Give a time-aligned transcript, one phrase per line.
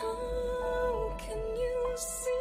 [0.00, 2.39] How can you see?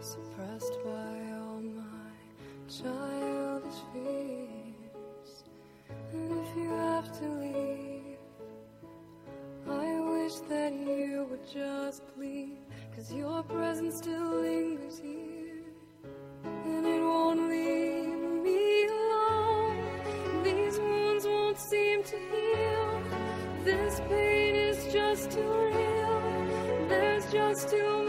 [0.00, 2.12] Suppressed by all my
[2.68, 5.44] childish fears.
[6.12, 8.18] And if you have to leave,
[9.66, 12.58] I wish that you would just leave.
[12.94, 14.02] Cause your presence
[27.68, 27.99] to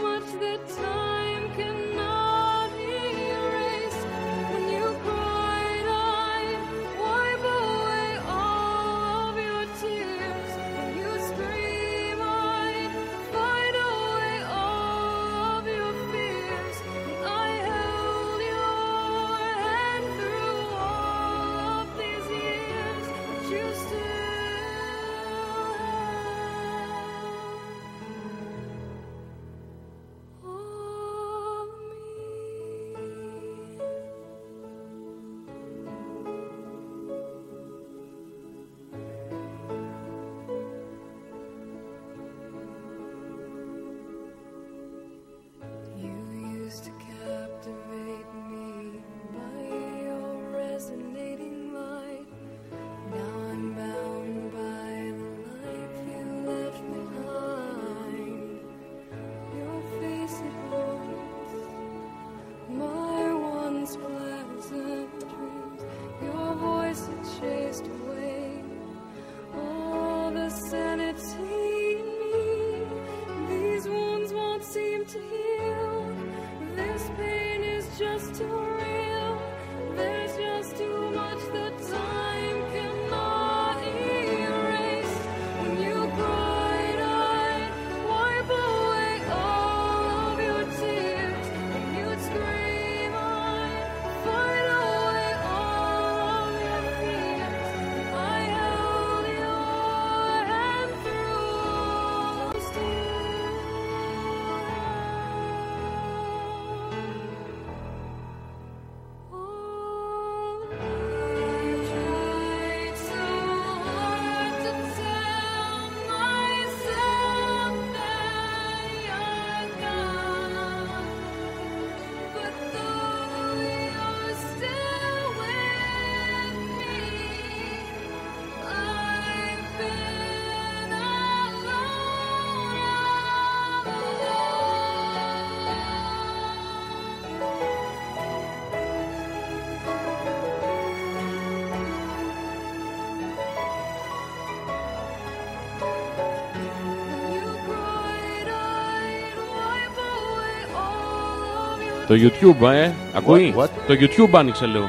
[152.12, 152.92] Το YouTube, ε.
[153.14, 153.68] Ακούει; What?
[153.86, 154.88] Το YouTube άνοιξε λίγο.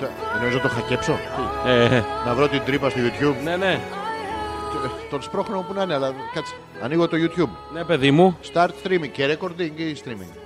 [0.00, 1.18] Τε- Νομίζω το χακέψω;
[1.66, 3.72] Ε, ε, Να βρω την τρύπα στο YouTube; ναι, ναι.
[3.72, 3.78] Ε,
[5.10, 6.54] Τον σπρώχνω που να είναι, αλλά κάτσε.
[6.82, 7.48] Ανοίγω το YouTube.
[7.72, 8.38] Ναι, παιδί μου.
[8.54, 10.36] Start streaming και recording ή streaming;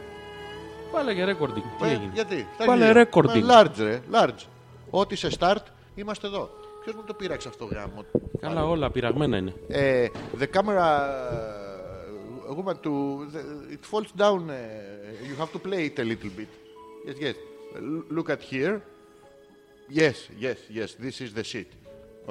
[0.93, 1.63] Βάλε και recording.
[1.81, 3.05] Τι Ε, έγινε; γιατί; θα Βάλε γίνει.
[3.11, 3.35] recording.
[3.37, 4.01] Ε, Large, ρε.
[4.13, 4.47] Large.
[4.91, 5.63] Ό,τι σε start,
[5.95, 6.51] είμαστε εδώ.
[6.85, 8.05] Ποιος μου το πείραξε αυτό γάμο;
[8.41, 9.55] Καλά, όλα πειραγμένα είναι.
[9.69, 10.07] Ε,
[10.41, 10.87] the camera
[12.49, 12.91] uh, woman to
[13.33, 13.41] the,
[13.75, 14.53] it falls down uh,
[15.33, 16.51] you have to play it a little bit
[17.07, 17.37] yes yes
[17.93, 18.75] L- look at here
[20.01, 21.71] yes yes yes this is the sheet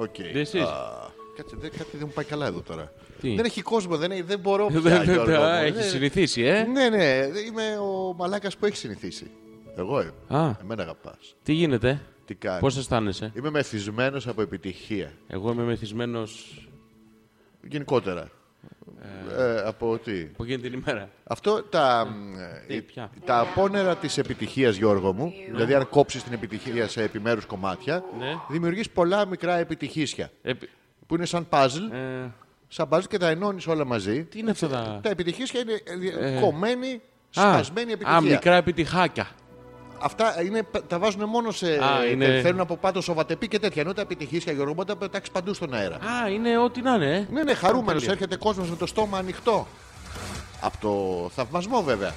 [0.04, 0.60] okay This is.
[0.60, 4.10] Α, κάτσε δεν, κάτι δεν μου πάει καλά εδώ τώρα Τι; δεν έχει κόσμο δεν,
[4.10, 5.48] έχει- δεν μπορώ πια, Δεν- δεν- Γιώργο μου.
[5.62, 9.30] Έχεις Δεν- συνηθίσει, ε; ναι ναι είμαι ο μαλάκας που έχει συνηθίσει
[9.76, 10.50] εγώ ε, Α.
[10.62, 16.56] εμένα αγαπάς Τι γίνεται; τι κάνεις; Πώς αισθάνεσαι; είμαι μεθυσμένος από επιτυχία Εγώ είμαι μεθυσμένος
[17.68, 18.30] γενικότερα
[19.38, 21.08] ε, από τι; από εκείνη την ημέρα.
[21.24, 22.06] Αυτό τα,
[22.66, 27.02] Τι, ε, ποια; τα απόνερα της επιτυχίας Γιώργο μου, δηλαδή αν κόψεις την επιτυχία σε
[27.02, 28.34] επιμέρους κομμάτια, Ναι.
[28.48, 30.68] δημιουργείς πολλά μικρά επιτυχίσια, Επι-
[31.06, 32.26] που είναι σαν puzzle, ε,
[32.68, 34.24] σαν puzzle και τα ενώνεις όλα μαζί.
[34.24, 35.00] Τι είναι αυτά τα.
[35.02, 35.80] Τα επιτυχίσια είναι
[36.20, 37.00] ε, κομμένη, Α,
[37.52, 38.16] σπασμένη επιτυχία.
[38.16, 39.28] Α, μικρά επιτυχάκια.
[40.02, 41.66] Αυτά είναι, τα βάζουν μόνο σε.
[41.66, 43.82] Α, είναι- Θέλουν από πάνω σοβατεπή και τέτοια.
[43.82, 45.94] Ενώ τα επιτυχίσια Γιώργο μου τα πετάξεις παντού στον αέρα.
[45.94, 47.26] Α, είναι ό,τι να είναι, ε.
[47.32, 47.92] Ναι, ναι, χαρούμενος.
[48.02, 48.12] Τέλεια.
[48.12, 49.66] Έρχεται κόσμος με το στόμα ανοιχτό.
[50.60, 52.12] Από το θαυμασμό βέβαια.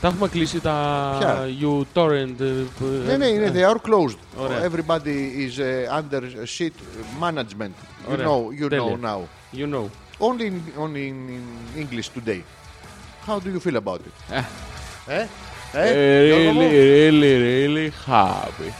[0.00, 2.40] Τα έχουμε κλείσει τα Ποια; uTorrent.
[2.40, 2.44] ε,
[2.78, 4.16] που- Ναι, ναι, είναι they are closed.
[4.36, 4.68] Ωραία.
[4.70, 5.06] Everybody
[5.46, 6.22] is uh, under
[6.58, 6.72] sheet
[7.22, 7.70] management.
[8.08, 8.26] You Ωραία.
[8.26, 8.98] know, you Τέλεια.
[9.02, 9.20] know now.
[9.58, 9.84] You know.
[10.18, 11.44] Only in, only in, in
[11.82, 12.40] English today.
[13.26, 14.42] How do you feel about it?
[15.06, 15.26] Ε;
[15.72, 18.72] Ε, Ε, ε, Γιώργο Really, μου, really, really happy.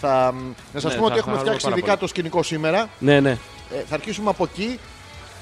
[0.00, 0.34] θα,
[0.74, 1.98] να σας Ναι, πούμε θα ότι έχουμε χαρώ φτιάξει πάρα ειδικά πολύ.
[2.00, 2.88] το σκηνικό σήμερα.
[2.98, 3.30] Ναι, ναι.
[3.30, 3.36] Ε,
[3.88, 4.78] θα αρχίσουμε από εκεί.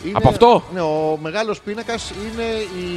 [0.05, 2.43] Είναι, Από αυτό; Ναι, ο μεγάλος πίνακας είναι
[2.85, 2.89] η...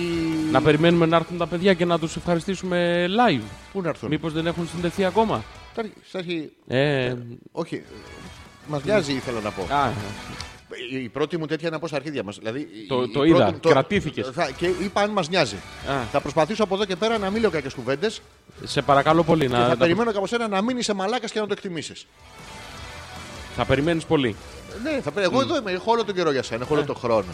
[0.51, 3.41] Να περιμένουμε να έρθουν τα παιδιά και να τους ευχαριστήσουμε live.
[3.73, 5.43] Πού να έρθουν; Μήπως δεν έχουν συνδεθεί ακόμα;
[5.75, 7.13] Θα- θα έχει- Ε,
[7.51, 7.81] Όχι, ε,
[8.67, 9.61] μας νοιάζει ήθελα να πω.
[9.73, 9.89] α,
[10.91, 12.37] Η πρώτη μου τέτοια είναι από στα αρχίδια μας.
[12.37, 14.29] Δηλαδή, Το- η- το η είδα, πρώτη- κρατήθηκες.
[14.33, 15.55] θα- Και είπα αν μας νοιάζει.
[15.89, 15.93] Α.
[16.11, 18.21] Θα προσπαθήσω από εδώ και πέρα να μην λέω κακέ κουβέντες
[18.61, 19.59] και σε παρακαλώ πολύ να...
[19.59, 22.07] θα να- περιμένω κάπως ένα να μην είσαι μαλάκας και να το εκτιμήσεις.
[23.55, 24.35] Θα περιμένεις πολύ.
[24.83, 25.71] Ναι, θα, πρέ- εγώ εδώ είμαι.
[25.71, 27.25] Έχω όλο τον καιρό για σένα, έχω όλο τον χρόνο.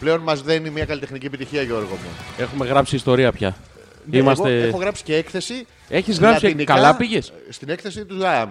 [0.00, 2.08] Πλέον μας δένει μια καλλιτεχνική επιτυχία, Γιώργο μου.
[2.38, 3.56] Έχουμε γράψει ιστορία πια.
[4.10, 4.56] Ναι, Είμαστε...
[4.58, 5.66] εγώ έχω γράψει και έκθεση.
[5.88, 8.48] Έχεις γράψει, λατινικά, καλά πήγες; Στην έκθεση του ΔΑΜ.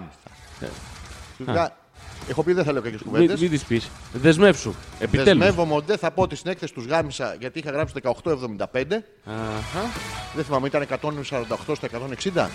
[1.38, 1.77] Του Δα-
[2.28, 3.40] Έχω πει δεν θα λέω κακές Μην, κουβέντες.
[3.40, 3.88] μην τις πεις.
[4.12, 4.74] Δεσμεύσου.
[4.98, 5.24] Επιτέλους.
[5.38, 9.04] Δεσμεύομαι ότι δεν θα πω ότι στην έκθεση τους γάμισα γιατί είχα γράψει 1875.
[9.24, 9.90] Αχα.
[10.34, 12.48] Δεν θυμάμαι, ήταν 148 στα 160.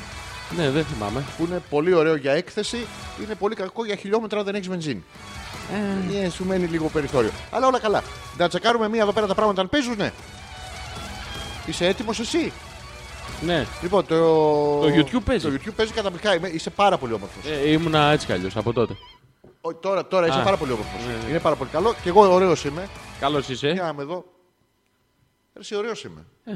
[0.58, 1.24] Ναι, δεν θυμάμαι.
[1.38, 2.78] που είναι πολύ ωραίο για έκθεση,
[3.24, 5.04] είναι πολύ κακό για χιλιόμετρα όταν δεν έχεις βενζίνη.
[6.24, 7.32] Ε, σου μένει λίγο περιθώριο.
[7.52, 8.04] Αλλά όλα καλά.
[8.38, 10.12] Να τσεκάρουμε μία εδώ πέρα τα πράγματα αν παίζουν, ναι.
[11.66, 12.52] Είσαι έτοιμος εσύ;
[13.42, 13.66] Ναι.
[13.82, 14.16] Λοιπόν, το...
[14.80, 15.48] Το YouTube παίζει.
[15.50, 16.36] Το YouTube παίζει καταπληκτικά.
[16.36, 17.44] Είμαι- Είσαι πάρα πολύ όμορφος.
[17.64, 18.94] Ε, ήμουνα έτσι κι αλλιώς από τότε.
[19.80, 20.44] Τώρα, τώρα είσαι Α.
[20.44, 21.06] πάρα πολύ όμορφος.
[21.06, 21.30] Ναι, ναι.
[21.30, 22.90] Είναι πάρα πολύ καλό και εγώ ωραίος είμαι.
[23.20, 23.70] Καλώς είσαι.
[23.72, 24.26] Για να με δω.
[25.54, 26.26] Εσύ ωραίος είμαι.
[26.44, 26.52] Ε.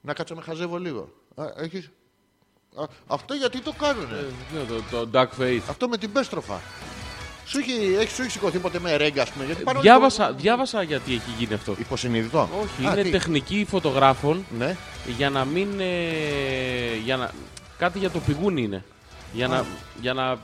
[0.00, 1.08] Να κάτσω να χαζεύω λίγο.
[1.34, 1.90] Α, έχεις...
[2.76, 5.60] Α, αυτό γιατί το κάνουνε; Ναι, το, το Duck Face.
[5.68, 6.60] Αυτό με την πέστροφα.
[7.46, 9.44] Σου έχει, έχει, σου έχει σηκωθεί ποτέ με ρέγγα, ας πούμε.
[9.44, 11.74] Γιατί πάνω Διάβασα, διάβασα γιατί έχει γίνει αυτό.
[11.78, 12.48] Υποσυνείδητο.
[12.62, 14.76] Όχι, Α, είναι τι; τεχνική φωτογράφων Ναι.
[15.16, 15.80] για να μην.
[15.80, 17.30] ε, για να,
[17.78, 18.84] κάτι για το πηγούνι είναι.
[19.32, 19.64] Για να,
[20.00, 20.36] για να, ε,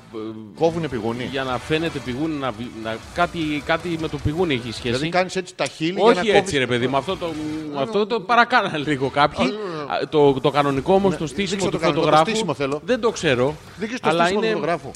[0.59, 1.25] Κόβουνε πηγούνι.
[1.25, 4.81] για να φαίνεται πηγούνι, να, βι- να, κάτι, κάτι με το πηγούνι έχει σχέση.
[4.83, 7.33] Δηλαδή κάνεις έτσι τα χείλη για Όχι να έτσι κόβεις- ρε παιδί μου, αυτό το,
[7.79, 9.47] αυτό το παρακάνανε λίγο κάποιοι.
[9.47, 12.31] Α, Το, το κανονικό όμως το στήσιμο δείξε του το κανονικό, το φωτογράφου.
[12.31, 12.81] στήσιμο θέλω.
[12.85, 13.55] Δεν το ξέρω.
[13.79, 14.91] Δείξε το αλλά στήσιμο του είναι, φωτογράφου.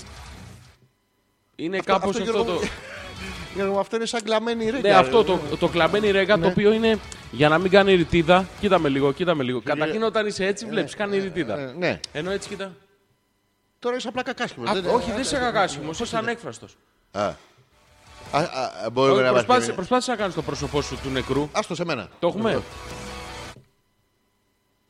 [1.56, 2.66] είναι κάπως αυτό, αυτό, Γιώργο, το.
[3.54, 4.80] Γιώργο, αυτό είναι σαν κλαμμένη ρίγα.
[4.80, 6.42] Ναι, αυτό το, το κλαμμένη ρέγα Ναι.
[6.42, 6.98] το οποίο είναι
[7.30, 8.48] για να μην κάνει ρητίδα.
[8.60, 9.60] Κοίτα με λίγο, κοίτα με λίγο.
[9.64, 11.58] Καταρχήν όταν είσαι έτσι βλέπεις, κάνει ρητίδα.
[11.58, 12.00] Ε, ναι.
[12.12, 12.72] Ενώ έτσι κοίτα.
[13.78, 14.70] Τώρα είσαι απλά κακάσχημος.
[14.70, 16.76] Α, όχι, δεν είσαι κακάσιμο, είσαι ανέκφραστος.
[18.92, 19.72] Μπορούμε να Προσπάθησε, είμαστε.
[19.72, 21.48] προσπάθησε να κάνεις το πρόσωπό σου του νεκρού.
[21.52, 22.08] Άστο σε μένα.
[22.18, 22.62] Το έχουμε;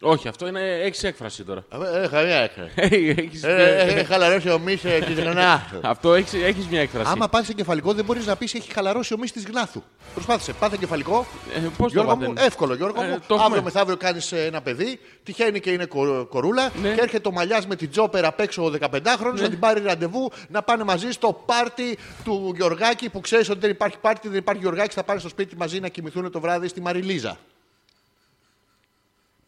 [0.01, 1.65] Όχι, αυτό είναι έχεις έκφραση τώρα.
[2.03, 2.73] Ε, Χαμία έκραση.
[3.17, 5.79] Έχεις- Έχει χαλαρώσει ο μυς ε, της γνάθου.
[5.93, 7.11] Αυτό έχεις έχεις μια έκφραση.
[7.11, 9.83] Άμα πάθει εγκεφαλικό, δεν μπορείς να πεις έχει χαλαρώσει ο μυς της γνάθου.
[10.15, 10.53] Προσπάθησε.
[10.53, 11.27] Πάθε εγκεφαλικό.
[11.57, 12.47] Ε, πώς το Γιώργο μου, πατένει.
[12.47, 13.19] εύκολο Γιώργο Ε, μου.
[13.27, 13.45] το έχουμε.
[13.47, 16.95] Αύριο μεθαύριο κάνεις ένα παιδί, τυχαίνει και είναι κο- κορούλα Ναι.
[16.95, 19.41] και έρχεται ο μαλλιάς με την τζόπερ απ' έξω ο 15χρονο Ναι.
[19.43, 23.71] να την πάρει ραντεβού να πάνε μαζί στο πάρτι του Γιωργάκη που ξέρεις ότι δεν
[23.71, 26.81] υπάρχει πάρτι, δεν υπάρχει Γιωργάκης, θα πάνε στο σπίτι μαζί να κοιμηθούν το βράδυ στη
[26.81, 27.37] Μαριλίζα.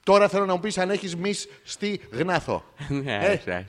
[0.05, 2.65] Τώρα θέλω να μου πεις αν έχεις μυς στη γνάθο.
[2.89, 3.33] Ναι, Ε.
[3.33, 3.67] άσε,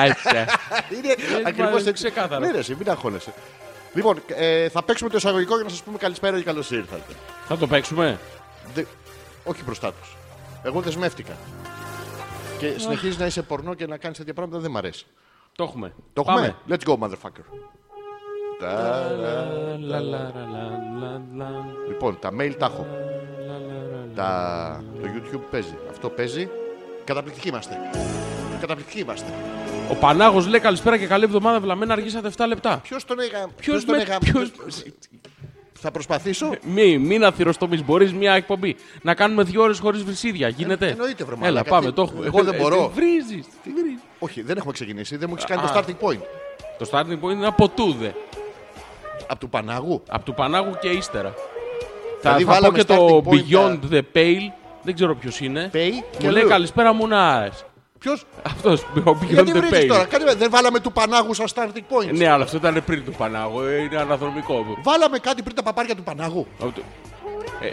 [0.00, 0.46] άσε.
[0.96, 1.14] Είναι
[1.46, 1.92] ακριβώς μα- έτσι.
[1.92, 2.44] ξεκάθαρο.
[2.44, 3.32] Ναι, ρε, εσύ, μην αγχώνεσαι.
[3.94, 7.12] Λοιπόν, ε, θα παίξουμε το εισαγωγικό για να σας πούμε καλησπέρα και καλώς ήρθατε.
[7.46, 8.18] Θα το παίξουμε;
[8.74, 8.84] Δε-
[9.44, 10.16] Όχι μπροστά τους.
[10.62, 11.36] Εγώ δεσμεύτηκα.
[12.58, 15.06] Και συνεχίζει να είσαι πορνό και να κάνεις τέτοια πράγματα δεν μ' αρέσει.
[15.56, 15.92] Το έχουμε.
[16.12, 16.40] Το Πάμε.
[16.68, 16.76] έχουμε.
[16.78, 17.44] Let's go, motherfucker.
[18.58, 20.32] Τα- Λα, λα, λα, λα,
[20.98, 21.48] λα, λα,
[21.88, 22.86] Λοιπόν, τα mail τα έχω.
[24.16, 24.42] Λα, λα, λα.
[24.72, 24.84] Τα...
[25.02, 25.74] Το YouTube παίζει.
[25.90, 26.48] Αυτό παίζει.
[27.04, 27.76] Καταπληκτικοί είμαστε.
[28.60, 29.32] Καταπληκτικοί είμαστε.
[29.90, 31.60] Ο Πανάγος λέει καλησπέρα και καλή εβδομάδα.
[31.60, 32.80] Βλαμμένα αργήσατε 7 λεπτά.
[32.82, 33.48] Ποιος τον έγα...
[33.56, 34.18] Ποιος τον με- έγα...
[34.18, 34.50] ποιος-
[35.72, 36.54] Θα προσπαθήσω.
[36.62, 37.82] Μη, μην αθυροστομεί.
[37.82, 40.48] Μπορείς μια εκπομπή να κάνουμε δύο ώρες χωρίς βρυσίδια.
[40.48, 40.86] Γίνεται.
[40.86, 41.70] Ε, εννοείται, βρε Έλα, μαλάκα.
[41.70, 41.86] πάμε.
[41.86, 42.26] Τι- Το έχουμε.
[42.26, 42.88] εγώ δεν μπορώ.
[42.94, 43.46] Βρίζεις.
[44.18, 45.16] Όχι, δεν έχουμε ξεκινήσει.
[45.16, 45.64] Δεν μου έχει κάνει Α.
[45.64, 46.20] το starting point.
[46.78, 48.14] Το starting point είναι από τούδε.
[49.28, 50.02] Από του Πανάγου.
[50.08, 51.34] Από του Πανάγου και ύστερα.
[52.28, 54.52] Δηλαδή θα, θα πω βάλαμε και το starting point, Beyond the Pale.
[54.82, 55.70] Δεν ξέρω ποιος είναι.
[55.72, 56.48] Pay και Μου λέει Lou.
[56.48, 57.48] καλησπέρα μου να
[57.98, 58.80] Ποιος; Αυτός.
[58.82, 59.88] Ο Beyond Γιατί the βρήκες Pale.
[59.88, 60.04] τώρα.
[60.04, 62.12] Κάνε- Δεν βάλαμε του Πανάγου σαν starting point.
[62.12, 63.60] Ναι, αλλά αυτό ήταν πριν του Πανάγου.
[63.60, 64.64] ε, Είναι αναδρομικό.
[64.82, 66.46] Βάλαμε κάτι πριν τα παπάρια του Πανάγου.
[66.60, 66.82] Από το-
[67.60, 67.68] Ε,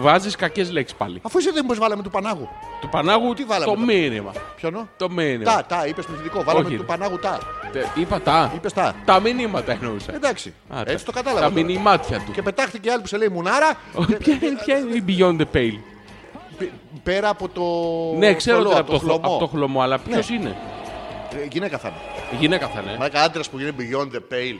[0.00, 1.20] Βάζεις κακές λέξεις πάλι.
[1.22, 2.48] Αφού εσύ δεν μου βάλαμε του Πανάγου.
[2.80, 4.32] Του Πανάγου Τι βάλαμε το εδώ; μήνυμα.
[4.56, 4.88] Ποιον.
[4.96, 5.44] Το μήνυμα.
[5.54, 6.42] Τα, τα, είπες πληθυντικό.
[6.44, 6.76] Βάλαμε Όχι.
[6.76, 7.38] του Πανάγου τα.
[7.72, 8.52] Τε- Είπα τα.
[8.54, 8.94] Είπες τα.
[9.04, 10.14] Τα μηνύματα εννοούσα.
[10.14, 10.54] Εντάξει.
[10.68, 11.46] Α, Έτσι το τα- κατάλαβα.
[11.48, 11.64] Τα τώρα.
[11.66, 12.32] μηνυμάτια του.
[12.32, 13.74] Και πετάχτηκε άλλη που σε λέει Μουνάρα.
[14.18, 15.78] Ποια είναι- ποια είναι η Beyond the Pale.
[16.58, 16.72] π-
[17.02, 17.62] Πέρα από το.
[18.18, 19.34] Ναι, ξέρω θολό, ότι είναι από το, χλω- χλωμό.
[19.36, 20.36] από το χλωμό, αλλά ποιος Ναι.
[20.36, 20.56] είναι;
[21.42, 21.98] Ε, Γυναίκα θα είναι.
[22.32, 22.92] Η γυναίκα θα είναι.
[22.98, 24.58] Μαλάκα άντρας που γίνεται beyond the pale.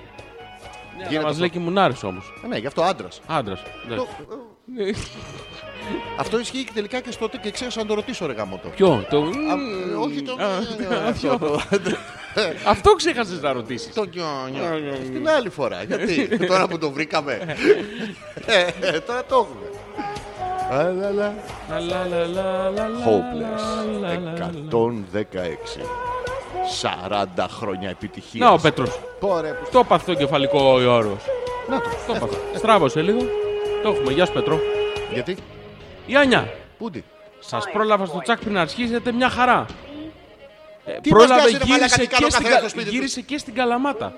[0.96, 1.38] γίνεται Μας αυτό.
[1.40, 2.32] λέει και μουνάρε όμως.
[2.44, 3.20] Ε, Ναι, γι' αυτό άντρας.
[3.26, 3.62] Άντρας.
[6.18, 8.68] Αυτό ισχύει και τελικά και στο και ξέρω να το ρωτήσω ρε γάμο το.
[8.68, 9.16] Ποιο, το.
[9.18, 10.32] Α, ε, Όχι το.
[10.32, 10.46] Α,
[10.94, 11.60] ε, αυτό το-
[12.66, 13.94] Αυτό ξέχασες να ρωτήσεις.
[13.94, 14.96] Το νιόνιο.
[15.12, 15.82] Την άλλη φορά.
[15.82, 17.56] Γιατί τώρα που το βρήκαμε.
[18.46, 19.66] Ε, ε, Τώρα το έχουμε.
[20.82, 21.34] Α, λα, λα.
[23.06, 23.64] Hopeless
[24.70, 25.80] 116
[26.80, 28.48] 40 χρόνια επιτυχίας.
[28.48, 29.00] Να ο Πέτρος.
[29.20, 31.16] Πόρε, που- Το έπαθε το κεφαλικό ο Γιώργο.
[31.70, 31.88] Να το.
[32.06, 32.36] Το έπαθε.
[32.56, 33.18] Στράβωσε λίγο.
[33.88, 34.12] Το έχουμε.
[34.12, 34.60] Γεια σου Πέτρο.
[35.12, 35.36] Γιατί,
[36.06, 36.52] Η Άνια.
[36.78, 37.04] πούντι.
[37.40, 39.66] Σας πρόλαβα στο τσάκ πριν αρχίσετε μια χαρά.
[40.84, 42.68] Ε, Τι πρόλαβε, μας νοιάζει, ρε μαλάκα, γύρισε, τι κάνω και στην, καθένας Κα- στο
[42.68, 44.14] σπίτι του; γύρισε και στην Καλαμάτα.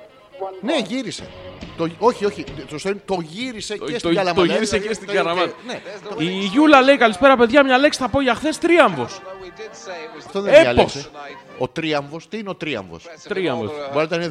[0.60, 1.28] Ναι, γύρισε.
[1.76, 2.44] Το, όχι, όχι.
[2.44, 4.34] Το, σωστό είναι, το γύρισε και το- στην Καλαμάτα.
[4.34, 5.52] το γύρισε Δηλαδή, και στην το- Καλαμάτα.
[5.66, 5.80] Ναι,
[6.24, 9.20] Η Γιούλα λέει καλησπέρα παιδιά, μια λέξη θα πω για χθες τρίαμβος.
[10.18, 10.62] αυτό δεν Έπος.
[10.62, 11.06] διάλεξε.
[11.58, 13.70] Ο τρίαμβος, τι είναι ο τρίαμβος; Τρίαμβος.
[13.92, 14.30] Μπορεί να ήταν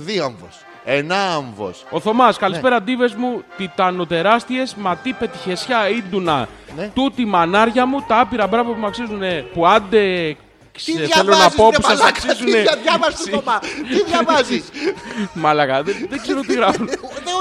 [0.89, 0.98] διάμβος.
[0.98, 1.84] Ενάμβος.
[1.89, 6.48] Ο Θωμάς, καλησπέρα ντίβε μου, τιτανοτεράστιες, μα τι πετυχεσιά ίντουνα.
[6.77, 6.91] Ναι.
[6.93, 9.22] Τούτη μανάρια μου, τα άπειρα μπράβο που μου αξίζουν.
[9.53, 10.36] Που άντε.
[10.72, 12.46] Τι ξε- θέλω να διαβάζεις, πω ρε που σας μαλάκα, αξίζουν.
[12.46, 13.60] Τι δια- διάβασες το Θωμά.
[13.60, 14.63] Τι διαβάζεις.
[15.43, 16.88] Μαλακά, δεν, δεν ξέρω τι γράφουν.
[16.91, 17.34] Ε, Δεν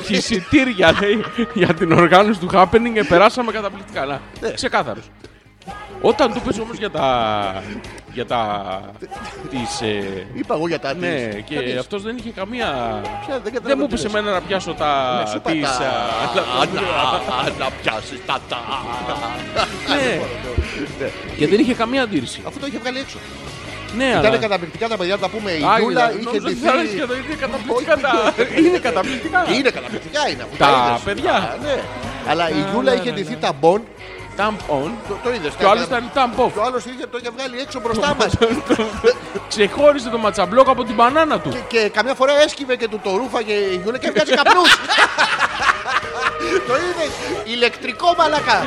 [0.00, 0.14] όχι.
[0.14, 1.24] Εισιτήρια λέει
[1.54, 4.04] για την οργάνωση του happening, ε, περάσαμε καταπληκτικά.
[4.04, 4.50] Να, Ναι.
[4.52, 5.04] ξεκάθαρος.
[6.00, 7.62] Όταν του πες όμως για τα.
[8.14, 8.80] Για τα.
[9.50, 11.42] τις, ε, Είπα εγώ για τα ναι, της.
[11.44, 11.76] και Κανείς.
[11.78, 12.66] αυτός δεν είχε καμία.
[13.02, 14.14] Ποια, δεν Δεν καταλαβαίνω μου τι είπε λες.
[14.14, 15.18] εμένα να πιάσω τα.
[15.22, 16.64] Ναι, σου είπα τις, τα- α, Α,
[17.44, 18.60] να- Να πιάσεις τα τα.
[19.88, 19.94] Ναι.
[20.98, 21.10] Ναι.
[21.38, 22.40] Και δεν είχε καμία αντίρρηση.
[22.46, 23.18] Αυτό το είχε βγάλει έξω.
[23.96, 24.36] Ναι, Ήταν αλλά.
[24.38, 25.50] καταπληκτικά τα παιδιά, να τα πούμε.
[25.50, 26.66] Η Άγγελα, Γιούλα είχε νόμιζα ότι ντυθεί.
[26.66, 28.12] θα έλεγες και το είναι καταπληκτικά τα.
[28.66, 29.40] Είναι καταπληκτικά.
[29.56, 31.00] Είναι καταπληκτικά είναι αφού Τα είδες.
[31.08, 31.32] παιδιά.
[31.34, 31.76] Α, Ναι.
[32.30, 33.36] Αλλά η Γιούλα ναι, είχε ναι, ντυθεί ναι.
[33.46, 33.80] ταμπόν.
[34.38, 34.90] Ταμπόν.
[35.08, 35.52] Το, το είδες.
[35.58, 36.50] Και ο άλλος ήταν ταμπόν.
[36.52, 38.32] Και ο άλλος είχε, το είχε βγάλει έξω μπροστά μας.
[39.48, 41.50] Ξεχώρισε το ματσαμπλόκ από την μπανάνα του.
[41.50, 44.70] και, και καμιά φορά έσκυβε και του το ρούφαγε η Γιούλα και έβγαζε καπνούς.
[46.68, 47.12] το είδες.
[47.44, 48.64] Ηλεκτρικό μαλακά.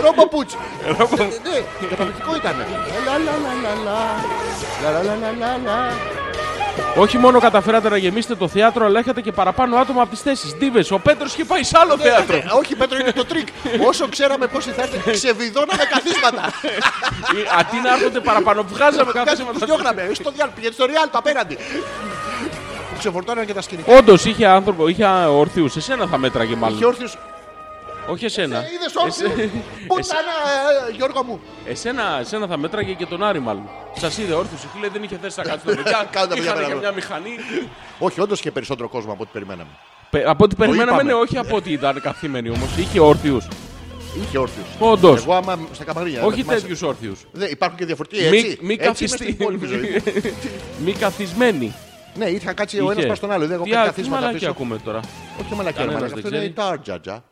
[0.00, 0.56] Ρομποπούτσι.
[1.42, 2.56] Ναι, καταπληκτικό ήταν.
[3.06, 4.00] Λα, λα, λα, λα, λα.
[4.82, 5.78] Λα, λα, λα, λα, λα, λα.
[6.96, 10.54] Όχι μόνο καταφέρατε να γεμίσετε το θέατρο, αλλά έχετε και παραπάνω άτομα από τις θέσεις.
[10.54, 12.36] Ντίβες, ο Πέτρος είχε πάει σε άλλο θέατρο.
[12.36, 13.48] Ε, Όχι, Πέτρο, είναι το τρικ.
[13.86, 16.42] Όσο ξέραμε πόσοι θα έρθει, ξεβιδώναμε καθίσματα.
[17.36, 19.66] Ε, Αντί να έρχονται παραπάνω, βγάζαμε Κάτι καθίσματα.
[19.66, 20.10] διώχναμε.
[20.12, 21.58] Στο διάλογο, πήγαινε στο Ριάλ, το απέναντι.
[22.98, 23.96] Ξεφορτώναν και τα σκηνικά.
[23.96, 25.68] Όντως είχε άνθρωπο, είχε ορθίου.
[25.76, 26.76] Εσένα θα μέτραγε μάλλον.
[26.76, 27.16] Είχε όρθιους.
[28.10, 28.56] Όχι εσένα.
[28.58, 29.30] Είδες όρθιους.
[29.30, 29.50] Εσέ-
[29.86, 30.34] Πουτάνα,
[30.88, 33.68] ε, Γιώργο μου; Εσένα, εσένα θα μέτραγε και τον Άρη μάλλον.
[33.98, 34.66] Σας είδε όρθιος.
[34.74, 36.08] Φίλε δεν είχε θέση να κάτσει το παιδιά.
[36.10, 36.80] Κάντε τα παιδιά Είχαν πέρα και εδώ.
[36.80, 37.30] μια μηχανή.
[37.98, 39.70] Όχι, όντως είχε περισσότερο κόσμο από ό,τι περιμέναμε.
[40.10, 41.02] Πε- Από ό,τι περιμέναμε, είπαμε.
[41.12, 42.76] ναι, όχι από ό,τι ήταν καθήμενοι όμως.
[42.78, 43.46] Είχε όρθιους.
[44.22, 44.66] Είχε όρθιους.
[44.78, 45.22] Όντως.
[45.22, 46.20] Εγώ άμα στα καμαρίνια.
[46.22, 46.60] Όχι δεν θυμάσαι.
[46.60, 47.20] τέτοιους όρθιους.
[47.32, 48.46] Δεν, υπάρχουν και διαφορετικοί Μη, έτσι.
[48.46, 49.16] μη, έτσι είμαι καθιστη...
[49.16, 50.02] στην υπόλοιπη ζωή.
[50.84, 51.74] μη καθισμένοι.
[52.14, 53.06] ναι, είχα κάτσει ο ένας Είχε.
[53.06, 53.46] πας στον άλλο.
[53.46, 54.50] Δεν έχω Τι κάτι α- τι καθίσματα μαλακία πίσω.
[54.50, 55.00] ακούμε τώρα;
[55.44, 56.22] Όχι μαλακία, Κανένας μαλακία.
[56.22, 56.68] δεν Αυτό είναι η ξέρει.
[56.68, 57.24] Τάρτζατζα.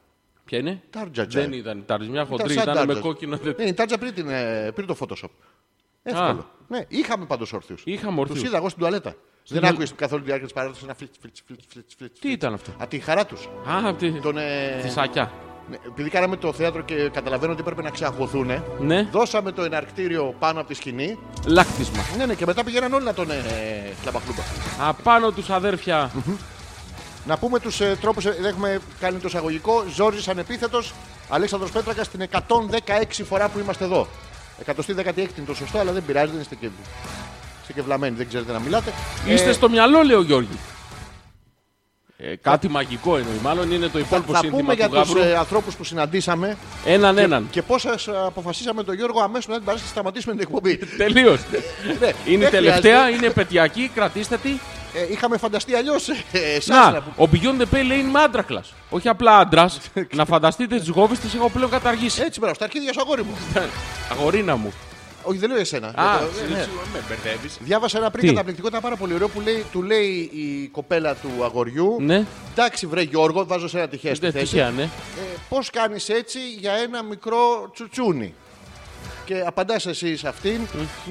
[0.49, 1.41] Ποια είναι; Τάρτζατζα.
[1.41, 2.11] Δεν ήταν η Τάρτζα.
[2.11, 3.01] Μια χοντρή σαν ήταν με Τάρτζα.
[3.01, 3.39] κόκκινο.
[3.57, 5.29] Ναι, η Τάρτζα πριν, την, ε, πριν το Photoshop.
[6.03, 6.47] Εύκολο.
[6.69, 7.83] Ναι, είχαμε πάντως όρθιους.
[7.85, 8.49] Είχαμε Τους όρθιους.
[8.49, 9.15] είδα εγώ στην τουαλέτα.
[9.49, 12.13] Δεν τουα- άκουε καθόλου τη διάρκεια της παράδοσης ένα φλιτ, φλιτ, φλιτ, φλιτ, φλιτ.
[12.21, 13.45] Τι ήταν αυτό; Από τη χαρά τους.
[13.47, 14.13] Α, από τη...
[14.21, 15.33] Τον, ε, τη σάκια.
[15.71, 18.51] ναι, επειδή κάναμε το θέατρο και καταλαβαίνω ότι έπρεπε να ξεαγωθούν,
[18.81, 21.19] Ναι, δώσαμε το εναρκτήριο πάνω από τη σκηνή.
[21.47, 22.03] λάκτισμα.
[22.17, 23.35] Ναι, ναι, και μετά πήγαιναν όλοι να τον ε,
[24.03, 24.43] κλαμπαχλούμπα.
[24.81, 26.11] Απάνω τους αδέρφια.
[27.29, 28.25] Να πούμε τους ε, τρόπους.
[28.27, 29.85] έχουμε κάνει το εισαγωγικό.
[29.95, 30.95] Ζόρζης ανεπίθετος.
[31.29, 34.09] Αλέξανδρος Πέτρακας την 116 φορά που είμαστε εδώ.
[34.67, 36.69] 116η είναι το σωστό, αλλά δεν πειράζει, δεν είστε και,
[37.61, 38.93] είστε και βλαμμένοι, δεν ξέρετε να μιλάτε.
[39.27, 40.59] Είστε Ε, στο μυαλό, λέει ο Γιώργη.
[42.17, 43.39] Ε, κάτι μαγικό εννοεί.
[43.43, 45.31] Μάλλον είναι το υπόλοιπο θα σύνθημα πούμε για τους του Γαύρου.
[45.33, 47.49] ε, ανθρώπους που συναντήσαμε Έναν έναν.
[47.51, 47.87] και πώς
[48.27, 50.77] αποφασίσαμε τον Γιώργο αμέσως μετά την παράσταση να σταματήσουμε την εκπομπή.
[50.97, 51.41] Τελείως.
[52.01, 53.17] Ναι, είναι δεν τελευταία, χρειάζεται.
[53.17, 54.51] είναι επαιτειακή, κρατήστε τη.
[54.95, 56.09] Ε, είχαμε φανταστεί αλλιώς.
[56.65, 58.65] Να, ο Beyond the Pale λέει είναι με άντρακλα.
[58.91, 59.81] Όχι απλά άντρας.
[60.15, 62.23] να φανταστείτε τις γόβε τις έχω πλέον καταργήσει.
[62.23, 63.37] Έτσι, μπράβο, στα αρχίδια σου αγόρι μου.
[64.13, 64.73] Αγορίνα μου.
[65.23, 65.87] Όχι, δεν λέω εσένα.
[65.87, 66.61] Α, Για το- συ- ναι.
[66.63, 67.57] συ- με μπερδεύεις.
[67.61, 71.15] Διάβασα ένα πριν Τι; καταπληκτικό, ήταν πάρα πολύ ωραίο που λέει, του λέει η κοπέλα
[71.15, 71.97] του αγοριού.
[72.01, 74.53] Ναι, Εντάξει, βρε Γιώργο, βάζω σε ένα τυχαία στη δεν θέση.
[74.53, 74.83] τυχαία, ναι.
[74.83, 74.89] Ε,
[75.49, 78.35] Πώς κάνεις έτσι για ένα μικρό τσουτσούνι.
[79.25, 80.61] Και απαντάς εσύ σε αυτήν.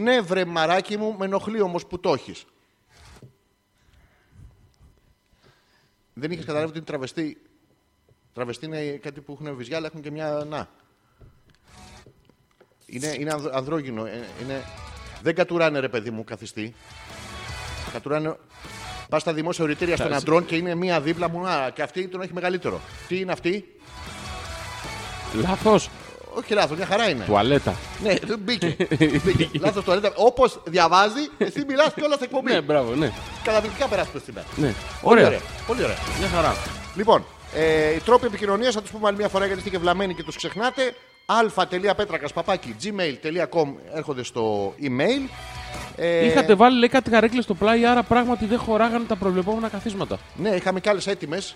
[0.03, 2.43] Ναι, βρε μαράκι μου, με ενοχλεί όμως που το έχεις.
[6.19, 7.41] Δεν είχες καταλάβει ότι είναι τραβεστή.
[8.33, 10.67] Τραβεστή είναι κάτι που έχουν βυζιά, αλλά έχουν και μια να.
[12.85, 14.05] Είναι, είναι ανδ- ανδρόγυνο.
[14.05, 14.63] ε, Είναι...
[15.21, 16.75] Δεν κατουράνε, ρε παιδί μου, καθιστή.
[17.91, 18.35] Κατουράνε.
[19.09, 21.47] Πας στα δημόσια οριτήρια των Θα- αντρών και είναι μία δίπλα μου.
[21.47, 22.81] Α, και αυτή τον έχει μεγαλύτερο.
[23.07, 23.75] Τι είναι αυτή;
[25.33, 25.89] Λάθος.
[26.37, 27.23] Όχι λάθος, μια χαρά είναι.
[27.25, 27.73] Τουαλέτα.
[28.03, 28.75] Ναι, δεν μπήκε.
[29.23, 29.49] μπήκε.
[29.59, 32.51] λάθος το Όπως διαβάζει, εσύ μιλάς και όλα στην εκπομπή.
[32.51, 33.11] Ναι, μπράβο, ναι.
[33.43, 34.45] Καταπληκτικά περάσουμε σήμερα.
[34.55, 34.73] ναι.
[35.01, 35.27] Πολύ Ωραία.
[35.27, 35.39] ωραία.
[35.67, 35.95] Πολύ ωραία.
[36.19, 36.55] Μια χαρά.
[36.95, 37.23] Λοιπόν,
[37.55, 40.23] ε, οι τρόποι επικοινωνίας θα τους πούμε άλλη μια φορά γιατί είστε και βλαμμένοι και
[40.23, 40.95] τους ξεχνάτε.
[41.25, 42.31] αλφα.πέτρακας
[42.83, 45.29] gmail.com έρχονται στο email.
[45.95, 50.17] Ε, Είχατε βάλει λέει κάτι καρέκλες στο πλάι, άρα πράγματι δεν χωράγανε τα προβλεπόμενα καθίσματα.
[50.35, 51.55] Ναι, είχαμε και άλλες έτοιμες.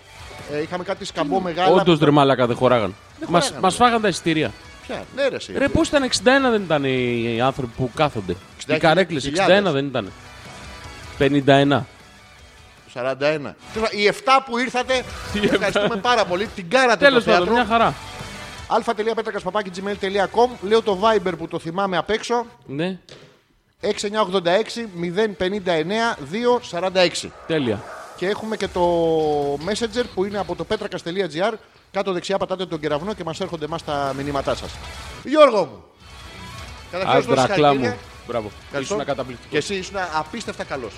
[0.52, 1.80] Ε, είχαμε κάτι σκαμπό μεγάλα.
[1.80, 2.92] Όντως ρε μάλακα δεν χωράγανε.
[3.20, 3.60] Μα χωράγανε.
[3.60, 4.52] μας φάγανε τα εισιτήρια.
[4.86, 5.52] Ποια, ναι, ρε, εσύ.
[5.58, 6.10] Ρε, πώς ήταν 61
[6.50, 8.36] δεν ήταν οι οι άνθρωποι που κάθονται.
[8.66, 9.72] 61 Οι καρέκλες 61 χιλιάδες.
[9.72, 10.12] δεν ήταν.
[11.18, 11.86] 51.
[12.94, 13.54] 41.
[13.90, 14.12] Οι 7
[14.46, 15.02] που ήρθατε,
[15.52, 16.46] ευχαριστούμε πάρα πολύ.
[16.46, 17.64] Την κάρατε Τέλος το πάντων, θέατρο.
[17.64, 17.94] μια χαρά.
[18.68, 22.46] αλφα.πέτρακα.gmail.com Λέω το Viber που το θυμάμαι απ' έξω.
[22.66, 22.98] Ναι,
[23.82, 23.86] 6986
[25.38, 26.16] 059
[27.22, 27.28] 246.
[27.46, 27.82] τέλεια.
[28.22, 28.82] Και έχουμε και το
[29.54, 31.52] Messenger που είναι από το petrakas.gr.
[31.90, 34.70] Κάτω δεξιά πατάτε τον κεραυνό και μας έρχονται μας τα μηνύματά σας.
[35.24, 35.84] Γιώργο μου!
[36.90, 37.74] Καταρχάς, δώσε Άντρακλά μου.
[37.74, 37.96] συγχαρητήρια.
[38.26, 38.50] Μπράβο.
[38.64, 38.94] Ευχαριστώ.
[38.94, 39.56] Ήσουν Και καταπληκτικό.
[39.56, 40.92] εσύ ήσουν απίστευτα καλός.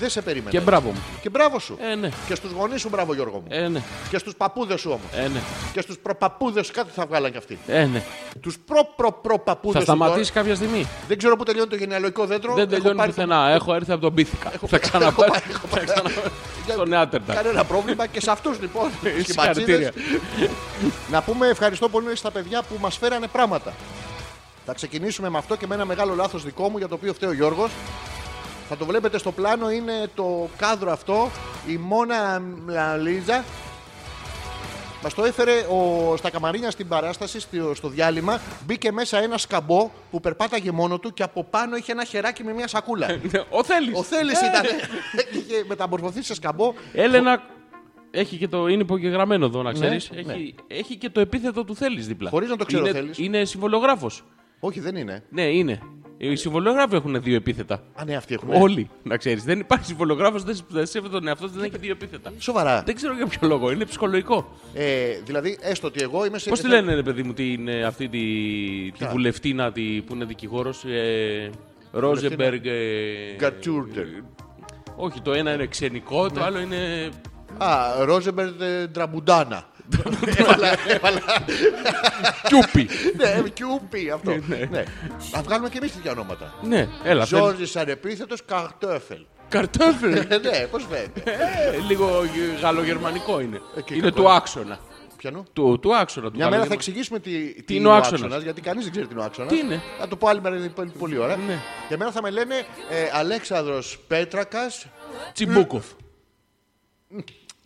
[0.00, 0.50] Δεν σε περίμενα.
[0.50, 1.02] Και μπράβο μου.
[1.20, 1.78] Και μπράβο σου.
[1.80, 2.08] Ε, ναι.
[2.26, 3.46] Και στους γονείς σου μπράβο Γιώργο μου.
[3.48, 3.82] Ε, ναι.
[4.10, 5.24] Και στους παππούδες σου όμως.
[5.24, 5.40] Ε, ναι.
[5.72, 7.58] Και στους προπαππούδες σου κάτι θα βγάλαν κι αυτοί.
[7.66, 8.02] Ε, ναι.
[8.40, 12.54] Τους προ-προ-προ-παππούδες Θα σου τώρα, σταματήσει κάποια στιγμή; Δεν ξέρω πού τελειώνει το γενεαλογικό δέντρο.
[12.54, 13.48] Δεν Έχω τελειώνει πάρει πουθενά.
[13.50, 14.52] Έχω έρθει από τον Πίθηκα.
[14.66, 15.30] Θα ξαναπάρει.
[15.70, 16.30] Θα ξαναπάρει.
[16.68, 17.34] Στο Νεάντερταλ.
[17.34, 18.88] Κανένα πρόβλημα και σε αυτούς λοιπόν.
[19.18, 19.92] οι Συγχαρητήρια.
[19.92, 20.50] σχηματσίδες.
[21.10, 23.72] Να πούμε ευχαριστώ πολύ στα παιδιά που μας φέρανε πράγματα.
[24.66, 27.30] Θα ξεκινήσουμε με αυτό και με ένα μεγάλο λάθος δικό μου για το οποίο φταίει
[27.30, 27.70] ο Γιώργος.
[28.72, 31.30] Θα το βλέπετε στο πλάνο, είναι το κάδρο αυτό.
[31.66, 32.42] Η Μόνα
[33.02, 33.44] Λίζα
[35.02, 38.40] Μας το έφερε ο, στα καμαρίνια στην παράσταση, στο, στο διάλειμμα.
[38.66, 42.52] Μπήκε μέσα ένα σκαμπό που περπάταγε μόνο του και από πάνω είχε ένα χεράκι με
[42.52, 43.06] μια σακούλα.
[43.50, 43.92] Ο Θέλει.
[43.94, 44.64] Ο Θέλει ήταν.
[45.38, 46.74] είχε μεταμορφωθεί σε σκαμπό.
[46.92, 47.42] Έλενα.
[48.10, 48.66] Έχει και το.
[48.66, 50.10] Είναι υπογεγραμμένο εδώ, να ξέρεις.
[50.10, 50.32] ναι.
[50.32, 52.30] Έχει, έχει και το επίθετο του Θέλει δίπλα.
[52.30, 53.18] Χωρίς να το ξέρω, είναι, Θέλεις.
[53.18, 54.24] Είναι συμβολογράφος.
[54.60, 55.24] Όχι, δεν είναι.
[55.30, 55.80] Ναι, είναι.
[56.22, 57.82] Οι συμβολογράφοι έχουν δύο επίθετα.
[57.94, 58.48] Α, ναι, αυτοί έχουν.
[58.52, 59.44] Όλοι, να ξέρεις.
[59.44, 62.32] Δεν υπάρχει συμβολογράφο, δεν δεν σέβεται τον εαυτό του, δεν έχει δύο επίθετα.
[62.38, 62.82] Σοβαρά.
[62.82, 64.52] Δεν ξέρω για ποιο λόγο, είναι ψυχολογικό.
[64.74, 66.48] Ε, δηλαδή, έστω ότι εγώ είμαι σε.
[66.50, 70.14] Πώς τη λένε, ρε παιδί μου, την, ε, αυτή τη, τη Ποια; βουλευτήνα τη, που
[70.14, 71.50] είναι δικηγόρος, ε,
[71.92, 72.64] Ρόζεμπεργκ.
[72.66, 74.04] Ε, Γκατσούρτερ.
[74.96, 76.30] Όχι, το ένα είναι ξενικό, Ναι.
[76.30, 77.08] το άλλο είναι.
[77.58, 79.44] Α, Ρόζεμπερτ ε, Ντραμπουντάνα.
[79.44, 79.69] Έβαλα- έβαλα-
[82.48, 82.88] Κιούπι.
[83.16, 84.30] Ναι, QP αυτό.
[84.46, 84.68] Ναι.
[84.70, 84.84] Ναι.
[85.32, 86.54] Να βγάλουμε και εμείς τέτοια ονόματα.
[86.62, 87.24] ναι, έλα.
[87.26, 89.24] θέλεις- Ζόρζη ανεπίθετος Καρτόφελ.
[89.48, 90.12] Καρτόφελ.
[90.12, 91.22] Ε, Ναι, πώς φαίνεται.
[91.24, 92.22] Ε, Λίγο
[92.62, 93.60] γαλλογερμανικό είναι.
[93.76, 94.20] Ε, και είναι κακό.
[94.22, 94.78] του άξονα.
[95.16, 95.44] Πιανού.
[95.52, 96.30] Του, του άξονα.
[96.30, 98.20] Του Μια μέρα θα γαλλογερμα- εξηγήσουμε τι, τι είναι ο άξονας.
[98.22, 99.52] άξονας, γιατί κανείς δεν ξέρει τι είναι ο άξονας.
[99.52, 101.36] Τι είναι; Θα το πω άλλη μέρα, είναι πολύ- πολύ ώρα.
[101.36, 101.58] Ναι.
[101.88, 102.54] Και εμένα θα με λένε
[102.90, 104.86] ε, Αλέξανδρος Πέτρακας.
[105.32, 105.84] Τσιμπούκοφ.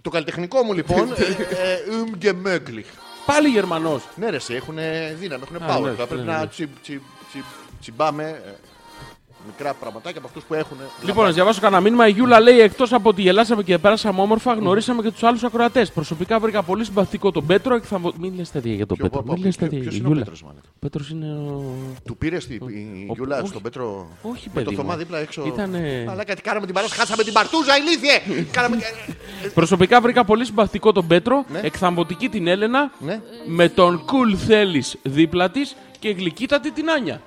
[0.05, 2.87] Το καλλιτεχνικό μου λοιπόν, ε, ε, Ουμ και Μέγκλιχ.
[3.27, 4.09] Πάλι Γερμανός.
[4.17, 4.77] Ναι, ρε, εσύ, έχουν
[5.19, 5.83] δύναμη, έχουν Α, power.
[5.83, 6.39] ναι, θα πρέπει ναι, ναι.
[6.39, 7.45] να τσι, τσι, τσι,
[7.81, 8.51] τσιμπάμε ε,
[9.47, 10.77] μικρά πραγματάκια από αυτούς που έχουν.
[11.05, 12.09] Λοιπόν, να διαβάσω κανένα μήνυμα.
[12.09, 15.91] Η Γιούλα λέει: Εκτός από ότι γελάσαμε και πέρασαμε όμορφα, γνωρίσαμε και τους άλλους ακροατές.
[15.93, 17.99] Προσωπικά βρήκα πολύ συμπαθητικό τον Πέτρο και θα.
[17.99, 19.23] μου- Μην λες τέτοια για τον Ποιο- Πέτρο.
[19.23, 19.83] πω- Μην πω- λες ποιο- τέτοια.
[19.83, 20.25] ποιος Η είναι ο Γιούλα.
[20.25, 21.63] Πέτρος, μάλλον; Πέτρος είναι ο.
[22.05, 23.47] Του πήρε η, η Ο- Γιούλα όχι.
[23.49, 24.09] στον Πέτρο.
[24.23, 24.99] Όχι, με το παιδί Θωμά μου.
[24.99, 25.43] δίπλα έξω.
[25.47, 28.45] Ήτανε- Αλλά κάτι κάναμε την παράσταση, χάσαμε την παρτούζα, ηλίθιε!
[28.51, 28.77] Κάναμε...
[29.55, 31.61] Προσωπικά βρήκα πολύ συμπαθητικό τον Πέτρο, Ναι.
[31.63, 33.21] εκθαμβωτική την Έλενα, ναι.
[33.47, 37.21] με τον cool θέλεις δίπλα της και γλυκύτατη την Άνια.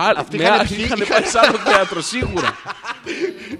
[0.00, 2.56] Α, Αυτοί με είχαν α- πιει- είχαν είχαν- πάει σε άλλο θέατρο, σίγουρα.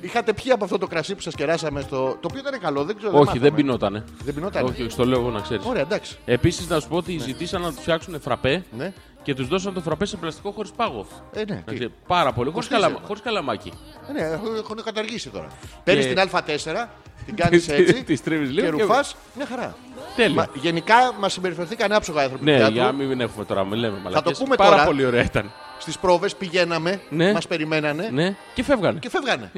[0.00, 1.96] Είχατε πιει από αυτό το κρασί που σας κεράσαμε στο.
[1.96, 3.12] Το οποίο ήταν καλό, δεν ξέρω.
[3.18, 3.56] όχι, δεν μάθαμε.
[3.56, 4.04] πεινότανε.
[4.24, 4.64] Δεν πεινόταν.
[4.64, 5.64] Όχι, όχι, στο λέω εγώ να ξέρεις.
[5.66, 6.16] Ωραία, εντάξει.
[6.24, 8.92] Επίσης, να σου πω ότι ζητήσαν να τους φτιάξουν φραπέ Ναι.
[9.26, 11.06] Και τους δώσαν το φραπέ σε πλαστικό χωρίς πάγος.
[11.32, 11.44] Ε, ναι.
[11.44, 11.52] τι.
[11.52, 12.50] Εντάξει, Πάρα πολύ.
[12.50, 12.90] Χωρίς Κοστίζει.
[12.92, 13.72] καλαμα, καλαμάκι.
[14.08, 15.46] Ε, ναι, έχουν- έχουν καταργήσει τώρα.
[15.84, 16.88] Παίρνεις την Α4,
[17.26, 18.04] την κάνεις Τη- έτσι.
[18.04, 19.16] τη στρίβεις λίγο και και- ρουφάς.
[19.36, 19.76] Μια χαρά.
[20.16, 20.34] Τέλεια.
[20.34, 22.74] Μα, γενικά μας συμπεριφερθήκαν άψογα οι άνθρωποι του Ναι, θεάτρου.
[22.74, 24.38] για να μην έχουμε τώρα, μην λέμε μαλακές.
[24.38, 24.84] πούμε Πάρα τώρα.
[24.84, 25.52] πολύ ωραία ήταν.
[25.78, 27.32] Στις πρόβες πηγαίναμε, Ναι.
[27.32, 28.98] μας περιμένανε Ναι, και φεύγανε.
[28.98, 29.50] και φεύγανε.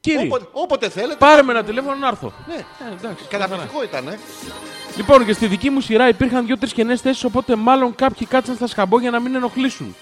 [0.00, 1.16] Κύριε, όποτε, όποτε θέλετε.
[1.18, 2.32] πάρε με ένα τηλέφωνο να έρθω.
[2.48, 2.54] Ναι.
[2.54, 3.24] Ε, εντάξει.
[3.28, 4.08] Καταπληκτικό ήταν.
[4.08, 4.18] Ε.
[4.96, 8.66] Λοιπόν, και στη δική μου σειρά υπήρχαν δύο-τρεις κενές θέσεις, οπότε μάλλον κάποιοι κάτσαν στα
[8.66, 9.94] σκαμπό για να μην ενοχλήσουν.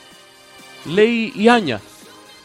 [0.84, 1.80] Λέει η Άνια.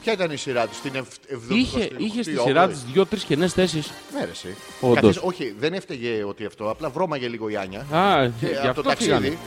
[0.02, 3.92] Ποια ήταν η σειρά της, την 70 Είχε, είχε στη σειρά της δύο-τρεις κενές θέσεις.
[4.14, 4.56] Ναι, ρε, εσύ.
[4.80, 4.96] Όντως.
[5.02, 6.70] Καθίς- όχι, δεν έφταιγε ότι αυτό.
[6.70, 7.80] Απλά βρώμαγε λίγο η Άνια.
[7.92, 9.12] Α, Και γι' από αυτό το ταξίδι.
[9.14, 9.38] φύγανε.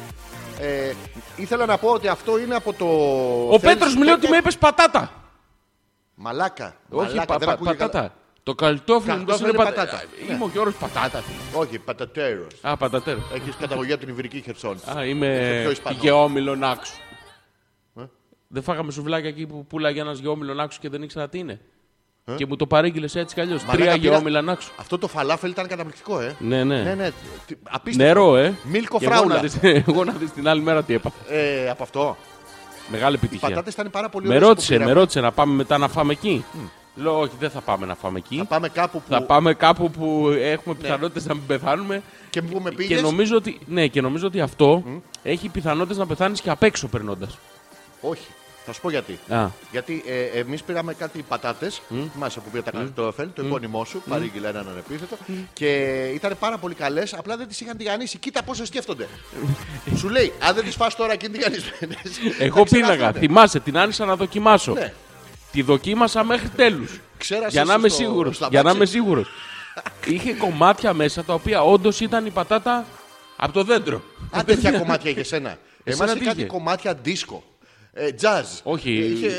[0.61, 0.93] Ε,
[1.37, 2.85] ήθελα να πω ότι αυτό είναι από το.
[3.55, 5.13] Ο Θέλεις- Πέτρο μου λέει ότι με είπε πατάτα.
[6.15, 6.75] Μαλάκα.
[6.91, 7.91] Όχι, Μαλάκα, πα- δεν πα- ακούγεται καλά.
[7.91, 8.15] πατάτα.
[8.49, 9.85] Το καλτόφλι μου Καρτόφλι είναι είναι πατάτα.
[9.91, 10.05] πατάτα.
[10.35, 11.23] Είμαι ο Γιώργος πατάτας.
[11.25, 11.63] φίλε.
[11.63, 12.47] Όχι, πατατέρος.
[12.63, 13.23] Α, πατατέρος.
[13.35, 14.79] Έχεις καταγωγή από την Ιβυρική Χερσόνη.
[14.87, 16.01] Α, Είσαι είμαι πιο Ισπανός.
[16.03, 16.95] γεώμηλον άξου.
[18.01, 18.03] Ε;
[18.49, 21.61] Δεν φάγαμε σουβλάκια εκεί που πουλάγε ένας γεώμηλον άξου και δεν ήξερα τι είναι.
[22.25, 23.65] Ε; Και μου το παρήγγειλες έτσι κι αλλιώς.
[23.65, 24.73] Μαλάκα, Τρία πήρα- γεώμηλαν άξου.
[24.79, 26.37] Αυτό το φαλάφελ ήταν καταπληκτικό, ε.
[26.39, 26.83] Ναι, ναι.
[26.83, 27.11] Ναι, ναι.
[27.47, 28.13] Τι- Απίστευτο.
[28.15, 28.55] Νερό, ε.
[28.63, 29.41] Μίλκο Και εγώ να φράουλα.
[29.41, 29.59] δεις-
[29.89, 31.17] Εγώ να δεις την άλλη μέρα τι έπαθα.
[31.35, 32.17] Ε, από αυτό.
[32.91, 33.49] Μεγάλη Οι επιτυχία.
[33.49, 35.01] πατάτες ήταν πάρα πολύ Με ωραίες ρώτησε, που με πήραμε.
[35.01, 36.45] ρώτησε να πάμε μετά να φάμε εκεί.
[36.99, 38.37] Λέω, όχι, δεν θα πάμε να φάμε εκεί.
[38.37, 39.07] Θα πάμε κάπου που.
[39.09, 42.03] Θα πάμε κάπου που έχουμε πιθανότητες να μην πεθάνουμε.
[42.31, 43.01] Και που με Και πήγε.
[43.01, 44.83] νομίζω ότι, ναι, και νομίζω ότι αυτό
[45.23, 47.39] έχει πιθανότητες να πεθάνεις και απ' έξω περνώντας.
[48.01, 48.27] Όχι.
[48.71, 49.19] Θα σου πω γιατί.
[49.29, 51.83] Α, Γιατί ε, εμείς πήραμε κάτι πατάτες.
[52.13, 55.17] Θυμάσαι που πήρα τα καρτόφελ, το επώνυμό σου, παρήγγειλα έναν ανεπίθετο.
[55.53, 55.67] Και
[56.15, 58.19] ήταν πάρα πολύ καλές, απλά δεν τις είχαν τηγανίσει.
[58.19, 59.09] Κοίτα πόσο σκέφτονται.
[59.99, 62.19] σου λέει, αν δεν τις φας τώρα και είναι τηγανισμένες.
[62.39, 63.13] εγώ πίναγα.
[63.13, 64.73] Θυμάσαι, την άνοιξα να δοκιμάσω.
[64.73, 64.93] Ναι.
[65.53, 66.87] Τη δοκίμασα μέχρι τέλου.
[67.19, 68.33] Ξέρασες Για να είμαι στο- σίγουρο.
[68.33, 68.77] στο Για να αμάξι.
[68.77, 69.25] είμαι σίγουρο.
[70.07, 72.87] Είχε κομμάτια μέσα τα οποία όντω ήταν η πατάτα
[73.37, 74.03] από το δέντρο.
[74.31, 75.59] Αν τέτοια κομμάτια είχε σένα.
[75.85, 76.49] Εσένα Εμά τι είχε κάτι είχε?
[76.49, 77.43] κομμάτια δίσκο.
[77.93, 78.45] Ε, jazz.
[78.63, 79.31] Όχι, Ε, είχε,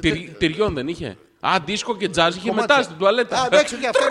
[0.00, 1.16] τυρι- τυριών δεν είχε.
[1.40, 2.74] Α, δίσκο και τζάζ είχε κομμάτια.
[2.76, 3.40] μετά στην τουαλέτα.
[3.40, 4.04] Α, εντάξει, και αυτό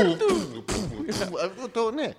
[0.00, 0.16] είναι.
[0.16, 1.04] Του, του, του.
[1.44, 2.12] Αυτό το, ναι.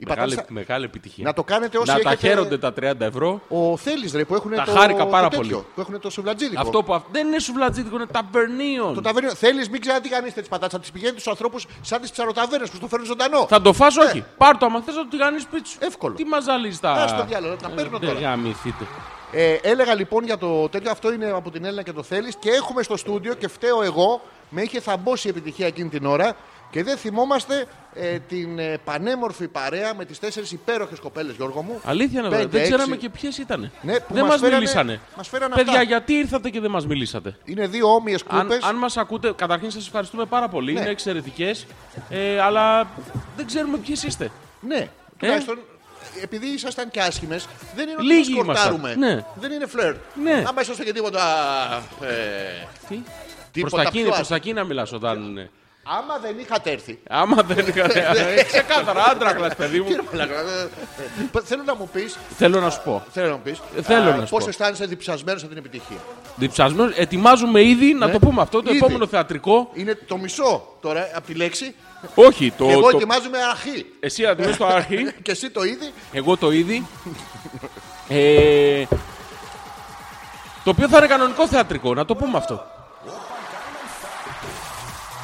[0.00, 1.24] Οι Μεγάλη, πατάτες- μεγάλη επιτυχία.
[1.24, 3.40] Να το κάνετε όσοι Να τα έχετε- χαίρονται τα 30 ευρώ.
[3.48, 4.70] Ο Θέλει ρε που έχουν Τα το.
[4.70, 5.66] χάρηκα πάρα το τέτοιο, πολύ.
[5.74, 6.60] Που έχουν το σουβλατζίδικο.
[6.60, 8.94] Αυτό που αυ- δεν είναι σουβλατζίδικο, είναι ταβερνίον.
[8.94, 9.34] Το ταβέρνιο.
[9.34, 10.72] Θέλεις, μην ξανατηγανίσετε τι πατάτες.
[10.72, 13.46] Θα τις πηγαίνετε στους ανθρώπους σαν τις ψαροταβέρνες που στο φέρνουν ζωντανό.
[13.48, 14.04] Θα το φας, Ναι.
[14.04, 14.24] όχι.
[14.36, 15.78] Πάρ το άμα θες να το τηγανείς σπίτι σου.
[15.80, 16.14] Εύκολο.
[16.14, 16.90] Τι μας ζαλείς τα...
[16.92, 18.18] Ας το διάλογο, τα παίρνω Ε, τώρα.
[18.20, 18.84] γαμηθείτε.
[19.32, 22.32] Ε, έλεγα λοιπόν για το τέτοιο, αυτό είναι από την Έλληνα και το θέλει.
[22.38, 24.20] Και έχουμε στο στούντιο και φταίω εγώ.
[24.50, 26.36] Με είχε θαμπώσει η επιτυχία εκείνη την ώρα
[26.70, 31.80] και δεν θυμόμαστε ε, την ε, πανέμορφη παρέα με τις τέσσερις υπέροχες κοπέλες, Γιώργο μου.
[31.84, 32.50] Αλήθεια είναι, Πέντε, βέβαια.
[32.50, 32.72] δεν έξι.
[32.72, 33.70] ξέραμε και ποιες ήταν.
[33.82, 35.00] Ναι, που δεν μας μας φέρανε- μιλήσανε.
[35.16, 35.82] μας φέρανε Παιδιά, αυτά.
[35.82, 38.62] γιατί ήρθατε και δεν μας μιλήσατε; Είναι δύο όμοιες Αν, κούπες.
[38.62, 40.72] αν μας ακούτε, καταρχήν σας ευχαριστούμε πάρα πολύ.
[40.72, 40.80] Ναι.
[40.80, 41.66] Είναι εξαιρετικές.
[42.08, 42.86] Ε, αλλά
[43.36, 44.30] δεν ξέρουμε ποιες είστε.
[44.60, 45.58] Ναι, τουλάχιστον
[46.22, 48.90] επειδή ήσασταν και άσχημες, δεν είναι ότι Λίγοι μας κορτάρουμε.
[48.90, 49.14] ήμασταν.
[49.16, 49.24] Ναι.
[49.40, 49.94] Δεν είναι φλερ.
[50.22, 50.44] Ναι.
[50.46, 51.22] Άμα ήσασταν και τίποτα.
[52.02, 54.28] Ε, Τι; Προς τίποτα τα, πιο εκείνη, προς άσχημο.
[54.28, 55.48] τα εκεί να μιλάς όταν...
[55.90, 56.98] ε, Άμα δεν είχατε έρθει.
[57.08, 58.04] Άμα δεν είχατε...
[58.52, 59.84] Ξεκάθαρα, άντρακλας, παιδί μου.
[59.88, 60.68] Κύριε Μαλάκα, ε,
[61.34, 62.10] ε, Θέλω να μου πει.
[62.36, 63.04] Θέλω να σου πω.
[63.12, 64.48] Θέλω να μου πεις, Ε, θέλω α, να σου Πώς πω.
[64.48, 65.96] αισθάνεσαι διψασμένος από την επιτυχία;
[66.36, 68.70] Διψασμένος, ετοιμάζουμε ήδη να το πούμε αυτό το Ναι.
[68.70, 68.78] Ήδη.
[68.78, 69.70] επόμενο θεατρικό.
[69.74, 71.74] Είναι το μισό τώρα από τη λέξη.
[72.14, 72.64] Όχι, το.
[72.66, 73.86] Και εγώ το- ετοιμάζομαι αρχή.
[74.00, 75.92] Εσύ να το πεις στο αρχή, Και εσύ το ήδη.
[76.12, 76.86] εγώ το ήδη.
[78.08, 78.84] Ε,
[80.64, 82.66] το οποίο θα είναι κανονικό θεατρικό, να το πούμε αυτό.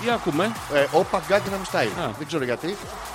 [0.05, 2.03] Τι ακούμε; Ε, Όπα Gangnam Style.
[2.07, 2.11] Α.
[2.19, 2.67] Δεν ξέρω γιατί.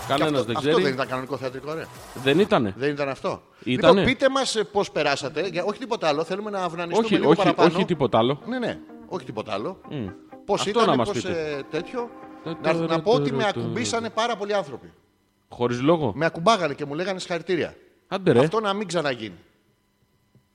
[0.07, 0.83] Κανένας Και αυτό, δεν Αυτό ξέρει.
[0.83, 1.85] δεν ήταν κανονικό θεατρικό, ρε.
[2.23, 3.41] Δεν ήτανε; Δεν ήταν αυτό.
[3.63, 5.47] Ήτανε; Λοιπόν, πείτε μας πώς περάσατε.
[5.47, 6.23] Για, όχι τίποτα άλλο.
[6.23, 7.69] Θέλουμε να αυνανιστούμε Όχι, λίγο όχι, παραπάνω.
[7.75, 8.41] όχι τίποτα άλλο.
[8.45, 8.79] Ναι, ναι.
[9.07, 9.81] Όχι τίποτα άλλο.
[10.45, 11.55] Πώς Αυτό ήταν, να μας πώς, πείτε.
[11.57, 12.09] ε, τέτοιο.
[12.43, 14.91] Τε- Να, τε- να πω ότι τε- με τε- ακουμπήσανε πάρα πολλοί άνθρωποι.
[15.49, 16.11] Χωρίς λόγο.
[16.15, 17.75] Με ακουμπάγανε και μου λέγανε συγχαρητήρια.
[18.07, 18.39] Άντε ρε.
[18.39, 19.37] Αυτό να μην ξαναγίνει.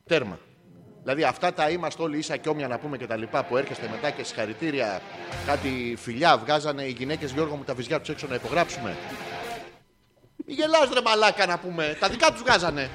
[0.06, 0.38] Τέρμα.
[1.04, 3.88] Δηλαδή αυτά τα είμαστε όλοι ίσα και όμοια να πούμε και τα λοιπά που έρχεστε
[3.90, 5.00] μετά και συγχαρητήρια,
[5.46, 8.96] κάτι φιλιά, βγάζανε οι γυναίκες Γιώργο μου τα βυζιά τους έξω να υπογράψουμε.
[10.46, 12.90] Μη γελάς ρε μαλάκα να πούμε, τα δικά τους βγάζανε.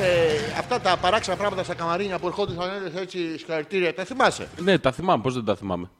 [0.00, 4.92] Ε, αυτά τα παράξενα πράγματα στα καμαρίνια που ερχόντουσαν έτσι συγχαρητήρια, τα θυμάσαι; Ναι, τα
[4.92, 5.22] θυμάμαι.
[5.22, 5.90] Πώς δεν τα θυμάμαι.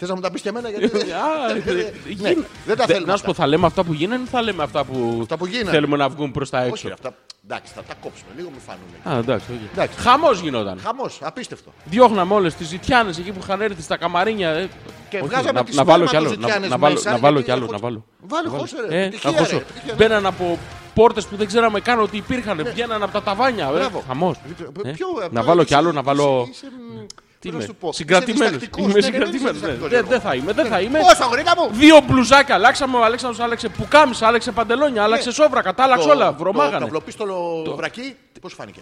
[0.00, 0.84] Θες να μου τα πεις και εμένα γιατί...
[0.96, 0.96] Α,
[1.66, 1.72] ε,
[2.16, 3.42] Ναι, γίν- δεν τα Δε- θέλουμε Να σου πω, αυτά.
[3.42, 5.70] θα λέμε αυτά που γίνανε ή θα λέμε αυτά που, Αυτά που γίνανε.
[5.70, 6.88] θέλουμε να βγουν προς τα Όχι έξω.
[6.88, 9.16] ρε, αυτά, εντάξει θα τα κόψουμε, λίγο μη φάνουνε.
[9.16, 9.46] Α, εντάξει.
[9.50, 9.68] όχι.
[9.72, 9.98] Εντάξει.
[9.98, 10.80] Χαμός γινόταν.
[10.84, 11.72] Χαμός, απίστευτο.
[11.84, 14.48] Διώχναμε όλες τις ζητιάνες εκεί που είχαν έρθει στα καμαρίνια.
[14.50, 14.68] ε.
[15.08, 16.26] Και Όχι, βγάζαμε να, τις να βάλω κι άλλο.
[16.28, 17.64] σπέρματοζητιάνες Να, να βάλω, μέσα, να βάλω γιατί κι άλλο.
[17.64, 18.04] έρχονται- Να βάλω.
[18.28, 18.60] Βάλε, Να βάλω.
[18.62, 19.50] χώσε, ρε, Ε, επιτυχία, θα χώσω.
[19.56, 20.04] ρε, επιτυχία, ναι.
[20.04, 20.58] Μπαίναν από
[20.94, 22.62] πόρτες που δεν ξέραμε καν ότι υπήρχαν.
[22.72, 23.66] Βγαίναν από τα ταβάνια.
[23.68, 23.72] Ε.
[23.72, 24.02] Μπράβο.
[24.06, 24.36] Χαμός.
[24.84, 26.48] Ε, ποιο, ε, Να ε, βάλω είσαι- κι άλλο, να βάλω.
[27.42, 28.50] Είσαι- είσαι, μ, Τι πώς να είμαι, σου πω, συγκρατημένος.
[28.50, 28.84] είσαι διστακτικός.
[28.84, 29.68] Είμαι Ναι, ναι, δεν είσαι συγκρατημένος, ναι.
[29.68, 30.10] διστακτικός, Δεν Γιώργο.
[30.10, 30.98] δεν θα είμαι, δεν θα είμαι.
[30.98, 31.70] Πόσο, γρήγορα μου!
[31.72, 32.96] Δύο μπλουζάκια αλλάξαμε.
[32.96, 36.26] Ο Αλέξανδρος άλλαξε πουκάμισα, άλλαξε παντελόνια, άλλαξε σόβρακα, τα άλλαξε Το- όλα.
[36.30, 36.78] Το Βρωμάγανε.
[36.78, 38.80] καυλοπίστολο βρακί, πώς φάνηκε;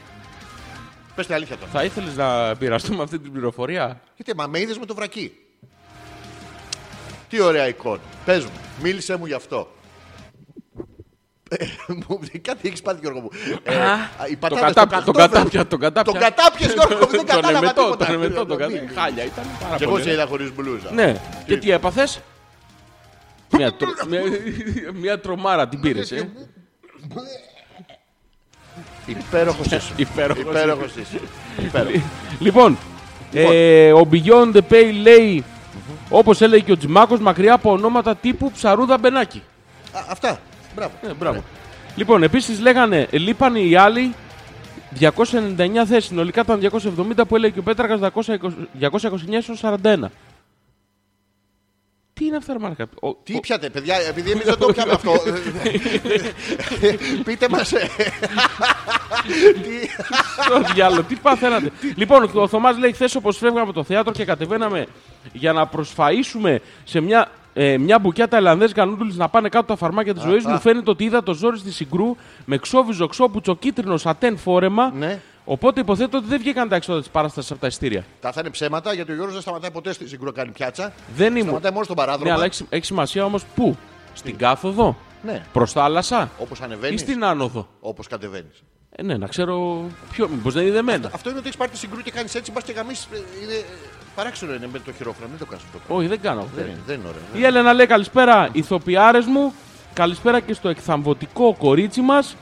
[1.15, 1.71] Πες την αλήθεια τώρα.
[1.73, 5.33] Θα ήθελες να πειραστούμε αυτή την πληροφορία; Γιατί, μα με είδες με το βρακί.
[7.29, 8.01] Τι ωραία εικόνα.
[8.25, 8.51] Πες μου,
[8.83, 9.69] μίλησέ μου γι' αυτό.
[11.51, 11.65] Ε,
[12.09, 13.29] μου- Κάτι έχεις πάθει Γιώργο μου.
[13.63, 13.73] Ε,
[14.31, 15.43] οι Το πατάτες κατάπια, στο τον καρτόφελ.
[15.45, 16.13] κατάπια, τον κατάπια.
[16.13, 18.05] Τον κατάπιες Γιώργο μου, δεν Τον κατάλαβα εμετό, τίποτα.
[18.07, 19.03] τον εμετό, τον Μη- κατάπια.
[19.03, 20.05] Χάλια, ήταν πάρα Και εγώ πολύ.
[20.05, 20.91] σε είδα χωρίς μπλούζα.
[20.93, 22.21] Ναι, και τι έπαθες;
[23.51, 24.21] Μια, τρο- μια,
[24.95, 26.11] μια τρομάρα την πήρες.
[26.13, 26.29] Ε.
[29.07, 29.93] Υπέροχος είσαι.
[29.97, 30.43] Υπέροχος.
[30.51, 31.21] Υπέροχος είσαι.
[31.65, 32.01] Υπέροχος.
[32.39, 32.79] Λοιπόν,
[33.33, 35.45] ε, ο Beyond the Pay λέει,
[36.09, 39.43] όπως έλεγε και ο Τζιμάκος, μακριά από ονόματα τύπου ψαρούδα μπενάκι.
[39.93, 40.41] Α, Αυτά.
[40.77, 40.93] Μπράβο.
[41.03, 41.43] Ε, μπράβο.
[41.97, 44.15] Λοιπόν, επίσης λέγανε, λείπανε οι άλλοι
[45.01, 46.05] 299 θέσεις.
[46.05, 48.39] Συνολικά ήταν 270 που έλεγε και ο Πέτρακας 220
[48.81, 50.11] 229 έως 41.
[52.13, 54.93] Τι είναι αυτά, ρε Μάρκα; Ο- Τι ο- πιάτε, παιδιά, επειδή εμείς δεν το πιάμε
[54.93, 55.13] αυτό.
[57.25, 57.73] Πείτε μας.
[57.73, 57.89] ε,
[59.63, 59.89] τι-
[60.45, 61.71] Στο διάλογο, τι παθαίνατε.
[61.95, 64.87] λοιπόν, ο Θωμάς λέει χθες όπως φεύγαμε από το θέατρο και κατεβαίναμε
[65.33, 70.15] για να προσφαίσουμε σε μια, ε, μια μπουκιά ταϊλανδέζικα νούντουλς να πάνε κάτω τα φαρμάκια
[70.15, 70.61] της ζωής μου.
[70.61, 74.91] Φαίνεται ότι είδα το ζόρι στη συγκρού με ξόβιζο ξόπουτσο κίτρινο σατέν φόρεμα.
[74.91, 75.21] Ναι.
[75.45, 78.05] Οπότε υποθέτω ότι δεν βγήκαν τα έξοδα της παράστασης από τα ειστήρια.
[78.21, 80.93] Τα θα είναι ψέματα γιατί ο Γιώργος δεν σταματάει ποτέ στη συγκρού κάνει πιάτσα.
[81.17, 81.43] Δεν ήμουν.
[81.43, 82.25] Σταματάει μόνο στον παράδρομο.
[82.31, 83.77] Ναι, αλλά έχει, έχει σημασία όμως πού.
[84.13, 87.69] Στην κάθοδο, Ναι, προς θάλασσα όπως ή ανεβαίνεις, στην άνοδο.
[87.81, 88.63] όπως κατεβαίνεις.
[88.91, 90.29] Ε, ναι, να ξέρω ποιο.
[90.29, 91.11] Μήπως δεν είναι δεμένα.
[91.15, 93.05] Αυτό είναι ότι έχεις πάρει τη συγκρού και κάνεις έτσι, μπας και γαμίσεις.
[93.13, 93.65] ε, Είναι ε,
[94.17, 95.95] παράξενο είναι με το χειρόφρονο, μην το κάνεις αυτό.
[95.95, 96.47] Όχι, δεν κάνω.
[96.57, 97.41] Δεν, είναι- δεν είναι ωραίο.
[97.43, 99.53] Η Έλενα λέει καλησπέρα ηθοποιάρες μου,
[99.93, 102.37] καλησπέρα και στο εκθαμβωτικό κορίτσι μας.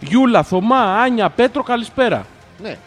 [0.00, 2.26] Γιούλα, Θωμά, Άνια, Πέτρο, καλησπέρα.
[2.62, 2.78] Ναι,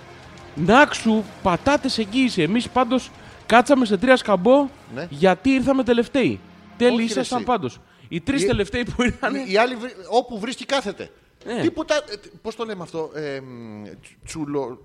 [0.55, 2.41] Νάξου, πατάτες εγγύηση.
[2.41, 3.11] Εμείς πάντως
[3.45, 5.07] κάτσαμε σε τρία σκαμπό Ναι.
[5.09, 6.39] γιατί ήρθαμε τελευταίοι.
[6.77, 7.47] Τέλει Όχι, ρε, ήσασταν εσύ.
[7.47, 7.79] πάντως.
[8.09, 9.35] Οι τρεις Η- τελευταίοι που ήρθαν.
[9.35, 11.09] οι άλλοι βρει- όπου βρίσκει κάθεται.
[11.45, 11.61] Ναι.
[11.61, 11.95] Τίποτα.
[11.95, 11.99] ε,
[12.41, 14.81] Πώς το λέμε αυτό, ε, μ, τσ- τσουλο.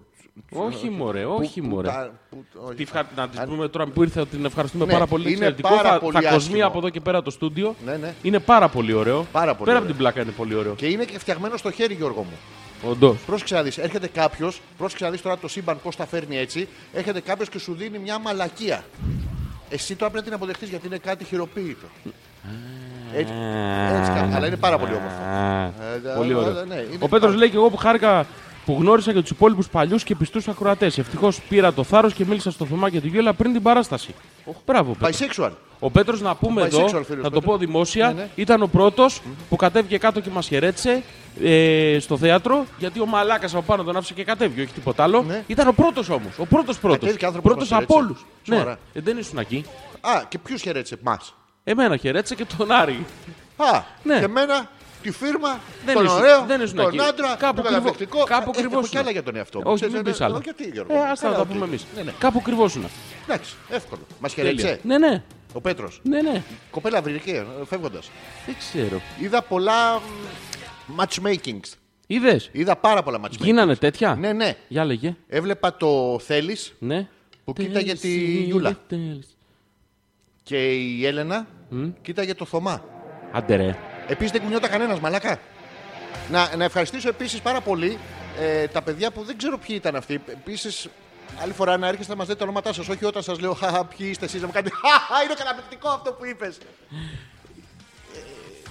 [0.52, 1.88] Όχι μωρέ, όχι που- μωρέ.
[1.88, 2.74] τα- που- όχι.
[2.74, 3.06] Τι ευχα...
[3.16, 5.22] Να τη Αν- πούμε τώρα που ήρθε ότι την ευχαριστούμε Ναι, πάρα πολύ.
[5.24, 5.68] είναι Εξαιρετικό.
[5.68, 6.66] πάρα θα, πολύ θα κοσμεί άσχημο.
[6.66, 7.74] από εδώ και πέρα το στούντιο.
[7.84, 8.14] Ναι, ναι.
[8.22, 9.26] Είναι πάρα πολύ ωραίο.
[9.32, 9.78] Πάρα πολύ Πέρα ωραίο.
[9.78, 10.74] από την πλάκα είναι πολύ ωραίο.
[10.74, 12.36] Και είναι και φτιαγμένο στο χέρι, Γιώργο μου.
[12.90, 13.16] Όντως.
[13.26, 16.68] Πρόσεξε να δεις, έρχεται κάποιος, πρόσεξε να δεις τώρα το σύμπαν πώς τα φέρνει έτσι.
[16.92, 18.84] Έρχεται κάποιος και σου δίνει μια μαλακία.
[19.70, 21.86] Εσύ τώρα πρέπει να την αποδεχτείς γιατί είναι κάτι χειροποίητο.
[23.14, 23.32] Έτσι,
[23.98, 24.34] έτσι κάνει.
[24.34, 25.22] Αλλά είναι πάρα πολύ όμορφο.
[25.22, 25.70] Α, Ε,
[26.02, 26.52] δε- πολύ δε- ωραίο.
[26.52, 28.26] δε- ναι, είναι Ο Πέτρος πάρα- λέει και εγώ που χάρηκα
[28.68, 30.98] που γνώρισα και τους υπόλοιπους παλιούς και πιστούς ακροατές.
[30.98, 34.14] Ευτυχώς πήρα το θάρρος και μίλησα στο Θωμά και τη Γιώλα πριν την παράσταση.
[34.66, 35.26] Μπράβο, Πέτρο.
[35.26, 35.50] Bisexual.
[35.78, 37.44] Ο Πέτρος, να πούμε Bisexual εδώ, φίλος θα το Πέτρος.
[37.44, 38.28] πω δημόσια, Ναι, ναι.
[38.34, 41.02] ήταν ο πρώτος που κατέβηκε κάτω και μας χαιρέτησε
[41.42, 42.64] ε, στο θέατρο.
[42.78, 45.22] Γιατί ο Μαλάκας από πάνω τον άφησε και κατέβηκε, όχι τίποτα άλλο.
[45.22, 45.42] Ναι.
[45.46, 46.38] Ήταν ο πρώτος όμως.
[46.38, 46.98] Ο πρώτος πρώτος.
[46.98, 48.18] Κατέβηκε άνθρωπος Πρώτος που μας από όλους.
[48.18, 48.50] χαιρέτησε.
[48.50, 48.78] Ναι, Σοβαρά.
[48.92, 49.64] ε, δεν ήσουν εκεί.
[50.00, 51.34] Α, και ποιους χαιρέτησε, μας.
[51.64, 53.06] Εμένα χαιρέτησε και τον Άρη.
[53.56, 54.18] Α, Ναι.
[54.18, 54.70] και εμένα
[55.02, 56.98] τη φίρμα, Δεν τον ήσουν- ωραίο, δεν ήσουν τον εκεί.
[57.00, 58.24] άντρα, Κάπου τον κρυβό- καταπληκτικό.
[58.24, 58.90] κάπου Ε, έχω κρυβόσουν.
[58.90, 59.64] κι άλλα για τον εαυτό μου.
[59.66, 60.36] Όχι, Ξέρεις, μην ε, πεις άλλα.
[60.36, 60.92] ε, Γιατί, Γιώργο.
[60.94, 61.48] Ε, άστα να Καλά, τα οκ.
[61.48, 61.86] πούμε εμείς.
[61.96, 62.12] Ναι, ναι.
[62.18, 62.84] Κάπου κρυβόσουν.
[63.28, 64.00] Εντάξει, εύκολο.
[64.20, 64.50] Μας Τέλεια.
[64.52, 64.80] χαιρέτησε.
[64.86, 65.22] Ναι, ναι.
[65.52, 66.00] Ο Πέτρος.
[66.02, 66.42] Ναι, ναι.
[66.70, 68.10] Κοπέλα βρήκε φεύγοντας.
[68.46, 69.00] Δεν ξέρω.
[69.20, 69.94] Είδα πολλά
[70.86, 71.72] μ, matchmakings.
[72.06, 73.38] Είδες; Είδα πάρα πολλά matchmakings.
[73.40, 74.56] Γίνανε τέτοια; Ναι, ναι.
[74.68, 75.16] Για λέγε.
[75.28, 77.08] Έβλεπα το Θέλεις Ναι.
[77.44, 78.78] Που κοίταγε τη Τέλει, Γιούλα.
[78.88, 79.22] τέλει.
[80.42, 81.46] και η Έλενα
[82.02, 82.84] κοίταγε το Θωμά.
[83.32, 83.76] Άντε ρε.
[84.08, 85.38] Επίσης δεν κουνιόταν κανένας, μαλακά.
[86.30, 87.98] Να, να ευχαριστήσω επίσης πάρα πολύ
[88.40, 90.20] ε, τα παιδιά που δεν ξέρω ποιοι ήταν αυτοί.
[90.26, 90.88] Επίσης
[91.42, 93.84] Άλλη φορά να έρχεστε να μας λέτε τα ονόματά σας, όχι όταν σας λέω Χαχα,
[93.84, 96.58] ποιοι είστε εσείς, να μου κάνετε Χαχα, είναι καταπληκτικό αυτό που είπες.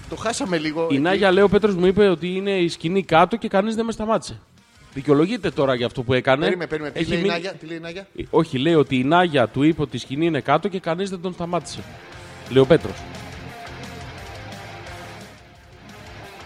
[0.10, 0.88] το χάσαμε λίγο.
[0.92, 3.86] Η Νάγια, λέει ο Πέτρος μου είπε ότι είναι η σκηνή κάτω και κανείς δεν
[3.86, 4.40] με σταμάτησε.
[4.94, 6.44] Δικαιολογείται τώρα για αυτό που έκανε.
[6.44, 6.94] Περίμενε, περίμενε.
[6.94, 9.04] Τι Έχει λέει, η μείνει- Νάγια, τι λέει η Νάγια; Ε, Όχι, λέει ότι η
[9.04, 11.80] Νάγια του είπε ότι η σκηνή είναι κάτω και κανείς δεν τον σταμάτησε.
[12.50, 12.96] Λέει ο Πέτρος.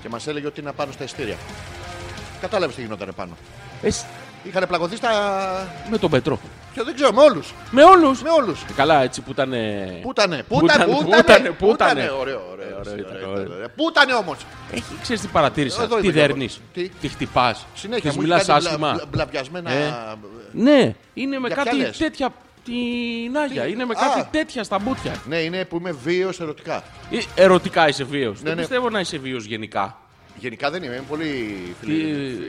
[0.01, 1.35] Και μας έλεγε ότι είναι πάνω στα ειστήρια.
[2.41, 3.37] Κατάλαβες τι γινόταν πάνω.
[3.81, 4.05] Εσύ,
[4.43, 5.09] Είχαν πλακωθεί στα.
[5.89, 6.39] με τον Πέτρο.
[6.73, 7.53] Και δεν ξέρω, με όλους.
[7.71, 8.21] Με όλους.
[8.21, 8.65] Με όλους.
[8.75, 9.49] Καλά, έτσι που ήταν.
[10.01, 11.91] Πού ήτανε, πού Πούτανε, ήτανε, πού πούτανε, ήτανε, πού πούτανε.
[12.03, 12.09] ήτανε.
[12.19, 12.77] Ωραίο, ωραίο.
[12.79, 13.41] Ωραίο ήταν, ωραίο ωραίο.
[13.43, 13.67] ήταν, ωραίο.
[13.75, 14.37] Πού ήτανε όμως.
[14.71, 15.83] Έχει, ξέρεις τι παρατήρησα.
[15.83, 16.27] Εδώ τι είμαι, Γιώργο.
[16.33, 16.49] δέρνει.
[16.73, 17.65] Τι; Τι; χτυπάς.
[17.75, 18.91] Συνέχεια Τη μου μιλάς έχει κάτι μπλα- άσχημα.
[18.93, 19.71] μπλα- μπλαβιασμένα.
[19.71, 19.93] Ε.
[20.51, 22.29] Ναι, είναι με Για κάτι ποια λες; τέτοια.
[22.65, 23.63] Την Νάγια.
[23.63, 24.13] Τι; Είναι με Α.
[24.15, 25.21] κάτι τέτοια στα μπούτια.
[25.27, 26.83] Ναι, είναι που είμαι βίαιο ερωτικά.
[27.11, 28.31] Ε, Ερωτικά είσαι βίαιο.
[28.31, 28.59] Ναι, Δεν ναι.
[28.61, 29.95] πιστεύω να είσαι βίαιο γενικά.
[30.37, 31.25] Γενικά δεν είμαι, είμαι πολύ
[31.79, 32.39] Τι- φιλί.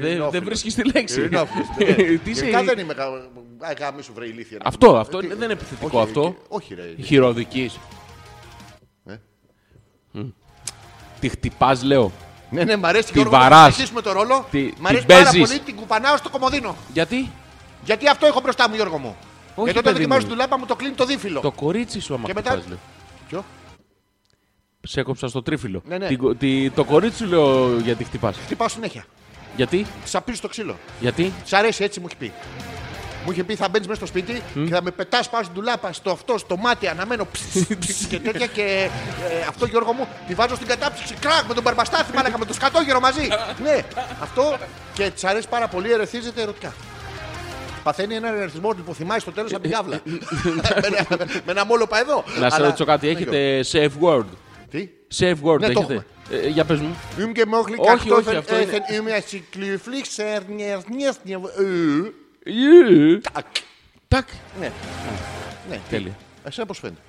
[0.00, 1.20] Δεν δεν βρίσκεις τη λέξη.
[1.20, 1.84] Ειρηνόφιλος, ναι.
[1.94, 2.94] Τι είσαι- Γενικά δεν είμαι.
[2.94, 3.04] κα-
[3.58, 4.58] Α, γάμι σου βρε ηλίθεια.
[4.64, 6.36] Αυτό, αυτό Τι- δεν είναι επιθετικό όχι, αυτό.
[6.48, 7.02] Όχι, ρε.
[7.02, 7.78] Χειροδικής.
[9.06, 9.14] Ε.
[11.20, 12.12] Τη χτυπάς, λέω.
[12.50, 13.62] Ναι, ναι, μ' αρέσει Τη Γιώργο, να βαράς.
[13.74, 14.46] συνεχίσουμε το ρόλο.
[14.50, 15.48] Τη- Μ' αρέσει την πάρα παίζεις.
[15.48, 16.76] πολύ, την κουπανάω στο κομμωδίνο.
[16.92, 17.30] Γιατί;
[17.86, 19.16] Γιατί αυτό έχω μπροστά μου, Γιώργο μου.
[19.54, 20.32] Όχι, Γιατί όταν παιδί δοκιμάζω μου.
[20.32, 21.40] τη λάπα μου το κλείνει το δίφυλλο.
[21.40, 22.78] το κορίτσι σου άμα Και μετά- χτυπάς, λέω.
[23.28, 23.44] Ποιο;
[24.82, 25.82] Σε έκοψα στο τρίφυλλο.
[25.86, 26.06] Ναι, ναι.
[26.06, 28.36] Την κο- τη- το κορίτσι σου λέω γιατί χτυπάς.
[28.44, 29.04] Χτυπάω συνέχεια.
[29.56, 30.76] Γιατί, Τη απίζω το ξύλο.
[31.00, 32.32] γιατί; Σ' αρέσει έτσι μου έχει πει.
[33.24, 35.92] Μου είχε πει θα μπαίνεις μέσα στο σπίτι και θα με πετάς πάνω στην τουλάπα,
[35.92, 37.40] στο αυτό, στο μάτι, αναμένω ψ,
[37.80, 38.46] ψ, και τέτοια.
[38.46, 38.88] Και
[39.42, 41.14] ε, αυτό Γιώργο μου τη βάζω στην κατάψυξη.
[41.14, 43.28] Κράκ με τον μπαρμπαστάθι, μάλακα με το σκατόγερο μαζί.
[43.64, 43.84] ναι,
[44.22, 44.56] αυτό
[44.94, 46.72] και της αρέσει πάρα πολύ, ερεθίζεται ερωτικά.
[47.86, 50.00] Παθαίνει έναν ερεθισμό που θυμάει στο τέλος από την κάβλα.
[50.04, 51.06] με, ένα,
[51.44, 52.24] με ένα μόλοπα εδώ.
[52.40, 53.36] Να σε Αλλά- ρωτήσω κάτι, Ναι, Γιώργο.
[53.36, 54.24] έχετε safe word;
[54.70, 56.96] Τι; Safe word Ναι, το έχετε; Ε, για πες μου.
[57.20, 61.38] Είμαι και μόχλη Όχι, όχι, κακτόφελ, αυτό είναι- έθεν, Είμαι ασυκλυφλίξ, ερνιες, νιες, νιε-
[62.44, 63.46] ε, Ε, τακ.
[64.08, 64.28] Τάκ.
[64.60, 64.72] Ναι.
[65.70, 66.12] Ναι, Τέλεια.
[66.44, 67.00] Εσένα πώς φαίνεται;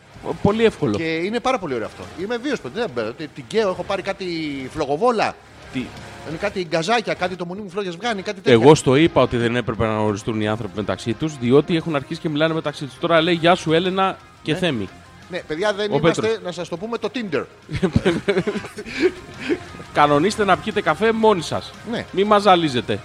[0.42, 0.98] Πολύ εύκολο.
[0.98, 2.04] Και είναι πάρα πολύ ωραίο αυτό.
[2.24, 2.80] Είμαι βίος παιδί.
[2.80, 3.12] δεν μπαίνω.
[3.12, 4.26] Την καίω, έχω πάρει κάτι
[4.74, 5.36] φλογοβόλα.
[5.74, 5.86] Τι-
[6.30, 8.52] Είναι κάτι γκαζάκια, κάτι το μονί μου φλόγες βγάνει, κάτι τέτοια.
[8.62, 12.20] Εγώ στο είπα ότι δεν έπρεπε να γνωριστούν οι άνθρωποι μεταξύ τους, διότι έχουν αρχίσει
[12.22, 12.98] και μιλάνε μεταξύ τους.
[13.00, 14.90] Τώρα λέει Γεια σου, Έλενα και Θέμη.
[15.30, 16.44] Ναι, παιδιά δεν Ο είμαστε, Πέτρος.
[16.44, 17.44] να σας το πούμε, το Tinder.
[19.94, 21.72] Κανονίστε να πιείτε καφέ μόνοι σας.
[21.92, 22.06] Ναι.
[22.12, 23.00] Μην μας ζαλίζετε.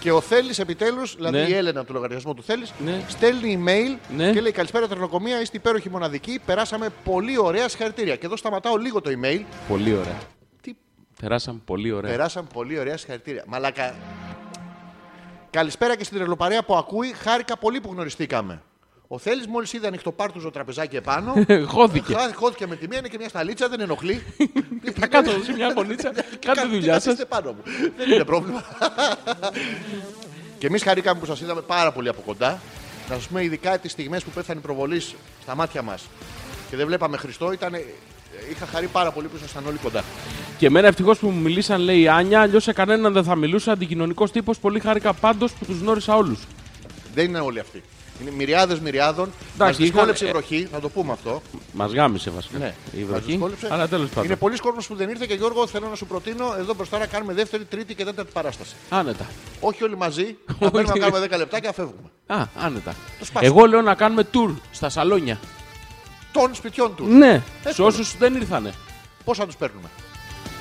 [0.00, 1.42] Και ο Θέλης επιτέλους, δηλαδή Ναι.
[1.48, 3.00] η Έλενα από το λογαριασμό του Θέλης, Ναι.
[3.08, 4.30] στέλνει email Ναι.
[4.32, 6.40] και λέει Καλησπέρα τρονοκομεία, είστε υπέροχοι μοναδικοί.
[6.46, 8.16] Περάσαμε πολύ ωραία συγχαρητήρια.
[8.16, 9.40] Και εδώ σταματάω λίγο το email.
[9.68, 10.18] Πολύ ωραία.
[11.24, 12.10] Τι Περάσαμε πολύ ωραία.
[12.10, 13.44] Περάσαμε πολύ ωραία συγχαρητήρια.
[13.46, 13.94] Μαλάκα.
[15.50, 17.12] Καλησπέρα και στην τρελοπαρέα που ακούει.
[17.12, 18.62] Χάρηκα πολύ που γνωριστήκαμε.
[19.08, 21.34] Ο Θέλει μόλις είδε ανοιχτό πάρτουζο τραπεζάκι επάνω.
[21.74, 22.14] Χώθηκε.
[22.14, 24.22] χά- Χώθηκε με τη μία, είναι και μια σταλίτσα, δεν ενοχλεί.
[25.00, 26.12] Θα κάτω σε μια γωνίτσα,
[26.46, 27.04] κάντε τη δουλειά σας.
[27.04, 27.62] Καθίστε πάνω μου.
[27.96, 28.62] δεν είναι πρόβλημα.
[30.58, 32.60] και εμείς χαρήκαμε που σας είδαμε πάρα πολύ από κοντά.
[33.08, 35.00] Να σας πούμε ειδικά τις στιγμές που πέθανε η προβολή
[35.42, 36.06] στα μάτια μας
[36.70, 37.52] και δεν βλέπαμε Χριστό.
[37.52, 37.84] Ήτανε...
[38.50, 40.04] Είχα χαρεί πάρα πολύ που ήσασταν όλοι κοντά.
[40.58, 43.72] Και εμένα ευτυχώς που μου μιλήσαν, λέει η Άνια, αλλιώς σε κανέναν δεν θα μιλούσα.
[43.72, 46.38] Αντικοινωνικός τύπος, πολύ χάρηκα πάντως που τους γνώρισα όλους.
[47.14, 47.82] Δεν είναι όλοι αυτοί.
[48.22, 49.26] Είναι μυριάδες μυριάδων.
[49.28, 51.42] Μας Εντάξει, δυσκόλεψε η είχαν- βροχή, θα το πούμε αυτό.
[51.72, 52.58] Μας γάμισε βασικά.
[52.58, 53.24] Ναι, η μας βροχή.
[53.30, 53.68] δυσκόλεψε.
[53.70, 54.24] Αλλά τέλος πάντων.
[54.24, 57.06] Είναι πολλοί κόσμος που δεν ήρθε και Γιώργο θέλω να σου προτείνω εδώ μπροστά να
[57.06, 58.74] κάνουμε δεύτερη, τρίτη και τέταρτη παράσταση.
[58.90, 59.26] Άνετα.
[59.60, 60.22] Όχι όλοι μαζί,
[60.60, 62.08] να παίρνουμε να κάνουμε 10 λεπτά και να φεύγουμε.
[62.26, 62.94] Α, άνετα.
[63.18, 63.46] Το σπάσαμε.
[63.54, 65.38] Εγώ λέω να κάνουμε tour στα σαλόνια.
[66.34, 67.08] Των σπιτιών τους.
[67.08, 67.88] Ναι, σε Εύκολο.
[67.88, 68.72] όσους δεν ήρθανε.
[69.24, 69.88] Πώς θα τους παίρνουμε.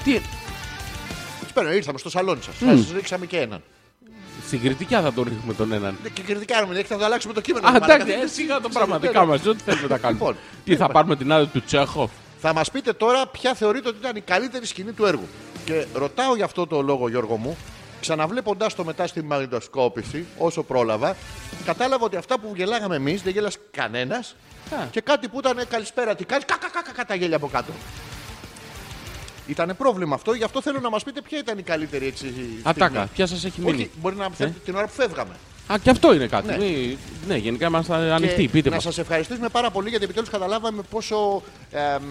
[0.04, 0.20] Τι,
[1.42, 2.56] Τους παίρνουμε, ήρθαμε στο σαλόνι σας.
[2.58, 3.62] Θα σας ρίξαμε και έναν.
[4.46, 5.98] στην κριτικιά θα τον ρίχνουμε τον έναν.
[6.04, 7.68] Ναι, Και κριτικά μην έχετε, θα το αλλάξουμε το κείμενο.
[7.68, 7.94] Α, μαλάκα.
[7.94, 9.46] εντάξει, ε, σιγά το πραγματικά μας.
[9.46, 10.20] Ό,τι θέλουμε να κάνουμε.
[10.20, 12.12] Λοιπόν, Τι θα πάρουμε την άδεια του Τσέχοφ;
[12.42, 15.28] Θα μας πείτε τώρα ποια θεωρείτε ότι ήταν η καλύτερη σκηνή του έργου.
[15.66, 17.58] Και ρωτάω γι' αυτό το λόγο, Γιώργο μου,
[18.02, 21.16] ξαναβλέποντάς το μετά στη μαγνητοσκόπηση, όσο πρόλαβα,
[21.66, 24.53] κατάλαβα ότι αυτά που γελάγαμε εμείς δεν γέλασε κανένας Α.
[24.92, 27.72] και κάτι που ήταν καλησπέρα, τι κάνεις, κακα, κακα, κακα, τα γέλια από κάτω.
[29.48, 32.28] Ήταν πρόβλημα αυτό, γι' αυτό θέλω να μας πείτε ποια ήταν η καλύτερη έτσι.
[32.28, 32.60] στιγμή.
[32.64, 35.34] Ατάκα, ποια σας έχει μείνει; Όχι, μπορεί να θέλετε την ώρα που φεύγαμε.
[35.68, 36.48] Α, και αυτό είναι κάτι.
[36.48, 36.58] Ναι.
[36.58, 36.98] Μη-
[37.28, 38.42] Ναι, γενικά είμαστε ανοιχτοί.
[38.42, 38.84] Και Πείτε να μας.
[38.84, 42.04] σας ευχαριστήσουμε πάρα πολύ γιατί επιτέλους καταλάβαμε πόσο εμ,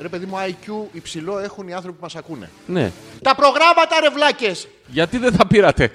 [0.00, 2.50] ρε παιδί μου IQ υψηλό έχουν οι άνθρωποι που μας ακούνε.
[2.66, 2.92] Ναι.
[3.22, 4.68] Τα προγράμματα ρε βλάκες!
[4.86, 5.92] Γιατί δεν τα πήρατε;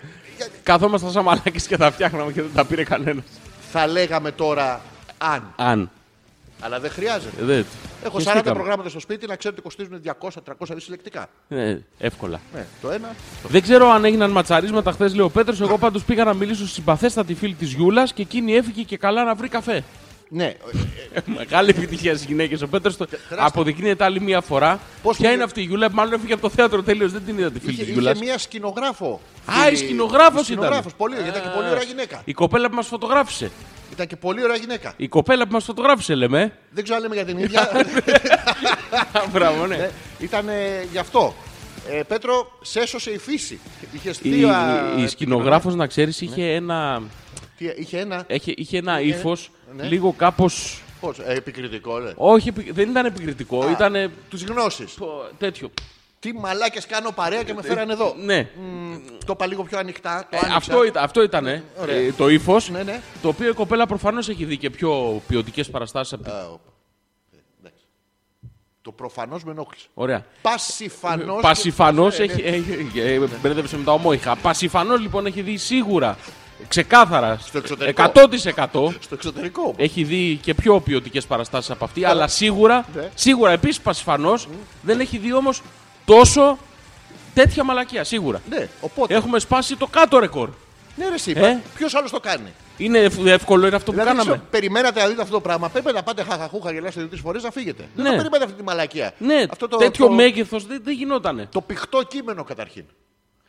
[0.64, 3.24] Καθόμασταν σαν μαλάκες και τα φτιάχναμε και δεν τα πήρε κανένας.
[3.72, 4.82] Θα λέγαμε τώρα
[5.18, 5.54] αν.
[5.56, 5.90] Αν.
[6.60, 7.44] Αλλά δεν χρειάζεται.
[7.44, 7.66] Δεν.
[8.04, 8.60] Έχω 40 Χεστήκαμε.
[8.60, 10.30] προγράμματα στο σπίτι να ξέρετε κοστίζουν 200-300
[10.78, 11.30] συλλεκτικά.
[11.48, 12.40] Ναι, εύκολα.
[12.54, 13.16] Ναι, το ένα.
[13.48, 15.62] Δεν ξέρω αν έγιναν ματσαρίσματα χθες, λέει ο Πέτρος.
[15.62, 19.24] Εγώ πάντως πήγα να μιλήσω στη συμπαθέστατη φίλη της Γιούλας και εκείνη έφυγε και καλά
[19.24, 19.84] να βρει καφέ.
[20.30, 20.56] Ναι, ε,
[21.14, 22.62] ε, Μεγάλη επιτυχία στις γυναίκες.
[22.62, 22.98] Ο Πέτρος
[23.38, 24.80] αποδεικνύεται άλλη μία φορά.
[25.04, 27.12] Πώς Ποια είναι- είναι αυτή η Γιούλα, μάλλον έφυγε από το θέατρο τελείως.
[27.12, 28.18] Δεν την είδα τη φίλη είχε, της είχε Γιούλα.
[28.20, 29.22] μία σκηνογράφο.
[29.46, 30.44] Α, Φίλη- η σκηνογράφος ήταν.
[30.44, 32.22] σκηνογράφος, πολύ, γιατί ήταν και πολύ ωραία γυναίκα.
[32.26, 33.52] Η κοπέλα που μας φωτογράφησε.
[33.92, 34.94] Ήταν και πολύ ωραία γυναίκα.
[34.98, 36.54] Η κοπέλα που μας φωτογράφησε, λέμε.
[36.70, 37.70] Δεν ξέρω αν λέμε για την ίδια.
[39.34, 39.76] Μπράβο, ναι.
[39.76, 40.54] Ναι, ήταν ε,
[40.92, 41.34] γι' αυτό.
[41.90, 43.60] Ε, Πέτρο, σε έσωσε η φύση.
[43.92, 44.50] Είχες Η, δύο.
[44.98, 47.02] η σκηνογράφος, να ξέρεις, είχε ένα,
[47.58, 49.84] Τι, είχε ένα; είχε, είχε ένα ύφος ναι.
[49.84, 50.50] λίγο κάπω.
[51.00, 52.12] Πώς, ε, επικριτικό, λε.
[52.16, 54.98] Όχι, επι- δεν ήταν επικριτικό, ήταν Τους γνώσεις.
[55.38, 55.72] τέτοιο.
[56.20, 58.16] Τι μαλάκες κάνω παρέα και με φέραν εδώ.
[58.24, 58.96] Ναι, Μ,
[59.26, 60.20] Το είπα λίγο πιο ανοιχτά.
[60.32, 60.56] Το Ε, άνοιξα.
[60.58, 61.96] αυτό, ήταν, αυτό ήταν ε, Ωραία.
[61.96, 62.70] ε, το ύφος.
[62.70, 63.02] Ναι, ναι.
[63.22, 66.14] Το οποίο η κοπέλα προφανώς έχει δει και πιο ποιοτικές παραστάσεις.
[66.14, 66.30] Από...
[66.32, 66.72] Α, όπα.
[67.32, 67.84] Ε, εντάξει.
[68.82, 69.88] Το προφανώς με ενόχλησε.
[69.94, 70.26] Ωραία.
[70.42, 71.42] Πασιφανώς.
[71.42, 72.42] Πασιφανώς Ε, έχει.
[72.42, 74.36] έχει- ε, Μπερδεύεσαι με τα ομόιχα.
[74.36, 76.18] Πασιφανώς λοιπόν έχει δει σίγουρα,
[76.68, 78.02] ξεκάθαρα, Στο εξωτερικό.
[78.16, 79.74] 100% Στο εξωτερικό.
[79.78, 83.10] έχει δει και πιο ποιοτικές παραστάσεις από αυτή, αλλά σίγουρα, Ναι.
[83.16, 84.34] σίγουρα επίσης πασιφανώ
[84.82, 85.62] δεν έχει δει όμως
[86.06, 86.58] τόσο
[87.34, 88.04] τέτοια μαλακία.
[88.04, 88.42] Σίγουρα.
[88.50, 89.14] Ναι, οπότε.
[89.16, 90.50] Έχουμε σπάσει το κάτω ρεκόρ.
[90.96, 94.10] Ναι, ρε, εσύ, Ε; Ποιος άλλος το κάνει; Είναι ευ- εύκολο είναι αυτό που Δηλαδή,
[94.18, 94.32] κάναμε.
[94.32, 95.70] ξέρω, περιμένατε να δείτε αυτό το πράγμα.
[95.70, 97.84] Πρέπει να πάτε χαχαχούχα γελάστε δύο-τρεις φορές να φύγετε.
[97.96, 98.10] Δεν Ναι.
[98.10, 99.14] το περιμένετε αυτή τη μαλακία.
[99.18, 101.48] Ναι, αυτό το, τέτοιο το, μέγεθος δεν, δεν γινότανε.
[101.52, 102.84] το πηχτό κείμενο καταρχήν.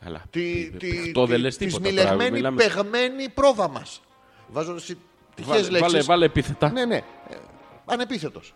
[0.03, 0.21] Καλά.
[0.29, 2.63] Τη, τη, Αυτό δεν τη- λες τη τίποτα τώρα, σμιλεγμένη, μιλάμε.
[2.63, 4.01] πεγμένη πρόβα μας.
[4.47, 4.97] Βάζω εσύ
[5.35, 5.91] τυχαίες Βάλε, λέξεις.
[5.91, 6.71] βάλε, βάλε επίθετα.
[6.71, 6.95] Ναι, ναι.
[6.95, 7.01] Ε,
[7.85, 8.53] Ανεπίθετος.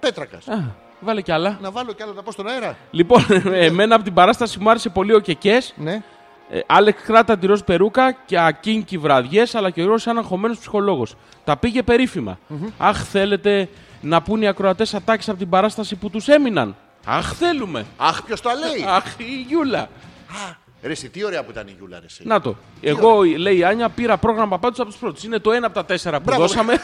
[0.00, 0.48] Πέτρακας.
[0.48, 1.58] Α, βάλε κι άλλα.
[1.62, 2.76] Να βάλω κι άλλα να πω στον αέρα.
[2.90, 5.74] Λοιπόν, εμένα από την παράσταση μου άρεσε πολύ ο Κεκές.
[5.76, 6.02] Ναι.
[6.50, 10.54] Ε, Άλεξ Κράτα τη ροζ περούκα και ακίνκι βραδιές, αλλά και ο Ρος σαν αγχωμένο
[10.58, 11.14] ψυχολόγος.
[11.44, 12.38] Τα πήγε περίφημα.
[12.78, 13.68] Αχ, θέλετε
[14.00, 16.76] να πούν οι ακροατές ατάκες από την παράσταση που τους έμειναν;
[17.06, 17.84] Αχ, θέλουμε.
[17.96, 19.88] Αχ, ποιος το λέει; Αχ, η Γιούλα.
[20.34, 22.04] ah, Ρε, εσύ, τι ωραία που ήταν η Γιούλα, ρε.
[22.06, 22.22] εσύ.
[22.26, 22.56] Να το.
[22.80, 25.24] Εγώ, λέει η Άνια, πήρα πρόγραμμα πάντω από τους πρώτους.
[25.24, 26.40] Είναι το ένα από τα τέσσερα που Μπράβο.
[26.42, 26.80] δώσαμε.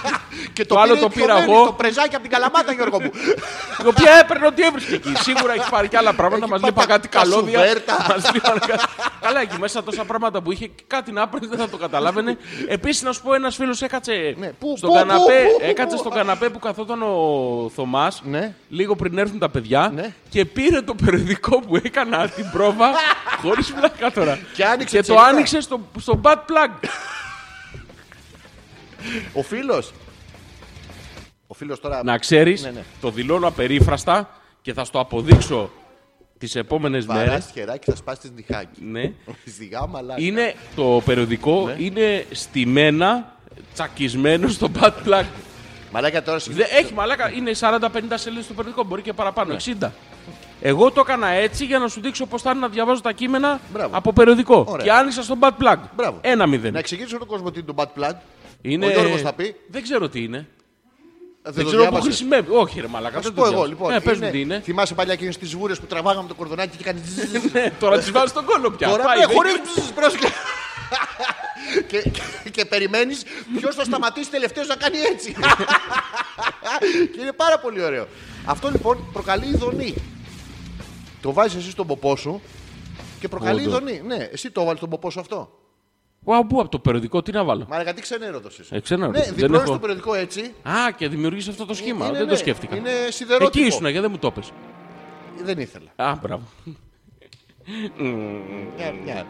[0.52, 1.64] Και το άλλο πήρε το πιο πήρα μένει, εγώ.
[1.64, 3.10] Το πρεζάκι από την καλαμάτα, Γιώργο μου.
[3.84, 5.12] Η οποία έπαιρνε ό,τι έβρισκε εκεί.
[5.16, 6.42] Σίγουρα έχει πάρει και άλλα πράγματα.
[6.44, 7.58] Έχει Μας πάρει λείπα τα κάτι καλώδια.
[7.58, 8.06] κασουβέρτα.
[8.08, 8.80] Μας λείπαν κα-
[9.20, 12.36] Καλά, εκεί μέσα τόσα πράγματα που είχε και κάτι να έπαιρνε δεν θα το καταλάβαινε.
[12.68, 15.18] Επίσης, να σου πω, ένας φίλος έκατσε Ναι, πού, στον πού, καναπέ.
[15.22, 16.00] πού, πού, Έκατσε πού.
[16.00, 18.22] στον καναπέ που καθόταν ο Θωμάς.
[18.24, 18.54] Ναι.
[18.68, 19.90] Λίγο πριν έρθουν τα παιδιά.
[19.94, 20.12] Ναι.
[20.28, 22.90] Και πήρε το περιοδικό που έκανα την πρόβα.
[23.40, 24.38] Χωρίς πλάκα τώρα.
[24.56, 25.28] Και άνοιξε και τη το σελίδα.
[25.34, 26.88] άνοιξε στο, στο bad plug.
[29.32, 29.92] Ο φίλος.
[31.46, 32.04] Ο φίλος τώρα.
[32.04, 32.82] να ξέρεις, Ναι, ναι.
[33.00, 34.30] το δηλώνω απερίφραστα
[34.62, 35.70] και θα στο αποδείξω
[36.38, 37.26] τις επόμενες μέρες.
[37.28, 38.80] Βαράς χεράκι, θα σπάσεις τη νυχάκι.
[38.84, 39.12] Ναι.
[39.56, 40.20] Σιγά μαλάκα.
[40.22, 41.84] Είναι το περιοδικό Ναι.
[41.84, 43.36] είναι στημένα,
[43.74, 45.24] τσακισμένο στο bad plug.
[45.92, 47.78] Μαλάκα τώρα Δεν έχει μαλάκα, είναι 40-50
[48.14, 49.88] σελίδες το περιοδικό, μπορεί και παραπάνω, 60.
[50.60, 53.60] Εγώ το έκανα έτσι για να σου δείξω πώς θα είναι να διαβάζω τα κείμενα
[53.72, 53.96] Μπράβο.
[53.96, 54.64] από περιοδικό.
[54.68, 54.84] Ωραία.
[54.84, 55.76] Και άνοιξα στο bad plug.
[55.96, 56.18] Μπράβο.
[56.20, 56.72] Ένα μηδέν.
[56.72, 58.14] Να εξηγήσω στον κόσμο τι είναι το bad plug.
[58.62, 58.86] Είναι...
[58.86, 59.56] Ο Γιώργος θα πει.
[59.68, 60.46] Δεν ξέρω τι είναι.
[61.42, 62.04] Δεν, Δεν το ξέρω πού διάβασες.
[62.16, 62.50] χρησιμεύει.
[62.52, 63.14] Όχι, ρε Μαλάκα.
[63.16, 63.68] Θα σου δεν πω το εγώ διάβασα.
[63.68, 63.92] λοιπόν.
[63.92, 64.60] Ε, πες μου τι είναι.
[64.64, 67.00] Θυμάσαι παλιά εκείνες τις βούρες που τραβάγαμε το κορδονάκι και έκανε.
[67.04, 67.44] ζζζζ.
[67.52, 68.88] Ναι, Τώρα τις βάζεις στον κόλλο πια.
[68.88, 69.52] Τώρα Πάει, ναι, δεν- χωρίς
[69.94, 70.32] πρόσκληση.
[71.90, 72.02] και,
[72.42, 73.22] και, και περιμένεις
[73.58, 75.34] ποιος θα σταματήσει τελευταίος να κάνει έτσι.
[77.12, 78.06] και είναι πάρα πολύ ωραίο.
[78.44, 79.94] Αυτό λοιπόν προκαλεί ειδονή.
[81.22, 82.40] Το βάζεις εσύ στον ποπό σου
[83.20, 83.72] και προκαλεί Όντως.
[83.80, 84.02] ειδονή.
[84.06, 85.50] Ναι, εσύ το βάλεις στον ποπό σου αυτό.
[86.24, 88.76] Ουα, πού από το περιοδικό, τι να βάλω; Μα γιατί ξενέρωτος είσαι.
[88.76, 89.18] Ε, ξενέρωτος.
[89.20, 90.40] Ναι, Δεν διπλώνεις έχω- το περιοδικό έτσι.
[90.62, 92.06] Α, και δημιουργείς αυτό το σχήμα.
[92.06, 92.76] Είναι, δεν ναι, το σκέφτηκα.
[92.76, 93.58] Είναι σιδερότυπο.
[93.58, 94.52] Εκεί ήσουν, γιατί δεν μου το πες.
[95.42, 95.90] Δεν ήθελα.
[95.96, 96.42] Α, μπράβο.
[98.76, 99.26] Μια, μια.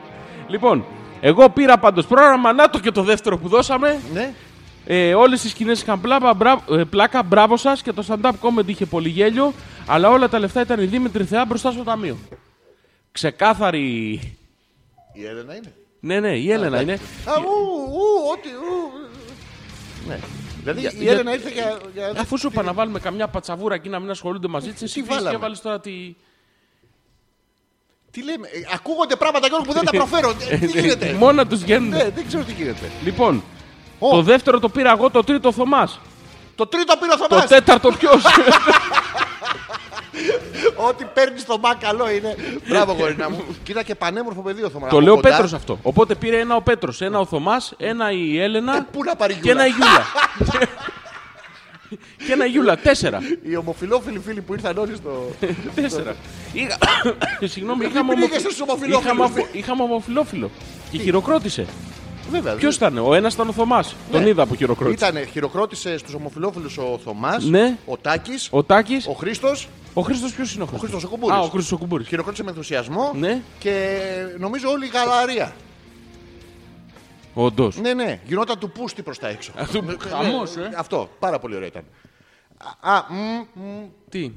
[0.48, 0.84] Λοιπόν,
[1.20, 4.00] εγώ πήρα πάντως πρόγραμμα, να το και το δεύτερο που δώσαμε.
[4.12, 4.34] Ναι.
[4.86, 8.66] Ε, Όλες τις σκηνές είχαν πλάκα, μπράβο, ε, πλάκα, μπράβο σας και το stand-up comedy
[8.68, 9.52] είχε πολύ γέλιο.
[9.86, 12.16] Αλλά όλα τα λεφτά ήταν η Δήμητρη Θεά μπροστά στο ταμείο.
[13.12, 14.10] Ξεκάθαρη.
[15.12, 16.92] Η Έλενα είναι; Ναι, ναι, η Έλενα είναι.
[16.92, 18.48] Α, ου, ου, ό,τι.
[18.48, 18.90] ου.
[20.08, 20.18] Ναι.
[20.60, 21.78] Δηλαδή Για- η για- Έλενα ήρθε για.
[21.94, 22.12] για...
[22.16, 25.00] Αφού σου είπα να βάλουμε καμιά πατσαβούρα εκεί να μην ασχολούνται μαζί της, εσύ Τι
[25.00, 26.14] βγήκες και βάλαμε; έβαλε τώρα τη.
[28.10, 30.34] Τι λέμε, ε, ακούγονται πράγματα Γιώργο που δεν τα προφέρω.
[30.50, 31.88] Ε, Τι γίνεται; Μόνα τους βγαίνουν.
[31.88, 32.90] Ναι, δεν ξέρω τι γίνεται.
[33.04, 33.42] Λοιπόν,
[34.02, 34.10] Ω.
[34.10, 36.00] το δεύτερο το πήρα εγώ, το τρίτο ο Θωμάς.
[36.54, 37.46] Το τρίτο πήρε ο Το Θωμάς.
[37.46, 38.22] τέταρτο ποιος;
[40.88, 42.36] Ό,τι παίρνεις στο μπα καλό είναι.
[42.68, 43.44] Μπράβο, γορίνα μου.
[43.62, 44.90] Κοίτα και πανέμορφο παιδί ο Θωμάς.
[44.90, 45.28] το Από λέω ο κοντά.
[45.28, 45.78] Πέτρος αυτό.
[45.82, 49.34] Οπότε πήρε ένα ο Πέτρος, ένα ο Θωμάς, ένα η Έλενα Ε, Πού να πάρει
[49.34, 50.04] και ένα η γιούλα.
[50.38, 50.66] Γιούλα.
[52.26, 52.76] και ένα η Γιούλα.
[52.76, 53.18] Τέσσερα.
[53.42, 55.30] Οι ομοφυλόφιλοι φίλοι που ήρθαν όλοι στο.
[55.80, 56.14] Τέσσερα.
[56.52, 56.76] Είχα...
[57.52, 59.04] Συγγνώμη, Μην είχαμε, πήγες ομοφι- στους ομοφυλόφιλους.
[59.04, 60.50] είχαμε, αφο- είχαμε ομοφυλόφιλο.
[60.90, 61.66] Και χειροκρότησε.
[62.30, 62.54] Βέβαια.
[62.54, 63.94] Ποιος ήταν, ο ένας ήταν ο Θωμάς.
[64.12, 65.06] Τον είδα που χειροκρότησε.
[65.08, 67.76] Ήταν, χειροκρότησε στους ομοφυλόφιλους ο Θωμάς, Ναι.
[67.86, 69.06] ο Τάκης, Ο Τάκης.
[69.06, 69.68] ο Χρήστος.
[69.94, 71.36] Ο Χρήστος ποιος είναι ο Χρήστος; Χρήστος ο Κουμπούρης.
[71.36, 72.08] Α, ο Χρήστος ο Κουμπούρης.
[72.08, 73.40] Χειροκρότησε με ενθουσιασμό Ναι.
[73.58, 73.98] και
[74.38, 75.52] νομίζω όλη η γαλαρία.
[77.34, 77.76] Όντως.
[77.80, 79.52] Ναι, ναι, γινόταν του πούστη προς τα έξω.
[79.56, 80.68] Αυτό Ναι, χαμός, ναι, ε.
[80.76, 81.82] Αυτό, πάρα πολύ ωραίο ήταν.
[82.80, 84.32] Α, α, μ, μ, Τι;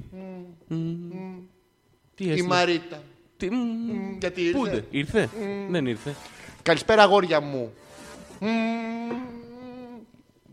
[2.15, 2.47] Τι η έστειλε.
[2.47, 3.01] Μαρίτα.
[3.37, 3.49] Τι.
[3.51, 3.55] Μ,
[4.19, 5.29] Γιατί Πού ήρθε; ήρθε; Ήρθε;
[5.69, 6.15] Δεν ήρθε.
[6.64, 7.74] Καλησπέρα, αγόρια μου.
[8.39, 8.45] Μ,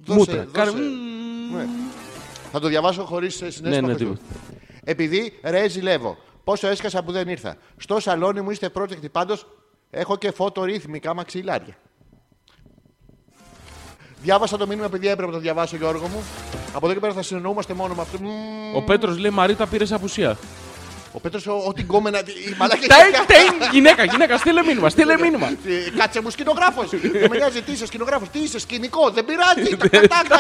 [0.05, 0.35] δώσε, Μούτρα.
[0.37, 0.49] δώσε.
[0.53, 0.73] Κάνε-
[1.55, 1.67] Ναι.
[2.53, 3.69] Θα το διαβάσω χωρίς συνέστημα.
[3.69, 4.07] Ναι, ναι, παιδιού.
[4.13, 4.23] τίποτα.
[4.85, 6.17] Επειδή ρε ζηλεύω.
[6.45, 7.57] Πόσο έσκασα που δεν ήρθα.
[7.77, 9.47] Στο σαλόνι μου είστε project πάντως.
[9.91, 11.77] Έχω και φωτορύθμικα μαξιλάρια.
[14.23, 16.23] Διάβασα το μήνυμα, παιδιά, έπρεπε να το διαβάσω, Γιώργο μου.
[16.75, 18.19] Από εδώ και πέρα θα συνεννοούμαστε μόνο με αυτό.
[18.21, 18.77] Μμμ.
[18.77, 20.39] Ο Πέτρος λέει Μαρίτα πήρες απουσία.
[21.13, 22.19] Ο Πέτρος, ο- ό,τι γκόμενα.
[22.19, 25.47] Η μαλάκια Τέιν, τέιν, γυναίκα, γυναίκα, στείλε μήνυμα, στείλε μήνυμα.
[25.47, 26.89] Ε, Κάτσε μου σκηνογράφος.
[26.91, 28.29] Δεν με νοιάζει τι είσαι σκηνογράφος.
[28.29, 29.11] Τι είσαι σκηνικό.
[29.11, 29.77] Δεν πειράζει.
[29.77, 30.39] Τακα, τακα.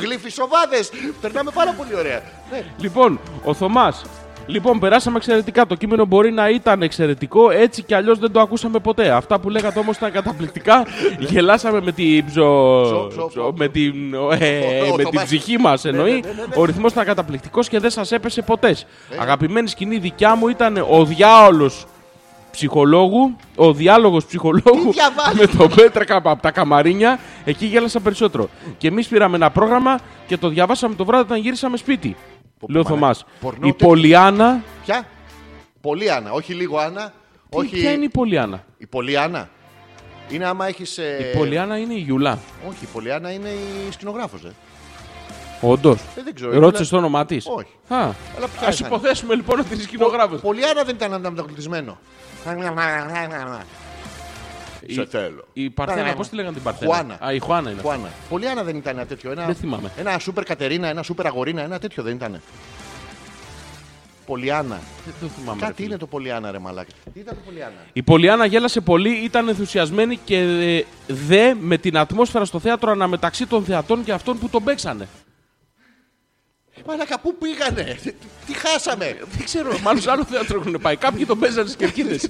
[0.00, 0.90] Γλυφισοβάδες.
[1.20, 2.22] Περνάμε πάρα πολύ ωραία.
[2.50, 2.62] Ναι.
[2.78, 4.02] Λοιπόν, ο Θωμάς.
[4.46, 5.66] Λοιπόν, περάσαμε εξαιρετικά.
[5.66, 9.10] Το κείμενο μπορεί να ήταν εξαιρετικό, έτσι κι αλλιώς δεν το ακούσαμε ποτέ.
[9.10, 10.86] Αυτά που λέγατε όμως ήταν καταπληκτικά.
[11.18, 12.80] Γελάσαμε με την ψω...
[12.84, 15.24] Ψω, ψω, ψω- με την, ε, Ο- ο με την Θωμάς.
[15.24, 16.10] ψυχή μας εννοεί.
[16.12, 16.54] ναι, ναι, ναι.
[16.56, 18.76] Ο ρυθμός ήταν καταπληκτικός και δεν σας έπεσε ποτέ.
[19.20, 21.84] Αγαπημένη σκηνή δικιά μου ήταν ο διάολος
[22.50, 27.18] ψυχολόγου, ο διάλογος ψυχολόγου Τι διαβάζεις; με τον Πέτρακα από τα καμαρίνια.
[27.44, 28.48] Εκεί γέλασα περισσότερο.
[28.78, 32.16] Και εμείς πήραμε ένα πρόγραμμα και το διαβάσαμε το βράδυ όταν γύρισαμε σπίτι.
[32.68, 32.88] Λέει ο μαλάκα.
[32.88, 33.24] Θωμάς.
[33.40, 33.86] Πορνό Η τέτοιο.
[33.86, 34.62] Πολιάνα.
[34.84, 35.06] Ποια;
[35.80, 36.30] Πολύ Άννα.
[36.32, 37.12] Όχι λίγο Άννα.
[37.48, 37.74] Τι, Όχι.
[37.74, 38.64] Ποια είναι η Πολιάνα.
[38.78, 39.48] Η Πολύ Άννα.
[40.30, 40.96] Είναι άμα έχεις.
[40.96, 42.38] Η Πολιάνα είναι η Γιουλά.
[42.68, 43.48] Όχι, η Πολύ Άννα είναι
[43.88, 44.44] η σκηνογράφος.
[44.44, 44.52] Ε.
[45.60, 46.00] Όντως.
[46.16, 46.50] Ε, δεν ξέρω.
[46.58, 47.72] Ρώτησες Ήθελα- το όνομά της; Όχι.
[47.88, 47.96] Α
[48.36, 50.40] Αλλά ποια Α ήταν; υποθέσουμε λοιπόν ότι είναι σκηνογράφος.
[50.40, 51.98] Πολύ Άννα δεν ήταν ανταμετακλητισμένο.
[54.88, 55.44] Σε θέλω.
[55.52, 57.18] Η Παρθένα, πώς τη λέγανε την Παρθένα; Χουάνα.
[57.24, 57.80] Α, η Χουάνα είναι.
[57.80, 58.08] Χουάνα.
[58.28, 59.30] Πολύ Άννα δεν ήταν ένα τέτοιο.
[59.30, 59.90] Ένα, Δεν θυμάμαι.
[59.96, 62.40] Ένα σούπερ Κατερίνα, ένα σούπερ Αγορίνα, ένα τέτοιο δεν ήταν.
[64.26, 64.80] Πολιάνα.
[65.04, 65.60] Δεν το θυμάμαι.
[65.60, 65.88] ρε Κάτι φίλε.
[65.88, 66.90] είναι το Πολιάνα, ρε μαλάκα.
[67.12, 67.72] Τι ήταν το Πολιάνα.
[67.92, 73.46] Η Πολιάνα γέλασε πολύ, ήταν ενθουσιασμένη και ε, δε με την ατμόσφαιρα στο θέατρο αναμεταξύ
[73.46, 75.08] των θεατών και αυτών που τον παίξανε.
[76.86, 78.12] Μαλάκα, πού πήγανε, τι,
[78.46, 80.96] τι χάσαμε; Δεν ξέρω, μάλλον σε άλλο θέατρο έχουν πάει.
[80.96, 82.28] Κάποιοι τον παίζανε στις κερκίδες.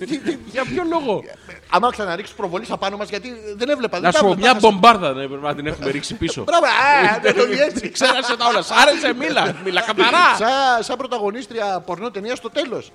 [0.51, 1.22] Για ποιο λόγο;
[1.70, 3.97] Άμα ξαναρίξεις προβολής απάνω μας, γιατί δεν έβλεπα.
[4.01, 6.14] Να δεν σου τα πω, έβλεπα, μια θα- μπομπάρδα να έπρεπε να την έχουμε ρίξει
[6.14, 6.45] πίσω.
[6.45, 7.90] Μπράβο, α, δεν το έτσι.
[7.90, 8.62] Ξέρασε τα όλα.
[8.62, 9.55] Σ' άρεσε, μίλα.
[9.64, 10.36] Μίλα καθαρά.
[10.38, 12.93] Σαν, σαν πρωταγωνίστρια πορνό ταινία στο τέλος.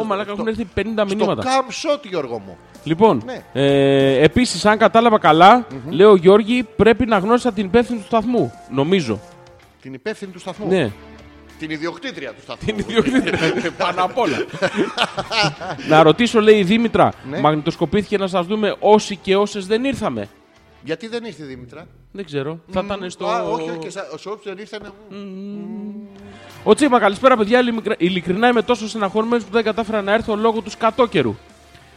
[0.00, 1.42] Ω, μαλάκα, έχουν έρθει 50 Στο μηνύματα.
[1.42, 2.56] Camp Shot, Γιώργο μου.
[2.84, 3.42] Λοιπόν, Ναι.
[3.52, 8.52] ε, επίσης, αν κατάλαβα καλά, λέω Γιώργη, πρέπει να γνώρισα την υπεύθυνη του σταθμού.
[8.70, 9.20] Νομίζω.
[9.82, 10.66] Την υπεύθυνη του σταθμού.
[10.68, 10.90] Ναι.
[11.58, 12.66] Την ιδιοκτήτρια του σταθμού.
[12.66, 13.38] Την ιδιοκτήτρια.
[13.78, 14.36] Πάνω απ' όλα.
[15.88, 17.40] να ρωτήσω, λέει η Δήμητρα, Ναι.
[17.40, 20.28] μαγνητοσκοπήθηκε να σας δούμε όσοι και όσες δεν ήρθαμε;
[20.84, 22.58] Γιατί δεν ήρθε η Δήμητρα; Δεν ξέρω.
[22.70, 23.26] Θα ήταν στο.
[23.26, 24.78] Α, όχι, όχι, και σα- ο Σόπ δεν ήρθε.
[26.64, 27.58] Ο Τσίμα, καλησπέρα παιδιά.
[27.58, 31.34] Ειλικρι- Ειλικρινά είμαι τόσο στεναχωρημένο που δεν κατάφερα να έρθω λόγω του σκατόκαιρου.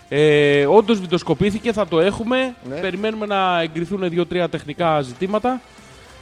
[0.10, 2.56] Ε, Όντως βιντεοσκοπήθηκε, θα το έχουμε.
[2.70, 2.76] Ναι.
[2.76, 5.62] Περιμένουμε να εγκριθούν δύο-τρία τεχνικά ζητήματα.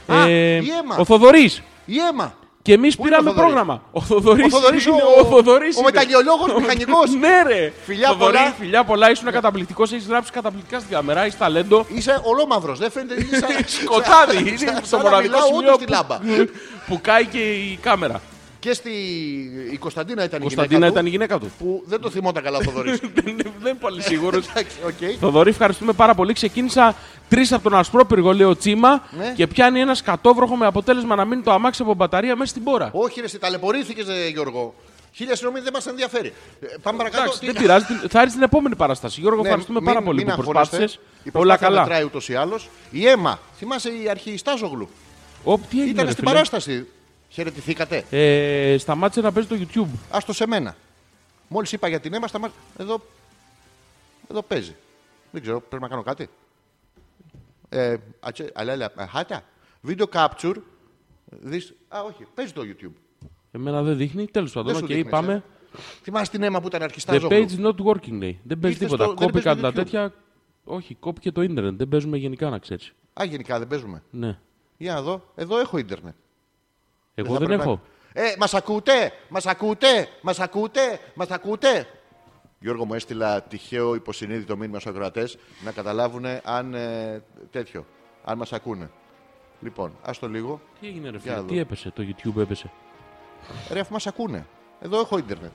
[0.06, 0.96] Α, η Έμα.
[0.98, 1.62] ο Θοδωρής.
[1.84, 2.34] Η αίμα.
[2.62, 3.82] Και εμείς Πού είναι πήραμε ο Θοδωρής; πρόγραμμα.
[3.92, 4.44] Ο Θοδωρής.
[4.44, 4.96] Ο Θοδωρής, είναι.
[4.96, 5.90] ο- Ο, Θοδωρής ο είναι.
[5.92, 7.10] μεταλλιολόγος μηχανικός.
[7.20, 7.72] ναι, ρε.
[7.84, 8.54] Φιλιά Θοδωρή, πολλά.
[8.58, 9.92] Φιλιά πολλά, ήσουν καταπληκτικός.
[9.92, 11.20] Έχεις γράψει καταπληκτικά στη κάμερα.
[11.22, 11.86] Έχεις ταλέντο.
[11.88, 12.78] Είσαι ολόμαυρος.
[12.78, 13.14] Δεν φαίνεται.
[13.22, 14.32] είσαι σαν- Σκοτάδι.
[14.34, 16.18] σαν- Είναι σαν στο να μοναδικό μιλάω σημείο όντως στη που, λάμπα.
[16.86, 18.20] που κάει και η κάμερα.
[18.64, 18.90] Και στη.
[19.72, 21.52] Η Κωνσταντίνα ήταν η Κωνσταντίνα γυναίκα ήταν η του, γυναίκα του.
[21.58, 22.98] Που δεν το θυμόταν καλά ο Θοδωρής.
[23.14, 24.48] δεν, δεν είμαι πολύ σίγουρος.
[24.48, 25.16] Εντάξει, οκ.
[25.20, 26.32] Θοδωρή, ευχαριστούμε πάρα πολύ.
[26.32, 26.94] Ξεκίνησα
[27.28, 29.32] τρεις από τον Ασπρόπυργο, λέει ο Τσίμα, Ναι.
[29.36, 32.90] και πιάνει ένα σκατόβροχο με αποτέλεσμα να μείνει το αμάξι από μπαταρία μέσα στην πόρα.
[32.92, 34.74] Όχι, ρε, εσύ ταλαιπωρήθηκες, Γιώργο.
[35.12, 36.32] Χίλια συγγνώμη, δεν μας ενδιαφέρει.
[36.60, 37.22] Ε, Πάμε παρακάτω.
[37.22, 37.84] Εντάξει, Τι- δεν πειράζει.
[37.84, 39.20] την- Θα έρθει στην επόμενη παράσταση.
[39.20, 40.76] Γιώργο, Ναι, ευχαριστούμε μην- πάρα πολύ μην που αγχώνεστε.
[40.76, 40.94] προσπάθησες.
[41.22, 41.80] Η Όλα προσπάθεια καλά.
[41.80, 42.68] μετράει ούτως ή άλλως.
[42.90, 44.88] Η αίμα, θυμάσαι η αρχή Στάζογλου;
[45.44, 46.86] Ω, τι έγινε, Ήταν ρε, στην φίλε; παράσταση.
[47.34, 48.04] Χαιρετηθήκατε.
[48.10, 49.98] Ε, σταμάτησε να παίζει το YouTube.
[50.10, 50.76] Άστο σε μένα.
[51.48, 52.58] Μόλις είπα για την αίμα, σταμάτησε.
[52.78, 53.00] Εδώ,
[54.30, 54.74] εδώ παίζει.
[55.30, 56.28] Δεν ξέρω, πρέπει να κάνω κάτι.
[57.68, 59.42] Ε, ατσε- αλλά, αλλά, α, χάτα.
[59.88, 60.54] Video capture.
[61.24, 62.92] Δεις, α, όχι, παίζει το YouTube.
[63.50, 64.26] Εμένα δεν δείχνει.
[64.26, 65.42] Τέλος πάντων, Δεν σου οκ, δείχνει, πάμε.
[66.02, 67.46] Θυμάσαι την αίμα που ήταν αρχιστά The Στάζογλου.
[67.48, 68.40] page is not working, λέει.
[68.42, 69.04] Δεν παίζει Ήρθες τίποτα.
[69.04, 69.84] στο- δεν Κόπηκαν παίζει τα το YouTube.
[69.84, 70.12] τέτοια.
[70.64, 71.74] Όχι, κόπηκε το ίντερνετ.
[71.76, 72.92] Δεν παίζουμε γενικά, να ξέρεις.
[73.20, 74.02] Α, γενικά δεν παίζουμε.
[74.10, 74.38] Ναι.
[74.76, 75.32] Για να δω.
[75.34, 76.14] Εδώ έχω ίντερνετ.
[77.14, 77.80] Εγώ θα δεν πρέπει έχω.
[78.14, 81.86] να- Ε, μας ακούτε, μας ακούτε, μας ακούτε, μας ακούτε.
[82.60, 87.86] Γιώργο μου έστειλα τυχαίο υποσυνείδητο μήνυμα στους ακροατές να καταλάβουν αν ε, τέτοιο,
[88.24, 88.90] αν μας ακούνε.
[89.60, 90.60] Λοιπόν, άστο λίγο.
[90.80, 91.60] Τι έγινε, ρε Για φίλε, να τι δω.
[91.60, 92.70] έπεσε, το YouTube έπεσε.
[93.70, 94.46] Ρε, αφού μας ακούνε.
[94.80, 95.50] Εδώ έχω ίντερνετ.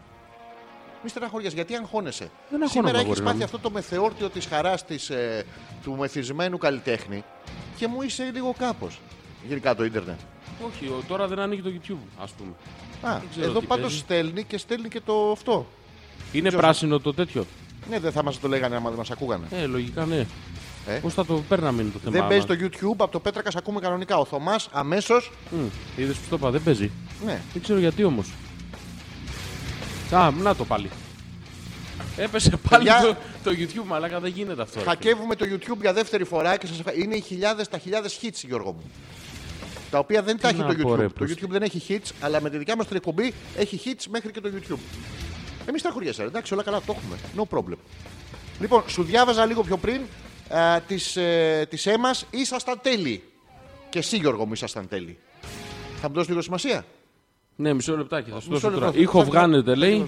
[1.04, 3.44] Μη στεναχωριέσαι, γιατί αγχώνεσαι; Δεν αγχώνομαι, Σήμερα έχεις αγόρι πάθει μου.
[3.44, 5.44] αυτό το μεθεόρτιο της χαράς ε,
[5.84, 7.24] του μεθυσμένου καλλιτέχνη
[7.78, 9.00] και μου είσαι λίγο κάπως.
[9.48, 10.20] Γενικά το ίντερνετ.
[10.68, 12.52] Όχι, ο- τώρα δεν ανοίγει το YouTube, ας πούμε.
[13.14, 13.98] Α, ξέρω εδώ τι πάντως παίζει.
[14.00, 15.66] στέλνει και στέλνει και το αυτό.
[16.32, 17.46] Είναι Ποιος- πράσινο το τέτοιο;
[17.90, 19.48] Ναι, δεν θα μας το λέγανε άμα δεν μας ακούγανε.
[19.52, 20.26] Ε, λογικά ναι.
[20.88, 22.12] Ε; Πώς θα το παίρναμε είναι το θέμα.
[22.12, 22.58] Δεν παίζει μας.
[22.58, 24.18] το YouTube, από το Πέτρακας ακούμε κανονικά.
[24.18, 25.14] Ο Θωμάς αμέσω.
[25.52, 25.66] Μμ,
[25.98, 26.92] Είδες που το είπα, δεν παίζει.
[27.26, 27.42] Ναι.
[27.54, 28.28] Δεν ξέρω γιατί όμως.
[30.12, 30.90] Α, να το πάλι.
[32.18, 33.02] Έπεσε πάλι Παιδιά-
[33.44, 34.74] το, το YouTube, μαλάκα δεν γίνεται αυτό.
[34.74, 34.94] ρε φίλε.
[34.94, 36.94] Χακεύουμε το YouTube για δεύτερη φορά και σας ευχα...
[36.94, 38.92] είναι οι χιλιάδες, τα χιλιάδες hits, Γιώργο μου.
[39.92, 40.98] Τα οποία δεν τα έχει να το πω, YouTube.
[40.98, 43.82] ρε, το προς- YouTube δεν έχει hits, αλλά με τη δικιά μας την εκπομπή έχει
[43.86, 44.80] hits μέχρι και το YouTube.
[45.66, 47.16] Εμείς τα χωριέσαι, εντάξει, όλα καλά, το έχουμε.
[47.38, 47.78] No problem.
[48.60, 50.02] Λοιπόν, σου διάβαζα λίγο πιο πριν
[50.50, 53.24] α, τις, ε, τις έμας, ήσασταν τέλειοι.
[53.90, 55.18] Και εσύ, Γιώργο μου, ήσασταν τέλειοι.
[56.02, 56.86] Θα μου δώσεις λίγο σημασία;
[57.56, 58.86] Ναι, μισό λεπτάκι, θα σου Μισό δώσω τώρα.
[58.86, 60.08] λεπτό, Ήχο θα- θα- βγάνεται, θα- λέει.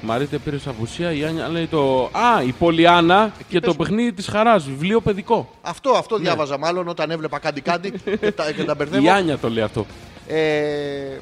[0.00, 2.04] Θα- θα- θα- Μαρίτε πήρε απουσία, η Άνια λέει το.
[2.12, 3.76] Α, η Πολιάνα και το πες.
[3.76, 4.64] παιχνίδι της χαράς.
[4.64, 5.50] Βιβλίο παιδικό.
[5.62, 7.90] Αυτό, αυτό διάβαζα μάλλον όταν έβλεπα κάτι κάτι
[8.20, 9.04] και τα, και τα μπερδεύω.
[9.04, 9.86] Η Άνια το λέει αυτό.
[10.28, 11.18] Ε,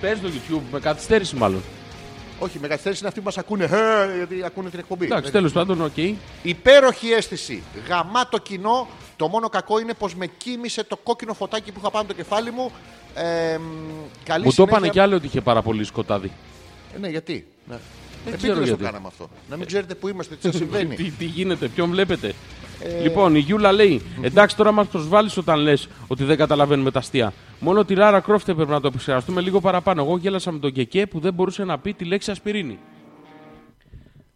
[0.00, 1.62] Παίζει το YouTube με καθυστέρηση μάλλον.
[2.38, 5.04] όχι, με καθυστέρηση είναι αυτοί που μας ακούνε, ε, γιατί ακούνε την εκπομπή.
[5.04, 5.96] Εντάξει, τέλος πάντων, οκ.
[6.42, 7.62] Υπέροχη αίσθηση.
[7.88, 8.88] Γαμάτο κοινό.
[9.16, 12.50] Το μόνο κακό είναι πως με κοίμισε το κόκκινο φωτάκι που είχα πάνω το κεφάλι
[12.50, 12.70] μου.
[13.14, 13.62] Ε, μ,
[14.24, 14.76] καλή Μου το συνέχεια.
[14.76, 16.30] είπανε κι άλλοι ότι είχε πάρα πολύ σκοτάδι.
[16.94, 17.76] Ε, ναι, γιατί; Ναι.
[18.24, 18.82] Δεν Επίτηδες ξέρω το γιατί.
[18.82, 19.28] κάναμε αυτό.
[19.50, 20.94] Να μην ξέρετε που είμαστε, τι σας συμβαίνει.
[20.94, 22.34] τι, τι γίνεται, ποιον βλέπετε.
[22.82, 26.98] Ε, Λοιπόν, η Γιούλα λέει: Εντάξει, τώρα μας προσβάλλεις όταν λες ότι δεν καταλαβαίνουμε τα
[26.98, 27.32] αστεία.
[27.60, 30.02] Μόνο τη Λάρα Κρόφτε πρέπει να το επεξεργαστούμε λίγο παραπάνω.
[30.02, 32.78] Εγώ γέλασα με τον Κεκέ που δεν μπορούσε να πει τη λέξη ασπιρίνη.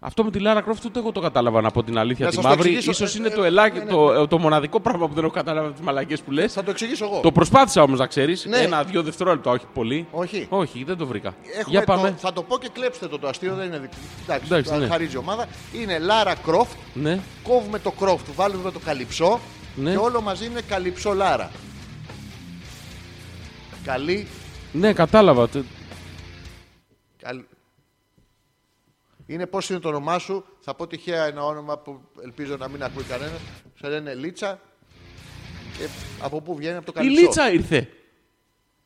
[0.04, 2.24] Αυτό με τη Λάρα Κρόφτ ούτε εγώ το κατάλαβα να πω την αλήθεια.
[2.24, 2.90] Να τη σας το μαύρη, εξηγήσω.
[2.90, 3.78] ίσως Ε, είναι ε, το, ελάχι...
[3.78, 3.90] ναι, ναι.
[3.90, 6.52] Το, ε, το μοναδικό πράγμα που δεν έχω καταλάβει από τις μαλακίε που λες.
[6.52, 7.20] Θα το εξηγήσω εγώ.
[7.20, 8.44] Το προσπάθησα όμως να ξέρεις.
[8.44, 8.56] Ναι.
[8.56, 10.06] Ένα-δύο δευτερόλεπτα, όχι πολύ.
[10.10, 10.46] Όχι.
[10.50, 11.34] Όχι, δεν το βρήκα.
[11.42, 12.10] Έχουμε Για πάμε.
[12.10, 13.92] Το, θα το πω και κλέψτε το, το αστείο, δεν είναι δικό.
[14.24, 14.86] Εντάξει, Εντάξει, θα ναι.
[14.86, 15.46] χαρίζει η ομάδα.
[15.82, 17.18] Είναι Λάρα Κρόφτ, Ναι.
[17.42, 19.40] κόβουμε το Κρόφτ, βάλουμε το καλυψό
[19.76, 19.90] Ναι.
[19.90, 21.50] και όλο μαζί είναι καλυψό Λάρα.
[23.84, 24.26] Καλή,
[24.72, 25.48] ναι, κατάλαβα.
[25.48, 25.64] Τε-
[27.22, 27.40] καλ...
[29.26, 30.44] Είναι πώς είναι το όνομά σου.
[30.60, 33.40] Θα πω τυχαία ένα όνομα που ελπίζω να μην ακούει κανένας.
[33.80, 34.60] Σε λένε Λίτσα.
[35.78, 35.88] Και
[36.22, 37.20] από πού βγαίνει από το Η καλυψό.
[37.20, 37.88] Λίτσα ήρθε.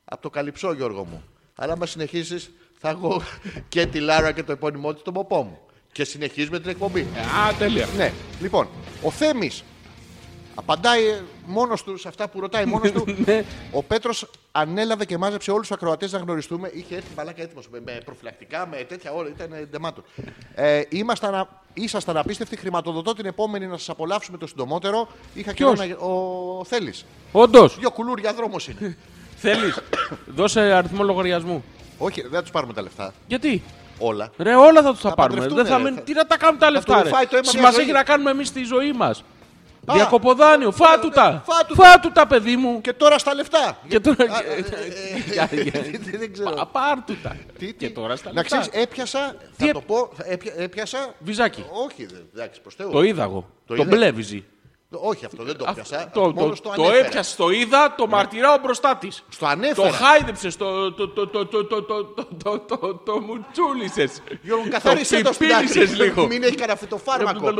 [0.04, 1.22] Από το καλυψό, Γιώργο μου.
[1.54, 3.22] Αλλά άμα συνεχίσεις, θα έχω
[3.68, 5.58] και τη Λάρα και το επώνυμό της, τον ποπό μου.
[5.92, 7.00] Και συνεχίζουμε την εκπομπή.
[7.00, 7.86] Α, τέλεια.
[7.96, 8.68] Ναι, λοιπόν,
[9.02, 9.64] ο Θέμης
[10.58, 11.00] απαντάει
[11.46, 13.04] μόνος του σε αυτά που ρωτάει μόνος του.
[13.26, 13.44] Ναι.
[13.72, 16.70] ο Πέτρος ανέλαβε και μάζεψε όλους τους ακροατές να γνωριστούμε.
[16.74, 19.28] Είχε έρθει μπαλάκα έτοιμος με, με προφυλακτικά, με τέτοια όλα.
[19.28, 20.02] Ήταν ντεμάτο.
[20.54, 22.56] Ε, ήμασταν, α- ήσασταν απίστευτοι.
[22.56, 25.08] Χρηματοδοτώ την επόμενη να σας απολαύσουμε το συντομότερο.
[25.34, 25.96] Είχα και Ποιος; ένα.
[25.98, 26.94] Ο Θέλει.
[27.32, 27.76] Όντως.
[27.78, 28.96] Δύο κουλούρια δρόμος είναι.
[29.42, 29.78] Θέλεις.
[30.26, 31.64] Δώσε αριθμό λογαριασμού.
[31.98, 33.12] Όχι, δεν θα τους πάρουμε τα λεφτά.
[33.26, 33.62] Γιατί;
[33.98, 34.30] Όλα.
[34.38, 35.38] Ρε, όλα θα τους τα Θα πάρουμε.
[35.40, 37.26] παντρευτούνε, Δεν θα ρε, μείνει- θα- Τι να τα κάνουμε τα λεφτά, του ρε; φάει
[37.26, 37.82] το αίμα μια Σημασία ζωή.
[37.84, 39.24] έχει να κάνουμε εμείς τη ζωή μας.
[39.88, 40.70] Α, Διακοποδάνιο.
[40.72, 41.42] Φάτου τα.
[41.46, 41.84] φάτου τα.
[41.84, 42.80] Φάτου τα, παιδί μου.
[42.80, 43.78] Και τώρα στα λεφτά.
[43.88, 44.16] Και τώρα.
[44.24, 45.82] Α, ε, ε, Για- για-
[46.18, 46.50] Δεν ξέρω.
[46.50, 47.36] Πα- Πάρτου τα.
[47.58, 47.90] Τι, Και τι.
[47.92, 48.58] τώρα στα Να λεφτά.
[48.58, 49.36] ξέρεις, έπιασα.
[49.56, 50.10] Τι Θα έ- το πω.
[50.16, 51.14] θα- έπια- Έπιασα.
[51.18, 51.64] Βυζάκι.
[51.84, 52.90] Όχι, δε- εντάξει, προς Θεού.
[52.90, 53.48] Το είδα εγώ.
[53.66, 54.44] Το Το είδες; μπλε βυζί.
[55.02, 56.10] Όχι, αυτό δεν το έπιασα.
[56.14, 57.06] Το, Μόνος το, το το ανέφερα.
[57.06, 59.10] έπιασε, το είδα, το μαρτυράω μπροστά τη.
[59.10, 59.90] Στο Το ανέφερα.
[59.92, 64.10] χάιδεψε, το, το, το, το, το, το, το, το, το, το, το μουτσούλησε.
[64.42, 66.04] Γιώργο, καθάρισε το στην πιπίλησες άκρη.
[66.04, 66.26] λίγο.
[66.26, 67.52] Μην έχει κανένα φυτοφάρμακο.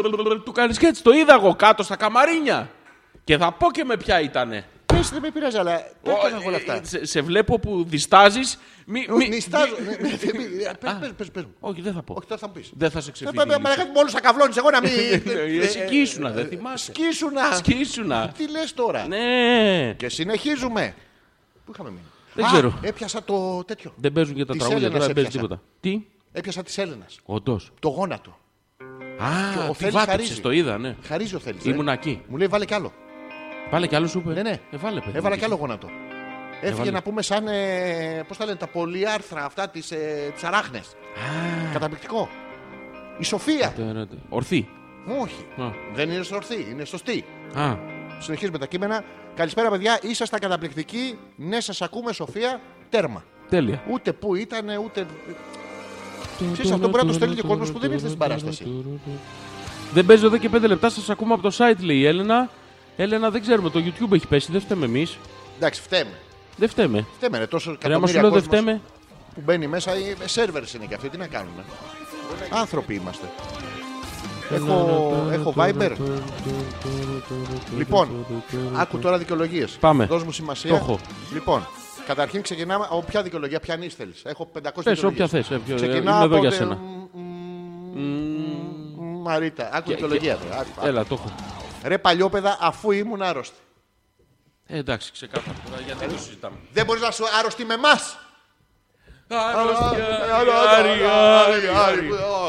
[0.44, 2.70] Του κάνει και έτσι, το είδα εγώ κάτω στα καμαρίνια.
[3.26, 4.64] Και θα πω και με ποια ήτανε.
[4.86, 6.80] Πες, δεν με πειράζει, αλλά τα έκανα εγώ όλα αυτά.
[6.84, 8.58] Σε, σε βλέπω που διστάζεις.
[8.86, 9.74] Μη, μη, Νιστάζω.
[9.78, 11.54] μη- Ναι, ναι, ναι, μη- Πες, πες, πες, πες μου.
[11.60, 12.14] Όχι, δεν θα πω.
[12.18, 12.70] Όχι, τώρα θα μου πεις.
[12.76, 13.36] Δεν θα σε Ε, ξεφύγει.
[13.36, 14.90] παι- Μαλάκα με όλους θα καβλώνεις, εγώ να μην...
[15.62, 16.92] Εσύ σκίσουνα, δεν θυμάσαι.
[16.92, 17.54] Σκίσουνα.
[17.54, 18.32] Σκίσουνα.
[18.36, 19.92] Τι λες τώρα; Ναι.
[19.96, 20.94] Και συνεχίζουμε.
[21.64, 22.02] Πού είχαμε μείνει;
[22.34, 22.78] Δεν Α, ξέρω.
[22.82, 23.92] Έπιασα το τέτοιο.
[23.96, 25.60] Δεν παίζουν και τα Της τραγούδια Έλενας τώρα, δεν παίζει έπιασα.
[25.60, 25.70] τίποτα.
[25.80, 27.18] Τι; Έπιασα της Έλενας.
[27.24, 27.72] Όντως.
[27.80, 28.38] Το γόνατο.
[29.18, 30.40] Α, ο τι Θέλης βάτεψες, χαρίζει.
[30.40, 30.96] το είδα, ναι.
[31.02, 31.58] Χαρίζει ο Θέλει.
[31.62, 32.22] Ήμουν εκεί.
[32.28, 32.92] Μου λέει βάλε κι άλλο.
[33.70, 34.32] Βάλε κι άλλος σου είπε.
[34.32, 34.60] Ναι, ναι.
[34.70, 35.16] Ε, βάλε, παιδί.
[35.18, 35.88] Έβαλα κι άλλο γόνατο.
[36.60, 36.90] Έφυγε Έβαλε.
[36.90, 37.46] να πούμε σαν.
[37.48, 40.96] Ε, Πώς τα λένε, τα πολυάρθρα αυτά της ε, τις αράχνες.
[41.72, 42.28] Καταπληκτικό.
[43.18, 43.72] Η Σοφία.
[43.76, 44.68] Τε- τε- Ορθή.
[45.20, 45.46] Όχι.
[45.62, 45.70] Α.
[45.94, 47.24] Δεν είναι ορθή, είναι σωστή.
[47.54, 47.74] Α,
[48.18, 49.04] Συνεχίζουμε τα κείμενα.
[49.34, 49.98] Καλησπέρα, παιδιά.
[50.02, 51.18] Ήσασταν καταπληκτικοί.
[51.36, 52.60] Ναι, σας ακούμε, Σοφία.
[52.90, 53.24] Τέρμα.
[53.48, 53.82] τέλεια.
[53.90, 55.06] Ούτε που ήταν, ούτε.
[56.52, 58.84] Ξέρεις, αυτό μπορεί να το στέλνει και ο κόσμος που δεν ήρθε στην παράσταση.
[59.92, 62.50] Δεν παίζω εδώ και 5 λεπτά, σας ακούμε από το site, λέει η Έλενα.
[62.96, 65.18] Έλενα, δεν ξέρουμε, το YouTube έχει πέσει, δεν φταίμε εμείς.
[65.56, 66.10] Εντάξει, φταίμε.
[66.56, 67.06] Δεν φταίμε.
[67.16, 68.80] Φταίμε, ρε, τόσο Ρε, άμα σου εκατομμύρια λέω δεν κόσμος φταίμε.
[69.34, 69.96] που μπαίνει μέσα.
[69.96, 71.64] Οι σερβερ είναι και αυτοί, τι να κάνουμε.
[72.50, 73.26] Άνθρωποι είμαστε.
[74.50, 75.92] Έχω, έχω Viber.
[77.76, 78.08] Λοιπόν,
[78.76, 79.76] άκου τώρα δικαιολογίες.
[79.80, 80.04] Πάμε.
[80.06, 80.70] Δώσ' μου σημασία.
[80.70, 80.98] Το έχω.
[81.32, 81.66] Λοιπόν,
[82.06, 82.84] καταρχήν ξεκινάμε.
[82.90, 84.22] Από ποια δικαιολογία, ποια νης θέλεις.
[84.24, 85.30] Έχω 500 Πες όποια δικαιολογίες.
[85.30, 85.50] θες.
[85.50, 86.74] ε, ποιο- Ξεκινάω Είμαι εδώ από για τε- σένα.
[86.74, 90.36] Μ, μ, Μαρίτα, άκου Και- δικαιολογία.
[90.36, 90.54] τώρα.
[90.60, 90.86] Άκου, άκου.
[90.86, 91.34] Έλα, το έχω.
[91.86, 93.56] Ρε παλιόπαιδα, αφού ήμουν άρρωστη.
[94.66, 95.56] Ε, εντάξει, ξεκάθαρα.
[95.70, 96.56] Τώρα γιατί το συζητάμε.
[96.72, 98.18] Δεν μπορείς να σου άρρωστη με εμάς.
[99.28, 101.68] Άρρωστη, Άρη, Άρη, Άρη, Άρη.
[101.76, 102.06] Άρη.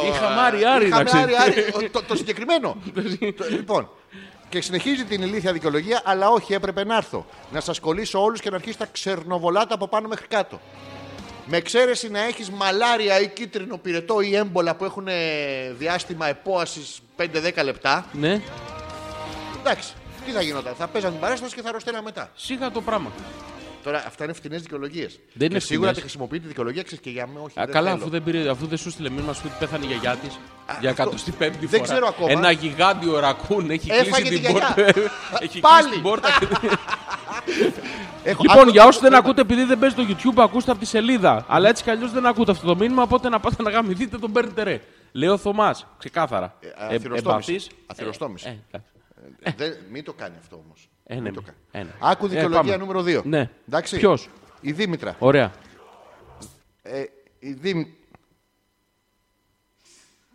[0.08, 1.38] Είχαμε Άρη, Άρη, να Είχαμε ξέρεις.
[1.38, 1.86] Άρη, Άρη.
[1.86, 2.78] Ο- το- Το συγκεκριμένο.
[3.38, 3.90] Το- Λοιπόν,
[4.50, 7.26] Και συνεχίζει την ηλίθια δικαιολογία, αλλά όχι, έπρεπε να έρθω.
[7.52, 10.60] Να σας κολλήσω όλους και να αρχίσει τα ξερνοβολάτα από πάνω μέχρι κάτω.
[11.46, 17.00] Με εξαίρεση να έχεις μαλάρια ή κίτρινο πυρετό ή έμπολα που έχουν ε, διάστημα επόασης
[17.18, 18.06] 5-10 λεπτά.
[18.12, 18.42] Ναι,
[19.70, 19.94] Εντάξει,
[20.26, 20.74] τι θα γινόταν.
[20.78, 22.30] Θα παίζαν την παράσταση και θα αρρωσταίναν μετά.
[22.36, 23.12] σίγα το πράγμα.
[23.84, 25.20] Τώρα αυτά είναι φτηνές δικαιολογίες.
[25.34, 25.96] Δεν είναι και σίγουρα φτηνές.
[25.96, 27.60] τη χρησιμοποιεί τη δικαιολογία ξέρεις και για μένα, όχι.
[27.60, 28.02] Α, δεν καλά, θέλω.
[28.02, 30.40] αφού δεν, πήρε, αφού δεν σου στείλε μήνυμα σου ότι πέθανε η γιαγιά της
[30.80, 31.68] για αυτό- 105η φορά.
[31.70, 32.32] δεν ξέρω ακόμα.
[32.32, 34.74] Ένα γιγάντιο ρακούν έχει Έφαγε κλείσει τη την γιαγιά.
[34.76, 35.02] πόρτα.
[35.40, 35.82] έχει Πάλι.
[35.84, 36.30] κλείσει την πόρτα.
[38.24, 40.80] Έχω- λοιπόν, άκου- για όσους δεν άκου- ακούτε, επειδή δεν παίζει το YouTube, ακούστε από
[40.80, 41.46] τη σελίδα.
[41.48, 44.32] Αλλά έτσι κι αλλιώς δεν ακούτε αυτό το μήνυμα, οπότε να πάτε να γαμηθείτε τον
[44.32, 44.82] παίρνετε ρε.
[45.12, 46.56] Λέει ο Θωμάς, ξεκάθαρα.
[46.60, 46.68] Ε,
[47.88, 48.64] αθυροστόμηση.
[49.28, 49.42] Εμπαθής.
[49.44, 49.50] Αθυροστόμηση.
[49.50, 49.64] Ε, ε, εντάξει.
[49.64, 50.90] Ε, δεν- μην το κάνει αυτό όμως.
[51.04, 51.30] Ε, ναι,
[51.72, 51.90] ε, ναι.
[52.00, 52.78] Άκου Ε, δικαιολογία πάμε.
[52.78, 53.22] νούμερο 2.
[53.26, 53.50] Ναι.
[53.68, 53.98] Εντάξει.
[53.98, 54.30] Ποιος;
[54.62, 55.16] Η Δήμητρα.
[55.20, 55.52] Ωραία.
[56.82, 57.04] Ε,
[57.40, 57.80] η Δήμ...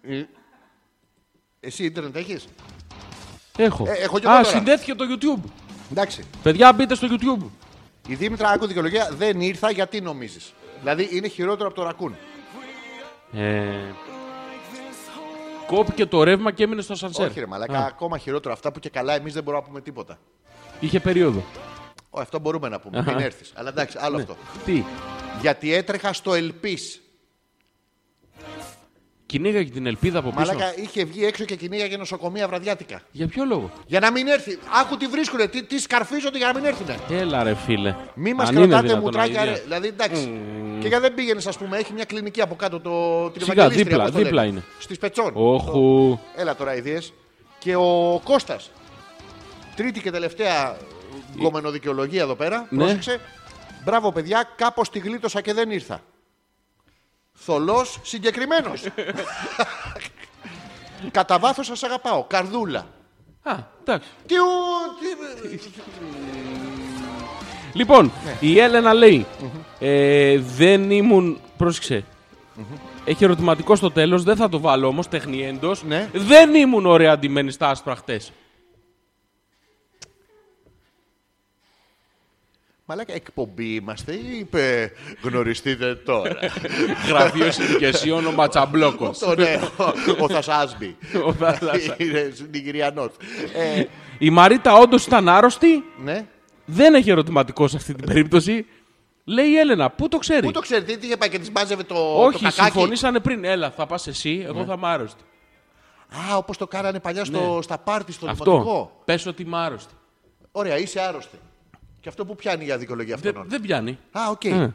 [0.03, 0.27] η-
[1.61, 2.47] Εσύ ίντερνετ έχεις;
[3.57, 3.85] Έχω.
[3.89, 4.57] Ε, έχω κι εγώ Α, τώρα.
[4.57, 5.51] συνδέθηκε το YouTube.
[5.91, 6.25] Εντάξει.
[6.43, 7.45] Παιδιά, μπείτε στο YouTube.
[8.09, 10.53] Η Δήμητρα, άκου δικαιολογία, δεν ήρθα γιατί νομίζεις.
[10.81, 12.17] Δηλαδή είναι χειρότερο από το ρακούν.
[13.33, 13.75] Ε,
[15.77, 17.29] κόπηκε το ρεύμα και έμεινε στο σανσέρ.
[17.29, 18.55] Όχι ρε μαλάκα, Α, ακόμα χειρότερο.
[18.55, 20.19] Αυτά που και καλά εμείς δεν μπορούμε να πούμε τίποτα.
[20.81, 21.43] είχε περίοδο.
[22.11, 23.03] Ω, αυτό μπορούμε να πούμε.
[23.07, 23.53] Μην έρθεις.
[23.57, 24.37] Αλλά εντάξει, άλλο αυτό.
[24.65, 24.85] Τι,
[25.41, 27.02] Γιατί έτρεχα στο Ελπίς.
[29.33, 30.53] Κυνήγαγε την ελπίδα από πίσω.
[30.53, 33.01] Μαλάκα είχε βγει έξω και κυνήγαγε νοσοκομεία βραδιάτικα.
[33.11, 34.59] Για ποιο λόγο; Για να μην έρθει.
[34.81, 36.97] Άκου τι βρίσκουνε, τι, τι σκαρφίζονται για να μην έρθουνε.
[37.11, 37.95] Έλα ρε φίλε.
[38.15, 39.57] Μη μας Αν είναι κρατάτε δυνατόν, μουτράκια, Αγγλία.
[39.57, 39.63] ρε.
[39.63, 40.41] Δηλαδή εντάξει.
[40.81, 42.91] Και για δεν πήγαινες, ας πούμε, έχει μια κλινική από κάτω το,
[43.31, 44.53] την Σιγά, Ευαγγελίστρια, δίπλα, πώς το δίπλα λένε.
[44.53, 44.65] είναι.
[44.79, 45.31] Στη Σπετσόν.
[45.35, 46.19] Όχου.
[46.37, 47.13] Έλα τώρα ιδέες.
[47.59, 48.71] Και ο Κώστας
[49.77, 50.77] Τρίτη και τελευταία
[51.39, 52.67] γκόμενο δικαιολογία εδώ πέρα.
[52.71, 52.79] Ναι.
[52.79, 53.21] Πρόσεξε.
[53.85, 56.01] Μπράβο, παιδιά, κάπως τη γλίτωσα και δεν ήρθα.
[57.45, 58.83] Θολός συγκεκριμένος.
[61.11, 62.25] Κατά βάθος σας αγαπάω.
[62.25, 62.87] Καρδούλα.
[63.43, 64.09] Α, εντάξει.
[64.27, 65.71] Τι, ου- τι,
[67.73, 68.37] Λοιπόν, Ναι.
[68.41, 69.27] η Έλενα λέει,
[69.79, 72.05] ε, δεν ήμουν, πρόσεξε,
[73.05, 76.09] έχει ερωτηματικό στο τέλος, δεν θα το βάλω όμως, τεχνιέντος, Ναι.
[76.13, 78.33] δεν ήμουν ωραία αντιμένη στα άσπρα χτες.
[82.93, 86.37] Μαλάκα, εκπομπή είμαστε ή είπε γνωριστείτε τώρα.
[87.09, 89.19] Γραφείος συνοικεσιών ο Ματσαμπλόκος.
[89.19, 90.97] Το ναι, ο- ο Θασάσμπη.
[91.27, 91.95] Ο Θασάσμπη.
[92.05, 93.11] Είναι Νιγηριανός.
[93.55, 93.85] Ε,
[94.19, 96.27] Η Μαρίτα όντως ήταν άρρωστη, Ναι.
[96.65, 98.67] δεν έχει ερωτηματικό σε αυτή την περίπτωση.
[99.25, 101.83] Λέει η Έλενα, πού το ξέρει; Πού το ξέρετε, τι είχε πάει και τη μάζευε
[101.83, 103.45] το, το Όχι, κακάκι; συμφωνήσανε πριν.
[103.45, 105.23] Έλα, θα πας εσύ, εγώ θα είμαι άρρωστη.
[106.31, 107.63] Α, όπως το κάνανε παλιά στο, Ναι.
[107.63, 108.45] στα πάρτι στο Αυτό.
[108.45, 109.03] δημοτικό.
[109.05, 109.95] Πες ότι είμαι άρρωστη.
[110.53, 111.39] Ωραία, είσαι άρρωστη.
[112.03, 113.49] Και αυτό που πιάνει για δικαιολογία Δεν, αυτών.
[113.49, 113.99] δεν πιάνει.
[114.11, 114.45] Α, οκ.
[114.45, 114.75] Ε.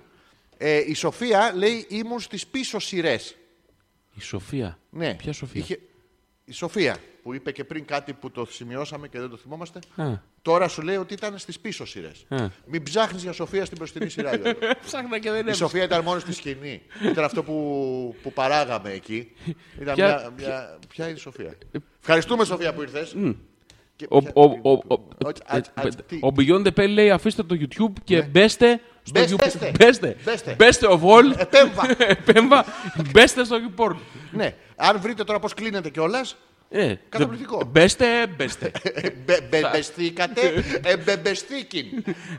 [0.57, 3.35] Ε, η Σοφία λέει ήμουν στις πίσω σειρές.
[4.13, 4.79] Η Σοφία.
[4.89, 5.15] Ναι.
[5.15, 5.79] Ποια Σοφία; Είχε...
[6.45, 9.79] Η Σοφία που είπε και πριν κάτι που το σημειώσαμε και δεν το θυμόμαστε.
[9.95, 10.05] Α.
[10.41, 12.25] Τώρα σου λέει ότι ήταν στις πίσω σειρές.
[12.29, 12.47] Α.
[12.65, 14.35] Μην ψάχνεις για Σοφία στην μπροστινή σειρά.
[14.37, 14.59] Γιώργο.
[14.85, 15.65] Ψάχνα και δεν Η έβρισκα.
[15.65, 16.81] Σοφία ήταν μόνος στη σκηνή.
[17.11, 19.31] Ήταν αυτό που, που παράγαμε εκεί.
[19.81, 20.79] Ήταν Ποια- μια, μια...
[20.87, 21.57] Ποια είναι η Σοφία;
[21.99, 23.15] Ευχαριστούμε, Σοφία, που ήρθες.
[24.09, 26.15] Ο, ο, ο, ο, Όχι, α- α- τι.
[26.21, 29.37] ο Beyond the Pale λέει αφήστε το YouTube και μπέστε στο Μπες- YouTube.
[29.37, 29.71] μπέστε.
[29.79, 30.15] Μπέστε.
[30.23, 30.55] Μπέστε.
[30.57, 31.37] Μπέστε of all.
[31.37, 31.83] Επέμβα.
[32.07, 32.65] Επέμβα.
[33.11, 33.95] Μπέστε στο YouPorn.
[34.31, 34.53] ναι.
[34.75, 36.35] Αν βρείτε τώρα πώς κλείνετε κιόλας.
[36.69, 37.61] Ε, Καταπληκτικό.
[37.71, 38.05] Μπέστε,
[38.37, 38.71] μπέστε.
[39.49, 40.63] Μπεμπεστήκατε.
[40.83, 41.85] Εμπεμπεστήκην.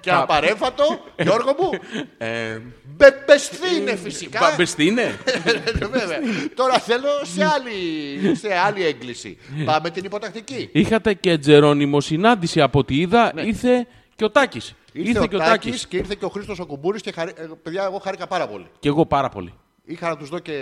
[0.00, 0.84] Και απαρέμφατο,
[1.22, 1.70] Γιώργο μου.
[2.18, 2.58] Ε,
[2.96, 4.38] Μπεμπεστήνε φυσικά.
[4.40, 5.18] μπα- Μπεστή είναι.
[5.98, 6.18] Βέβαια.
[6.54, 9.38] Τώρα θέλω σε άλλη, σε άλλη έγκληση.
[9.64, 10.68] Πάμε την υποτακτική.
[10.72, 13.32] Είχατε και Τζερόνιμο συνάντηση από ό,τι είδα.
[13.36, 14.74] Ήρθε και ο Τάκης.
[14.92, 17.32] Ήρθε, ο Τάκης και ήρθε και ο Χρήστος ο Κουμπούρης και χαρι...
[17.36, 18.66] ε, παιδιά εγώ χάρηκα πάρα πολύ.
[18.80, 19.52] Και εγώ πάρα πολύ.
[19.84, 20.52] Είχα να τους δω και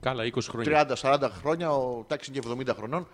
[0.00, 0.86] Καλά, 20 χρόνια.
[1.00, 3.06] 30-40 χρόνια, ο Τάκης είναι και 70 χρονών.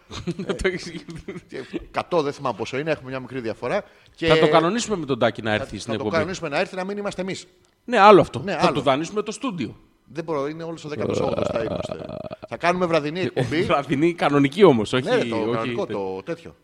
[1.49, 1.65] Και
[2.11, 3.85] 100 δεν θυμάμαι πόσο είναι, έχουμε μια μικρή διαφορά.
[4.15, 6.15] Και Θα το κανονίσουμε με τον Τάκη να θα, έρθει στην θα το εκπομπή.
[6.15, 7.47] κανονίσουμε να έρθει να μην είμαστε εμείς.
[7.85, 8.39] Ναι, άλλο αυτό.
[8.45, 8.73] Ναι, θα άλλο.
[8.73, 9.77] του δανείσουμε το στούντιο.
[10.05, 11.15] Δεν μπορώ, είναι όλος ο 18
[11.53, 12.05] θα είμαστε.
[12.49, 13.63] θα κάνουμε βραδινή εκπομπή.
[13.73, 15.05] Βραδινή, κανονική όμως, όχι.
[15.05, 16.57] ναι, ρε, το όχι κανονικό, το τέτοιο.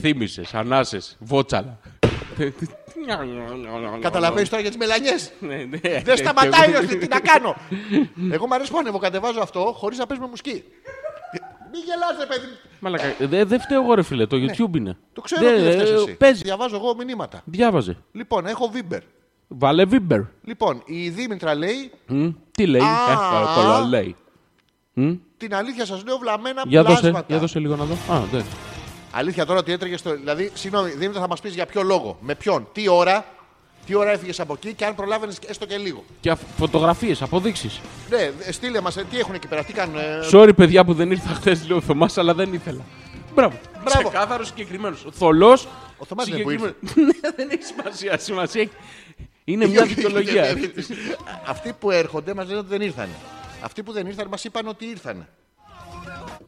[0.00, 1.78] Θύμησες, ανάσες, βότσαλα.
[4.00, 5.32] Καταλαβαίνεις τώρα για τις μελανιές.
[5.48, 6.02] Ναι, ναι.
[6.04, 7.56] Δεν σταματάει ο τι να κάνω.
[8.34, 10.64] Εγώ μου αρέσει που ανεβοκατεβάζω αυτό χωρίς να παίζουμε μουσική.
[11.72, 12.46] Μην γελάς ρε παιδί.
[12.80, 14.26] Μαλακα, δεν δε φταίω εγώ, ρε φίλε.
[14.26, 14.88] Το YouTube είναι.
[14.90, 14.96] Ναι.
[15.12, 16.14] Το ξέρω Δεν- ότι δεν φταίς ε, εσύ.
[16.16, 16.42] Παίζει.
[16.42, 17.42] Διαβάζω εγώ μηνύματα.
[17.44, 17.96] Διάβαζε.
[18.12, 19.00] Λοιπόν, έχω Βίμπερ.
[19.48, 20.20] Βάλε Βίμπερ.
[20.44, 22.84] Λοιπόν, η Δήμητρα λέει Μμ, Τι λέει; Α.
[23.12, 24.16] Ε, κολο λέει.
[25.36, 27.26] την αλήθεια σας λέω βλαμμένα Για δώσε, πλάσματα.
[27.28, 27.94] για δώσε λίγο να δω.
[28.14, 28.40] Α, ναι.
[29.16, 30.14] Αλήθεια τώρα ότι έτρεγες στο.
[30.16, 32.16] Δηλαδή, συγγνώμη, Δήμητρα θα μας πεις για ποιο λόγο.
[32.20, 33.24] Με ποιον, τι ώρα,
[33.86, 36.04] τι ώρα έφυγες από εκεί και αν προλάβαινες έστω και λίγο.
[36.20, 37.80] Και φωτογραφίες, αποδείξεις.
[38.10, 39.96] Ναι, στείλε μας, ε, τι έχουν εκεί πέρα, τι κάνουν.
[39.96, 42.80] ε, Sorry, παιδιά που δεν ήρθα χθες, λέει ο Θωμάς, αλλά δεν ήθελα.
[43.34, 43.58] Μπράβο.
[43.84, 44.08] Μπράβο.
[44.08, 45.06] Ξεκάθαρος συγκεκριμένος.
[45.12, 45.68] Θολός.
[45.98, 46.74] Ο Θωμάς είναι που ήρθε.
[46.94, 48.18] Ναι, δεν έχει σημασία.
[48.18, 48.70] Σημασία έχει.
[49.44, 50.44] Είναι μια δικαιολογία.
[51.52, 53.08] Αυτοί που έρχονται μας λένε ότι δεν ήρθαν.
[53.60, 55.26] Αυτοί που δεν ήρθαν μας είπαν ότι ήρθαν.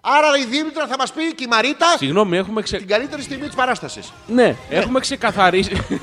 [0.00, 2.76] Άρα η Δήμητρα θα μας πει και η Μαρίτα Συγγνώμη, έχουμε ξε...
[2.76, 4.12] την καλύτερη στιγμή της παράστασης.
[4.26, 6.00] Ναι, έχουμε ξεκαθαρίσει.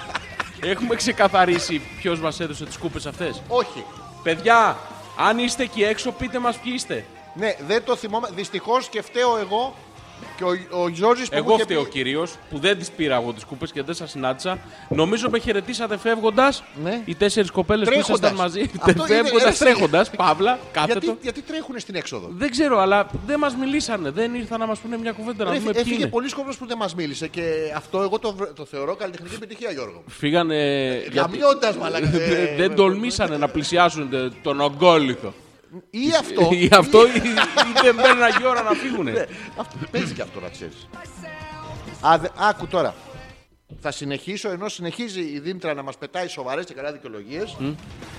[0.72, 3.42] έχουμε ξεκαθαρίσει ποιος μας έδωσε τις κούπες αυτές.
[3.48, 3.84] Όχι.
[4.22, 4.76] Παιδιά,
[5.16, 7.04] αν είστε εκεί έξω, πείτε μας ποιοι είστε.
[7.34, 8.28] Ναι, δεν το θυμόμαι.
[8.34, 9.74] Δυστυχώς και φταίω εγώ
[10.36, 13.14] και ο, ο Γιώργης που μου Εγώ είχε φταίω πει- κυρίως που δεν τις πήρα
[13.16, 14.58] εγώ τις κούπες και δεν σας συνάντησα.
[14.88, 16.62] Νομίζω με χαιρετήσατε φεύγοντας.
[16.82, 17.02] Ναι.
[17.04, 18.18] Οι τέσσερις κοπέλες που Τρέχοντας.
[18.18, 18.70] ήσασταν μαζί.
[18.80, 19.58] Αυτό είναι, Φεύγοντας, ρε, εσύ.
[19.58, 20.06] τρέχοντα.
[20.16, 20.98] Παύλα, κάθετο.
[21.02, 24.10] Γιατί, γιατί τρέχουν στην έξοδο; Δεν ξέρω, αλλά δεν μας μιλήσανε.
[24.10, 26.10] Δεν ήρθαν να μας πούνε μια κουβέντα να Ρε, δούμε ποιοι Έφυγε είναι.
[26.10, 27.42] πολλοί κόσμος που δεν μας μίλησε και
[27.76, 30.02] αυτό εγώ το, βρ- το θεωρώ καλλιτεχνική επιτυχία, Γιώργο.
[30.06, 30.56] Φύγανε.
[31.12, 32.06] γιατί Γαμιώντα, μαλάκα.
[32.10, 35.32] δεν- δεν τολμήσανε να πλησιάσουν τε- τον ογκόλυθο.
[35.90, 36.48] Ή αυτό.
[36.52, 39.10] Ή αυτό ή, ή δεν παίρναγε η ώρα να φύγουνε.
[39.10, 39.24] Ναι,
[39.56, 40.88] αυτό παίζει και αυτό να ξέρεις.
[42.00, 42.94] Α, δε- άκου τώρα.
[43.80, 47.56] Θα συνεχίσω ενώ συνεχίζει η Δήμητρα να μας πετάει σοβαρές και καλά δικαιολογίες.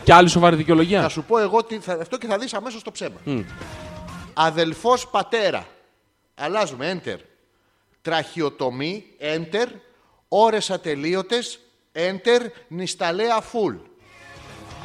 [0.03, 1.07] Και άλλη σοβαρή Θα δικαιολογία.
[1.09, 3.17] σου πω εγώ τι θα, αυτό και θα δεις αμέσως το ψέμα.
[4.33, 5.67] Αδελφός πατέρα.
[6.35, 7.01] Αλλάζουμε.
[7.05, 7.17] Enter.
[8.01, 9.03] Τραχιοτομή.
[9.19, 9.67] Enter.
[10.27, 11.59] Ώρες ατελείωτες.
[11.93, 12.39] Enter.
[12.67, 13.75] Νησταλέα full.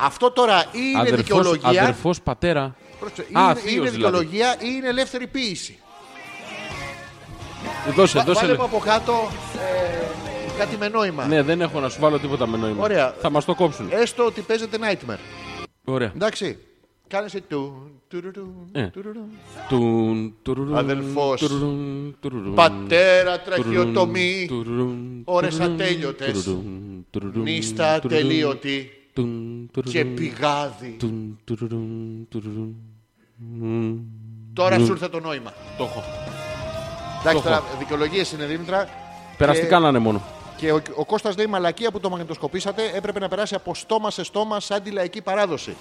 [0.00, 1.68] Αυτό τώρα ή είναι Αδερφός, δικαιολογία.
[1.82, 2.76] αδερφός πατέρα.
[3.00, 3.96] Πρόσεξε, Α, είναι, θείος είναι δηλαδή.
[3.96, 5.78] δικαιολογία ή είναι ελεύθερη ποίηση.
[7.94, 8.54] Δώσε, Βα- Βάλε δώσε.
[8.58, 9.12] μου από κάτω
[9.56, 11.26] ε, κάτι με νόημα.
[11.26, 12.82] Ναι, δεν έχω να σου βάλω τίποτα με νόημα.
[12.82, 13.14] Ωραία.
[13.20, 13.88] Θα μα το κόψουν.
[13.90, 15.18] Έστω ότι παίζεται Nightmare.
[15.84, 16.12] Ωραία.
[16.14, 16.58] Εντάξει.
[17.08, 17.90] Κάνε εσύ του.
[18.08, 18.86] τουρουρου, Ε.
[18.86, 19.20] τουρουρου.
[19.68, 21.40] Τουν, τουρουρουν, Αδελφός.
[21.40, 24.44] τουρουρουν, τουρουρουν, Πατέρα τουρουρουν, τραχιοτομή.
[24.48, 26.42] τουρουρουν, Ώρες τουρουρουν, ατέλειωτες.
[26.42, 29.03] τουρουρουν, τουρουρουν, Νύστα τουρουρουν, ατελείωτη τουν, τουρουρουν,
[29.82, 30.96] και πηγάδι.
[30.98, 32.76] τουν, τουρουρουν, τουρουρουν.
[34.52, 35.52] Τώρα σου ήρθε το νόημα.
[35.76, 36.04] Το έχω.
[37.20, 38.88] Εντάξει, Το τώρα δικαιολογίες είναι Δήμητρα.
[39.36, 40.22] Περαστικά να είναι μόνο.
[40.56, 44.24] Και ο, ο Κώστας λέει μαλακία που το μαγνητοσκοπήσατε έπρεπε να περάσει από στόμα σε
[44.24, 45.76] στόμα σαν τη λαϊκή παράδοση.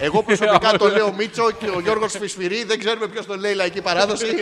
[0.00, 3.82] Εγώ προσωπικά το λέω Μίτσο και ο Γιώργος Φυσφυρί δεν ξέρουμε ποιος το λέει λαϊκή
[3.82, 4.26] παράδοση.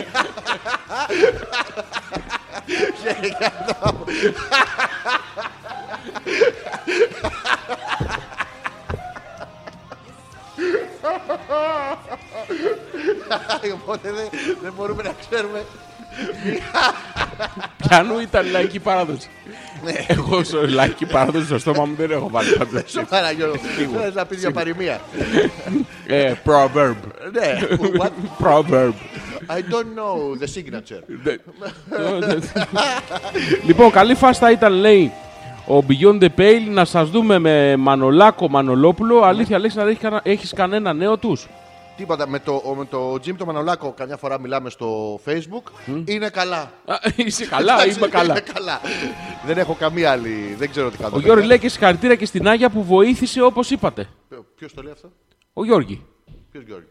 [13.73, 14.29] Οπότε δεν,
[14.63, 15.65] δεν μπορούμε να ξέρουμε.
[17.89, 19.29] Πιανού ήταν λαϊκή παράδοση.
[19.85, 19.93] Ναι.
[20.07, 22.83] Εγώ στο λαϊκή παράδοση στο στόμα μου δεν έχω βάλει πάντα.
[22.87, 23.57] Σοβαρά Γιώργο.
[23.57, 25.01] Θέλεις να πεις για παροιμία.
[26.07, 26.97] Ε, Proverb.
[27.33, 27.59] Ναι.
[27.99, 28.11] What?
[28.47, 28.93] Proverb.
[29.51, 31.03] I don't know the signature.
[33.67, 35.13] λοιπόν, καλή φάση θα ήταν, λέει,
[35.69, 39.23] ο Beyond the Pale να σας δούμε με Μανολάκο Μανολόπουλο.
[39.23, 41.47] Αλήθεια, λέει, να έχεις, κανένα- έχεις κανένα νέο τους;
[41.97, 42.29] Τίποτα.
[42.29, 45.63] Με το, με το Jim το Μανολάκο, καμιά φορά μιλάμε στο Facebook.
[46.05, 46.71] Είναι καλά.
[46.87, 48.33] Α, Είσαι καλά, Εντάξει, είμαι καλά.
[48.33, 48.81] είμαι καλά.
[49.47, 50.55] Δεν έχω καμία άλλη.
[50.59, 51.17] Δεν ξέρω τι κάνω.
[51.17, 54.09] Ο Γιώργη λέει και συγχαρητήρια και στην Άγια που βοήθησε όπως είπατε.
[54.57, 55.09] Ποιος το λέει αυτό,
[55.53, 56.03] Ο Γιώργη.
[56.53, 56.87] Ποιος Γιώργη;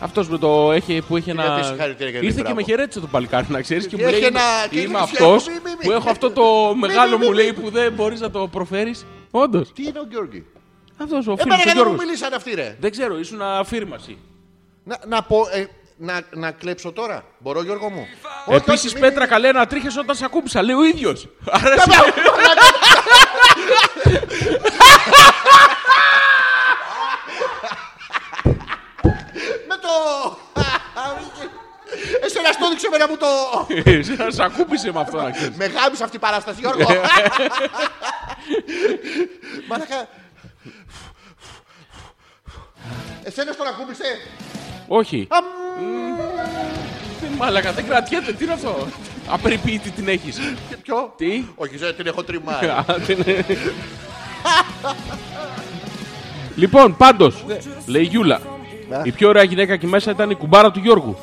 [0.00, 1.44] Αυτός με το έχει, που είχε Τι ένα.
[1.54, 2.56] γιατί συγχαρητήρια για την Ήρθε και μπράβο.
[2.56, 3.86] με χαιρέτησε το παλικάρι, να ξέρεις.
[3.86, 5.84] Και μου Έχει λέει: ένα- Είμαι, και είμαι έχει- αυτός μη, μη, μη.
[5.84, 7.52] που έχω αυτό το μεγάλο μη, μου μη, λέει μη.
[7.52, 9.06] που δεν μπορείς να το προφέρεις.
[9.30, 9.72] Όντως.
[9.72, 10.46] Τι είναι ο Γιώργη;
[11.02, 12.02] Αυτός ο φίλος Εμένα ο γιατί δεν μου Γιώργο.
[12.04, 12.76] μιλήσαν αυτοί ρε.
[12.80, 14.18] Δεν ξέρω, ήσουν αφήρμαση.
[14.84, 15.46] Να, να πω.
[15.52, 15.66] ε,
[15.96, 17.24] να, να κλέψω τώρα.
[17.38, 18.06] Μπορώ Γιώργο μου;
[18.46, 20.62] Όχι, Επίσης, όχι, μη- Πέτρα, μη- καλέ να τρίχες όταν σε ακούμπησα.
[20.62, 21.28] Λέει ο ίδιος.
[21.50, 21.74] Άρα
[29.68, 29.85] Με το.
[32.24, 33.26] Εσένα στο έδειξε εμένα μου το.
[33.90, 35.56] εσύ σε ακούμπησε με αυτό να ξέρεις.
[35.56, 36.86] Με γάμισε αυτή η παράσταση, Γιώργο.
[39.68, 40.08] Μαλάκα.
[43.22, 44.04] Εσένα τον ακούμπησε.
[44.88, 45.28] Όχι.
[47.20, 48.86] Τι Μάλακα, δεν κρατιέται, τι είναι αυτό;
[49.28, 50.36] Απεριποίητη την έχεις.
[50.68, 52.66] Και ποιο; Τι; Όχι, δεν την έχω τριμάρει.
[52.68, 53.24] Α, την-
[56.56, 57.44] λοιπόν, πάντως,
[57.86, 58.08] λέει η
[58.86, 61.16] Γιούλα, η πιο ωραία γυναίκα εκεί μέσα ήταν η κουμπάρα του Γιώργου.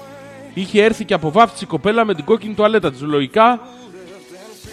[0.54, 3.02] Είχε έρθει και αποβάφτισε η κοπέλα με την κόκκινη τουαλέτα της.
[3.02, 3.60] Λογικά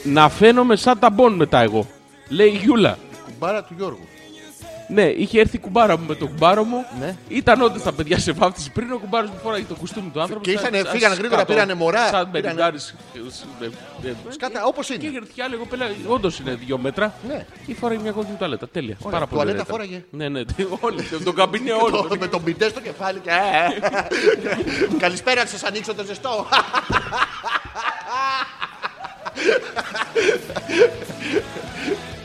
[0.04, 1.86] να φαίνομαι σαν ταμπον μετά εγώ.
[2.28, 2.98] Λέει η Γιούλα.
[3.24, 4.08] Κουμπάρα του Γιώργου.
[4.92, 6.84] Ναι, είχε έρθει η κουμπάρα μου με τον κουμπάρο μου.
[7.00, 7.16] Ναι.
[7.28, 10.42] Ήταν όντως τα παιδιά σε βάφτιση πριν ο κουμπάρος μου φοράει το κουστούμι του άνθρωπου.
[10.42, 11.52] Και σαν- ήσανε- σαν φύγανε γρήγορα, σκατό.
[11.52, 12.06] πήρανε μωρά.
[12.08, 12.94] Σαν Πήρανε- πεντάρις.
[14.28, 15.04] Σκάτα, όπως Και είναι.
[15.06, 17.14] είχε έρθει κι άλλη κοπέλα, όντως είναι δύο μέτρα.
[17.28, 17.46] Ναι.
[17.66, 18.68] Και φοράει μια κόκκινη τουαλέτα.
[18.68, 18.96] Τέλεια.
[19.00, 19.42] Ωραία, Πάρα πολύ.
[19.42, 20.00] τουαλέτα ωραία ήταν.
[20.00, 20.04] φόραγε.
[20.10, 20.40] Ναι, ναι.
[20.80, 21.02] Όλοι.
[21.24, 22.02] Τον καμπίνε όλο.
[22.08, 23.30] Το- Με τον πιντέ στο κεφάλι και.
[24.98, 26.46] Καλησπέρα, σας ανοίξω το ζεστό.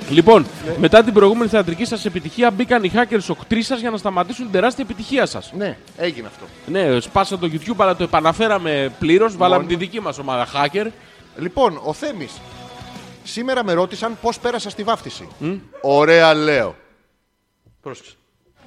[0.09, 0.45] Λοιπόν,
[0.77, 4.53] μετά την προηγούμενη θεατρική σας επιτυχία, μπήκαν οι hackers οκτροί σας για να σταματήσουν την
[4.53, 5.51] τεράστια επιτυχία σας.
[5.57, 6.45] Ναι, έγινε αυτό.
[6.65, 9.37] Ναι, σπάσα το YouTube, αλλά το επαναφέραμε πλήρως.
[9.37, 10.87] Βάλαμε τη δική μας ομάδα hacker.
[11.37, 12.31] Λοιπόν, ο Θέμης.
[13.23, 15.27] Σήμερα με ρώτησαν πώς πέρασα στη βάφτιση.
[15.81, 16.75] Ωραία λέω.
[17.81, 18.11] Πρόσεξε.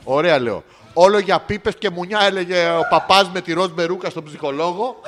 [0.05, 0.65] Ωραία λέω.
[0.93, 5.01] Όλο για πίπες και μουνιά έλεγε ο παπάς με τη ροζ μπερούκα στον ψυχολόγο.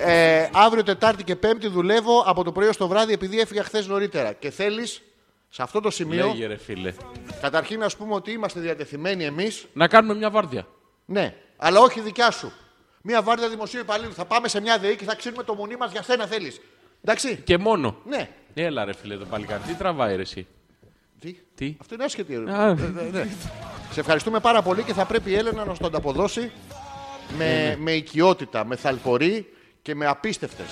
[0.00, 3.86] Ε, αύριο Τετάρτη και Πέμπτη δουλεύω από το πρωί ως το βράδυ επειδή έφυγα χθες
[3.86, 4.32] νωρίτερα.
[4.32, 5.02] Και θέλεις
[5.48, 6.92] σε αυτό το σημείο, Λέγε ρε φίλε.
[7.40, 10.66] καταρχήν να σου πούμε ότι είμαστε διατεθειμένοι εμείς Να κάνουμε μια βάρδια.
[11.04, 12.52] ναι, αλλά όχι δικιά σου.
[13.02, 14.12] Μία βάρδια δημοσίου υπαλλήλου.
[14.14, 16.60] Θα πάμε σε μια ΔΕΗ και θα ξύνουμε το μουνί μας για σένα θέλεις.
[17.02, 17.36] Εντάξει.
[17.44, 17.96] Και μόνο.
[18.06, 18.28] Ναι.
[18.54, 19.62] Έλα ρε φίλε το παλικάρι.
[19.62, 20.46] Τι τραβάει ρε εσύ;
[21.20, 22.56] Τι; Τι; Αυτό είναι άσχετη ερώτηση.
[22.56, 22.68] Α.
[22.68, 23.26] Ε, ε, ναι.
[23.92, 26.50] Σε ευχαριστούμε πάρα πολύ και θα πρέπει η Έλενα να σου το ανταποδώσει
[27.36, 29.52] με, Ναι, με οικειότητα, με θαλπορή
[29.88, 30.66] και με απίστευτες.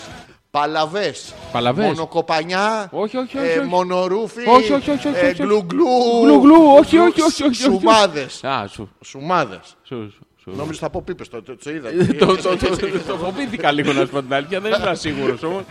[0.50, 1.34] Παλαβές.
[1.52, 2.88] Παλαβές; Μονοκοπανιά.
[2.90, 3.68] Όχι, όχι, ε, όχι, όχι.
[3.68, 4.48] μονορούφι.
[4.48, 5.42] Όχι, όχι, όχι, όχι, ε, όχι.
[5.42, 5.86] γκλουγκλου.
[6.22, 7.22] Γλουγλου, όχι, όχι, όχι.
[7.22, 7.62] όχι, όχι.
[7.62, 8.44] Σουμάδες.
[8.44, 8.90] Α, σου.
[9.04, 9.76] Σουμάδες.
[9.82, 10.50] σου, σου, σου.
[10.56, 11.90] Νόμιζα θα πω πίπες, το, το, το είδα.
[12.18, 15.42] Το- το- το- το- Το φοβήθηκα λίγο να σου πω την αλήθεια, δεν ήμουν σίγουρος
[15.42, 15.62] όμως.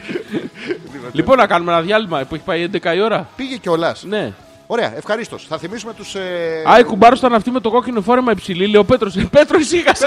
[1.11, 3.29] Λοιπόν, να κάνουμε ένα διάλειμμα που έχει πάει 11 η ώρα.
[3.35, 4.03] Πήγε κιόλας.
[4.03, 4.33] Ναι.
[4.67, 5.45] Ωραία, ευχαρίστως.
[5.47, 6.15] Θα θυμίσουμε τους.
[6.15, 6.63] Ε...
[6.65, 9.15] Άι, κουμπάρο ήταν αυτή με το κόκκινο φόρεμα υψηλή, λέει ο Πέτρος.
[9.31, 10.05] Πέτρος, ησύχασε.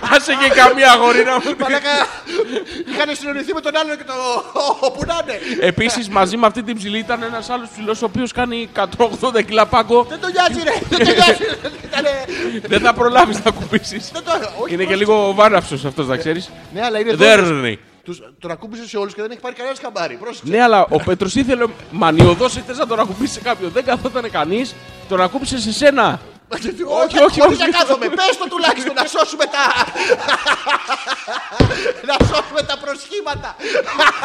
[0.00, 1.54] Άσε και- Άσε και καμία αγορίνα μου.
[1.60, 1.94] Μαλάκα,
[2.92, 4.12] είχαν συνεννοηθεί με τον άλλον και το.
[4.80, 5.38] Όπου να είναι.
[5.60, 9.66] Επίσης, μαζί με αυτή την ψηλή ήταν ένας άλλος ψηλός, ο οποίος κάνει 180 κιλά
[9.66, 10.06] πάγκο.
[10.08, 10.74] Δεν το νοιάζει, ρε!
[10.88, 11.42] Δεν το νοιάζει!
[11.84, 14.10] Ήτανε- Δεν θα προλάβεις να κουμπίσεις.
[14.12, 14.30] Δεν το.
[14.32, 14.94] όχι, Είναι και πρόσεξε.
[14.96, 16.50] λίγο βάναυσο αυτός, να ξέρεις.
[16.74, 17.50] Ναι, αλλά είναι Δεν δόλος.
[17.50, 17.78] έρνει.
[18.04, 20.14] Τους, τον ακούμπησε σε όλους και δεν έχει πάρει κανένας χαμπάρι.
[20.14, 20.42] Πρόσεξε.
[20.52, 23.70] Ναι, αλλά ο Πέτρος ήθελε μανιωδώς ήθελες να τον ακουμπήσει σε κάποιον.
[23.70, 24.74] Δεν καθόταν κανείς,
[25.08, 26.20] τον ακούμπησε σε σένα.
[26.48, 27.40] Όχι, όχι, όχι.
[27.40, 27.58] όχι.
[27.58, 28.08] να κάθομαι.
[28.08, 29.64] Πες το τουλάχιστον να σώσουμε τα.
[32.08, 33.56] να σώσουμε τα προσχήματα.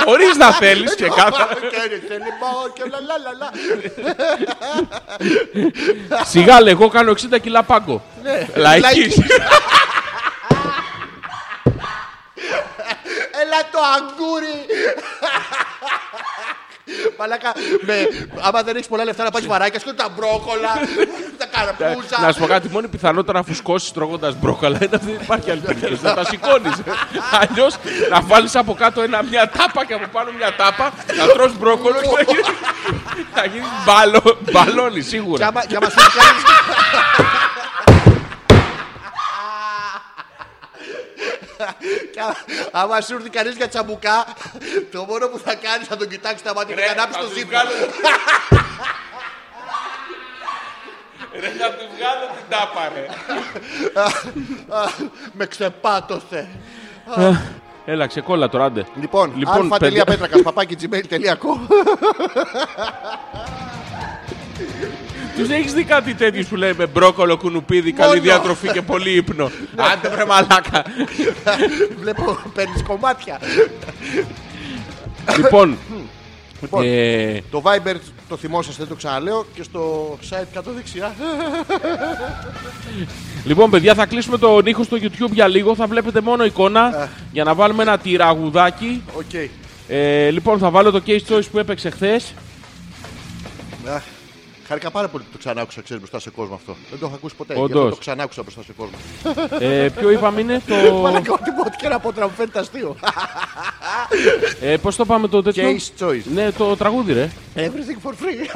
[0.06, 1.48] Χωρίς να θέλεις και κάθε.
[1.62, 3.50] Και θέλει μόνο και λα λα λα λα.
[6.32, 8.04] Σιγά λέει, εγώ κάνω 60 κιλά πάγκο.
[8.56, 8.82] Λαϊκή.
[8.82, 9.18] Λαϊκής.
[13.42, 14.66] Έλα το αγκούρι.
[17.18, 18.08] Μαλάκα, με,
[18.42, 20.74] άμα δεν έχεις πολλά λεφτά να πάρεις βαράκια, σκότω τα μπρόκολα,
[21.38, 22.22] τα καρπούζα.
[22.22, 25.60] Να σου πω κάτι, μόνη πιθανότητα να φουσκώσεις τρώγοντας μπρόκολα είναι ότι δεν υπάρχει άλλη
[25.60, 26.04] περίπτωση.
[26.04, 26.74] Να τα σηκώνεις.
[27.40, 27.76] Αλλιώς
[28.10, 32.02] να βάλεις από κάτω ένα, μια τάπα και από πάνω μια τάπα, να τρως μπρόκολο
[32.02, 32.42] και να γίνει.
[33.36, 35.48] να γίνει μπαλο, μπαλόνι Και σίγουρα.
[35.48, 36.40] άμα, και άμα σου κάνει.
[42.22, 42.36] Άμα-
[42.72, 44.26] άμα σου έρθει κανείς για τσαμπουκά,
[44.92, 47.50] το μόνο που θα κάνεις θα τον κοιτάξεις τα μάτια και θα ανάψεις το ζύπο.
[51.40, 53.06] Ρε, να τους βγάλω την τάπα, ρε.
[55.38, 56.48] Με ξεπάτωσε.
[57.86, 58.86] Έλα, ξεκόλλα τώρα, άντε.
[59.00, 59.88] Λοιπόν, Λοιπόν, παιδιά.
[60.08, 61.60] αλφα.πέτρακας παπάκι gmail.com
[65.38, 68.22] Τους έχεις δει κάτι τέτοιο που λέει με μπρόκολο, κουνουπίδι, καλή Μόνο.
[68.22, 69.52] διατροφή και πολύ ύπνο.
[69.76, 70.84] Άντε βρε μαλάκα.
[72.00, 73.40] Βλέπω, παίρνεις κομμάτια.
[75.38, 75.78] λοιπόν,
[76.64, 77.96] Λοιπόν, ε, το Viber
[78.30, 81.16] το θυμόσαστε, δεν το ξαναλέω και στο site κάτω δεξιά.
[83.46, 85.76] λοιπόν, παιδιά, θα κλείσουμε τον ήχο στο YouTube για λίγο.
[85.76, 89.04] Θα βλέπετε μόνο εικόνα για να βάλουμε ένα τραγουδάκι.
[89.18, 89.34] Οκ.
[89.88, 92.34] Ε, λοιπόν, θα βάλω το K's Choice που έπαιξε χθες.
[94.74, 96.76] Αχ, Χάρηκα πάρα πολύ που το ξανά άκουσα, ξέρεις, μπροστά σε κόσμο αυτό.
[96.90, 97.54] Δεν το έχω ακούσει ποτέ.
[97.54, 97.70] Όντως.
[97.72, 98.98] Γι' αυτό το ξανά άκουσα μπροστά σε κόσμο.
[99.60, 100.94] Ε, ποιο είπαμε είναι το.
[101.04, 102.96] Μαλάκα, ό,τι ό,τι και να πω τώρα μου φαίνεται αστείο.
[104.62, 106.24] Ε, Πώς το πάμε το τέτοιο; Case choice.
[106.34, 107.30] Ναι, το τραγούδι, ρε.
[107.56, 108.48] Everything for free.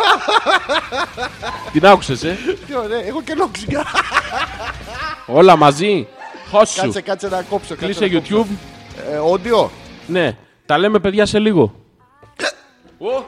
[1.72, 2.38] Την άκουσες, ε;
[2.68, 3.86] Τι ωραία, έχω και λόξιγκα.
[5.26, 6.07] Όλα μαζί;
[6.51, 6.82] Χώσου.
[6.82, 7.76] Κάτσε, κάτσε να κόψω.
[7.76, 8.45] κάτσε Κλείσε να κόψω.
[8.49, 8.53] YouTube.
[9.11, 9.70] Ε, Audio.
[10.07, 10.38] Ναι.
[10.65, 11.74] Τα λέμε, παιδιά, σε λίγο.
[12.99, 13.24] Ω,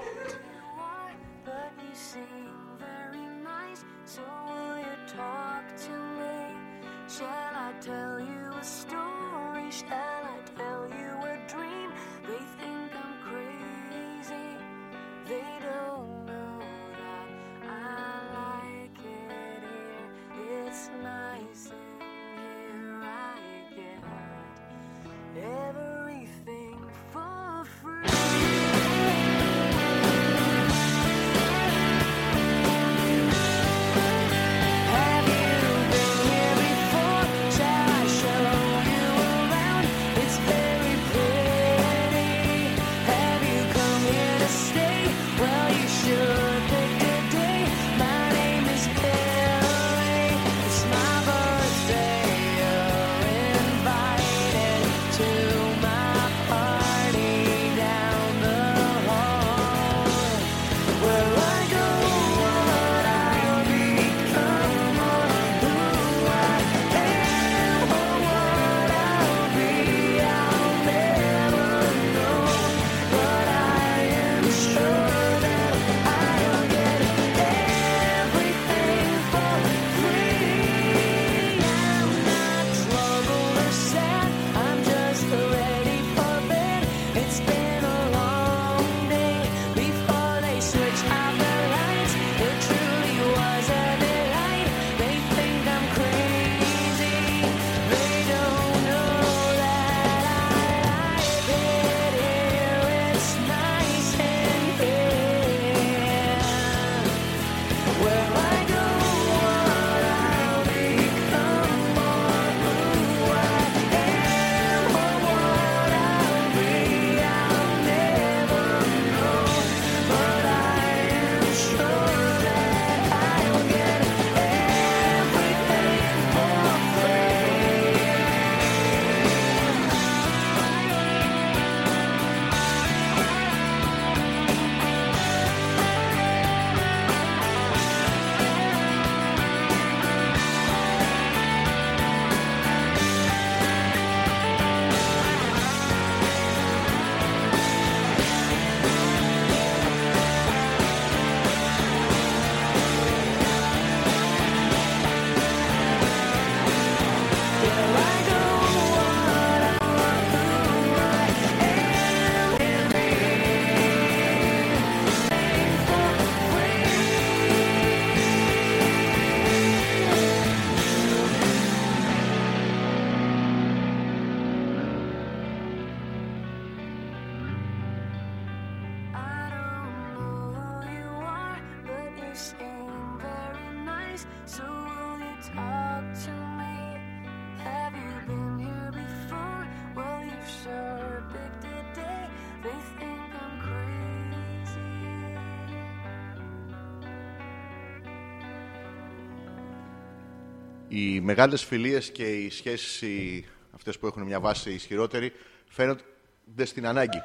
[201.00, 203.46] οι μεγάλες φιλίες και οι σχέσεις οι-
[203.76, 205.32] αυτές που έχουν μια βάση ισχυρότερη
[205.70, 207.22] φαίνονται στην ανάγκη.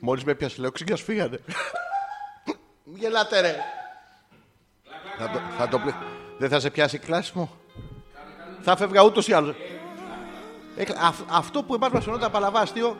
[0.00, 1.38] Μόλις με πιάσε λέω ξύγκας φύγανε.
[2.84, 3.56] Μη Γελάτε ρε.
[5.18, 5.94] Θα το, θα το πλε-
[6.38, 7.56] Δεν θα σε πιάσει κλάσιμο.
[8.60, 9.56] Θα φεύγα ούτως ή άλλως.
[10.76, 12.96] Έκλα- αυ- αυτό που εμάς μας φαινόταν απαλαβά αστείο.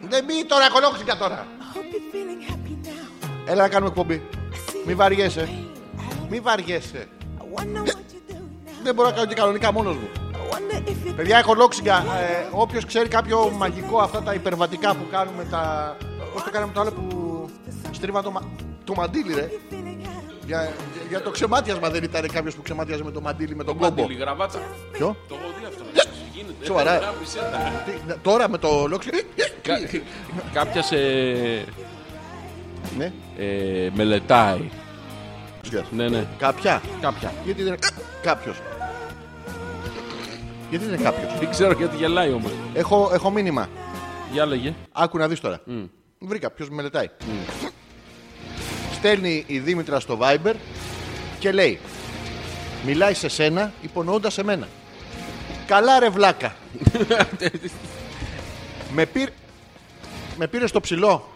[0.00, 1.46] Δεν μη τώρα κολόξικα τώρα.
[1.74, 3.28] Hope you're feeling happy now.
[3.46, 4.28] Έλα να κάνουμε εκπομπή.
[4.86, 5.48] Μη βαριέσαι.
[6.28, 7.08] Μη βαριέσαι.
[8.82, 10.08] Δεν μπορώ να κάνω και κανονικά μόνος μου.
[10.32, 11.96] I wonder if you Παιδιά, έχω λόξιγκα.
[11.96, 15.96] Ε, Όποιος ξέρει κάποιο μαγικό, αυτά τα υπερβατικά που κάνουμε, τα.
[16.32, 17.48] Πώς το κάναμε το άλλο που
[17.92, 18.40] στρίβα το, μα...
[18.84, 19.50] το μαντίλι, ρε.
[19.70, 19.74] feeling
[20.06, 20.44] happy.
[20.46, 20.72] Για, για,
[21.08, 24.00] για το ξεμάτιασμα δεν ήταν κάποιος που ξεμάτιαζε με το μαντίλι με τον κόμπο.
[24.02, 24.58] Μαντήλη, γραβάτσα.
[24.92, 25.82] Ποιο; Το έχω δει αυτό.
[26.34, 26.64] Γίνεται.
[26.64, 26.94] Σοβαρά.
[26.96, 27.82] Ένα μισέτα.
[28.06, 29.18] Τι, τώρα με το λόξιγκα.
[29.62, 30.00] Κα-
[30.52, 30.96] Κάποια σε
[32.96, 33.12] ναι.
[33.38, 34.70] ε, μελετάει.
[35.56, 35.84] Λόξιγκα.
[35.90, 36.26] Ναι, ναι.
[36.38, 36.82] Κάποια.
[37.00, 37.32] Κάποια.
[37.44, 37.78] Γιατί δεν είναι
[38.22, 38.56] κάποιος.
[40.70, 42.52] Γιατί δεν είναι κάποιος; Δεν ξέρω γιατί γελάει όμως.
[42.74, 43.68] Έχω, έχω μήνυμα.
[44.32, 44.74] Για λέγε.
[44.92, 45.60] Άκου να δεις τώρα.
[46.18, 47.08] Βρήκα, ποιος με μελετάει.
[48.92, 50.54] Στέλνει η Δήμητρα στο Viber
[51.38, 51.78] και λέει
[52.86, 54.68] Μιλάει σε σένα υπονοώντας σε μένα.
[55.66, 56.56] Καλά ρε βλάκα.
[58.94, 59.28] με, πήρ...
[60.36, 61.28] με πήρες στο ψηλό.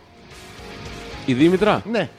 [1.26, 2.10] Η Δήμητρα; Ναι.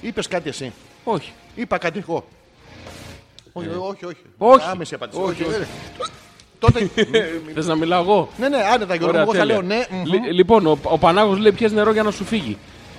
[0.00, 0.72] Είπες κάτι εσύ.
[1.04, 1.32] Όχι.
[1.54, 2.28] Είπα κάτι εγώ.
[3.52, 4.22] Όχι, όχι, όχι.
[4.38, 4.66] Όχι.
[4.68, 5.20] Άμεση απάντηση.
[5.22, 5.66] Όχι, όχι.
[6.68, 6.90] ε, Τότε.
[7.46, 9.08] μ- Θες να μιλάω εγώ; ναι, ναι, άνετα Γιώργο.
[9.08, 9.54] Ωραία, Εγώ θα τέλεια.
[9.54, 9.84] λέω ναι.
[9.90, 10.04] μμμ.
[10.04, 12.58] Λι- Λοιπόν, ο, ο Πανάγος λέει πιες νερό για να σου φύγει.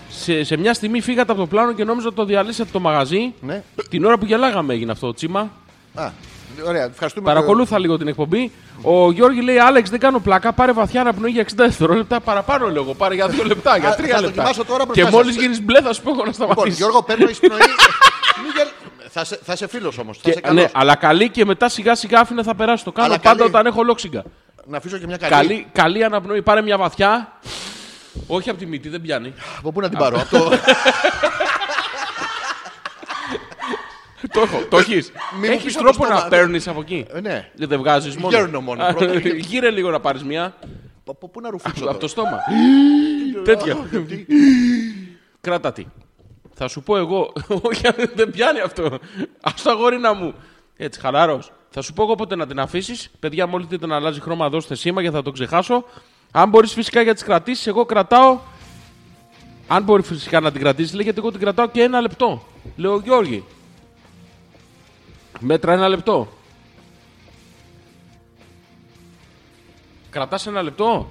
[0.09, 3.33] Σε, σε μια στιγμή φύγατε από το πλάνο και νόμιζα ότι το διαλύσατε το μαγαζί.
[3.41, 3.63] Ναι.
[3.89, 5.51] Την ώρα που γελάγαμε έγινε αυτό το τσίμα.
[5.93, 6.09] Α,
[6.67, 7.25] ωραία, ευχαριστούμε.
[7.27, 8.51] Παρακολούθα λίγο την εκπομπή.
[8.81, 10.53] Ο Γιώργη λέει: Άλεξ, δεν κάνω πλάκα.
[10.53, 12.19] Πάρε βαθιά αναπνοή για 60 δευτερόλεπτα.
[12.19, 12.93] Παραπάνω λέγω.
[12.93, 14.21] Πάρε για 2 λεπτά, για Α, 3 θα λεπτά.
[14.21, 15.11] δοκιμάσω τώρα μπροστά και σας.
[15.11, 16.77] μόλι γίνεις μπλε, θα σου πω εγώ να Λοιπόν, σταματήσεις.
[16.77, 17.59] Γιώργο, παίρνω εισπνοή.
[18.43, 18.82] Μη γελ-
[19.15, 20.17] θα, σε, θα σε φίλος όμως.
[20.17, 20.63] Θα Και- σε καλός.
[20.63, 22.83] ναι, αλλά καλή και μετά σιγά σιγά άφηνε θα περάσει.
[22.83, 23.49] Το κάνω Αλλά πάντα καλή.
[23.49, 24.23] όταν έχω λόξιγκα.
[24.65, 25.31] Να αφήσω και μια καλή.
[25.33, 26.41] Καλή, καλή αναπνοή.
[26.41, 27.33] Πάρε μια βαθιά.
[28.27, 29.33] Όχι από τη μύτη, δεν πιάνει.
[29.57, 30.19] Από πού να την πάρω.
[30.19, 30.49] από το...
[34.31, 34.61] το έχω.
[34.69, 35.11] Το έχεις.
[35.39, 36.21] Μη μου Έχεις πεις από το τρόπο στόμα.
[36.23, 37.05] να παίρνεις από εκεί.
[37.13, 37.49] Ε, ναι.
[37.55, 38.37] Δεν βγάζεις μόνο.
[38.37, 38.85] Γέρνω μόνο.
[38.93, 39.37] Πρώτα γέρνω.
[39.39, 40.53] Γύρε λίγο να πάρεις μια.
[41.05, 41.83] Από πού να ρουφήξω.
[41.83, 42.07] Από το τώρα.
[42.07, 42.39] στόμα.
[43.43, 43.77] Τέτοια.
[43.91, 44.27] Γιατί-
[45.41, 45.85] Κράτα τι.
[46.53, 47.33] Θα σου πω εγώ.
[47.67, 47.81] Όχι,
[48.15, 48.85] δεν πιάνει αυτό.
[49.41, 50.33] Α το αγόρινα μου.
[50.77, 51.43] Έτσι, χαλαρό.
[51.69, 53.09] Θα σου πω εγώ πότε να την αφήσεις.
[53.19, 55.83] Παιδιά, μόλις δείτε να αλλάζει χρώμα, δώστε σήμα γιατί θα το ξεχάσω.
[56.31, 58.39] Αν μπορείς φυσικά για τις κρατήσεις, εγώ κρατάω.
[59.67, 62.43] Αν μπορεί φυσικά να την κρατήσεις, λέγεται εγώ την κρατάω και ένα λεπτό.
[62.75, 63.43] Λέω Γιώργη.
[65.39, 66.27] Μέτρα ένα λεπτό.
[70.09, 71.07] Κρατάς ένα λεπτό.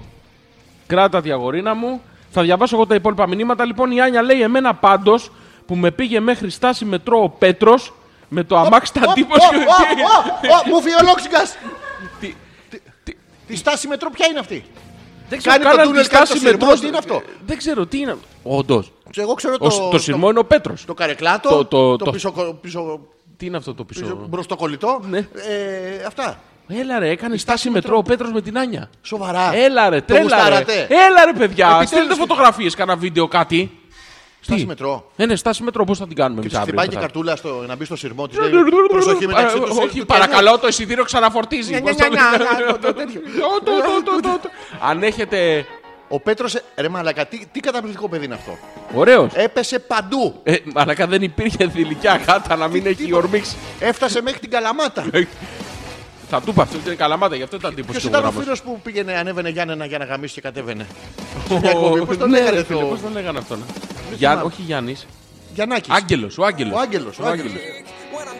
[0.87, 2.01] Κράτα τη αγορίνα μου.
[2.35, 3.65] Θα διαβάσω εγώ τα υπόλοιπα μηνύματα.
[3.65, 5.31] Λοιπόν, η Άνια λέει εμένα πάντως
[5.65, 7.93] που με πήγε μέχρι στάση μετρό ο Πέτρος
[8.29, 9.45] με το αμάξι τα Ω, τύπωση.
[9.55, 9.63] ω, ω,
[10.51, 11.55] ω, ω, Μου φύγει ο Λόξιγκας.
[12.19, 12.33] Τι-
[13.47, 14.63] Τη στάση μετρό ποια είναι αυτή;
[15.29, 16.79] Δεν Κάνει το καν αν τούνελ, τη κάνει στάση το σειρμό, μετρό.
[16.81, 18.15] τι είναι αυτό; Δεν ξέρω τι είναι.
[18.43, 18.91] Όντως.
[19.15, 19.89] Εγώ ξέρω Το, το...
[19.89, 20.85] το σειρμό είναι ο Πέτρος.
[20.85, 22.31] Το καρεκλάτο, Το- το- το το- πίσω,
[22.61, 22.99] πίσω,
[23.37, 24.25] Τι είναι αυτό το πίσω πίσω.
[24.29, 24.99] μπροστοκολλητό.
[25.09, 25.17] Ναι.
[25.17, 26.39] Ε, αυτά.
[26.67, 28.89] Έλα ρε, έκανε στάση μετρό ο Πέτρο με την Άνια.
[29.01, 29.55] Σοβαρά.
[29.55, 30.33] Έλα ρε, Το τρέλα ρε.
[30.35, 30.73] γουστάρατε.
[30.89, 33.71] Έλα ρε παιδιά, Επιτέλους στείλτε και- φωτογραφίε, κάνα βίντεο, κάτι.
[34.41, 34.65] Στάση Τι?
[34.67, 35.11] μετρό.
[35.15, 36.99] Ε, ναι, στάση μετρό, πώ θα την κάνουμε Και εμεί της χτυπάει και αύριο.
[37.11, 38.37] καρτούλα στο, να μπει στο σειρμό τη.
[38.89, 39.77] Προσοχή μεταξύ του.
[39.81, 41.71] Όχι, του- παρακαλώ, το εισιτήριο ξαναφορτίζει.
[41.71, 42.43] Νια, Πώς νια, το νια, λένε.
[42.65, 43.21] νια, το τέτοιο.
[43.21, 43.71] Το, το,
[44.05, 44.49] το, το, το.
[44.89, 45.65] Αν έχετε.
[46.07, 46.47] Ο Πέτρο.
[46.75, 48.57] Ρε μαλακα, τι, τι καταπληκτικό παιδί είναι αυτό.
[48.93, 49.29] Ωραίο.
[49.33, 50.39] Έπεσε παντού.
[50.43, 53.55] Ε, μαλακά δεν υπήρχε θηλυκιά γάτα να μην έχει ορμήξει.
[53.79, 55.05] Έφτασε μέχρι την Καλαμάτα.
[56.33, 58.79] Θα του είπα αυτό είναι καλαμάτα, γι' αυτό ήταν τύπος Ποιος ήταν ο φίλος που
[58.83, 60.85] πήγαινε, ανέβαινε Γιάννενα για να γαμίσει και κατέβαινε;
[61.49, 63.59] μια εκπομπή, πώς τον λέγανε το- Πώς τον λέγανε αυτόν.
[64.15, 65.07] Γιάν- Όχι Γιάννης.
[65.53, 65.93] Γιαννάκης.
[65.93, 66.73] Άγγελος, ο Άγγελος.
[66.75, 67.51] Ο Άγγελος, ο Άγγελος.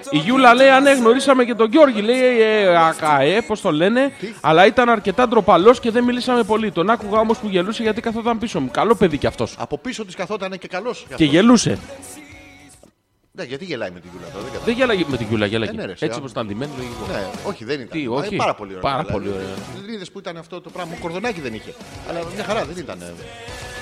[0.09, 4.11] Η Γιούλα λέει: Αν ναι, γνωρίσαμε και τον Γιώργη, λέει ε, ΑΚΑΕ, πώς το λένε.
[4.41, 6.71] Αλλά ήταν αρκετά ντροπαλός και δεν μιλήσαμε πολύ.
[6.71, 8.69] Τον άκουγα όμως που γελούσε γιατί καθόταν πίσω μου.
[8.71, 9.55] Καλό παιδί κι αυτός.
[9.57, 11.05] Από πίσω της καθόταν και καλός.
[11.15, 11.77] Και γελούσε.
[13.35, 14.65] Ναι, γιατί γελάει με την Γιούλα τώρα, δεν κατάλαβα.
[14.65, 15.71] Δεν γέλαγε με την Γιούλα, γέλαγε.
[15.71, 17.05] Ε, ναι, ρε, σε Έτσι α- όπως ήταν ντυμένη, λογικό.
[17.11, 17.89] Ναι, όχι, δεν ήταν.
[17.97, 18.35] Τι, Ε, όχι.
[18.35, 18.81] Πάρα πολύ ωραία.
[18.81, 19.53] Πάρα πολύ ωραία.
[19.85, 20.95] Δεν είδες που ήταν αυτό το πράγμα.
[20.99, 21.73] Κορδονάκι δεν είχε.
[22.09, 22.97] Αλλά μια χαρά δεν ήταν.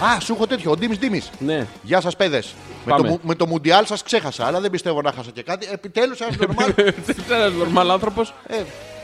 [0.03, 0.71] Α, σου έχω τέτοιο.
[0.71, 1.29] Ο Ντίμης Ντίμης.
[1.39, 1.67] Ναι.
[1.83, 2.53] Γεια σας, παιδες.
[2.85, 3.03] Με Πάμε.
[3.03, 5.67] το, μου- με το Μουντιάλ σας ξέχασα, αλλά δεν πιστεύω να χάσα και κάτι.
[5.71, 6.73] Επιτέλους, ένας νορμάλ.
[7.29, 8.33] Ένας νορμάλ άνθρωπος.
[8.47, 8.55] ε,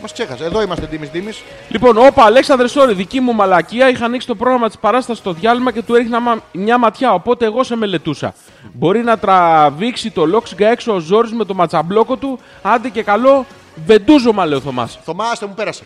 [0.02, 0.44] Μας ξέχασε.
[0.46, 1.44] Εδώ είμαστε Ντίμης Ντίμης.
[1.70, 3.90] Λοιπόν, όπα, Αλέξανδρε, sorry, δική μου μαλακία.
[3.90, 7.14] Είχα ανοίξει το πρόγραμμα της παράστασης στο διάλειμμα και του έριχνα μα- μια ματιά.
[7.14, 8.34] Οπότε εγώ σε μελετούσα.
[8.74, 12.40] Μπορεί να τραβήξει το λόξιγκα έξω ο Ζόρις με το ματσαμπλόκο του.
[12.62, 13.46] Άντε και καλό,
[13.86, 14.90] βεντούζωμα, λέει ο Θωμά.
[15.04, 15.84] Θωμάστε μου πέρασε.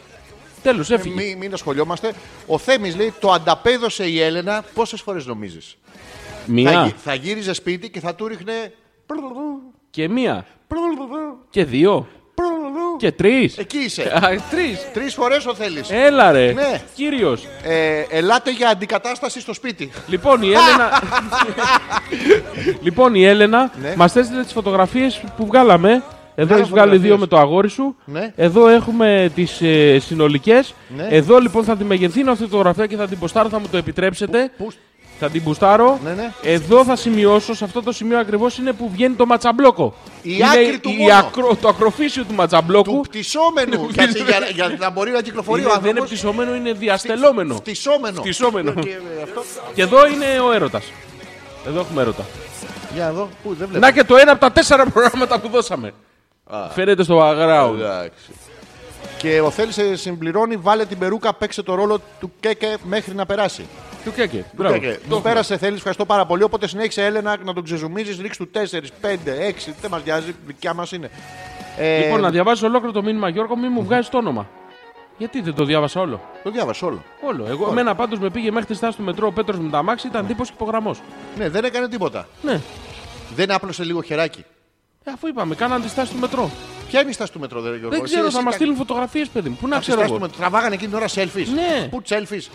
[0.63, 1.15] Τέλος, έφυγε.
[1.15, 2.11] Μην, μην ασχολιόμαστε.
[2.47, 5.77] Ο Θέμης λέει το ανταπέδωσε η Έλενα πόσες φορές νομίζεις;
[6.45, 8.73] Θα, Μία γυ- θα γύριζε σπίτι και θα του ρίχνε.
[9.89, 10.45] και μία
[11.49, 12.07] και δύο.
[12.97, 13.57] Και τρεις.
[13.57, 14.11] Εκεί είσαι.
[14.49, 14.91] Τρεις.
[14.93, 15.89] Τρεις φορές ο θέλεις.
[15.89, 16.51] Έλα ρε.
[16.53, 16.81] Ναι.
[16.95, 17.47] Κύριος.
[17.63, 19.91] Ε, ελάτε για αντικατάσταση στο σπίτι.
[20.07, 21.01] Λοιπόν, η Έλενα.
[22.85, 23.93] λοιπόν, η Έλενα Ναι.
[23.97, 26.03] μας έστειλε τις φωτογραφίες που βγάλαμε.
[26.35, 27.01] Εδώ Βγάλαμε έχεις βγάλει φωτογραφίες.
[27.01, 27.95] δύο με το αγόρι σου.
[28.05, 28.33] Ναι.
[28.35, 30.73] Εδώ έχουμε τις ε, συνολικές.
[30.95, 31.07] Ναι.
[31.09, 33.77] Εδώ λοιπόν θα τη μεγενθύνω αυτή τη φωτογραφία και θα την ποστάρω, θα μου το
[33.77, 34.51] επιτρέψετε.
[34.57, 34.73] Πού-
[35.23, 35.99] Θα την μπουστάρω.
[36.03, 36.31] Ναι, ναι.
[36.43, 39.93] Εδώ θα σημειώσω, σε αυτό το σημείο ακριβώς είναι που βγαίνει το ματσαμπλόκο.
[40.21, 41.13] Η είναι άκρη του η μόνο.
[41.13, 42.91] ακρο- το ακροφύσιο του ματσαμπλόκου.
[42.91, 43.87] Του πτυσσόμενου.
[43.93, 46.09] γιατί για, για να μπορεί να κυκλοφορεί Είναι- ο δεν είναι άνθρωπος.
[46.09, 47.55] πτυσσόμενο, είναι διαστελόμενο.
[47.55, 48.19] Φτυσσόμενο.
[48.21, 48.73] Φτυσσόμενο.
[48.73, 49.43] Και, ε, αυτό.
[49.73, 50.83] Και εδώ είναι ο έρωτας.
[51.67, 52.25] Εδώ έχουμε έρωτα.
[52.93, 53.29] Για να δω.
[53.43, 53.85] Πού δεν βλέπω.
[53.85, 55.93] Να και το ένα από τα τέσσερα προγράμματα που δώσαμε.
[56.71, 57.73] Φαίνεται στο background.
[57.73, 58.31] Εντάξει.
[59.17, 63.25] Και ο Θέλει σε συμπληρώνει, βάλε την περούκα, παίξε το ρόλο του Κέκε μέχρι να
[63.25, 63.65] περάσει.
[64.03, 64.45] Του κέκε.
[64.51, 64.73] Μπράβο.
[64.73, 64.87] Κέκε.
[64.93, 65.29] Το Μου έχουμε.
[65.29, 66.43] πέρασε, Θέλει, ευχαριστώ πάρα πολύ.
[66.43, 68.57] Οπότε συνέχισε, Έλενα, να τον ξεζουμίζεις, ρίξει του 4,
[69.01, 69.73] 5, 6.
[69.81, 71.09] Δεν μας νοιάζει, δικιά μας είναι.
[71.77, 74.47] Ε, Λοιπόν, να διαβάσει ολόκληρο το μήνυμα, Γιώργο, μην μου βγάζεις το όνομα.
[75.17, 77.03] Γιατί δεν το διάβασα όλο; Το διάβασα όλο.
[77.27, 77.45] Όλο.
[77.49, 80.07] Εγώ, εμένα πάντως με πήγε μέχρι τη στάση του μετρό ο Πέτρος με τα μάξι,
[80.07, 81.01] ήταν τύπος υπογραμμός.
[81.37, 82.27] Ναι, δεν έκανε τίποτα.
[82.41, 82.59] Ναι.
[83.35, 84.45] Δεν άπλωσε λίγο χεράκι.
[85.03, 86.49] Ε, αφού είπαμε, κάναν τη στάση του μετρό.
[86.87, 87.89] Ποια είναι η στάση του μετρό, δεν Γιώργο.
[87.89, 89.57] Δεν Εσύ- ξέρω, εσύ θα μας τα- στείλουν φωτογραφίες, παιδί μου.
[89.61, 90.21] Πού να από τη ξέρω στάση εγώ.
[90.25, 90.39] του μετρό.
[90.49, 91.47] Τραβάγανε εκείνη την ώρα selfies.
[91.53, 91.87] Ναι.
[91.89, 92.49] Πού selfies;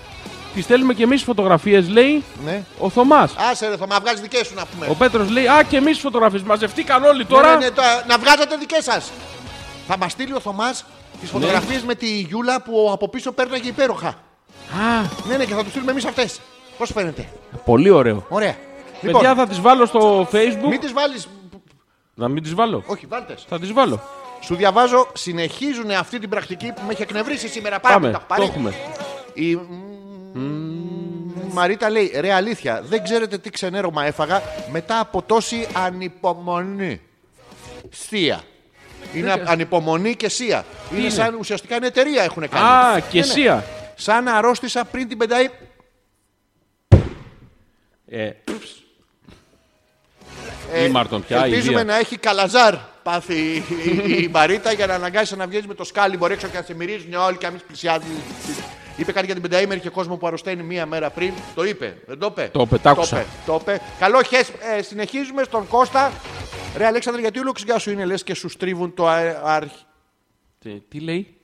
[0.55, 2.63] Τη στέλνουμε και εμείς φωτογραφίες, λέει Ναι.
[2.79, 3.35] ο Θωμάς.
[3.51, 4.87] Άσε ρε, θα μα βγάλει δικές σου να πούμε.
[4.91, 6.43] Ο Πέτρος λέει, Α, και εμείς φωτογραφίες.
[6.43, 7.49] Μαζευτήκαν όλοι τώρα.
[7.51, 9.11] Ναι, ναι, ναι, τώρα, να βγάζετε δικές σας.
[9.89, 10.85] Θα μας στείλει ο Θωμάς
[11.21, 14.09] τις φωτογραφίες με τη Γιούλα που από πίσω παίρναγε υπέροχα.
[14.09, 14.15] Α,
[15.29, 16.41] Ναι, ναι, και θα τους στείλουμε εμείς αυτές.
[16.79, 17.29] Πώς φαίνεται;
[17.65, 18.27] πολύ ωραίο.
[18.29, 18.55] Ωραία.
[19.01, 20.49] Παιδιά, θα τις βάλω στο facebook.
[20.49, 21.29] Λοιπόν, μην τις βάλεις.
[22.19, 22.83] Να μην τις βάλω.
[22.87, 23.35] Όχι, βάλτε.
[23.49, 24.01] Θα τις βάλω.
[24.41, 27.81] Σου διαβάζω, συνεχίζουν αυτή την πρακτική που με έχει εκνευρίσει σήμερα.
[27.81, 28.07] Πάρα Πάμε.
[28.11, 28.71] πολύ, τα Το έχω πάρει.
[28.71, 28.75] έχουμε.
[29.35, 29.55] Η
[30.35, 37.01] Μ, Μαρίτα λέει, ρε αλήθεια, δεν ξέρετε τι ξενέρωμα έφαγα μετά από τόση ανυπομονή.
[37.91, 38.41] Θεία.
[39.15, 40.65] Είναι Δεν- ανυπομονή και σία.
[40.93, 42.65] Είναι, είναι; σαν ουσιαστικά είναι εταιρεία έχουν κάνει.
[42.97, 43.33] Α, και Ναι, ναι.
[43.33, 43.65] σία.
[43.95, 45.51] Σαν να αρρώστησα πριν την πενταή.
[48.09, 48.31] Ε,
[50.73, 51.85] Ε, Ήμαρτον πια, Ελπίζουμε ιδία.
[51.85, 53.63] να έχει καλαζάρ πάθει η,
[54.07, 56.63] η, η Μαρίτα για να αναγκάσει να βγαίνει με το σκάλι μπορεί έξω και να
[56.63, 58.07] σε μυρίζουν όλοι και να μην πλησιάζει.
[58.97, 61.33] Είπε κάτι για την πενταήμερη και κόσμος που αρρωσταίνει μία μέρα πριν.
[61.55, 63.17] Το είπε, δεν το είπε; Το είπε, τ' άκουσα.
[63.17, 63.81] Το είπε, το είπε.
[63.99, 66.13] Καλό χες, ε, συνεχίζουμε στον Κώστα.
[66.77, 69.09] Ρε Αλέξανδρε, γιατί ο λοξιγιά σου είναι λες και σου στρίβουν το
[69.45, 69.71] αρχ...
[70.59, 71.37] τι, τι λέει;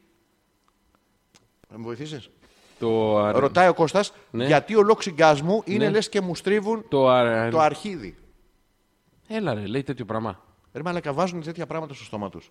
[1.69, 2.31] Θα με βοηθήσεις;
[2.79, 4.47] Το, αρ- Ρωτάει ο Κώστας, Ναι.
[4.47, 5.91] γιατί ο λοξιγκάς μου είναι Ναι.
[5.91, 8.17] λες και μου στρίβουν το, αρ- το αρχίδι.
[9.29, 10.41] Έλα ρε, λέει τέτοιο πράγμα.
[10.73, 12.51] Ρε μαλακα βάζουν τέτοια πράγματα στο στόμα τους.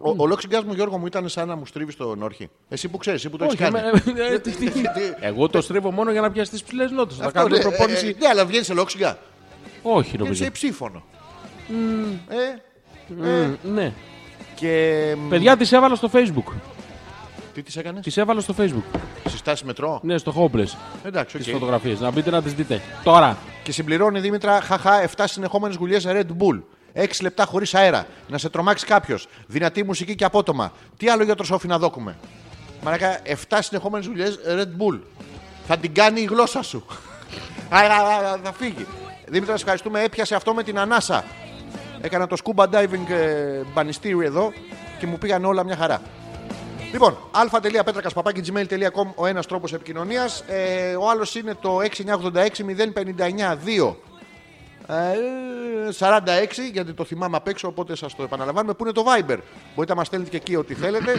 [0.00, 2.48] Ο, ο λοξιγκάς μου Γιώργο μου ήταν σαν να μου στρίβει τον όρχη.
[2.68, 3.88] Εσύ που ξέρεις, εσύ που το έχεις Όχι, κάνει.
[3.88, 4.72] εμέ- ε, τι- τι-
[5.20, 7.16] Εγώ το στρίβω μόνο για να πιάσει τις ψηλές νότες.
[7.16, 8.06] Θα Αυτό, κάνουμε ναι, προπόνηση.
[8.06, 9.18] ε, ε, Ναι, αλλά βγαίνεις σε λόξιγκα.
[9.82, 10.34] Όχι, Βγαίνεις νομίζω.
[10.42, 11.02] σε υψίφωνο.
[12.28, 12.34] Ε,
[13.08, 13.92] Μμ, Ναι.
[14.54, 15.14] και.
[15.18, 16.52] μ, Παιδιά τις έβαλα στο facebook.
[17.54, 18.98] Τι τις έκανες, Τις έβαλα στο facebook.
[19.28, 20.76] Συστάσεις μετρό; Ναι, στο Hopeless.
[21.04, 21.52] Εντάξει, Τις οκ.
[21.52, 22.00] φωτογραφίες.
[22.00, 22.80] Να μπείτε να τις δείτε.
[23.02, 23.36] Τώρα.
[23.62, 26.60] Και συμπληρώνει Δήμητρα, χαχά, 7 συνεχόμενες γουλιές Red Bull.
[26.92, 28.06] 6 λεπτά χωρίς αέρα.
[28.28, 29.26] Να σε τρομάξει κάποιος.
[29.46, 30.72] Δυνατή μουσική και απότομα.
[30.96, 32.16] Τι άλλο για το σόφι να δόκουμε.
[32.82, 35.00] Μαρακα, 7 συνεχόμενες γουλιές Red Bull.
[35.66, 36.84] Θα την κάνει η γλώσσα σου.
[37.70, 37.96] Άρα
[38.44, 38.86] θα φύγει.
[39.26, 40.02] Δήμητρα, σε ευχαριστούμε.
[40.02, 41.24] Έπιασε αυτό με την ανάσα.
[42.00, 44.52] Έκανα το scuba diving ε, μπανιστήριο εδώ
[44.98, 46.00] και μου πήγαν όλα μια χαρά.
[46.94, 50.44] Λοιπόν, α.πέτρακα.gmail.com ο ένας τρόπος επικοινωνίας.
[50.48, 53.96] Ε, ο άλλος είναι το 6986-059-2.
[54.86, 54.94] Ε,
[55.98, 56.02] 46
[56.72, 59.38] γιατί το θυμάμαι απ' έξω οπότε σας το επαναλαμβάνουμε που είναι το Viber
[59.74, 61.16] μπορείτε να μας στέλνετε και εκεί ό,τι θέλετε ε,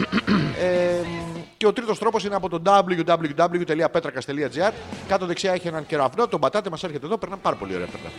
[1.56, 4.72] και ο τρίτος τρόπος είναι από το www.petrakas.gr
[5.08, 8.14] κάτω δεξιά έχει έναν κεραυνό τον πατάτε μας έρχεται εδώ περνάμε πάρα πολύ ωραία περνάμε.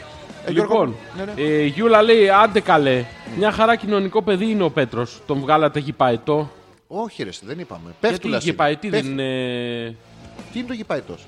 [0.45, 1.31] Ε, Γιώργο, Λοιπόν, ναι, ναι.
[1.41, 3.05] ε, η Γιούλα λέει: Άντε καλέ.
[3.37, 5.21] Μια χαρά κοινωνικό παιδί είναι ο Πέτρος.
[5.25, 6.49] Τον βγάλατε γηπαετό.
[6.87, 9.01] Όχι ρε, δεν είπαμε Γιατί Πέφτουλας γηπαετή είναι.
[9.01, 9.95] δεν είναι;
[10.53, 11.25] Τι είναι το γηπαετός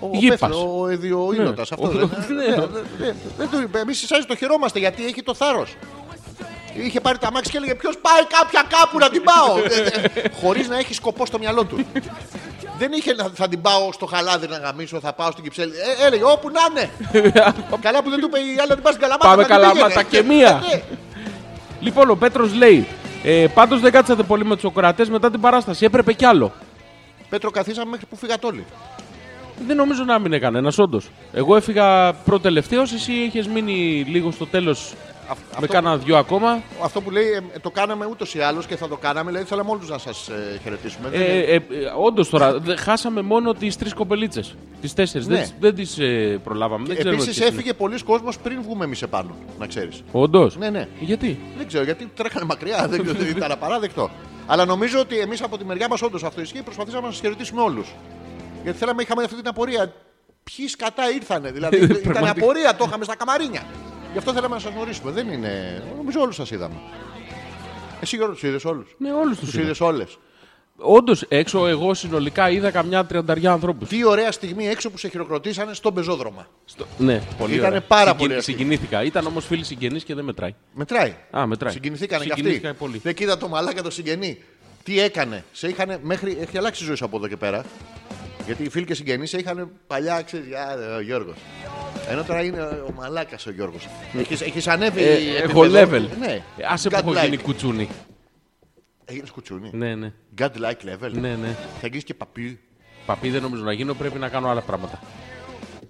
[0.00, 0.38] ο, Γήπας.
[0.38, 1.76] Πέφτουλος, ο Εδιοήλωτας, Ναι.
[1.84, 2.44] αυτό Ο- δεν είναι.
[2.48, 2.56] ναι.
[2.56, 3.78] Ναι, δεν- δεν- Δεν το είπε.
[3.78, 5.76] Εμείς εσάς το χαιρόμαστε γιατί έχει το θάρρος.
[6.74, 9.56] Είχε πάρει τα μάξι και έλεγε Ποιος πάει κάποια κάπου να την πάω;
[10.40, 11.86] Χωρίς να έχει σκοπό στο μυαλό του.
[12.78, 15.72] Δεν είχε να θα την πάω στο χαλάδι να γαμίσω, θα πάω στην Κυψέλη.
[16.02, 16.90] Ε, έλεγε όπου να είναι.
[17.80, 19.28] Καλά που δεν του είπε η άλλη να την πάει στην Καλαμάτα.
[19.28, 20.08] Πάμε να την Καλαμάτα πήγαινε.
[20.10, 20.62] και μία.
[20.72, 20.82] Ε, ναι.
[21.80, 22.86] Λοιπόν, ο Πέτρος λέει:
[23.30, 25.84] ε, Πάντως δεν κάτσατε πολύ με τους ακροατέ μετά την παράσταση.
[25.84, 26.52] Έπρεπε κι άλλο.
[27.28, 28.64] Πέτρο, καθίσαμε μέχρι που φύγατε όλοι.
[29.66, 31.10] Δεν νομίζω να μην έκανε ένα όντως.
[31.32, 34.94] Εγώ έφυγα πρώτο-τελευταίο, εσύ είχες μείνει λίγο στο τέλος
[35.30, 36.62] αυ- Με αυτό, κάνα δυο ακόμα.
[36.82, 37.24] αυτό που λέει
[37.54, 39.30] ε, το κάναμε ούτως ή άλλως και θα το κάναμε.
[39.30, 41.08] Δηλαδή θέλαμε όλους να σας ε, χαιρετήσουμε.
[41.08, 41.62] Δεν Ε, είναι- ε, ε,
[41.96, 44.54] Όντως τώρα, δε- χάσαμε μόνο τις τρεις κοπελίτσες.
[44.80, 45.26] Τις τέσσερις.
[45.26, 45.36] Ναι.
[45.36, 45.86] Δεν, δεν τι
[46.44, 46.86] προλάβαμε.
[46.86, 47.56] Δεν ξέρουμε Επίσης ποιες είναι.
[47.58, 49.36] έφυγε πολλοί κόσμος πριν βγούμε εμείς επάνω.
[49.58, 50.02] Να ξέρεις.
[50.12, 50.88] Όντως; Ναι, ναι.
[51.00, 52.86] Γιατί; Δεν ξέρω γιατί τρέχανε μακριά.
[52.90, 54.10] δεν ξέρω, ήταν απαράδεκτο.
[54.46, 56.62] Αλλά νομίζω ότι εμείς από τη μεριά μας όντως αυτό ισχύει.
[56.62, 57.94] Προσπαθήσαμε να σας χαιρετήσουμε όλους.
[58.62, 59.92] Γιατί θέλαμε, είχαμε αυτή την απορία.
[60.56, 61.50] Ποιοι σκατά ήρθανε.
[61.50, 62.30] Δηλαδή ήταν Πραγματικά.
[62.46, 63.62] απορία, το είχαμε στα καμαρίνια.
[64.12, 65.10] Γι' αυτό θέλαμε να σας γνωρίσουμε.
[65.10, 65.82] Δεν είναι.
[65.96, 66.74] Νομίζω όλους σας είδαμε.
[68.00, 70.18] Εσύ Γιώργο τους είδες όλους; Ναι, όλους τους Τους είδες όλες.
[70.80, 73.88] Όντως, έξω εγώ συνολικά είδα καμιά τριανταριά ανθρώπους.
[73.88, 76.46] Τι ωραία στιγμή έξω που σε χειροκροτήσανε στον πεζόδρομο.
[76.98, 77.80] Ναι, πολύ Ήτανε ωραία.
[77.80, 78.60] πάρα Συγκι- πολύ ωραία στιγμή.
[78.60, 79.02] Συγκινήθηκα.
[79.02, 80.54] Ήταν όμως φίλοι συγγενείς και δεν μετράει.
[80.74, 81.14] Μετράει.
[81.36, 81.72] Α, μετράει.
[81.72, 82.42] Συγκινηθήκανε κι αυτοί.
[82.42, 82.98] Συγκινήθηκα πολύ.
[82.98, 84.42] Δεν κοίτα το μαλάκα το συγγενή.
[84.82, 85.44] Τι έκανε.
[85.52, 86.36] Σε είχανε μέχρι.
[86.40, 87.64] Έχει αλλάξει η ζωή σου από εδώ και πέρα.
[88.48, 90.46] Γιατί οι φίλοι και συγγενείς σε είχαν παλιά, ξέρεις,
[90.96, 91.36] ο Γιώργος.
[92.08, 93.88] Ενώ τώρα είναι ο μαλάκας ο Γιώργος.
[94.18, 95.02] Έχεις, έχεις ανέβει.
[95.02, 96.08] Ε, επίπεδο; έχω level.
[96.18, 96.32] Ναι.
[96.56, 97.22] Ε, Άσε που έχω Godlike.
[97.24, 97.88] γίνει κουτσούνι.
[99.04, 99.70] Έγινες κουτσούνι.
[99.72, 100.12] Ναι, ναι.
[100.38, 101.10] Godlike level.
[101.10, 101.56] Ναι, ναι.
[101.80, 102.60] Θα γίνεις και παπί.
[103.06, 105.00] Παπί δεν νομίζω να γίνω, πρέπει να κάνω άλλα πράγματα.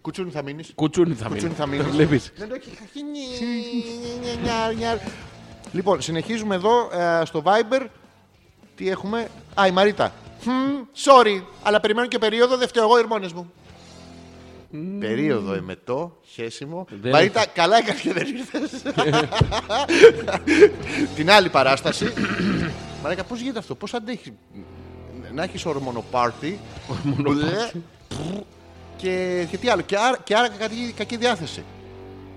[0.01, 1.55] Κουτσούνι θα μείνεις; Κουτσούνι θα Κουτσούνι μείνω.
[1.65, 2.33] θα μείνεις; Το βλέπεις.
[2.37, 3.19] Δεν το έχει χαχίνει.
[5.73, 7.87] Λοιπόν, συνεχίζουμε εδώ ε, στο Viber.
[8.77, 10.13] Τι έχουμε; Α, η Μαρίτα.
[10.45, 13.53] Hm, sorry, αλλά περιμένω και περίοδο, δεν φταίω εγώ, ηρμόνες μου.
[15.01, 16.87] Περίοδο εμετό, χέσιμο.
[17.01, 18.83] Δεν Μαρίτα, καλά έκανες και δεν ήρθες.
[21.17, 22.13] Την άλλη παράσταση.
[23.03, 24.33] Μαρίτα, πώς γίνεται αυτό, πώς αντέχει
[25.33, 26.61] να έχεις ορμονοπάρτι.
[27.05, 27.71] μπλε,
[28.97, 31.65] και, και τι άλλο, και άρα, και άρα κακή, κακή διάθεση.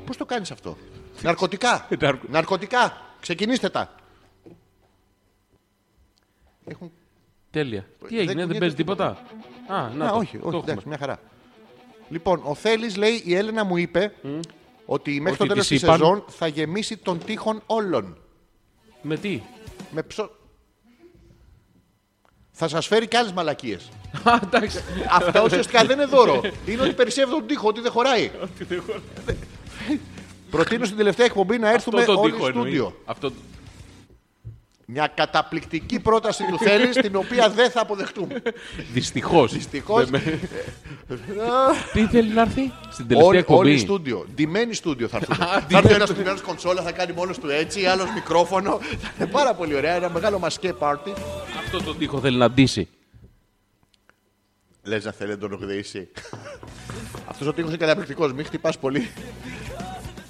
[0.06, 0.78] Πώς το κάνεις αυτό.
[1.22, 1.88] Ναρκωτικά.
[2.00, 2.98] Ναρκω- Ναρκωτικά.
[3.22, 3.96] Ξεκινήστε τα.
[6.66, 6.92] Έχουν...
[7.52, 7.82] Τέλεια.
[7.82, 9.18] Τι Δεν έγινε, δεν κουνιέται παίζει τίποτα;
[9.60, 9.74] τίποτα.
[9.82, 10.72] Α, να Α, το, όχι, το όχι, έχουμε.
[10.72, 11.20] εντάξει, μια χαρά.
[12.10, 14.14] Λοιπόν, ο Θέλης λέει, η Έλενα μου είπε
[14.86, 15.98] ότι μέχρι Ότι το τέλος της της είπαν.
[16.00, 18.18] σεζόν θα γεμίσει τον τείχον όλων.
[19.02, 19.42] Με τι;
[19.92, 20.30] Με ψω...
[22.52, 23.90] Θα σας φέρει και άλλες μαλακίες.
[24.24, 24.84] Α, εντάξει.
[25.12, 26.42] Αυτά ουσιαστικά δεν είναι δώρο.
[26.68, 28.32] Είναι ότι περισσεύει τον τείχο, ότι δεν χωράει.
[30.50, 32.62] Προτείνω στην τελευταία εκπομπή να έρθουμε Αυτό το όλοι τείχο εννοεί.
[32.64, 32.96] στούντιο.
[33.06, 33.32] Αυτό...
[34.94, 38.42] Μια καταπληκτική πρόταση του θέλεις, την οποία δεν θα αποδεχτούμε.
[38.94, 39.54] Δυστυχώς.
[39.54, 40.10] Δυστυχώς.
[41.94, 43.60] Τι θέλει να έρθει; Στην τελευταία Όλοι, εκπομπή.
[43.70, 44.26] όλοι στούντιο.
[44.36, 45.36] Ντυμένοι στούντιο θα έρθουν.
[45.36, 48.80] θα έρθει ένας στούντιο κονσόλα, θα κάνει μόνος του έτσι, άλλος μικρόφωνο.
[49.02, 49.94] Θα είναι πάρα πολύ ωραία.
[49.96, 51.14] Ένα μεγάλο μασκέ πάρτι.
[51.60, 52.88] Αυτό το τείχο θέλει να ντύσει.
[54.84, 56.10] Λες να θέλει να τον ογδίσει.
[57.28, 58.34] Αυτός ο τείχο είναι καταπληκτικός.
[58.34, 59.10] Μην χτυπάς πολύ.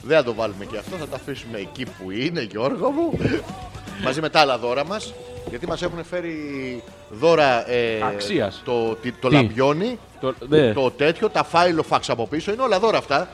[0.04, 0.96] Δεν θα το βάλουμε και αυτό.
[0.96, 3.18] Θα το αφήσουμε εκεί που είναι, Γιώργο μου.
[4.04, 5.14] Μαζί με τα άλλα δώρα μας.
[5.50, 6.36] Γιατί μας έχουν φέρει
[7.10, 7.70] δώρα.
[7.72, 8.62] Ε, Αξίας.
[8.66, 10.00] Το, τι- το Τι; λαμπιόνι.
[10.22, 10.74] Το, ναι.
[10.74, 12.52] Το τέτοιο, τα φάιλο φαξ από πίσω.
[12.52, 13.28] Είναι όλα δώρα αυτά.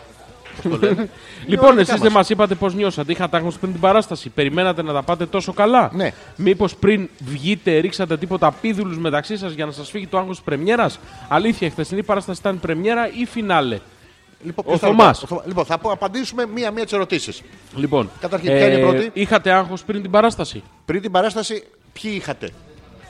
[0.63, 1.09] Πώς το λένε.
[1.45, 2.21] Λοιπόν, όλα εσείς δικά δεν μας.
[2.21, 3.11] μας είπατε πώς νιώσατε.
[3.11, 4.29] Είχατε άγχος πριν την παράσταση.
[4.29, 5.89] Περιμένατε να τα πάτε τόσο καλά.
[5.93, 6.11] Ναι.
[6.35, 10.45] Μήπως πριν βγείτε, ρίξατε τίποτα πίδουλους μεταξύ σας για να σας φύγει το άγχος της
[10.45, 13.79] Πρεμιέρας; Αλήθεια, η χθεσινή παράσταση ήταν Πρεμιέρα ή φινάλε;
[14.43, 15.07] Λοιπόν, Ο ποιος θα Θωμάς.
[15.07, 17.41] ρωτά- ο Θωμά- Λοιπόν, θα πω- απαντήσουμε μία-μία τις ερωτήσεις.
[17.75, 22.11] Λοιπόν, Καταρχήν, ποια είναι η πρώτη; Είχατε άγχος πριν την παράσταση; Πριν την παράσταση, ποιοι
[22.15, 22.49] είχατε;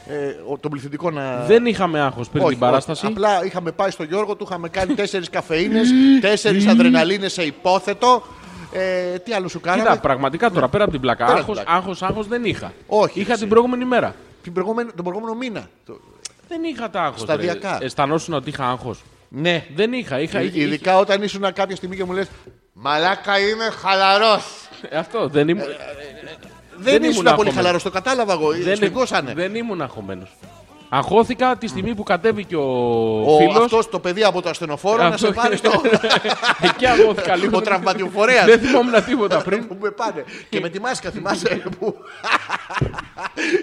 [0.09, 0.13] Ε,
[0.51, 1.43] ο- τον πληθυντικό να.
[1.47, 3.05] Δεν είχαμε άγχος πριν Όχι, την παράσταση.
[3.05, 3.13] όχι.
[3.15, 5.81] Απλά είχαμε πάει στον Γιώργο, του είχαμε κάνει τέσσερις καφεΐνε,
[6.21, 8.23] τέσσερις αδρεναλίνες σε υπόθετο.
[8.71, 11.25] Ε, τι άλλο σου κάναμε; Κοίτα, πραγματικά τώρα πέρα από την πλάκα.
[11.25, 11.79] Πέρα από Άγχος, την πλάκα.
[11.79, 12.73] άγχος, άγχος δεν είχα.
[12.87, 13.39] Όχι, Είχα εσύ.
[13.39, 14.15] την προηγούμενη μέρα.
[14.43, 15.69] Την προηγούμενη- τον προηγούμενο μήνα.
[15.85, 15.99] Το-
[16.47, 17.21] Δεν είχατε άγχος.
[17.21, 17.77] Σταδιακά.
[17.81, 19.03] Αισθανόσουν ότι είχα άγχος.
[19.29, 19.65] Ναι.
[19.75, 20.19] Δεν είχα.
[20.19, 22.23] είχα, είχα- Ειδικά όταν ήσουν κάποια στιγμή και μου λε
[22.73, 24.41] Μαλάκα είμαι χαλαρό.
[24.89, 25.65] Ε, Αυτό δεν ήμουν.
[26.77, 27.53] Δεν, ήμουν ήσουν πολύ αγχωμένος.
[27.55, 28.51] χαλαρό, το κατάλαβα εγώ.
[28.51, 29.33] δεν, Σφιγγώσανε.
[29.33, 30.27] δεν ήμουν αγχωμένο.
[30.89, 32.61] Αγχώθηκα τη στιγμή που κατέβηκε ο,
[33.25, 33.55] Ο, φίλος.
[33.57, 35.81] αυτός το παιδί από το ασθενοφόρο να σε πάρει στο.
[36.61, 37.57] Εκεί αγχώθηκα λίγο.
[37.57, 38.45] Ο τραυματιοφορέας.
[38.45, 39.67] Δεν θυμόμουν τίποτα πριν.
[39.67, 40.23] που με πάνε.
[40.49, 41.95] Και με τη μάσκα θυμάσαι που.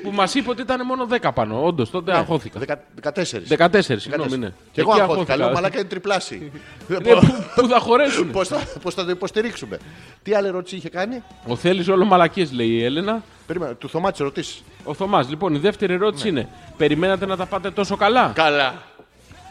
[0.02, 1.64] που μας είπε ότι ήταν μόνο 10 πάνω.
[1.64, 2.58] Όντως τότε αγχώθηκα.
[2.58, 3.46] Δεκα- 14.
[3.48, 4.52] 14, συγγνώμη, ναι.
[4.72, 5.36] Και εγώ Εκεί αγχώθηκα.
[5.36, 6.52] Λέω μαλάκα είναι τριπλάσι.
[6.86, 7.20] Ναι, πού-
[7.54, 8.30] Πού θα χωρέσουν.
[8.30, 9.78] Πώς θα, πώς θα το υποστηρίξουμε.
[10.22, 13.22] Τι άλλη ερώτηση είχε κάνει; Ο Θέλει όλο μαλακίες, λέει η Έλενα.
[13.46, 14.62] Περίμενα, του Θωμά τι ερωτήσει.
[14.84, 15.98] Ο Θωμάς, λοιπόν, η δεύτερη Ναι.
[15.98, 18.74] ερώτηση είναι: Περιμένατε να τα πάτε τόσο καλά; Καλά.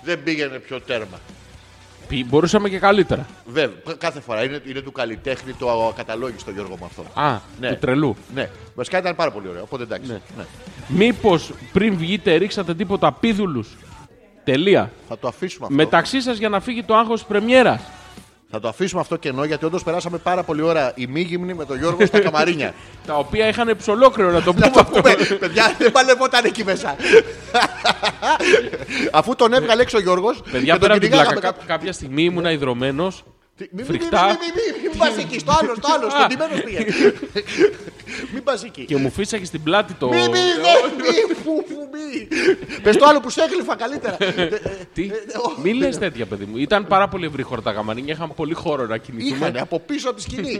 [0.03, 1.19] Δεν πήγαινε πιο τέρμα.
[2.07, 3.25] Πι- Μπορούσαμε και καλύτερα.
[3.45, 7.05] Βέβαια, κάθε φορά είναι, είναι του καλλιτέχνη το ακαταλόγιστο Γιώργο με αυτό.
[7.21, 7.69] Α, Ναι.
[7.69, 8.15] του τρελού.
[8.33, 9.61] Ναι, βασικά ήταν πάρα πολύ ωραίο.
[9.61, 10.11] Οπότε εντάξει.
[10.11, 10.19] Ναι.
[10.37, 10.43] Ναι.
[10.87, 13.77] Μήπως πριν βγείτε ρίξατε τίποτα πίδουλους;
[14.43, 14.91] Τελεία.
[15.07, 15.75] Θα το αφήσουμε αυτό.
[15.77, 17.81] Μεταξύ σας για να φύγει το άγχος της Πρεμιέρας.
[18.55, 22.05] Θα το αφήσουμε αυτό κενό γιατί όντως περάσαμε πάρα πολύ ώρα ημίγυμνη με τον Γιώργο
[22.05, 22.73] στα καμαρίνια.
[23.07, 25.01] Τα οποία είχαν ψολόκρεο να το Να πούμε το αυτό.
[25.01, 26.95] πούμε, παιδιά, δεν παλευόταν εκεί μέσα.
[29.11, 30.41] Αφού τον έβγαλε έξω ο Γιώργος.
[30.51, 34.25] Παιδιά, πέρα από την πλάκα, κά- κάποια στιγμή ήμουν ιδρωμένος Τι- Μην Φρικτά.
[34.25, 36.85] μην- μην- μην- μην πας εκεί, στο άλλο, στο άλλο, στον τιμένο πήγαινε.
[38.33, 38.85] Μην πας εκεί.
[38.85, 40.07] Και μου φύσαγε στην πλάτη το.
[40.07, 42.27] Μη, μη, δε, μη, φου, φου, μη.
[42.83, 44.17] Πες το άλλο που σε έγλυφα καλύτερα.
[44.93, 46.57] Τι, Ε, ε, μη λες τέτοια, παιδί μου.
[46.57, 49.35] Ήταν πάρα πολύ ευρύ τα γαμανίνια, είχαν πολύ χώρο να κινηθούμε.
[49.35, 50.57] Είχανε από πίσω από τη σκηνή.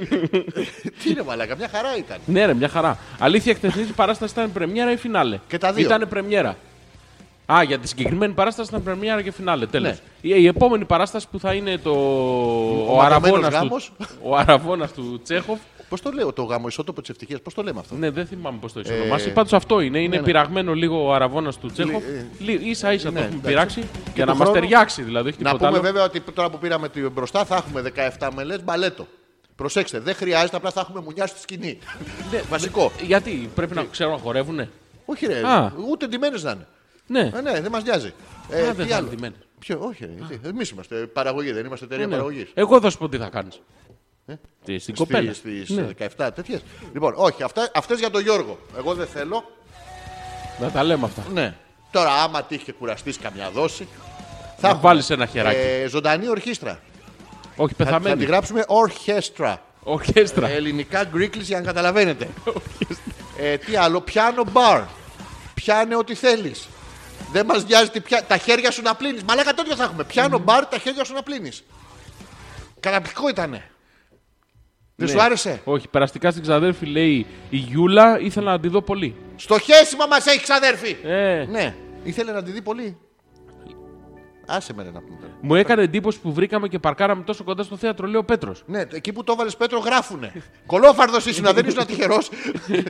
[1.04, 2.18] Τι είναι μαλάκα, μια χαρά ήταν.
[2.26, 2.98] Ναι, ρε, μια χαρά.
[3.20, 5.86] Αλήθεια, χτεσινή παράσταση ήταν πρεμιέρα ή φινάλε; Και τα δύο.
[5.86, 6.58] Ήταν πρεμιέρα.
[7.46, 9.66] Α, για τη συγκεκριμένη παράσταση ήταν πρεμιέρα και φινάλε.
[9.68, 9.90] Τέλος.
[9.92, 9.98] Ναι.
[10.36, 11.92] Η, η επόμενη παράσταση που θα είναι το.
[11.92, 13.92] Ο, ματωμένος αραβώνας του, γάμος.
[14.24, 15.60] ο αραβώνας του Τσέχοφ.
[15.90, 18.58] Πώς το λέω, το γάμο ισότοπο της ευτυχίας, πώς το λέμε αυτό; Ναι, δεν θυμάμαι
[18.62, 19.32] πώς το είσαι Ε, ονομάσει.
[19.32, 19.98] Πάντως αυτό είναι.
[20.00, 20.24] Είναι ναι, ναι.
[20.24, 22.04] πειραγμένο λίγο ο αραβώνας του Τσέχοφ.
[22.40, 23.48] Λι- ε, σα ίσα ναι, το έχουμε εντάξει.
[23.48, 23.84] πειράξει
[24.16, 25.30] για να του μας χρόνου- ταιριάξει δηλαδή.
[25.30, 25.88] Όχι Να τίποτα πούμε άλλο.
[25.88, 27.82] βέβαια ότι τώρα που πήραμε την μπροστά θα έχουμε
[28.20, 29.08] 17 μελές μπαλέτο.
[29.56, 31.78] Προσέξτε, δεν χρειάζεται, απλά θα έχουμε μουνιά στη σκηνή.
[32.32, 32.92] Ναι, Βασικό.
[33.02, 34.70] Γιατί πρέπει να ξέρουν να χορεύουνε;
[35.06, 35.72] Όχι ρε, Α.
[35.90, 36.68] ούτε ντυμένες να είναι.
[37.14, 37.32] Ναι.
[37.36, 38.14] Ε, ναι, δεν μας νοιάζει.
[38.50, 39.38] Ε, Α, δεν τι θα άλλο; είναι ντυμένες.
[39.60, 40.10] Ποιο, όχι,
[40.44, 42.18] εμείς είμαστε παραγωγή, δεν είμαστε εταιρεία Ναι, ναι.
[42.22, 42.52] παραγωγής.
[42.54, 43.62] Εγώ θα σου πω τι θα κάνεις.
[44.80, 45.34] Στην κοπέλα.
[45.34, 45.88] Στις Ναι.
[46.18, 46.62] 17 τέτοιες.
[46.94, 48.60] Λοιπόν, όχι, αυτές για τον Γιώργο.
[48.78, 49.44] Εγώ δεν θέλω.
[50.60, 51.24] Να τα λέμε αυτά.
[51.34, 51.54] Ναι.
[51.92, 53.88] Τώρα, άμα τύχει και κουραστείς καμιά δόση.
[54.58, 55.58] Θα έχουμε, βάλεις ένα χεράκι.
[55.60, 56.80] ε, ζωντανή ορχήστρα.
[57.56, 58.26] Όχι, Θα, θα τη πεθαμένη.
[58.26, 59.62] γράψουμε ορχέστρα.
[59.84, 60.48] Ορχέστρα.
[60.50, 62.28] Ε, ελληνικά γκρίκλις για να καταλαβαίνετε.
[63.38, 64.82] ε, τι άλλο, πιάνο μπαρ.
[65.54, 66.68] Πιάνε ό,τι θέλεις.
[67.34, 68.24] Δεν μας νοιάζει τι πια...
[68.28, 69.24] τα χέρια σου να πλύνεις.
[69.24, 70.04] Μαλάκα τέτοιο θα έχουμε.
[70.04, 71.64] Πιάνο μπαρ, τα χέρια σου να πλύνεις.
[72.80, 73.64] Καταπληκτικό ήτανε.
[74.96, 75.14] Δεν Ναι.
[75.14, 79.16] σου άρεσε; Όχι, περαστικά στην ξαδέρφη λέει η Γιούλα ήθελα να τη δω πολύ.
[79.36, 80.98] Στο χέσιμο μας έχει ξαδέρφη.
[81.04, 82.98] Ε, Ναι, ήθελε να τη δει πολύ.
[84.48, 85.18] Άσε με ρε να πούμε.
[85.22, 85.34] τώρα.
[85.42, 88.64] Μου έκανε εντύπωση που βρήκαμε και παρκάραμε τόσο κοντά στο θέατρο, λέει ο Πέτρος.
[88.66, 90.32] Ναι, εκεί που το έβαλες Πέτρο γράφουνε.
[90.66, 92.18] Κολόφαρδος ήσουν, δεν ήσουν τυχερό.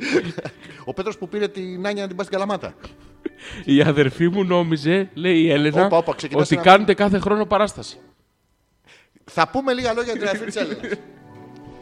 [0.85, 2.73] Ο Πέτρος που πήρε την Άνια να την πάει στην Καλαμάτα.
[3.65, 7.45] Η αδερφή μου νόμιζε, λέει η Έλενα, Όπα, όπα, ξεκινάς ότι ένα- κάνετε κάθε χρόνο
[7.45, 7.97] παράσταση.
[9.31, 10.97] Θα πούμε λίγα λόγια για την αδερφή της Έλληνας.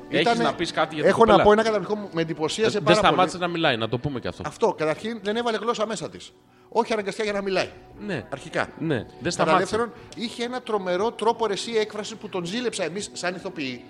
[0.09, 2.71] Έχεις να πεις κάτι για την Έχω κοπέλα; να πω ένα καταπληκτικό που με εντυπωσίασε
[2.71, 3.49] Δεν πάρα σταμάτησε πολύ.
[3.51, 4.43] να μιλάει, να το πούμε και αυτό.
[4.45, 6.33] Αυτό, καταρχήν δεν έβαλε γλώσσα μέσα της.
[6.69, 7.69] Όχι αναγκαστικά για να μιλάει.
[8.05, 8.25] Ναι.
[8.29, 8.67] Αρχικά.
[8.79, 9.59] Ναι, δεν Κατά σταμάτησε.
[9.59, 13.83] δεύτερον, είχε ένα τρομερό τρόπο ρεσί έκφραση που τον ζήλεψα εμείς σαν ηθοποιοί.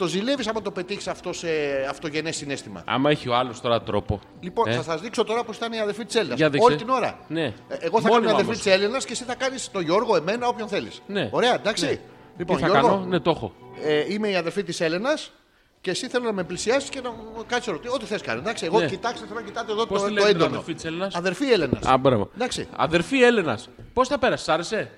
[0.00, 1.48] Το ζηλεύεις άμα το πετύχεις αυτό σε
[1.88, 2.82] αυτογενές συνέστημα.
[2.86, 4.20] Άμα έχει ο άλλος τώρα τρόπο.
[4.40, 4.74] Λοιπόν, Ε.
[4.74, 6.36] θα σας δείξω τώρα πώς ήταν η αδερφή της Έλληνας.
[6.38, 6.66] Για δείξε.
[6.66, 7.18] Όλη την ώρα.
[7.28, 7.44] Ναι.
[7.44, 8.56] Ε, Εγώ θα Μόνιμα κάνω την αδερφή όμως.
[8.58, 11.02] της Έλληνας και εσύ θα κάνεις τον Γιώργο, εμένα, όποιον θέλεις.
[11.06, 11.28] Ναι.
[11.32, 11.84] Ωραία, εντάξει.
[11.84, 11.98] Ναι.
[12.36, 13.52] Λοιπόν, Τι θα Γιώργο, κάνω, ναι, το έχω.
[13.84, 15.32] ε, είμαι η αδερφή της Έλληνας
[15.80, 17.88] και εσύ θέλω να με πλησιάσεις και να μου κάτσει ρωτή.
[17.88, 18.40] Ό,τι θες κάνει.
[18.40, 18.86] Εντάξει, εγώ Ναι.
[18.86, 20.50] κοιτάξτε, θέλω να κοιτάτε εδώ Πώς το, τη το λένε την έντονο.
[20.54, 21.84] αδερφή της Έλληνας; Αδερφή Έλληνας.
[21.86, 22.30] Α, μπράβο.
[22.34, 22.68] Εντάξει.
[22.76, 23.58] Αδερφή Έλενα.
[23.92, 24.90] Πώς τα πέρασες, σ' άρεσε;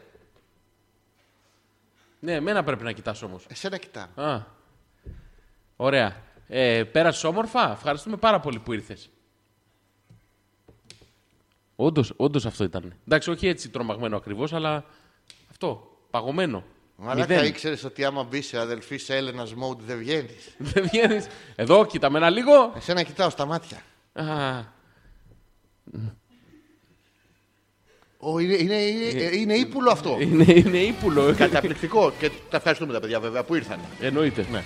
[2.19, 3.47] Ναι, εμένα πρέπει να κοιτάς όμως.
[3.51, 4.05] Εσένα κοιτάω.
[4.15, 4.61] Α.
[5.77, 6.17] Ωραία.
[6.49, 7.73] Ε, πέρασες όμορφα.
[7.73, 9.11] Ευχαριστούμε πάρα πολύ που ήρθες.
[11.77, 12.95] Όντως, όντως αυτό ήταν.
[13.07, 14.85] Εντάξει, όχι έτσι τρομαγμένο ακριβώς, αλλά
[15.51, 15.97] αυτό.
[16.11, 16.65] Παγωμένο.
[16.97, 17.49] Μαλάκα Μηδέν.
[17.49, 20.55] ήξερες ότι άμα μπεις σε αδελφή Έλληνας mode δεν βγαίνεις.
[20.73, 21.27] Δεν βγαίνεις.
[21.57, 22.73] Εδώ, κοίτα με ένα λίγο.
[22.77, 23.83] Εσένα κοιτάω στα μάτια.
[24.13, 24.25] Α,
[28.25, 30.17] Ο, είναι, είναι, είναι, ε, είναι ύπουλο αυτό.
[30.21, 31.35] είναι, είναι ύπουλο.
[31.35, 32.13] Καταπληκτικό.
[32.19, 33.81] Και τα ευχαριστούμε τα παιδιά βέβαια που ήρθαν.
[34.01, 34.47] Εννοείται.
[34.51, 34.63] Ναι.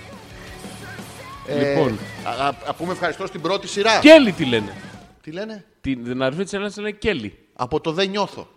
[1.47, 1.99] Λοιπόν.
[2.25, 3.99] Ε, α, α, α, πούμε ευχαριστώ στην πρώτη σειρά.
[3.99, 4.73] Κέλλη τι λένε.
[5.21, 7.37] Τι λένε; Την, την αδερφή της Έλληνας λένε Κέλλη.
[7.53, 8.47] Από το δεν νιώθω.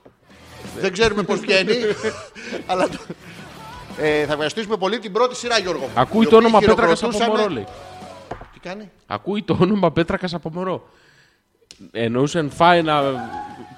[0.78, 1.72] δεν ξέρουμε πώς βγαίνει.
[2.66, 2.98] αλλά το...
[3.98, 5.84] ε, θα ευχαριστήσουμε πολύ την πρώτη σειρά, Γιώργο.
[5.86, 7.66] μου, Ακούει οι το οποίοι όνομα Πέτρακας από χειροκροτούσανε- μωρό, λέει.
[8.52, 10.88] Τι κάνει; Ακούει το όνομα Πέτρακας από μωρό.
[11.90, 13.02] Εννοούσε φάει να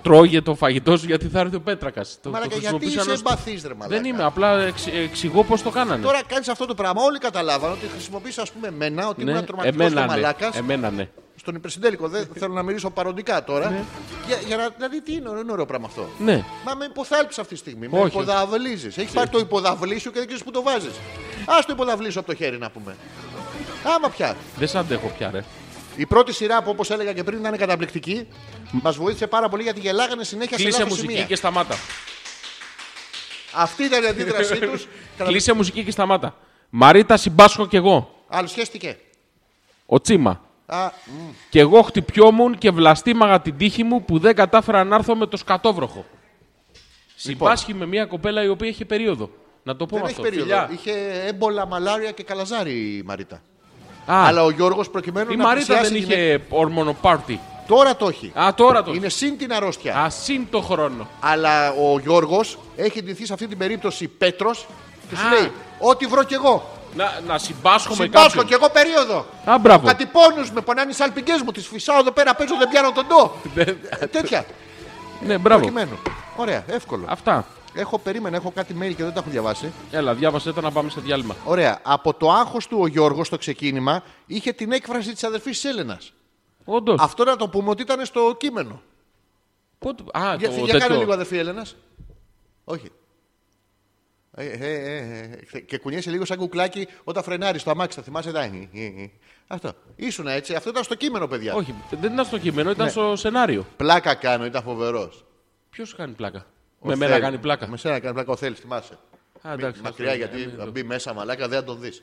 [0.03, 2.19] τρώγε το φαγητό σου γιατί θα έρθει ο Πέτρακας.
[2.23, 4.01] Το, Μαλάκα, το γιατί χρησιμοποίησαν είσαι ως- εμπαθής, ρε μαλάκα.
[4.01, 6.03] Δεν είμαι, απλά εξ, εξηγώ πώς το κάνανε.
[6.05, 7.03] Τώρα κάνεις αυτό το πράγμα.
[7.03, 10.13] Όλοι καταλάβαν ότι χρησιμοποιείς, ας πούμε, εμένα, ότι ναι, ήμουν τρομακτικό εμένα, και ναι.
[10.13, 10.57] μαλάκας.
[10.57, 11.09] εμένα ναι.
[11.37, 12.09] Στον υπερσυντέλικο.
[12.09, 13.85] Δεν θέλω να μιλήσω παροντικά τώρα.
[14.27, 16.09] για, για να, δηλαδή, τι είναι, είναι ωραίο πράγμα αυτό.
[16.19, 16.45] Ναι.
[16.67, 17.89] Μα με υποθάλπει αυτή τη στιγμή.
[17.89, 18.07] Με Όχι.
[18.07, 18.99] υποδαβλίζεις.
[18.99, 20.93] Έχει πάρει το υποδαβλί σου και δεν ξέρει που το βάζεις.
[21.47, 22.97] Α το υποδαβλί σου από το χέρι να πούμε.
[23.97, 24.37] Άμα πια.
[24.59, 25.45] Δεν σ' αντέχω πια, ρε.
[25.97, 28.29] Η πρώτη σειρά που όπως έλεγα και πριν ήταν καταπληκτική.
[28.71, 31.27] Μας βοήθησε πάρα πολύ γιατί γελάγανε συνέχεια σε Κλείσε λάθος μουσική σημεία.
[31.27, 31.75] και σταμάτα.
[33.55, 34.87] Αυτή ήταν η αντίδρασή τους.
[35.19, 36.37] Κλείσε μουσική και σταμάτα.
[36.71, 38.25] Μαρίτα συμπάσχω κι εγώ.
[38.29, 38.99] Άλλο σχέστηκε.
[39.87, 40.41] Ο Τσίμα.
[40.67, 40.91] Α,
[41.51, 45.37] Κι εγώ χτυπιόμουν και βλαστήμαγα την τύχη μου που δεν κατάφερα να έρθω με το
[45.37, 46.07] σκατόβροχο.
[47.17, 49.31] Συμπάσχει με μια κοπέλα η οποία είχε περίοδο.
[49.63, 50.31] Να το πούμε δεν έχει αυτό.
[50.31, 50.67] περίοδο.
[50.67, 50.71] Φιλιά.
[50.73, 53.43] Είχε έμπολα, μαλάρια και καλαζάρι η Μαρίτα.
[54.07, 57.41] Α, Αλλά ο Γιώργος προκειμένου η να Μαρίτα πλησιάσει δεν την- είχε ορμόνο πάρτι.
[57.67, 58.33] Τώρα το έχει.
[58.35, 58.93] Α, τώρα το.
[58.93, 59.97] Είναι συν την αρρώστια.
[59.97, 61.09] Α, συν το χρόνο.
[61.21, 64.67] Αλλά ο Γιώργος έχει ντυθεί σε αυτή την περίπτωση Πέτρος
[65.11, 65.31] και σου Α.
[65.31, 66.71] λέει: Ό,τι βρω κι εγώ.
[66.97, 68.47] Να, να συμπάσχω με Συμπάσχω κάποιον.
[68.47, 69.27] κι εγώ περίοδο.
[69.45, 69.87] Α, μπράβο.
[69.87, 71.53] Κάτι πόνου με πονάνε οι σαλπικέ μου.
[71.53, 73.33] Τις φυσάω εδώ πέρα, παίζω, δεν πιάνω τον τό.
[73.55, 74.45] Ναι, Ε, Τέτοια.
[75.27, 75.61] ναι, μπράβο.
[75.61, 75.99] Προκειμένου.
[76.37, 77.05] Ωραία, εύκολο.
[77.09, 77.47] Αυτά.
[77.75, 79.73] Έχω περίμενα, έχω κάτι mail και δεν τα έχω διαβάσει.
[79.91, 81.37] Έλα, διάβασε τα να πάμε σε διάλειμμα.
[81.45, 81.81] Ωραία.
[81.83, 86.13] Από το άγχος του ο Γιώργος στο ξεκίνημα είχε την έκφραση της αδερφής της Έλενας.
[86.65, 87.01] Όντως.
[87.01, 88.83] Αυτό να το πούμε ότι ήταν στο κείμενο.
[89.79, 90.03] Πότε...
[90.13, 90.99] Α, Για, το για κάνε τέτοιο.
[90.99, 91.77] λίγο αδερφή Έλενας.
[92.65, 92.91] Όχι.
[94.35, 97.97] Ε, ε, ε, ε, και κουνιέσαι λίγο σαν κουκλάκι όταν φρενάρεις το αμάξι.
[97.99, 98.43] Θα θυμάσαι τα.
[98.43, 99.11] ε, ε, ε.
[99.47, 99.73] Αυτό.
[99.97, 100.55] Ήσουν έτσι.
[100.55, 101.55] Αυτό ήταν στο κείμενο, παιδιά.
[101.55, 102.91] Όχι, δεν ήταν στο κείμενο, ήταν Ναι.
[102.91, 103.67] στο σενάριο.
[103.77, 105.25] Πλάκα κάνω, ήταν φοβερός.
[105.71, 106.47] Ποιος κάνει πλάκα;
[106.83, 107.69] Με μένα κάνει πλάκα.
[107.69, 108.99] Με σένα κάνει πλάκα ο Θέλει, θυμάσαι.
[109.43, 112.03] Α, εντάξει, Μακριά αυτό, γιατί ε, θα ε, μπει μέσα μαλάκα δεν θα τον δεις.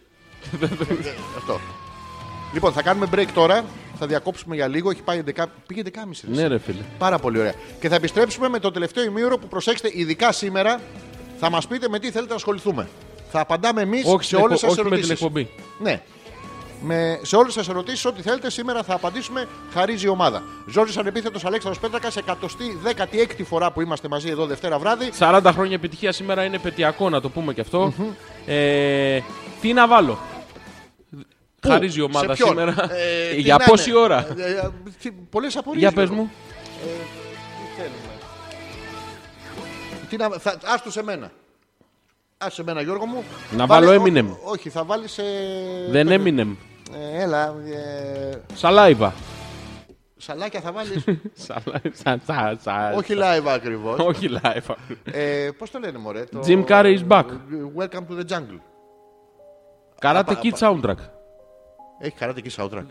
[1.38, 1.60] Αυτό.
[2.54, 3.66] Λοιπόν, θα κάνουμε break τώρα.
[4.02, 4.90] Θα διακόψουμε για λίγο.
[4.90, 5.90] Έχει πάει 11, πήγε 11.30.
[6.30, 6.36] ρε.
[6.36, 6.82] Ναι, ρε φίλε.
[6.98, 7.54] Πάρα πολύ ωραία.
[7.80, 10.80] Και θα επιστρέψουμε με το τελευταίο ημίωρο που προσέξτε, ειδικά σήμερα,
[11.40, 12.88] θα μας πείτε με τι θέλετε να ασχοληθούμε.
[13.32, 15.12] Θα απαντάμε εμείς Όχι, σε στην όλες εκπο- σας όχι με την ερωτήσεις.
[15.12, 15.50] εκπομπή.
[15.80, 16.02] Ναι.
[16.82, 19.48] Με, σε όλε σας ερωτήσει, ό,τι θέλετε, σήμερα θα απαντήσουμε.
[19.74, 20.44] Χαρίζει η ομάδα.
[20.68, 25.10] Ζόρι ανεπίθετος Αλέξανδρος Πέτρακας, 116η φορά που είμαστε μαζί εδώ Δευτέρα βράδυ.
[25.20, 27.94] 40 χρόνια επιτυχία σήμερα είναι πετειακό, να το πούμε και αυτό.
[28.46, 29.20] Ε,
[29.62, 30.20] τι να βάλω;
[31.60, 32.92] Πού; Χαρίζει η ομάδα Σε ποιον; σήμερα.
[32.94, 34.70] Ε, τι Για να πόση είναι; ώρα; Ε, ε,
[35.02, 35.82] τι- Πολλές απορίες.
[35.82, 36.24] Για πες Γιώργο.
[36.24, 36.32] μου.
[36.80, 38.14] Τι θέλουμε.
[40.10, 41.32] Τι να, θα, ας το σε μένα.
[42.38, 43.24] Ας σε μένα Γιώργο μου.
[43.58, 44.26] Να Βάλε- βάλω ό- Eminem.
[44.52, 45.18] όχι, θα βάλεις...
[45.18, 45.24] Ε,
[45.90, 46.48] Δεν έμεινε.
[46.94, 49.14] Ε, έλα, ε, Σαλάιβα.
[50.18, 51.04] σαλάκια θα βάλεις.
[51.48, 54.00] Σαλά- σα- σα- σα- όχι live ακριβώς.
[54.00, 54.76] Όχι live.
[55.04, 56.24] ε, πώς το λένε μωρέ.
[56.24, 56.40] Το...
[56.46, 57.26] Jim Carrey is back.
[57.78, 58.60] Welcome to the jungle.
[60.02, 60.96] Karate Kid soundtrack.
[62.02, 62.84] Έχει καράτε εκεί soundtrack.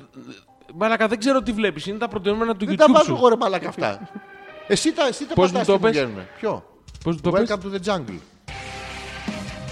[0.75, 1.87] Μαλακα, δεν ξέρω τι βλέπεις.
[1.87, 3.15] Είναι τα προτινόμενα του Δεν τα YouTube βάζω σου.
[3.15, 4.09] εγώ ρε μαλάκα αυτά.
[4.67, 6.29] εσύ τα, εσύ τα Πώς πατάς μου το και μου πες; βγαίνουνε.
[6.39, 6.65] Ποιο;
[7.05, 8.19] Πώς το πες; Welcome to the jungle.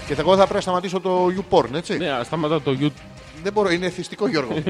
[0.07, 1.97] Και θα- εγώ θα πρέπει να σταματήσω το YouPorn, έτσι.
[1.97, 2.91] Ναι, σταματά το YouTube.
[3.43, 4.53] Δεν μπορώ, είναι εθιστικό Γιώργο.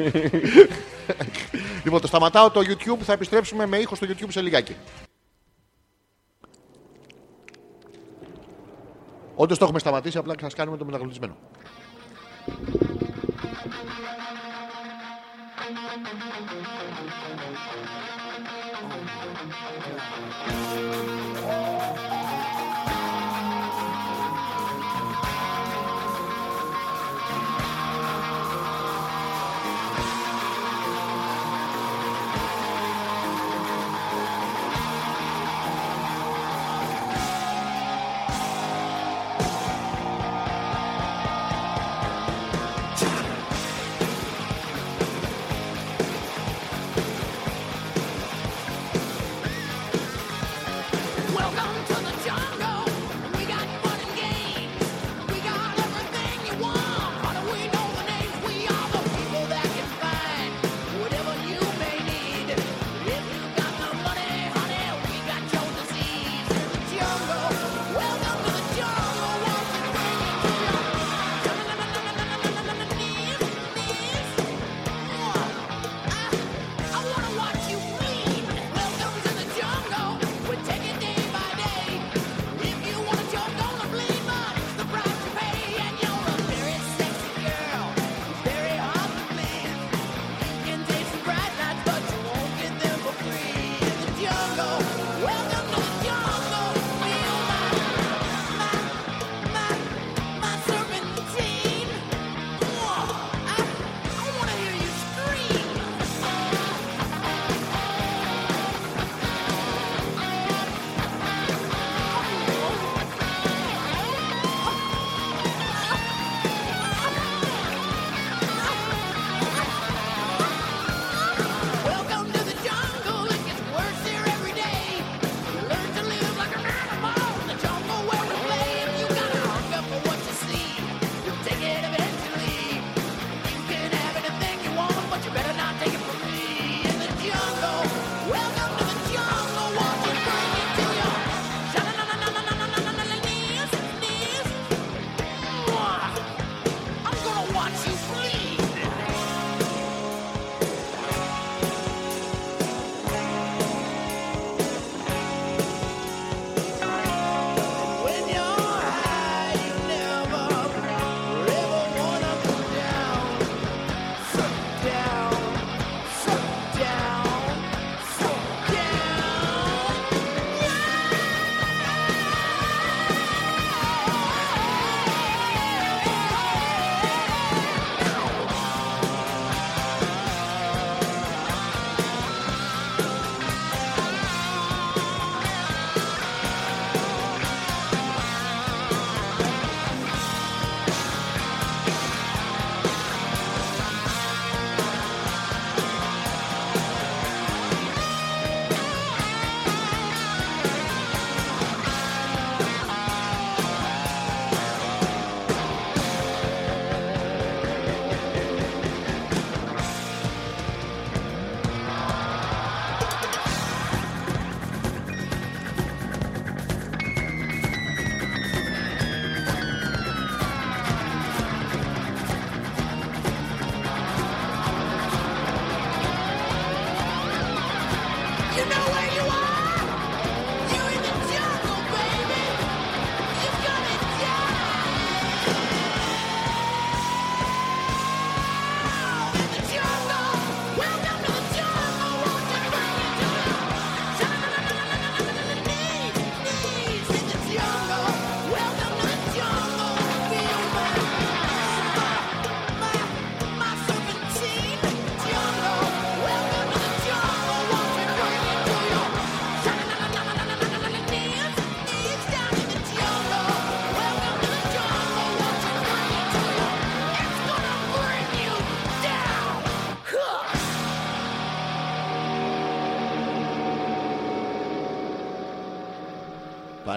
[1.83, 4.75] λοιπόν, το σταματάω το YouTube, θα επιστρέψουμε με ήχο στο YouTube σε λιγάκι.
[9.35, 11.35] Όντως το έχουμε σταματήσει, απλά σας κάνουμε το μεταγλωτισμένο.
[21.47, 22.16] Welcome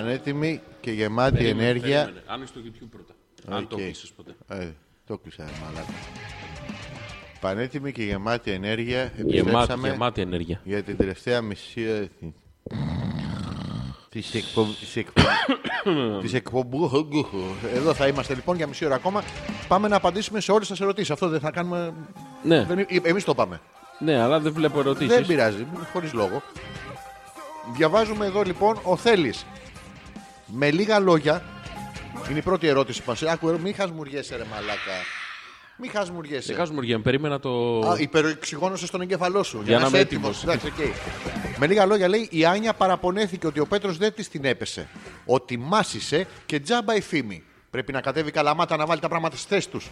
[0.01, 2.13] Πανέτοιμη και γεμάτη ενέργεια.
[2.27, 3.15] Άνοιξε το YouTube πρώτα.
[3.57, 3.81] Αν το Οκ.
[3.83, 4.35] κλείσεις ποτέ.
[4.49, 4.69] Ε,
[5.07, 5.93] το κλείσα, ρε μαλάκα.
[7.41, 9.13] Πανέτοιμη και γεμάτη ενέργεια.
[9.17, 10.61] Γεμάτη, Επιστρέψαμε γεμάτη ενέργεια.
[10.65, 12.09] για την τελευταία μισή ώρα
[14.09, 15.23] της εκπο- της εκπο-
[16.23, 16.91] της εκπομπού.
[17.75, 19.23] Εδώ θα είμαστε λοιπόν για μισή ώρα ακόμα.
[19.69, 21.11] Πάμε να απαντήσουμε σε όλες τις ερωτήσεις.
[21.11, 21.93] Αυτό δεν θα κάνουμε...
[22.43, 22.87] Ναι, Δεν...
[23.03, 23.61] Εμείς το πάμε.
[23.99, 25.27] ναι, αλλά δεν βλέπω Δεν ερωτήσεις.
[25.27, 26.43] πειράζει, χωρίς λόγο.
[27.77, 29.47] Διαβάζουμε εδώ λοιπόν ο Θέλης.
[30.53, 31.43] Με λίγα λόγια,
[32.31, 34.97] είναι η πρώτη ερώτηση που μας Άκου, μη χασμουριέσαι ρε μαλάκα.
[35.83, 36.47] Μη χασμουριέσαι.
[36.47, 37.79] Σε χασμουριά, περίμενα το.
[37.79, 39.61] Α, υπεροξυγόνωσες στον εγκέφαλό σου.
[39.65, 40.37] Για να είσαι είμαι έτοιμος.
[40.45, 40.57] έτοιμος.
[40.57, 41.59] Εντάξει, οκ.
[41.59, 44.89] Με λίγα λόγια λέει η Άνια παραπονέθηκε ότι ο Πέτρος δεν της την έπεσε.
[45.25, 47.43] Ότι μάσησε και τζάμπα η φήμη.
[47.71, 49.87] Πρέπει να κατέβει καλαμάτα να βάλει τα πράγματα στη θέση τους.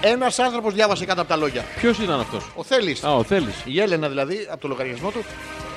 [0.00, 1.64] Ένας άνθρωπος διάβασε κάτω από τα λόγια.
[1.76, 3.04] Ποιος ήταν αυτός; Ο Θέλης.
[3.04, 3.50] Α, ο Θέλης.
[3.64, 5.24] Η Έλενα δηλαδή, από το λογαριασμό του.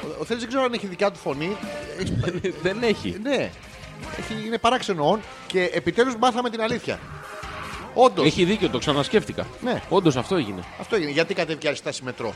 [0.04, 1.58] Ο- Ο Θέλης δεν ξέρω αν έχει δικιά του φωνή.
[2.00, 2.14] Έχει-
[2.64, 3.20] δεν έχει.
[3.24, 3.50] ναι.
[4.18, 7.00] Έχει, είναι παράξενο όν και επιτέλους μάθαμε την αλήθεια.
[7.94, 8.26] Όντως.
[8.26, 9.48] Έχει δίκιο, το ξανασκέφτηκα.
[9.62, 9.82] Ναι.
[9.90, 10.64] Όντως αυτό έγινε.
[10.80, 11.12] Αυτό έγινε.
[11.12, 12.34] Γιατί κατέβηκες άλλη στάση μετρό.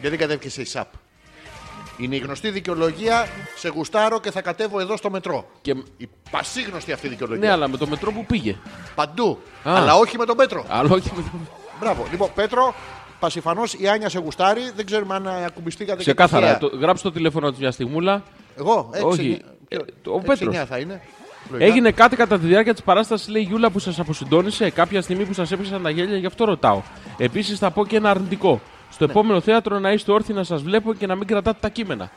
[0.00, 0.86] Γιατί κατέβηκες σε ΙΣΑΠ;
[1.98, 3.28] Είναι η γνωστή δικαιολογία.
[3.56, 5.46] Σε γουστάρω και θα κατέβω εδώ στο μετρό.
[5.62, 5.74] Και...
[5.96, 7.46] Η πασίγνωστη αυτή δικαιολογία.
[7.46, 8.56] Ναι, αλλά με το μετρό που πήγε.
[8.94, 9.38] Παντού.
[9.64, 9.74] Α.
[9.76, 10.64] Αλλά όχι με τον Πέτρο.
[10.68, 11.28] Αλλά όχι με το.
[11.80, 12.06] Μπράβο.
[12.10, 12.74] Λοιπόν, Πέτρο,
[13.20, 14.70] πασιφανώς η Άνια σε γουστάρει.
[14.76, 15.96] Δεν ξέρουμε αν ε, ακουμπιστήκατε.
[15.96, 16.54] και Ξεκάθαρα.
[16.54, 16.70] τυχαία.
[16.70, 18.22] Το, γράψτε το τηλέφωνο του μια στιγμούλα.
[18.58, 19.42] Εγώ, έξι, Όχι.
[19.70, 20.40] Εννιά- Ε, ποιο- το- ο έξι, Πέτρος.
[20.40, 21.00] εννιά θα είναι.
[21.50, 21.70] Λογικά.
[21.70, 25.24] Έγινε κάτι κατά τη διάρκεια της παράστασης, λέει η Γιούλα, που σας αποσυντώνησε κάποια στιγμή
[25.24, 26.82] που σας έπεσαν τα γέλια, γι' αυτό ρωτάω.
[27.18, 28.60] Επίσης θα πω και ένα αρνητικό.
[28.90, 29.10] Στο Ναι.
[29.10, 32.10] επόμενο θέατρο να είστε όρθιοι να σας βλέπω και να μην κρατάτε τα κείμενα.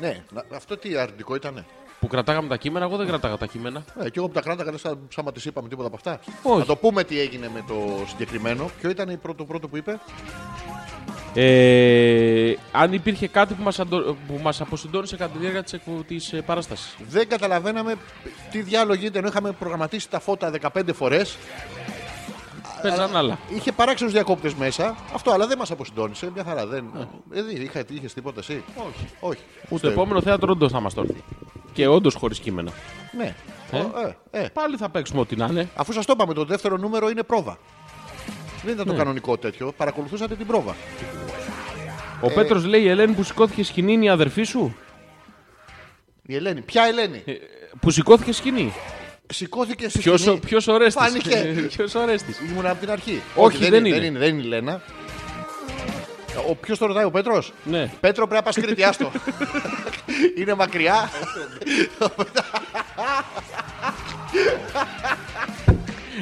[0.00, 1.64] Ναι, να- αυτό τι αρνητικό ήταν.
[2.00, 3.84] Που κρατάγαμε τα κείμενα, εγώ δεν κρατάγα τα κείμενα.
[4.00, 6.20] Ε, και εγώ που τα κράταγα δεν σαν, σαν μα τις είπαμε τίποτα από αυτά.
[6.42, 6.58] Όχι.
[6.58, 8.70] Να το πούμε τι έγινε με το συγκεκριμένο.
[8.80, 10.00] Ποιο ήταν η πρώτο, πρώτο που είπε;
[11.34, 14.16] Ε, αν υπήρχε κάτι που μας, αντο...
[14.26, 16.04] που μας αποσυντώνησε κατά τη διάρκεια της, εκπο...
[16.06, 16.96] της ε, παράστασης.
[17.08, 17.94] Δεν καταλαβαίναμε
[18.50, 21.36] τι διάλογο γίνεται ενώ είχαμε προγραμματίσει τα φώτα 15 φορές.
[22.82, 23.38] Παίζαν άλλα.
[23.54, 24.96] Είχε παράξενους διακόπτες μέσα.
[25.14, 26.30] Αυτό, αλλά δεν μας αποσυντώνησε.
[26.34, 26.66] Μια χαρά.
[26.66, 26.84] Δεν...
[27.32, 29.08] Ε, δεν είχα, είχες τίποτα εσύ; Όχι.
[29.20, 29.78] Όχι.
[29.78, 31.24] Στο επόμενο θέατρο όντω θα είμαστε όρθιοι.
[31.72, 32.72] Και όντως χωρίς κείμενα.
[33.16, 33.34] Ναι.
[33.72, 33.90] Ε; Ο,
[34.30, 34.48] ε, ε.
[34.52, 35.68] Πάλι θα παίξουμε ό,τι να είναι.
[35.76, 37.58] Αφού σας το είπαμε, το δεύτερο νούμερο είναι πρόβα.
[38.62, 38.98] Δεν ήταν το Ναι.
[38.98, 39.72] κανονικό τέτοιο.
[39.76, 40.74] Παρακολουθούσατε την πρόβα.
[42.20, 44.76] Ο Πέτρος λέει η Ελένη που σηκώθηκε σκηνή είναι η αδερφή σου;
[46.26, 46.60] Η Ελένη.
[46.60, 47.32] Ποια Ελένη; Ε,
[47.80, 48.72] που σηκώθηκε σκηνή.
[49.32, 50.38] Σηκώθηκε στη Ποιος, σκηνή.
[50.38, 51.54] ποιος ο Ρέστης; Φάνηκε.
[51.76, 53.22] ποιος ο Ρέστης; Ήμουν από την αρχή.
[53.34, 53.88] Όχι, δεν είναι.
[53.88, 53.96] είναι.
[53.98, 54.82] Δεν είναι, δεν είναι η Λένα.
[56.48, 57.90] Ο ποιος το ρωτάει, ο Πέτρος; Ναι.
[58.00, 59.12] Πέτρο πρέπει να πας Κρήτη, άστο.
[60.38, 61.10] είναι μακριά.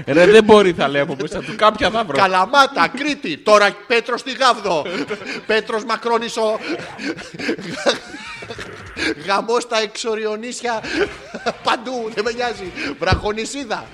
[0.06, 1.54] Ρε δεν μπορεί θα λέει από μέσα του.
[1.56, 2.16] Κάποια θα βρω.
[2.16, 3.38] Καλαμάτα, Κρήτη.
[3.38, 4.84] Τώρα Πέτρος στη Γάβδο.
[5.46, 6.58] Πέτρος Μακρόνισο.
[9.26, 10.80] Γαμό στα εξοριονίσια.
[11.62, 12.72] Παντού, δεν με νοιάζει.
[12.98, 13.84] Βραχονισίδα.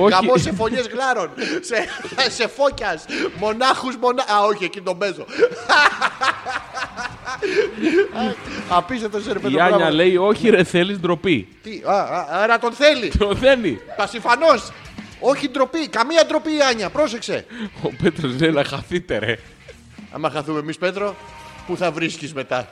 [0.00, 0.14] Όχι.
[0.14, 1.30] Γαμό σε φωνιέ γλάρων.
[1.60, 1.86] σε,
[2.30, 3.04] σε φώκιας.
[3.38, 4.22] Μονάχους μονά.
[4.22, 5.24] Α, όχι, εκεί τον παίζω.
[8.68, 9.62] Απίστευτο σε ρε Η Πέτρο.
[9.62, 9.94] Άνια μπράβο.
[9.94, 11.48] λέει όχι ρε θέλεις ντροπή.
[11.62, 13.12] Τι, α, α, άρα τον θέλει.
[13.18, 13.80] Το δένει.
[13.96, 14.54] Πασιφανώ.
[15.20, 15.88] Όχι ντροπή.
[15.88, 16.90] Καμία ντροπή η Άνια.
[16.90, 17.46] Πρόσεξε.
[17.82, 19.38] Ο Πέτρος λέει να χαθείτε ρε.
[20.12, 21.16] Άμα χαθούμε εμείς, Πέτρο,
[21.66, 22.68] πού θα βρίσκεις μετά;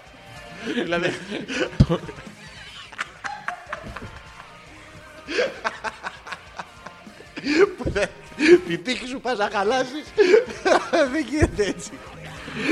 [0.82, 1.10] Δηλαδή.
[7.76, 8.08] Που δεν-
[8.66, 10.04] Την τύχη σου πας να χαλάσεις
[11.12, 11.90] Δεν γίνεται έτσι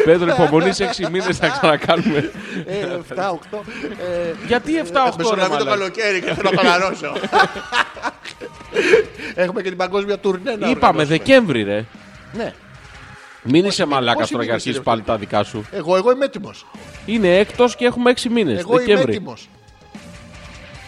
[0.04, 2.30] Πέτρο υπομονής σε 6 μήνες θα ξανακάνουμε.
[2.66, 3.64] ε, 7-8
[3.98, 7.12] ε, Γιατί 7-8 ρε Μεσολαβεί το μαλάκα; καλοκαίρι και θέλω να χαλαρώσω
[9.34, 11.04] Έχουμε και την παγκόσμια τουρνέ να Είπαμε οργανώσουμε.
[11.04, 11.84] Δεκέμβρη ρε.
[12.32, 12.52] Ναι
[13.50, 15.64] Μην είσαι μαλάκα πόσοι τώρα και μήνες αρχίσει είναι πάλι αυτό, τα δικά σου.
[15.70, 16.66] Εγώ, εγώ είμαι έτοιμος
[17.06, 18.58] Είναι έκτος και έχουμε 6 μήνες.
[18.58, 19.12] Εγώ είμαι Δεκέμβρη.
[19.14, 19.48] έτοιμος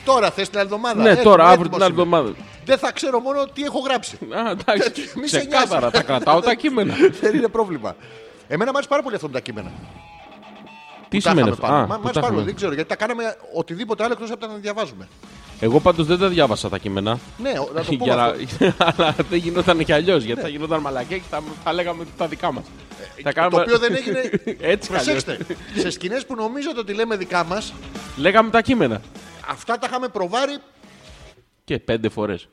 [0.04, 2.02] Τώρα θες την άλλη εβδομάδα Ναι, Ε, τώρα, είμαι αύριο έτοιμος την άλλη είμαι.
[2.02, 2.34] εβδομάδα.
[2.64, 5.02] Δεν θα ξέρω μόνο τι έχω γράψει Α, εντάξει.
[5.20, 5.98] Μη σε Ξεκάθαρα, νοιάζεις.
[5.98, 6.94] τα κρατάω τα κείμενα.
[7.20, 7.96] Δεν είναι πρόβλημα.
[8.48, 9.70] Εμένα μου άρεσε πάρα πολύ αυτό με τα κείμενα.
[11.08, 11.76] Τι Τα σημαίνει είχαμε αυτό; πάνω.
[11.76, 12.26] Α, Μα- που Μ' άρεσε τα πάρα πολύ.
[12.32, 12.44] έχουμε.
[12.44, 15.08] Δεν ξέρω γιατί τα κάναμε οτιδήποτε άλλο εκτός από τα να διαβάζουμε.
[15.60, 17.18] Εγώ πάντως δεν τα διάβασα τα κείμενα.
[17.38, 18.72] Ναι, ο- να το πούμε Για να- αυτό.
[18.96, 20.22] Αλλά δεν γινόταν και αλλιώς.
[20.24, 22.64] Γιατί θα γινόταν μαλακές και θα, θα λέγαμε τα δικά μας.
[23.50, 24.18] Το οποίο δεν έγινε.
[24.60, 25.24] Έτσι κι αλλιώς.
[25.24, 25.56] Προσέξτε.
[25.76, 27.62] Σε σκηνές που νομίζετε ότι λέμε δικά μα,
[28.16, 29.00] Λέγαμε τα κείμενα.
[29.50, 30.56] αυτά τα είχαμε προβάρει.
[31.64, 32.48] Και πέντε φορές.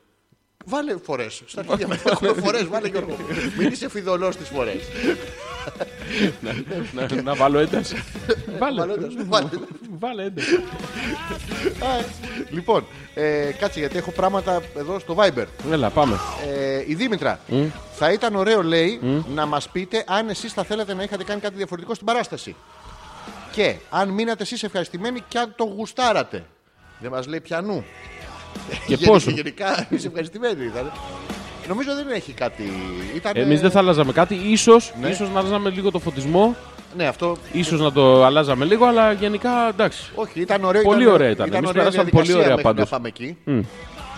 [0.64, 1.42] Βάλε φορές.
[1.46, 2.66] Στα αρχίδια μα έχουμε φορές.
[2.68, 3.16] Βάλε Γιώργο.
[3.58, 4.82] Μην είσαι φιδωλός τι φορές.
[6.92, 8.02] Να, να βάλω ένταση.
[8.58, 8.84] Βάλε.
[9.26, 9.48] Βάλε.
[9.98, 10.58] Βάλε ένταση.
[12.50, 15.44] Λοιπόν, ε, κάτσε γιατί έχω πράγματα εδώ στο Viber.
[15.70, 16.18] Έλα, πάμε.
[16.48, 17.40] Ε, η Δήμητρα,
[17.92, 19.00] θα ήταν ωραίο, λέει,
[19.34, 22.56] να μας πείτε αν εσείς θα θέλατε να είχατε κάνει κάτι διαφορετικό στην παράσταση.
[23.52, 26.44] Και αν μείνατε εσείς ευχαριστημένοι και αν το γουστάρατε.
[27.00, 27.84] Δεν μας λέει πιανού.
[28.86, 30.70] Και Γεν- πόσο; Γενικά είσαι ευχαριστημένοι.
[31.68, 31.86] Δηλαδή.
[31.86, 32.62] Νομίζω δεν έχει κάτι.
[33.14, 34.34] Ήταν, Εμείς δεν θα αλλάζαμε κάτι.
[34.34, 35.08] Ίσως, Ναι.
[35.08, 36.56] ίσως να αλλάζαμε λίγο το φωτισμό.
[36.96, 37.36] Ναι, αυτό.
[37.52, 40.10] Ίσως να το αλλάζαμε λίγο, αλλά γενικά εντάξει.
[40.14, 40.82] Όχι, ήταν ωραίο.
[40.82, 41.46] Πολύ ήταν, ωραία ήταν.
[41.54, 42.90] Εμείς ωραία περάσαμε πολύ διαδικασία ωραία μέχρι πάντως.
[42.90, 43.36] Να πάμε εκεί.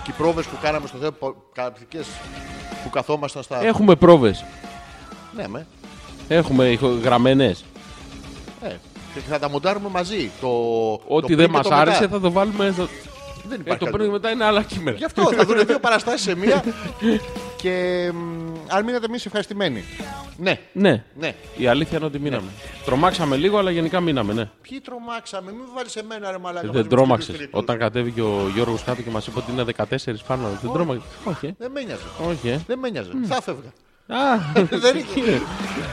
[0.05, 2.03] Και οι πρόβες που κάναμε στο Θεό, καταπληκτικέ
[2.83, 3.65] που καθόμασταν στα.
[3.65, 4.45] Έχουμε πρόβες.
[5.37, 5.67] Ναι, με.
[6.29, 7.65] Έχουμε γραμμένες.
[8.63, 8.69] Ε,
[9.15, 10.31] και θα τα μοντάρουμε μαζί.
[10.41, 10.49] Το,
[11.07, 12.13] Ό,τι το δεν πριν και μας το άρεσε μετά.
[12.15, 12.75] θα το βάλουμε.
[13.41, 13.97] Στο- Δεν Ε, υπάρχει το άλλο.
[13.97, 14.97] πριν και μετά είναι άλλα κείμενα.
[14.97, 16.65] Γι' αυτό θα δουν δύο παραστάσεις σε μία.
[17.57, 19.85] και μ, αν μείνετε εμείς ευχαριστημένοι.
[20.37, 21.35] Ναι, Ναι, ναι.
[21.57, 22.49] η αλήθεια είναι ότι μείναμε.
[22.85, 24.49] Τρομάξαμε λίγο, αλλά γενικά μείναμε, ναι.
[24.63, 26.67] Ποιοι τρομάξαμε, μην βάλεις εμένα ρε μαλάκα.
[26.67, 27.27] μαζί Δεν με τους τρόμαξες.
[27.27, 27.61] τρίτους τρίτους.
[27.63, 30.49] Όταν κατέβηκε ο Γιώργος κάτω και μας είπε ότι είναι 14 πάνω.
[30.63, 31.09] Δεν τρόμαξες.
[31.25, 31.51] Όχι, ε.
[31.59, 32.03] Δεν με νοιάζει.
[32.31, 32.49] όχι.
[32.49, 32.61] ε.
[32.67, 33.09] Δεν με νοιάζει.
[33.25, 33.69] Θα έφευγα.
[34.07, 34.39] Α,
[34.87, 35.41] Δεν είχε.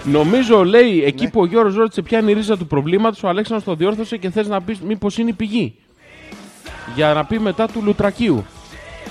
[0.04, 1.30] Νομίζω, λέει, εκεί Ναι.
[1.30, 4.30] που ο Γιώργος ρώτησε ποια είναι η ρίζα του προβλήματος, ο Αλέξανδρος το διόρθωσε και
[4.30, 5.76] θες να πεις μήπως είναι η πηγή.
[6.96, 8.46] Για να πει μετά του Λουτρακίου.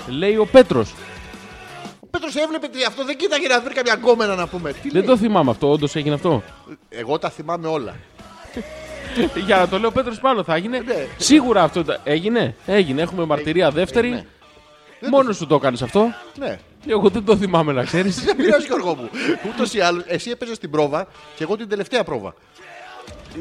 [0.07, 0.93] Λέει ο Πέτρος.
[1.99, 4.71] Ο Πέτρος έβλεπε τι αυτό δεν κοίταγε να βρει καμιά γκόμενα να πούμε.
[4.73, 6.43] Τι Δεν λέει; το θυμάμαι αυτό, όντως έγινε αυτό.
[6.89, 7.95] Εγώ τα θυμάμαι όλα.
[9.45, 10.79] Για να το λέω Πέτρος πάνω θα έγινε.
[10.79, 11.07] Ναι.
[11.17, 12.55] Σίγουρα αυτό τα- έγινε.
[12.65, 13.01] Έγινε.
[13.01, 14.09] Έχουμε μαρτυρία δεύτερη.
[14.09, 14.25] ναι.
[15.09, 16.13] Μόνος σου το έκανες αυτό.
[16.39, 16.59] Ναι.
[16.87, 18.23] Εγώ δεν το θυμάμαι να ξέρεις.
[18.23, 19.09] Δεν πειράζει Γιώργο μου.
[19.53, 22.33] Ούτως ή άλλως, εσύ έπαιζες την πρόβα και εγώ την τελευταία πρόβα.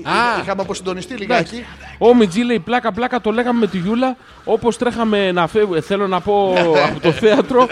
[0.03, 0.41] Α.
[0.43, 1.65] Είχαμε αποσυντονιστεί λιγάκι.
[1.99, 5.81] Ο Μιτζή λέει πλάκα πλάκα το λέγαμε με τη Γιούλα όπως τρέχαμε να φεύγουμε.
[5.81, 6.55] Θέλω να πω
[6.87, 7.69] από το θέατρο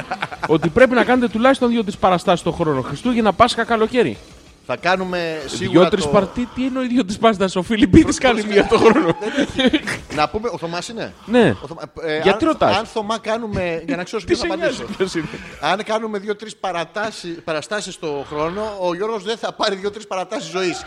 [0.47, 2.81] ότι πρέπει να κάνετε τουλάχιστον δύο-τρεις παραστάσεις το χρόνο.
[2.81, 4.17] Χριστούγεννα, Πάσχα, καλοκαίρι.
[4.67, 5.81] Θα κάνουμε σίγουρα.
[5.81, 6.09] Δύο-τρει το...
[6.09, 7.59] παρτί, τι εννοεί δύο-τρει παραστάσει.
[7.59, 9.17] Ο Φιλιππίδης κάνει μία το χρόνο.
[10.15, 11.55] Να πούμε, ο Θωμάς είναι; ναι.
[11.63, 13.83] Ο Θωμά- ε, Γιατί αν, ρωτάς; Αν Θωμά κάνουμε.
[13.87, 14.97] Για να ξέρω Τι ποιος σε θα νοιάζει απαντήσω.
[14.97, 15.27] ποιος είναι;
[15.61, 16.57] Αν κάνουμε δύο-τρεις
[17.45, 20.83] παραστάσεις το χρόνο, ο Γιώργος δεν θα πάρει δύο-τρεις παρατάσεις ζωής.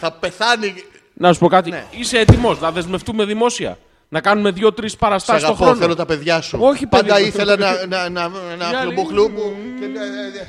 [0.00, 0.74] θα πεθάνει.
[1.14, 1.70] Να σου πω κάτι.
[1.70, 1.84] Ναι.
[1.90, 6.06] Είσαι έτοιμος να δεσμευτούμε δημόσια; Να κάνουμε δύο-τρεις Σε παραστάσει το αγαπώ, χρόνο; θέλω τα
[6.06, 6.58] παιδιά σου.
[6.60, 7.26] Όχι, Πάντα παιδί μου.
[7.26, 9.52] ήθελα να, να, να, να Για χλουμποχλού μου.
[9.78, 10.46] Και- ε, ε,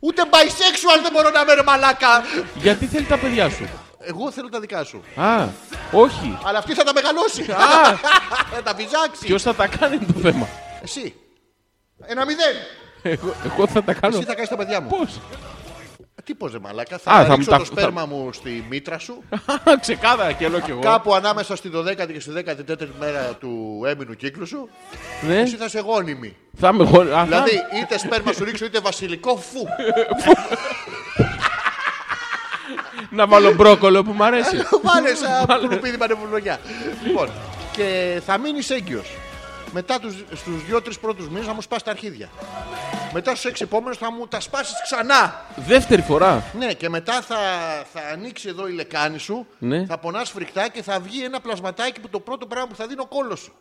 [0.00, 2.22] Ούτε bisexual δεν μπορώ να είμαι ρε μαλάκα.
[2.54, 3.68] Γιατί θέλει τα παιδιά σου;
[3.98, 5.04] Εγώ θέλω τα δικά σου.
[5.14, 5.46] Α,
[5.92, 6.38] όχι.
[6.44, 7.42] Αλλά αυτή θα τα μεγαλώσει.
[7.52, 7.96] Α,
[8.54, 9.24] θα τα βυζάξει.
[9.26, 10.48] ποιος θα τα κάνει είναι το θέμα;
[10.82, 11.14] Εσύ.
[12.06, 12.54] Ένα μηδέν.
[13.02, 14.16] Εγώ, εγώ θα τα κάνω.
[14.16, 14.88] Εσύ θα κάνεις τα παιδιά μου.
[14.88, 15.20] Πώς;
[16.24, 16.94] Τι πώς ρε μαλάκα.
[16.94, 19.22] Α, Θα θα ρίξω μου το τα- σπέρμα μου στη μήτρα σου.
[19.80, 20.80] Ξεκάθαρα και λέω κι εγώ.
[20.80, 24.68] Κάπου ανάμεσα στη 12η και στη 14η μέρα του έμεινου κύκλου σου.
[25.26, 26.36] Ναι, Εσύ θα είσαι γόνιμη.
[26.58, 27.00] θα είμαι εγώ.
[27.00, 27.50] Α, θα- Δηλαδή
[27.82, 29.66] είτε σπέρμα σου ρίξω είτε βασιλικό φου.
[33.10, 34.56] Να βάλω μπρόκολο που μου αρέσει.
[34.82, 36.58] Βάλε σαν κουλουπίδι πανεβουλογιά.
[37.06, 37.28] Λοιπόν,
[37.72, 39.06] και θα μείνεις έγκυος.
[39.72, 42.28] Μετά τους, στους δύο-τρει πρώτους μήνες θα μου σπάσει τα αρχίδια.
[43.12, 45.44] Μετά στους έξι επόμενους θα μου τα σπάσεις ξανά.
[45.56, 46.42] Δεύτερη φορά.
[46.58, 47.36] Ναι, και μετά θα,
[47.92, 49.86] θα ανοίξει εδώ η λεκάνη σου, Ναι.
[49.86, 52.92] θα πονάς φρικτά και θα βγει ένα πλασματάκι που το πρώτο πράγμα που θα δει
[52.92, 53.52] είναι ο κόλος σου.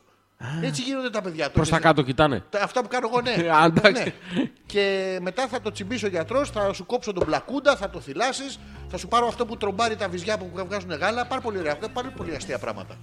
[0.62, 1.46] Έτσι γίνονται τα παιδιά.
[1.46, 2.44] Το Προς τα έχεις- κάτω κοιτάνε.
[2.50, 3.32] τα- Αυτά που κάνω εγώ, ναι.
[3.58, 4.14] Α, εντάξει.
[4.36, 4.44] Ναι.
[4.66, 8.60] Και μετά θα το τσιμπήσει ο γιατρός, θα σου κόψω τον πλακούντα, θα το θυλάσεις,
[8.90, 11.26] θα σου πάρω αυτό που τρομπάρει τα βυζιά που βγάζουν γάλα.
[11.26, 11.72] Πάρα πολύ ωραία.
[11.72, 12.96] Αυτά πάρα πολύ αστεία πράγματα.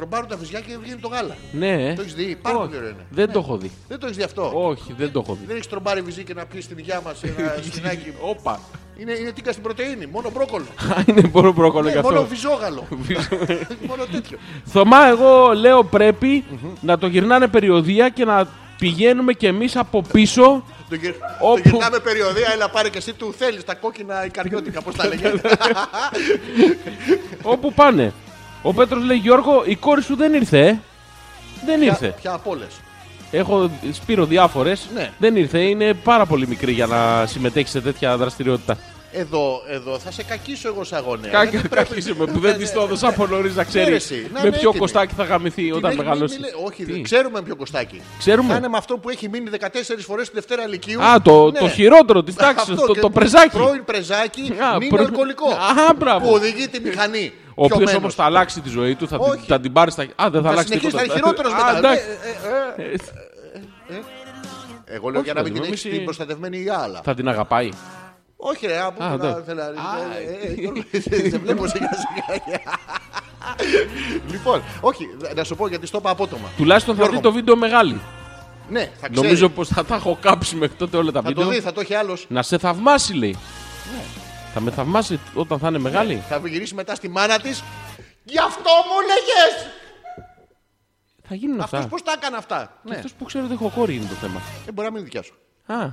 [0.00, 1.36] Τρομπάρουν τα βυζιά και βγαίνει το γάλα.
[1.52, 1.94] Ναι.
[1.94, 3.06] Το έχεις δει, πάρα Όχι, πολύ ωραίο είναι.
[3.10, 3.32] Δεν Ναι.
[3.32, 3.70] το έχω δει.
[3.88, 5.44] Δεν το έχεις δει αυτό; Όχι, δεν το έχω δει.
[5.46, 8.60] Δεν έχεις τρομπάρει βυζί και να πει στην υγειά μας ένα σφινάκι; Όπα.
[8.96, 10.64] Είναι, είναι τίκα στην πρωτενη, μόνο μπρόκολο.
[10.96, 12.28] Α, Είναι μόνο μπρόκολο Ναι, γι' μόνο αυτό.
[12.28, 12.88] βυζόγαλο.
[13.88, 14.38] μόνο τέτοιο.
[14.64, 16.44] Θωμά, εγώ λέω πρέπει
[16.80, 18.48] να το γυρνάνε περιοδία και να
[18.78, 20.64] πηγαίνουμε κι εμείς από πίσω.
[20.88, 21.14] Το, γυρ...
[21.40, 25.06] Όπου- το γυρνάμε περιοδία, έλα πάρε και εσύ του θέλεις τα κόκκινα ικαριώτικα, πώς τα
[25.08, 25.32] λέγε.
[27.42, 28.12] όπου πάνε.
[28.62, 30.66] Ο Πέτρος λέει: Γιώργο, η κόρη σου δεν ήρθε.
[30.66, 30.78] ε».
[31.66, 32.14] Δεν ήρθε.
[32.20, 32.80] Ποια από όλες;
[33.30, 34.88] Έχω σπείρω διάφορες.
[34.94, 35.10] Ναι.
[35.18, 35.58] Δεν ήρθε.
[35.58, 38.78] Είναι πάρα πολύ μικρή για να συμμετέχει σε τέτοια δραστηριότητα.
[39.12, 41.30] Εδώ, εδώ θα σε κακίσω εγώ σαν γονέα.
[41.30, 44.14] Κάκα, Δεν πρέπει- κακίσε με που δεν της το έδωσα από νωρίς να ξέρεις Έρεση,
[44.34, 44.78] να με είναι ποιο έτοιμη.
[44.78, 46.34] κοστάκι θα γαμηθεί Την όταν έχει μεγαλώσει.
[46.38, 48.00] μείνει, λέει, όχι, Τι; δεν ξέρουμε ποιο κοστάκι.
[48.18, 48.48] Ξέρουμε.
[48.52, 51.02] Θα είναι με αυτό που έχει μείνει 14 φορές στη Δευτέρα Λυκείου.
[51.02, 51.58] Α, το, Ναι.
[51.58, 53.56] το χειρότερο τη τάξη, Αυτό το, και το πρεζάκι.
[53.56, 54.40] Πρώην πρεζάκι,
[54.72, 55.48] Α, μην προ- αλκοολικό.
[55.48, 56.26] Α, μπράβο.
[56.26, 57.32] Που οδηγεί τη μηχανή.
[57.60, 57.94] Ο οποίο πιωμένος.
[58.02, 59.46] όμω θα αλλάξει τη ζωή του, θα, την, Όχι.
[59.46, 60.02] θα την πάρει στα.
[60.02, 61.04] Α, δεν θα, Θα αλλάξει συνεχίσει, θα τίποτα.
[61.04, 61.76] είναι χειρότερος Α, μετά.
[61.78, 62.04] εντάξει.
[62.76, 62.92] Ε, ε, ε,
[63.96, 64.00] ε.
[64.94, 67.00] Εγώ λέω Όχι, για να μην παιδί την μου, έχει εμείς την προστατευμένη η άλλα.
[67.04, 67.68] Θα την αγαπάει.
[68.36, 69.42] Όχι, ρε, από Α, πού να εντάξει.
[69.46, 69.68] θέλω να-
[70.44, 70.82] ε, ε, Γιώργο,
[71.30, 72.40] Σε βλέπω σιγά σιγά.
[74.30, 75.06] Λοιπόν, όχι,
[75.36, 76.48] να σου πω γιατί στο είπα απότομα.
[76.56, 78.00] Τουλάχιστον θα Γιώργο δει το βίντεο μεγάλη.
[78.68, 79.14] Ναι, θα ξέρει.
[79.26, 81.48] Νομίζω πω θα τα έχω κάψει μέχρι τότε όλα τα Θα το βίντεο.
[81.54, 82.16] δει, θα το έχει άλλο.
[82.28, 83.36] Να σε θαυμάσει, λέει.
[84.54, 86.22] Θα με θαυμάσει όταν θα είναι μεγάλη.
[86.28, 87.62] Θα γυρίσει μετά στη μάνα της.
[88.24, 89.68] Γι' αυτό μου έλεγε!
[91.28, 91.90] Θα γίνουν Αυτός αυτά.
[91.90, 94.40] πώς τα έκανε αυτά; Ναι, Αυτός που ξέρω ότι έχω κόρη είναι το θέμα.
[94.64, 95.34] δεν μπορεί να μην είναι δικιά σου.
[95.66, 95.88] Α,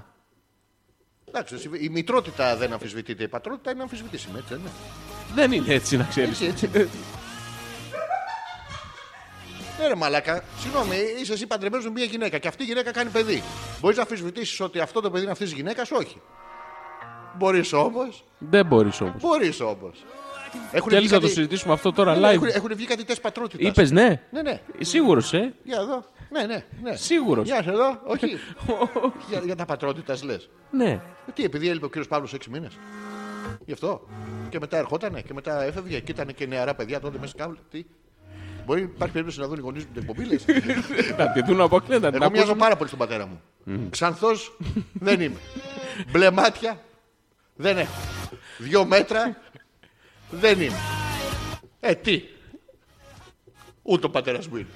[1.28, 3.24] Εντάξει, εσύ- η μητρότητα δεν αμφισβητείται.
[3.24, 4.70] Η πατρότητα είναι αμφισβητήσιμη, έτσι δεν είναι.
[5.36, 6.42] Δεν είναι έτσι να ξέρεις.
[6.42, 6.90] Έτσι, έτσι.
[9.80, 13.10] Ναι, ρε Μαλάκα, συγγνώμη, είσαι εσύ παντρεμένος με μια γυναίκα και αυτή η γυναίκα κάνει
[13.10, 13.44] παιδί.
[13.80, 16.22] Μπορείς να αμφισβητήσεις ότι αυτό το παιδί είναι αυτής της γυναίκας, όχι.
[17.38, 18.24] Μπορείς όμως.
[18.38, 19.22] Δεν μπορείς όμως.
[19.22, 20.06] Μπορείς όμως.
[20.72, 22.86] Έχουν Θέλεις βγει να το κάτι- συζητήσουμε αυτό τώρα Ναι, ναι, live; Έχουν, έχουν βγει
[22.86, 23.68] κάτι τεστ πατρότητας.
[23.70, 24.62] Είπες ναι; Ναι, ναι.
[24.80, 26.04] Σίγουρος, ε; Για εδώ.
[26.32, 26.66] Ναι, ναι.
[26.84, 26.96] ναι.
[26.96, 27.46] Σίγουρος.
[27.48, 28.00] Γεια σε εδώ.
[28.14, 28.26] Όχι.
[29.30, 30.50] για, για τα πατρότητας λες.
[30.72, 31.02] Ναι.
[31.34, 32.78] Τι, επειδή έλειπε ο κύριος Παύλος 6 μήνες.
[33.66, 34.02] Γι' αυτό.
[34.50, 37.58] Και μετά ερχότανε και μετά έφευγε και ήταν και νεαρά παιδιά τότε μέσα κάβλε.
[37.72, 37.86] Τι.
[38.66, 40.46] Μπορεί υπάρχει περίπτωση να δουν οι γονείς μου την εκπομπή, λες.
[41.18, 42.10] Να τη δουν από κλέντα.
[42.14, 43.42] Εγώ μοιάζω πάρα πολύ στον πατέρα μου.
[43.90, 44.58] Ξανθός
[44.94, 45.38] δεν είμαι.
[46.12, 46.80] Μπλε μάτια
[47.58, 47.92] δεν έχω.
[48.58, 49.36] Δυο μέτρα
[50.30, 50.78] δεν είμαι.
[51.80, 52.22] Ε, τι;
[53.82, 54.68] Ούτε ο πατέρας μου είναι.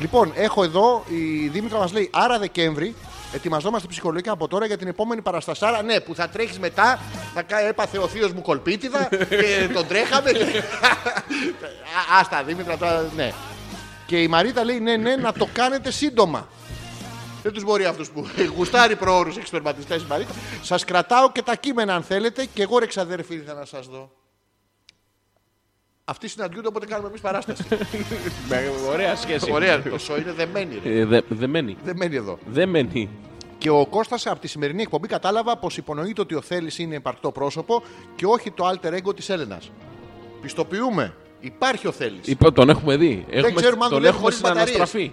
[0.00, 2.94] λοιπόν, έχω εδώ η Δήμητρα μας λέει άρα Δεκέμβρη.
[3.34, 5.82] Ετοιμαζόμαστε ψυχολογικά από τώρα για την επόμενη παραστασάρα.
[5.82, 6.98] Ναι, που θα τρέχεις μετά.
[7.34, 10.32] Θα κα- έπαθε ο θείος μου κολπίτιδα και τον τρέχαμε.
[10.32, 13.32] και- Α, Άστα, Δήμητρα, τώρα, ναι.
[14.06, 16.48] Και η Μαρίτα λέει ναι, ναι, να το κάνετε σύντομα.
[17.46, 20.32] Δεν τους μπορεί αυτούς που γουστάρει προώρους εξπερματιστές η Μαρίτα.
[20.62, 24.10] Σας κρατάω και τα κείμενα αν θέλετε και εγώ ρε ξαδέρφη ήρθα να σας δω.
[26.04, 27.64] Αυτοί συναντιούνται όποτε κάνουμε εμείς παράσταση.
[28.48, 29.52] Με ωραία σχέση.
[29.52, 30.80] Ωραία, το σο είναι δεμένη.
[30.84, 30.98] Ρε.
[30.98, 31.76] Ε, δε- Δεν μένει.
[31.84, 32.38] Δεμένη εδώ.
[32.46, 33.08] Δεν μένει.
[33.58, 37.32] Και ο Κώστας από τη σημερινή εκπομπή κατάλαβα πως υπονοείται ότι ο Θέλει είναι υπαρκτό
[37.32, 37.82] πρόσωπο
[38.16, 39.70] και όχι το alter ego της Έλενας.
[40.42, 41.14] Πιστοποιούμε.
[41.40, 42.20] Υπάρχει ο Θέλει.
[42.24, 43.26] Είπα, τον έχουμε δει.
[43.30, 44.76] Έχουμε, ξέρουμε αν τον δουλεύει έχουμε χωρίς στην μπαταρίες.
[44.76, 45.10] αναστραφή.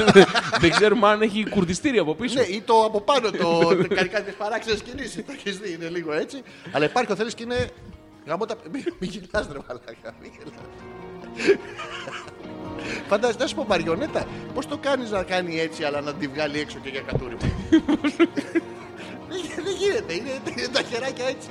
[0.62, 2.34] Δεν ξέρουμε αν έχει κουρδιστήρι από πίσω.
[2.40, 3.58] Ναι, ή το από πάνω το.
[3.88, 5.14] το κάνει κάποιε παράξενες κινήσεις.
[5.26, 6.42] Το έχει δει, είναι λίγο έτσι.
[6.72, 7.68] Αλλά υπάρχει ο Θέλει και είναι.
[8.26, 8.54] Γαμώ τα.
[8.72, 10.14] Μην μη γελάς ρε μαλάκα.
[10.22, 11.54] Μη γελάς.
[13.08, 14.24] Φαντάζεσαι, να σου πω μαριονέτα,
[14.54, 17.40] πώς το κάνεις να κάνει έτσι, αλλά να τη βγάλει έξω και για κατούριμα.
[19.28, 21.48] Δεν γι- Δεν γίνεται, είναι, είναι τα χεράκια έτσι.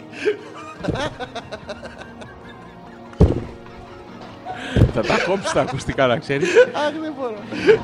[4.94, 6.50] Θα τα κόψεις τα ακουστικά, να ξέρεις.
[6.58, 7.36] Αχ, δεν μπορώ.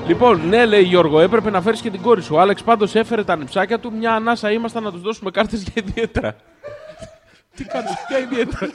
[0.07, 2.35] λοιπόν, ναι, λέει Γιώργο, έπρεπε να φέρεις και την κόρη σου.
[2.35, 3.93] Ο Άλεξ πάντως έφερε τα ανιψάκια του.
[3.93, 6.35] Μια ανάσα ήμασταν να τους δώσουμε κάρτες για ιδιαίτερα.
[7.55, 8.71] Τι κάνεις, ποια ιδιαίτερα;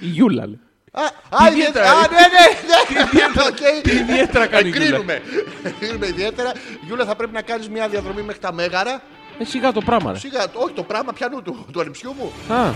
[0.00, 0.60] Η Γιούλα, λέει.
[0.92, 1.02] Α,
[1.44, 2.14] α, ιδιαίτερα, Α, ρε.
[2.14, 3.42] ναι, ναι, ναι.
[3.48, 3.82] Οκ.
[3.82, 4.86] Τι ιδιαίτερα κάνει η Γιούλα.
[4.86, 5.22] Εγκρίνουμε.
[5.62, 6.52] Εγκρίνουμε ιδιαίτερα.
[6.86, 9.02] Γιούλα, θα πρέπει να κάνεις μια διαδρομή μέχρι τα Μέγαρα.
[9.38, 10.18] Ε, σιγά το πράγμα, ρε.
[10.18, 12.54] Σιγά, όχι το πράγμα ποιανού του, του ανιψιού μου.
[12.54, 12.70] Α,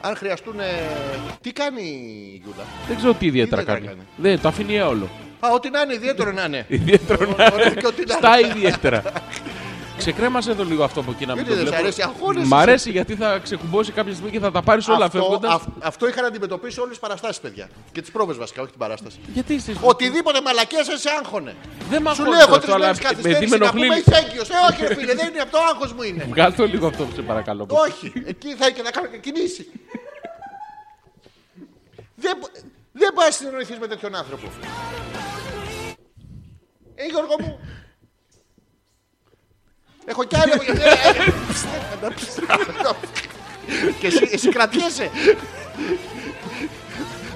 [0.00, 0.54] Αν χρειαστούν.
[1.40, 3.86] Τι κάνει η Γιούλα; δεν ξέρω τι ιδιαίτερα ιδιαίτερα κάνει.
[3.86, 4.08] κάνει.
[4.16, 5.08] Δεν, το αφήνει έολο.
[5.40, 6.64] Α, ό,τι να είναι, ιδιαίτερο να είναι.
[6.68, 8.48] Ιδιαίτερο να Ωραία, και ό,τι να Στα είναι.
[8.48, 9.02] ιδιαίτερα.
[9.98, 11.82] Ξεκρέμασε εδώ λίγο αυτό από εκεί να μην Γιατί το δεν σ' βλέπω.
[11.82, 12.46] αρέσει, αγχώνεσαι.
[12.46, 15.54] Μ' αρέσει γιατί θα ξεκουμπώσει κάποια στιγμή και θα τα πάρεις όλα αυτό, φεύγοντας.
[15.54, 17.68] αυ- αυτό είχα να αντιμετωπίσει όλες τις παραστάσεις, παιδιά.
[17.92, 19.18] Και τις πρόβες βασικά, όχι την παράσταση.
[19.34, 19.72] Γιατί είσαι.
[19.80, 21.54] Οτιδήποτε μαλακές σε άγχωνε.
[21.90, 23.64] Δεν μ' Σου αγχώνει λέω, έχω αυτό, τρεις αλλά μέρες με- με καθυστέρηση τι με
[23.66, 24.02] να πούμε ενοχλεί.
[24.06, 24.48] είσαι έγκυος.
[24.48, 26.24] Ε, όχι, ρε φίλε, δεν είναι από το άγχος μου είναι.
[26.30, 27.66] Βγάλ' το λίγο αυτό, σε παρακαλώ.
[27.68, 29.66] Όχι, εκεί θα και να κάνω και κινήσει.
[32.24, 32.52] δεν, μπο-
[32.92, 34.46] δεν μπορείς να συνεννοηθεί με τέτοιον άνθρωπο.
[36.94, 37.58] Ε, Γιώργο μου.
[40.08, 40.52] Έχω κι άλλο.
[44.00, 45.10] και εσύ, εσύ κρατιέσαι.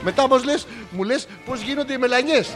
[0.02, 2.48] Μετά όμως λες, μου λες πώς γίνονται οι μελανιές.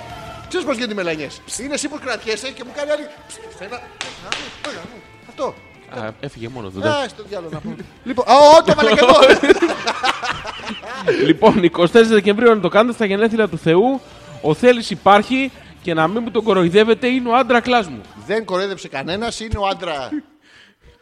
[0.49, 1.41] Ξέρεις πώς γίνονται οι μελανιές.
[1.61, 3.07] Είναι εσύ που κρατιέσαι και μου κάνει άλλη.
[3.59, 3.81] Ένα-
[5.29, 5.55] Αυτό.
[6.01, 6.89] Α, έφυγε μόνο του.
[6.89, 7.77] Α, στο διάλογο να πούμε.
[8.05, 9.19] Λοιπόν, α, το έβαλα και εγώ.
[11.27, 14.01] Λοιπόν, 24 Δεκεμβρίου να το κάνετε στα γενέθλια του Θεού.
[14.43, 15.51] Ο Θέλει υπάρχει
[15.87, 18.01] και να μην μου τον κοροϊδεύετε είναι ο άντρα κλάς μου.
[18.27, 20.11] Δεν κορέδεψε κανένας, είναι ο άντρα.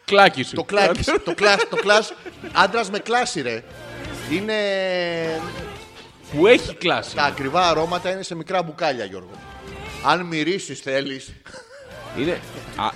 [0.05, 0.55] Κλάκι σου.
[0.55, 1.03] Το κλάκι.
[1.03, 2.13] το κλάς, το κλάς.
[2.53, 3.63] Άντρας με κλάση, ρε.
[4.31, 4.55] Είναι.
[6.31, 7.15] Που έχει κλάση.
[7.15, 9.31] Τα ακριβά αρώματα είναι σε μικρά μπουκάλια, Γιώργο.
[10.05, 11.33] Αν μυρίσεις, θέλεις.
[12.17, 12.39] Είναι.
[12.75, 12.89] Α,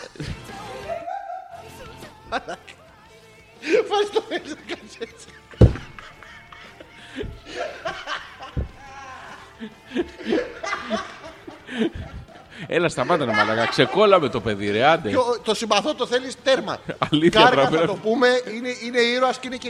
[3.90, 5.28] Βάζει το θέλει να κάνει έτσι.
[12.68, 13.66] Έλα, σταμάτα να μαλακά.
[13.66, 15.10] Ξεκόλαμε το παιδί, ρε, άντε.
[15.10, 16.78] Και ο- Το συμπαθώ, το θέλεις τέρμα.
[17.12, 17.78] Αλήθεια, Κάργα πράγμα.
[17.80, 19.70] θα το πούμε, είναι, είναι ήρωας και είναι και.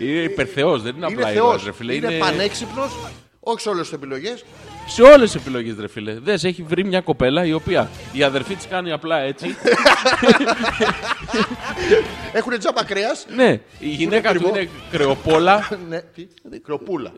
[0.00, 1.36] Είναι υπερθεός, δεν είναι Είναι απλά θεός.
[1.44, 1.94] ήρωας, ρε φίλε.
[1.94, 2.96] Είναι, πανέξυπνος,
[3.40, 4.44] όχι σε όλες τις επιλογές.
[4.86, 6.18] Σε όλες τις επιλογές, ρε φίλε.
[6.18, 9.56] Δες, έχει βρει μια κοπέλα η οποία η αδερφή της κάνει απλά έτσι.
[12.32, 13.26] Έχουν τζάμπα κρέας.
[13.36, 14.58] ναι, η γυναίκα του ακριβό.
[14.58, 15.68] είναι κρεοπόλα.
[15.88, 16.26] ναι, τι,
[16.64, 17.12] κρεοπούλα.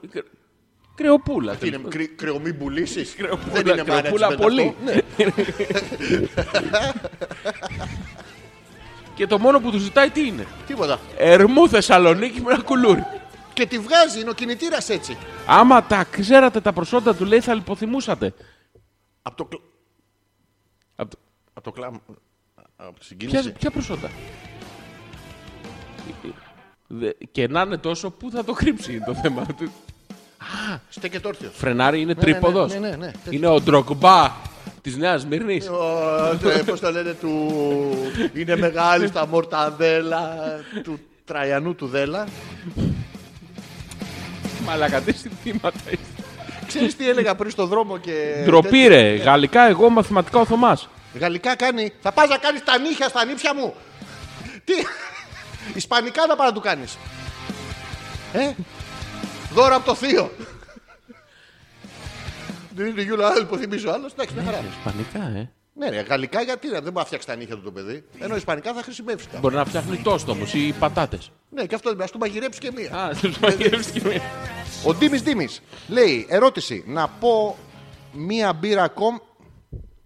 [0.99, 1.57] Κρεοπούλα.
[1.57, 3.05] Τι είναι, κρυ, κρεομή μπουλήσει.
[3.05, 4.75] Κρεοπούλα, Δεν είναι κρεοπούλα management πολύ.
[4.79, 4.93] αυτό.
[4.93, 5.01] Ναι.
[9.15, 11.01] Και το μόνο που του ζητάει τι είναι; Τίποτα.
[11.17, 13.05] Ερμού Θεσσαλονίκη με ένα κουλούρι.
[13.53, 15.17] Και τη βγάζει, είναι ο κινητήρας έτσι.
[15.47, 18.35] Άμα τα ξέρατε τα προσόντα του, λέει, θα λιποθυμούσατε.
[19.23, 19.57] Από το, κλ...
[20.97, 21.19] Απ' το-
[21.55, 22.01] από το κλάμα.
[22.77, 23.53] Από τη Ποια, συγκίνηση.
[23.53, 24.11] ποια προσόντα;
[26.87, 29.47] Δε- Και να είναι τόσο, πού θα το κρύψει είναι το θέμα.
[29.47, 29.73] του;
[30.89, 31.53] Στέκεται όρθιος.
[31.55, 32.73] Φρενάρι είναι Ναι, ναι, τρίποδος.
[32.73, 33.11] ναι, ναι, ναι.
[33.31, 34.31] Είναι ο ντρογκμπά
[34.83, 35.63] της Νέας Μύρνη.
[36.67, 37.53] Πώς το λένε του.
[38.35, 40.37] Είναι μεγάλη στα μορταδέλα
[40.83, 42.27] του Τραϊανού του Δέλα.
[44.65, 45.99] Μαλάκα, τι συνθήματα είστε.
[46.67, 48.43] Ξέρεις τι έλεγα πριν στο δρόμο και.
[48.45, 49.15] Ντροπή ρε.
[49.15, 50.89] Γαλλικά εγώ, μαθηματικά ο Θωμάς.
[51.19, 51.93] Γαλλικά κάνει.
[52.03, 53.75] Θα πας να κάνεις τα νύχια στα νύψια μου.
[54.65, 54.73] Τι.
[55.75, 56.97] Ισπανικά θα πάει να του κάνεις.
[58.33, 58.51] Ε.
[59.53, 60.31] Δώρο από το θείο.
[62.75, 64.13] Δεν είναι η Γιούλα που θυμίζει ο άλλος.
[64.13, 64.59] Εντάξει, μια χαρά.
[64.79, 65.51] Ισπανικά, ε.
[65.75, 68.05] Ναι, ρε, γαλλικά γιατί ρε, δεν μπορεί να φτιάξει τα νύχια του το παιδί.
[68.19, 69.41] Ενώ ισπανικά θα χρησιμεύσει κάπου.
[69.41, 71.31] Μπορεί να φτιάχνει τόστο όμως ή πατάτες.
[71.51, 72.95] Ναι, και αυτό ας του μαγειρέψει και μία.
[72.97, 74.21] Α, του μαγειρεύει και μία.
[74.85, 77.57] Ο Ντίμης Ντίμης λέει, ερώτηση, να πω
[78.13, 79.21] μία μπύρα ακόμα,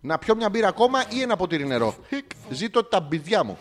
[0.01, 1.94] να πιω μια μπύρα ακόμα ή ένα ποτήρι νερό.
[2.09, 3.59] Χικ, Ζήτω τα μπιδιά μου.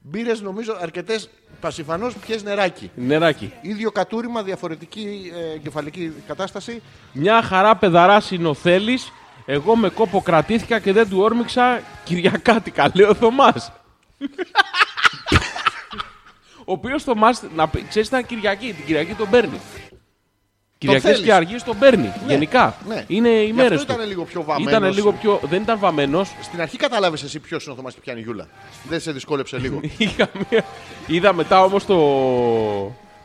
[0.00, 1.30] Μπύρες νομίζω αρκετές
[1.60, 2.90] πασιφανώς πιες νεράκι.
[2.94, 3.52] Νεράκι.
[3.60, 6.82] Ίδιο κατούριμα, διαφορετική ε, εγκεφαλική κατάσταση.
[7.12, 9.12] Μια χαρά παιδαρά είναι ο Θέλης.
[9.46, 13.72] Εγώ με κόπο κρατήθηκα και δεν του όρμηξα Κυριακάτικα, λέει ο Θωμάς.
[16.64, 18.72] ο οποίος Θωμάς, να πει- ξέρεις, ήταν Κυριακή.
[18.72, 19.60] Την Κυριακή τον παίρνει.
[20.78, 21.20] Κυριακές θέλεις.
[21.24, 22.12] και αργίε τον παίρνει.
[22.26, 22.76] Γενικά.
[22.88, 23.04] ναι.
[23.06, 23.92] Είναι οι Γι' μέρες αυτό του.
[23.98, 24.72] ήταν λίγο πιο βαμμένος.
[24.72, 25.40] Ήτανε λίγο πιο.
[25.48, 26.30] Δεν ήταν βαμμένος.
[26.42, 28.48] Στην αρχή κατάλαβες εσύ ποιος είναι ο Θωμάς και πιάνει η Γιούλα.
[28.88, 29.80] Δεν σε δυσκόλεψε λίγο.
[29.96, 30.64] Είχα μία...
[31.06, 31.96] Είδα μετά όμως το,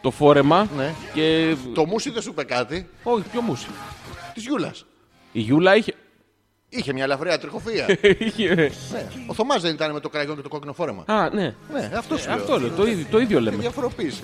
[0.02, 0.68] το φόρεμα.
[0.78, 0.94] Ναι.
[1.14, 1.56] Και.
[1.74, 3.68] το μουσι δεν σου είπε κάτι; Όχι, πιο μουσι.
[4.34, 4.86] Της Γιούλας.
[5.32, 5.94] Η Γιούλα είχε.
[6.70, 7.86] Είχε μια ελαφριά τριχοφία.
[8.28, 8.54] είχε...
[8.56, 8.70] ναι.
[9.28, 11.04] Ο Θωμάς δεν ήταν με το κραγιόν και το κόκκινο φόρεμα.
[11.08, 11.56] Α, ναι.
[11.74, 12.36] Ναι, αυτός σου λέω.
[12.38, 12.70] Αυτό λέω.
[12.70, 13.58] Το ίδιο, το ίδιο λέμε.
[13.58, 14.24] Διαφοροποίηση.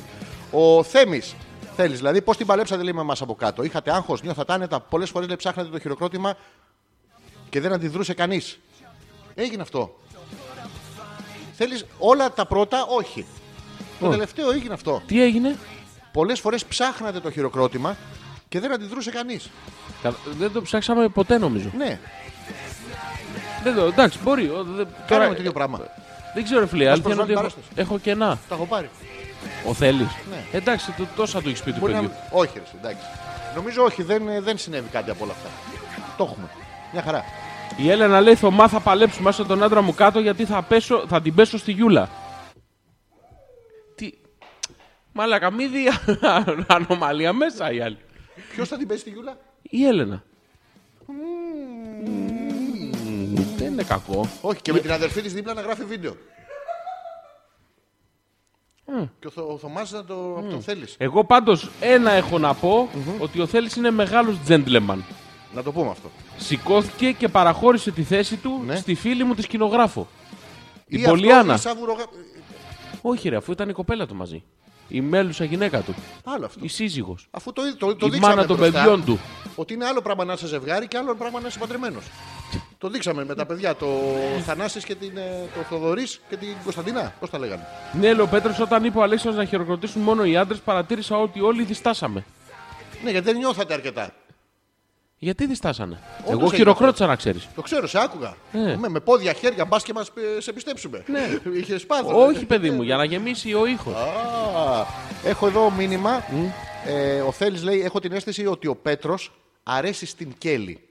[0.51, 1.35] Ο Θέμης.
[1.81, 3.63] Θέλεις δηλαδή, πώς την παλέψατε λέει με εμάς από κάτω.
[3.63, 4.79] Είχατε άγχος, νιώθατε άνετα.
[4.79, 6.33] Πολλές φορές λέει ψάχνατε το χειροκρότημα
[7.49, 8.59] και δεν αντιδρούσε κανείς.
[9.35, 9.95] Έγινε αυτό.
[11.53, 13.25] Θέλεις όλα τα πρώτα, όχι.
[13.99, 14.13] Το Όχι.
[14.13, 15.01] τελευταίο έγινε αυτό.
[15.05, 15.55] Τι έγινε;
[16.11, 17.97] Πολλές φορές ψάχνατε το χειροκρότημα
[18.49, 19.49] και δεν αντιδρούσε κανείς.
[20.01, 21.69] Κα- Δεν το ψάξαμε ποτέ νομίζω.
[21.77, 21.99] Ναι,
[23.63, 24.45] Δεν το, εντάξει, μπορεί.
[24.45, 25.79] ο, δε- κάναμε τώρα- το ίδιο πράγμα.
[26.33, 26.83] Δεν ξέρω, φίλε.
[26.83, 28.37] η Αλήθεια είναι ότι προσβάλλει έχω, την έχω κενά.
[28.49, 28.89] Τα έχω πάρει.
[29.67, 30.07] Ο θέλει.
[30.29, 30.43] Ναι.
[30.51, 31.99] Εντάξει, το, τόσα του έχεις πει του Μπορεί να...
[31.99, 32.15] παιδιού.
[32.31, 33.05] Όχι, ρε, εντάξει.
[33.55, 35.49] Νομίζω όχι, δεν, δεν συνέβη κάτι από όλα αυτά.
[36.17, 36.49] Το έχουμε.
[36.93, 37.23] Μια χαρά.
[37.77, 41.21] Η Έλενα λέει: Θωμά, θα παλέψουμε άστα τον άντρα μου κάτω γιατί θα, πέσω, θα
[41.21, 42.09] την πέσω στη Γιούλα.
[43.95, 44.11] Τι;
[45.11, 45.87] Μαλάκα, μη δει
[46.77, 47.97] ανομαλία μέσα η άλλη.
[48.51, 50.23] Ποιος θα την πέσει τη Γιούλα, Η Έλενα.
[53.57, 54.29] Δεν είναι κακό.
[54.41, 56.15] Όχι, και με την αδερφή της δίπλα να γράφει βίντεο.
[59.19, 60.95] Και ο, Θω, ο Θωμάς να το, τον θέλεις.
[60.97, 62.89] Εγώ πάντως ένα έχω να πω
[63.19, 64.97] ότι ο Θέλης είναι μεγάλος gentleman.
[65.53, 66.09] Να το πούμε αυτό.
[66.37, 68.75] Σηκώθηκε και παραχώρησε τη θέση του Ναι.
[68.75, 70.07] στη φίλη μου τη σκηνογράφο.
[70.85, 71.53] Η Ή αυτό, Πολιάνα.
[71.53, 72.05] ή σαν βουρογα-
[73.01, 74.43] Όχι ρε, αφού ήταν η κοπέλα του μαζί.
[74.87, 75.93] Η μέλουσα γυναίκα του.
[76.23, 76.59] Άλλο αυτό.
[76.63, 77.27] Η σύζυγος.
[77.31, 79.19] Αφού το, το, το η δείξαμε μάνα των μπροστά, παιδιών του.
[79.55, 82.03] Ότι είναι άλλο πράγμα να είσαι ζευγάρι και άλλο πράγμα να είσαι παντρεμένος.
[82.79, 83.75] Το δείξαμε με τα παιδιά.
[83.75, 83.87] Το
[84.45, 87.13] Θανάσης και την, ε, το Θοδωρής και την Κωνσταντίνα.
[87.19, 90.37] Πώς τα λέγανε; Ναι, λέει ο Πέτρος, όταν είπε ο Αλέξανδρος να χειροκροτήσουν μόνο οι
[90.37, 92.25] άντρες, παρατήρησα ότι όλοι διστάσαμε.
[93.03, 94.13] Ναι, γιατί δεν νιώθατε αρκετά.
[95.17, 97.47] Γιατί διστάσανε; Όντως Εγώ έγινε χειροκρότησα να ξέρεις.
[97.55, 98.35] Το ξέρω, σε άκουγα.
[98.51, 98.77] Ναι.
[98.77, 101.03] Με, με πόδια, χέρια, μπας και μας σε πιστέψουμε.
[101.07, 101.39] Ναι.
[101.59, 102.25] Είχες σπάθο.
[102.25, 103.93] Όχι, παιδί μου, για να γεμίσει ο ήχος.
[103.93, 104.85] Α,
[105.23, 106.23] έχω εδώ μήνυμα.
[106.85, 109.31] Ε, ο Θέλης λέει: Έχω την αίσθηση ότι ο Πέτρος
[109.63, 110.88] αρέσει στην Κέλλη.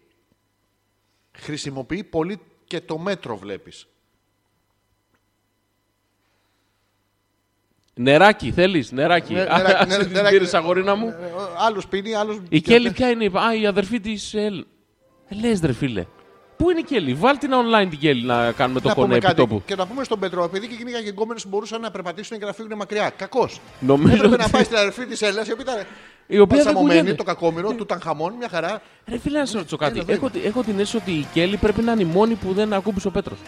[1.40, 3.86] Χρησιμοποιεί πολύ και το μέτρο, βλέπεις.
[7.94, 9.32] Νεράκι, θέλεις, νεράκι.
[9.34, 10.32] Ναι, νεράκι, Α, ναι, την νεράκι.
[10.36, 11.14] πήρες, αγορίνα μου.
[11.58, 12.40] Άλλος πίνει, άλλος.
[12.48, 14.34] Η Κέλλη ποια είναι, α, η αδερφή της.
[14.34, 14.64] Ε,
[15.40, 16.06] Λες, ρε φίλε.
[16.56, 19.16] Πού είναι η Κέλλη, βάλτε την online την Κέλλη να κάνουμε το να κονέ πούμε
[19.16, 19.36] επί κάτι.
[19.36, 19.62] τόπου.
[19.66, 22.52] Και να πούμε στον Πέτρο, επειδή και εκείνοι οι εγκόμενε μπορούσαν να περπατήσουν και να
[22.52, 23.10] φύγουν μακριά.
[23.10, 23.60] Κακός.
[23.80, 25.86] Νομίζω Έπρεπε ότι- να πάει στην αδερφή της Έλληνα, η οποία ήταν.
[26.30, 27.16] Η οποία δεν Παλσαμωμένη, κουνιέται.
[27.16, 28.82] το κακόμοιρο, του Τανχαμών, μια χαρά.
[29.06, 29.92] Ρε φίλε, να σε ρωτήσω κάτι.
[29.92, 30.16] Έλα, βέβαια.
[30.16, 32.72] Έχω, τη- έχω την αίσθηση ότι η Κέλλη πρέπει να είναι η μόνη που δεν
[32.72, 33.38] ακούμπησε ο Πέτρος.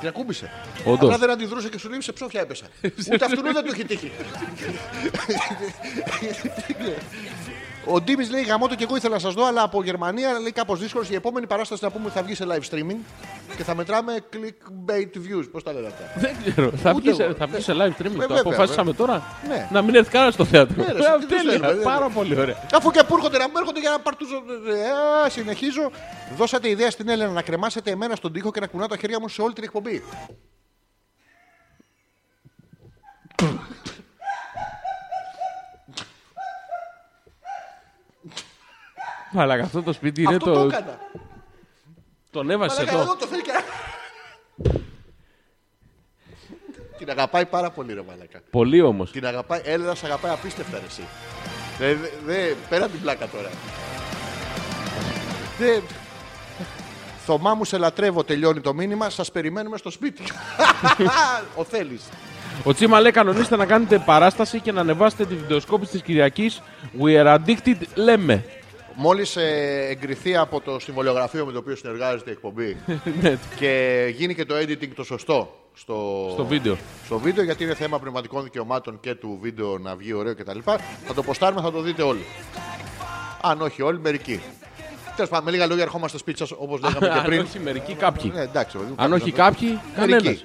[0.00, 0.50] Την ακούμπησε.
[0.84, 1.02] Όντως.
[1.04, 2.64] Απλά δεν αντιδρούσε και σου λέει σε ψόφια έπεσα.
[3.12, 4.10] Ούτε αυτού δεν του έχει τύχει.
[7.84, 10.78] Ο Ντίμης λέει γαμώτο και εγώ ήθελα να σας δω, αλλά από Γερμανία λέει κάπως
[10.80, 11.10] δύσκολος.
[11.10, 12.96] Η επόμενη παράσταση να πούμε ότι θα βγει σε live streaming
[13.56, 15.48] και θα μετράμε clickbait views.
[15.52, 16.70] Πώς τα λένε αυτά; Δεν ξέρω.
[16.70, 17.34] Θα Ούτε βγει, σε, εγώ.
[17.34, 18.04] θα βγει σε live streaming.
[18.06, 19.22] Ε, το βέβαια, αποφάσισαμε τώρα.
[19.48, 19.68] Ναι.
[19.72, 20.74] Να μην έρθει κανένας στο θέατρο.
[20.76, 21.50] Ναι, ρε, Ε, τι τους Τέλεια.
[21.52, 22.56] θέλουμε, δεν- Πάρα πολύ ωραία.
[22.74, 24.36] Αφού και που έρχονται να μου έρχονται για να παρτούζω.
[25.26, 25.90] Ε, συνεχίζω.
[26.36, 29.28] Δώσατε ιδέα στην Έλενα να κρεμάσετε εμένα στον τοίχο και να κουνά τα χέρια μου
[29.28, 30.02] σε όλη την εκπομπή.
[39.32, 40.66] Μαλάκα, αυτό το σπίτι είναι Αυτό το το.
[40.66, 40.98] έκανα.
[42.30, 43.02] Τον έβασε Μαλάκα, εδώ.
[43.02, 43.50] εδώ το θέλει και.
[46.98, 48.40] Την αγαπάει πάρα πολύ, ρε Μαλάκα.
[48.50, 49.10] Πολύ όμως.
[49.10, 51.02] Την αγαπάει, Έλενα σε αγαπάει απίστευτα ρε, εσύ.
[51.78, 53.48] Δε, δε, δε, πέρα από την πλάκα τώρα.
[55.58, 55.80] Δε...
[57.24, 59.10] Θωμά μου σε λατρεύω, τελειώνει το μήνυμα.
[59.10, 60.22] Σας περιμένουμε στο σπίτι.
[61.60, 62.02] Ο Θέλης.
[62.64, 66.62] Ο Τσίμα λέει: Κανονίστε να κάνετε παράσταση και να ανεβάσετε τη βιντεοσκόπηση της Κυριακής.
[67.00, 68.44] We are addicted, λέμε.
[69.00, 72.76] Μόλις ε, εγκριθεί από το συμβολιογραφείο με το οποίο συνεργάζεται η εκπομπή
[73.22, 76.76] Ναι, και γίνει και το editing το σωστό στο, Στο βίντεο.
[77.04, 80.58] στο βίντεο γιατί είναι θέμα πνευματικών δικαιωμάτων και του βίντεο να βγει ωραίο κτλ.
[81.06, 82.24] Θα το ποστάρουμε, θα το δείτε όλοι.
[83.42, 84.40] Αν όχι όλοι, μερικοί.
[85.16, 87.40] Τέλος πάντων, με λίγα λόγια ερχόμαστε σπίτι σας όπως λέγαμε και Αν πριν.
[87.40, 88.30] όχι μερικοί, κάποιοι.
[88.34, 90.44] Ναι, εντάξει, παιδί μου, Αν κάποιοι όχι να το- κάποιοι, κανένας.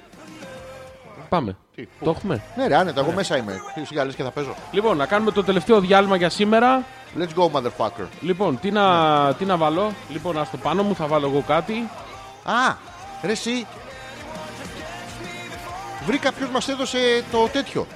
[1.40, 1.56] Μερικοί.
[1.56, 1.56] Πάμε.
[1.74, 2.42] Τι, πού; Το έχουμε.
[2.56, 3.60] Ναι, ρε, άνετα, εγώ μέσα είμαι.
[3.74, 4.54] Τι σιγά λες και θα παίζω.
[4.72, 6.84] Λοιπόν, να κάνουμε το τελευταίο διάλειμμα για σήμερα.
[7.18, 8.06] Let's go, motherfucker.
[8.20, 11.88] Λοιπόν, τι να, τι να βάλω; Λοιπόν, ας το πάνω μου θα βάλω εγώ κάτι.
[12.44, 12.74] Α,
[13.22, 13.66] ρε, εσύ.
[16.06, 17.86] Βρήκα ποιος μας έδωσε το τέτοιο.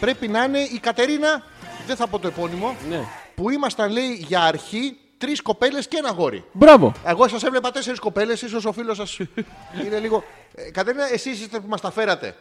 [0.00, 1.42] Πρέπει να είναι η Κατερίνα,
[1.86, 3.00] δεν θα πω το επώνυμο, Ναι.
[3.34, 6.44] που ήμασταν, λέει, για αρχή τρεις κοπέλες και ένα γόρι.
[6.52, 6.92] Μπράβο.
[7.04, 9.18] Εγώ σας έβλεπα τέσσερις κοπέλες, ίσως ο φίλος σας
[9.84, 10.24] είναι λίγο.
[10.54, 12.36] Ε, Κατερίνα, εσείς είστε που μας τα φέρατε.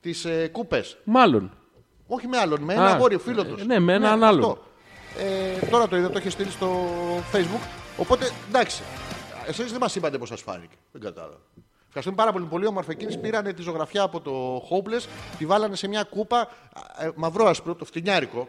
[0.00, 0.96] Τις ε, κούπες.
[1.04, 1.56] Μάλλον.
[2.06, 3.60] Όχι με άλλον, με ένα Α, αγόρι, φίλος τους.
[3.60, 4.58] ε, ναι, με έναν άλλον.
[5.18, 6.86] Ε, τώρα το είδα, το είχε στείλει στο
[7.32, 7.66] facebook.
[7.96, 8.82] Οπότε εντάξει.
[9.46, 10.74] Εσείς δεν μας είπατε πώ σας φάνηκε.
[10.92, 11.36] Δεν κατάλαβα.
[11.86, 12.44] Ευχαριστούμε πάρα πολύ.
[12.46, 12.90] Πολύ όμορφα.
[12.92, 15.04] Εκείνοι πήρανε τη ζωγραφιά από το Hopeless,
[15.38, 16.48] τη βάλανε σε μια κούπα
[16.98, 18.48] ε, μαυρό άσπρο, το φτηνιάρικο.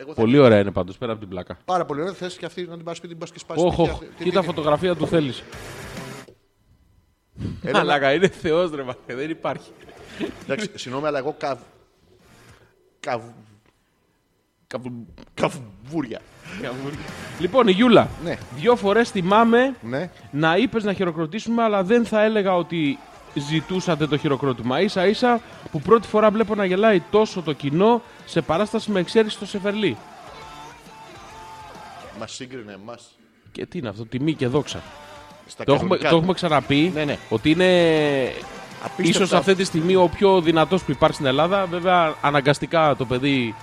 [0.00, 1.58] Εγώ θα Πολύ ωραία είναι πάντως πέρα από την πλάκα.
[1.64, 2.12] Πάρα πολύ ωραία.
[2.12, 3.64] Θες και αυτή να την πας σπίτι, την πας και σπάσεις.
[3.64, 3.92] Όχι, σπίτια.
[3.92, 4.04] όχι.
[4.04, 4.46] Τι Κοίτα είναι.
[4.46, 5.42] φωτογραφία του θέλεις.
[7.62, 9.70] Έλα, Μαλάκα, είναι θεός ρε μαλάκα, δεν υπάρχει.
[10.42, 11.58] Εντάξει, συγγνώμη, αλλά εγώ καβ.
[13.00, 13.22] Καβ.
[14.66, 14.92] Καπου-
[15.34, 16.20] Καβούρια.
[17.40, 18.08] Λοιπόν, η Γιούλα.
[18.24, 18.36] Ναι.
[18.56, 20.10] Δύο φορές θυμάμαι Ναι.
[20.30, 22.98] να είπες να χειροκροτήσουμε, αλλά δεν θα έλεγα ότι
[23.34, 24.76] ζητούσατε το χειροκρότημα.
[24.88, 25.40] σα ίσα
[25.70, 29.96] που πρώτη φορά βλέπω να γελάει τόσο το κοινό σε παράσταση με εξαίρεση στο Σεφερλί.
[32.18, 33.18] Μας σύγκρινε εμάς.
[33.52, 34.80] Και τι είναι αυτό, τιμή και δόξα.
[35.46, 36.08] Στα Το έχουμε, κανονικά.
[36.10, 37.18] το έχουμε ξαναπεί Ναι, ναι.
[37.28, 37.66] ότι είναι
[38.84, 39.02] Απίστευτα.
[39.24, 41.66] ίσως αυτή τη στιγμή ο πιο δυνατός που υπάρχει στην Ελλάδα.
[41.66, 43.54] Βέβαια, αναγκαστικά το παιδί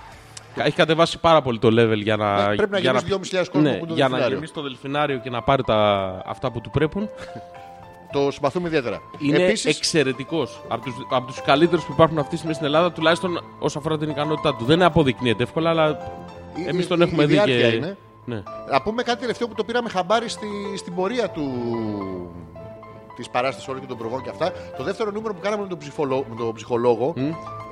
[0.56, 2.48] έχει κατεβάσει πάρα πολύ το level για να.
[2.49, 4.35] Ναι, πρέπει να για γεμίσει 2.500 κόσμο ναι, που το για να δελφινάριο.
[4.35, 7.10] γεμίσει το δελφινάριο και να πάρει τα, αυτά που του πρέπουν.
[8.26, 9.02] Το συμπαθούμε ιδιαίτερα.
[9.18, 10.61] Είναι Επίσης, εξαιρετικός.
[10.68, 13.98] Από τους από τους καλύτερους που υπάρχουν αυτή τη στιγμή στην Ελλάδα, τουλάχιστον όσον αφορά
[13.98, 14.65] την ικανότητά του.
[14.65, 15.89] Δεν αποδεικνύεται εύκολα, αλλά
[16.56, 17.44] η- εμείς η- τον η έχουμε δει και.
[17.44, 17.98] διάρκεια είναι.
[18.26, 18.44] Ναι.
[18.72, 21.44] Να πούμε κάτι τελευταίο που το πήραμε χαμπάρι στη, στην πορεία του
[23.18, 24.52] της παράστασης όλων και των προβών και αυτά.
[24.77, 27.14] Το δεύτερο νούμερο που κάναμε με τον, ψυχολό- με τον ψυχολόγο.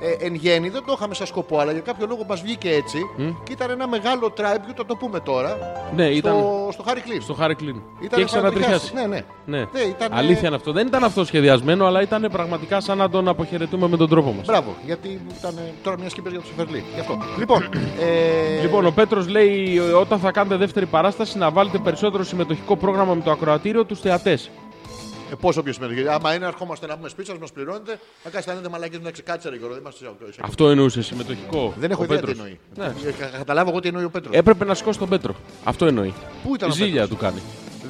[0.00, 2.98] Ε, εν γέννη δεν το είχαμε σαν σκοπό, αλλά για κάποιο λόγο μας βγήκε έτσι.
[3.44, 5.58] Και ήταν ένα μεγάλο tribute, θα το πούμε τώρα.
[5.94, 6.34] Ναι, στο, ήταν
[6.72, 7.22] στο Harry Κλίν.
[7.22, 7.76] στο Χάρη Κλίν.
[7.98, 8.94] Ήταν Και έχεις ξανατριχιάσει.
[8.94, 9.20] Ναι, ναι.
[9.44, 9.58] Ναι.
[9.72, 10.72] Ναι, ήταν, Αλήθεια είναι αυτό.
[10.72, 14.46] Δεν ήταν αυτό σχεδιασμένο, αλλά ήταν πραγματικά σαν να τον αποχαιρετούμε με τον τρόπο μας.
[14.46, 16.84] Μπράβο, γιατί ήταν ε, τώρα μια σκήπη για το Σεφερλί.
[16.94, 17.18] Γι' αυτό.
[17.38, 17.62] λοιπόν,
[18.00, 22.76] ε, Λοιπόν, ο Πέτρος λέει ε, όταν θα κάνετε δεύτερη παράσταση να βάλετε περισσότερο συμμετοχικό
[22.76, 24.50] πρόγραμμα με το ακροατήριο τους θεατές.
[25.30, 26.08] Ε, πόσο πιο συμμετοχή.
[26.08, 27.98] Άμα είναι, ερχόμαστε να πούμε σπίτσα, μας πληρώνετε.
[28.22, 29.74] Θα κάνετε να λέτε μαλακίε να ξεκάτσε, ρε Γιώργο.
[29.74, 31.74] Δεν είμαστε σε- σε- Αυτό εννοούσε συμμετοχικό.
[31.78, 32.38] Δεν έχω ο ιδέα τι Πέτρος.
[32.38, 32.58] εννοεί.
[32.76, 33.08] Ναι.
[33.08, 34.34] Ε, κα- Καταλάβω εγώ τι εννοεί ο Πέτρος.
[34.36, 35.34] Έπρεπε να σηκώσει τον Πέτρο.
[35.64, 36.14] Αυτό εννοεί.
[36.42, 37.40] Πού ήταν ο Ζήλια Πέτρος; του κάνει.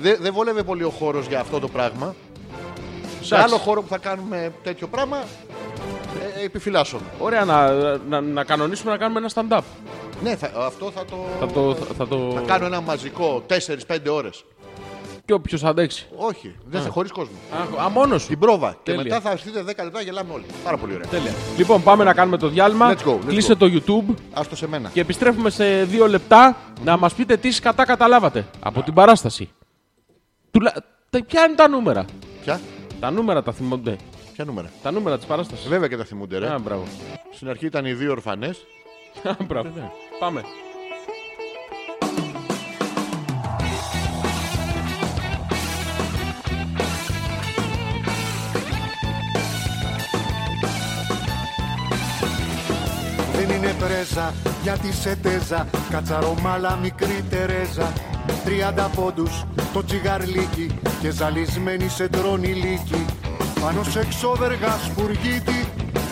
[0.03, 2.15] Δεν δεν βόλευε πολύ ο χώρος για αυτό το πράγμα.
[3.21, 3.53] Σε Εντάξει.
[3.55, 5.17] άλλο χώρο που θα κάνουμε τέτοιο πράγμα,
[6.37, 7.03] ε, ε, επιφυλάσσομαι.
[7.19, 7.71] Ωραία, να,
[8.09, 9.63] να, να κανονίσουμε να κάνουμε ένα stand-up.
[10.23, 11.17] Ναι, θα, αυτό θα το.
[11.41, 11.75] Θα το.
[11.75, 12.31] Θα, θα το...
[12.35, 14.45] Θα κάνω ένα μαζικό 4-5 ώρες.
[15.27, 17.35] Και όποιο αντέξει; Όχι, δεν θα χωρίς κόσμο.
[17.81, 18.29] Α, α μόνος σου.
[18.29, 18.71] Την πρόβα.
[18.71, 19.03] Και Τέλεια.
[19.03, 20.45] μετά θα έρθετε 10 λεπτά, γελάμε όλοι.
[20.65, 21.07] Πάρα πολύ ωραία.
[21.07, 21.31] Τέλεια.
[21.57, 22.95] Λοιπόν, πάμε να κάνουμε το διάλειμμα.
[22.95, 23.57] Let's go, let's Κλείσε go.
[23.57, 24.89] το YouTube Άστο σε μένα.
[24.93, 29.51] και επιστρέφουμε σε δύο λεπτά να μας πείτε τι κατά καταλάβατε από την παράσταση.
[30.51, 30.73] Τουλα...
[31.11, 32.05] τα- Ποια είναι τα νούμερα;
[32.43, 32.61] Ποια;
[33.01, 33.97] Τα νούμερα τα θυμούνται.
[34.33, 35.69] Ποια νούμερα; Τα νούμερα της παράστασης.
[35.69, 36.49] Βέβαια και τα θυμούνται, ρε.
[36.53, 36.83] Α, μπράβο.
[37.33, 38.59] Στην αρχή ήταν οι δύο ορφανές.
[39.23, 39.93] Α, μπράβο.
[40.19, 40.45] Πάμε.
[53.87, 57.93] Πρέζα γιατί σε τέζα Κατσαρομάλα μικρή Τερέζα.
[58.45, 63.05] Τριάντα πόντους το τσιγαρλίκι Και ζαλισμένη σε τρώνη λύκη.
[63.61, 65.59] Πάνω σε εξώδεργα σπουργίτη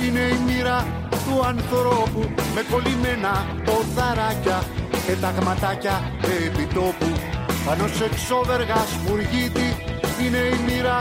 [0.05, 0.87] Είναι η μοίρα
[1.27, 2.21] του ανθρώπου.
[2.55, 3.33] Με κολλημένα
[3.65, 4.59] ποδαράκια
[5.07, 5.97] Πεταγματάκια
[6.47, 7.11] επιτόπου.
[7.67, 9.69] Πάνω σε εξώδεργα σπουργίτη
[10.23, 10.99] Είναι η μοίρα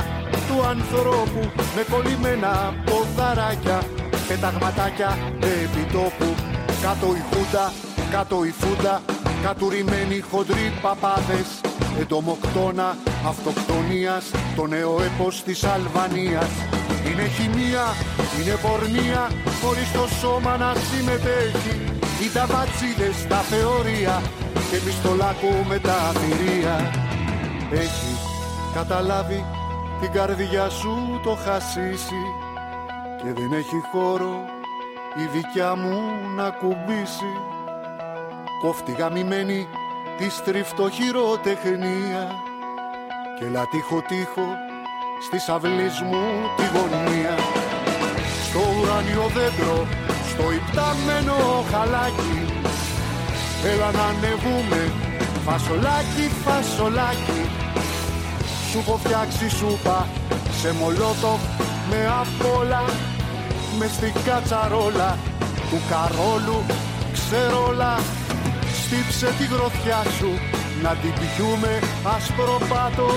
[0.47, 1.41] του ανθρώπου.
[1.75, 3.79] Με κολλημένα ποδαράκια
[4.27, 5.17] Πεταγματάκια
[5.63, 6.52] επιτόπου
[6.84, 7.73] Κάτω η χούντα,
[8.11, 9.01] κάτω η φούντα
[9.43, 11.47] Κατουρημένοι χοντροί παπάδες.
[11.99, 12.97] Εντομοκτώνα
[13.27, 16.51] αυτοκτονίας Το νέο έπος της Αλβανίας.
[17.07, 17.85] Είναι χημεία,
[18.38, 19.22] είναι πορνεία
[19.61, 21.76] χωρίς το σώμα να συμμετέχει.
[22.22, 24.22] Οι ταβατσίδες στα θεωρία
[24.69, 26.76] και εμείς το λάκκο με τα θηρία.
[27.72, 28.14] Έχει
[28.73, 29.45] καταλάβει
[30.01, 32.23] την καρδιά σου το χασίσει
[33.18, 34.62] και δεν έχει χώρο
[35.15, 36.02] η δικιά μου
[36.35, 37.31] να κουμπίσει.
[38.61, 39.68] Κόφτη γαμημένη
[40.18, 42.23] της στριφτοχειροτεχνία
[43.40, 44.48] και λατύχο τείχο
[45.26, 46.26] στις αυλής μου
[46.57, 47.35] τη γωνία.
[48.48, 49.88] Στο ουράνιο δέντρο,
[50.31, 51.38] στο υπτάμενο
[51.72, 52.38] χαλάκι
[53.72, 54.91] έλα να ανεβούμε
[55.45, 57.41] φασολάκι, φασολάκι.
[58.69, 60.07] Σου έχω φτιάξει σούπα
[60.61, 61.41] σε μολότοφ
[61.90, 62.84] με απόλα
[63.79, 65.17] με στην κατσαρόλα
[65.69, 66.59] του καρόλου
[67.13, 67.99] ξερόλα.
[68.83, 70.29] Στύψε τη γροθιά σου
[70.83, 71.79] να την πιούμε
[72.15, 73.09] άσπρο πάτο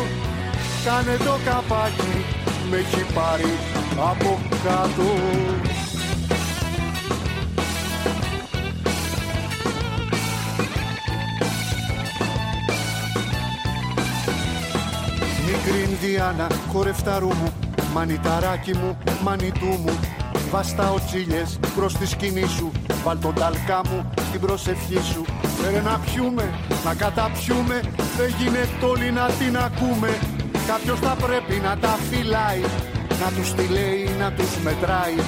[0.85, 2.25] κάνε το καπάκι
[2.71, 3.53] με έχει πάρει
[4.11, 5.09] από κάτω.
[15.47, 17.53] Μικρή Ινδιάνα, χορευταρού μου
[17.97, 20.16] Μανιταράκι μου, μανιτού μου
[20.51, 22.73] Βάστα ο τσίλιες προς τη σκηνή σου.
[23.05, 25.25] Βάλ τον ταλκά μου στην προσευχή σου.
[25.59, 26.47] Φέρε να πιούμε,
[26.85, 27.81] να καταπιούμε.
[28.17, 30.11] Δεν γίνεται όλοι να την ακούμε.
[30.67, 32.63] Κάποιος θα πρέπει να τα φυλάει.
[33.23, 35.19] Να τους τη λέει, να τους μετράει.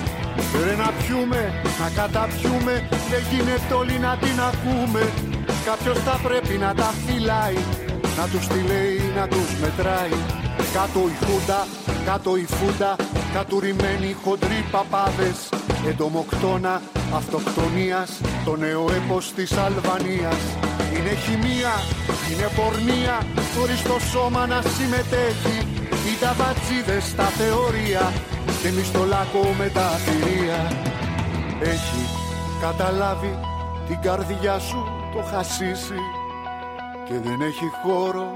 [0.50, 1.40] Φέρε να πιούμε,
[1.80, 2.74] να καταπιούμε.
[3.10, 5.02] Δεν γίνεται όλοι να την ακούμε.
[5.68, 7.60] Κάποιος θα πρέπει να τα φυλάει.
[8.18, 10.16] Να τους τη λέει, να τους μετράει.
[10.76, 11.60] Κάτω η χούντα,
[12.08, 12.96] κάτω η φούντα
[13.32, 15.48] Κατουρημένοι χοντροί παπάδες
[15.88, 16.82] Εντομοκτώνα
[17.14, 20.42] αυτοκτονίας Το νέο έπος της Αλβανίας.
[20.94, 21.74] Είναι χημεία,
[22.30, 23.26] είναι πορνεία
[23.56, 25.58] Χωρίς το σώμα να συμμετέχει.
[26.06, 28.12] Οι ταβατσίδες στα θεωρία
[28.62, 30.60] Και εμείς στο λάκκο με τα θηρία.
[31.60, 32.02] Έχει
[32.60, 33.38] καταλάβει
[33.88, 34.84] την καρδιά σου
[35.14, 36.00] το χασίσει
[37.06, 38.26] Και δεν έχει χώρο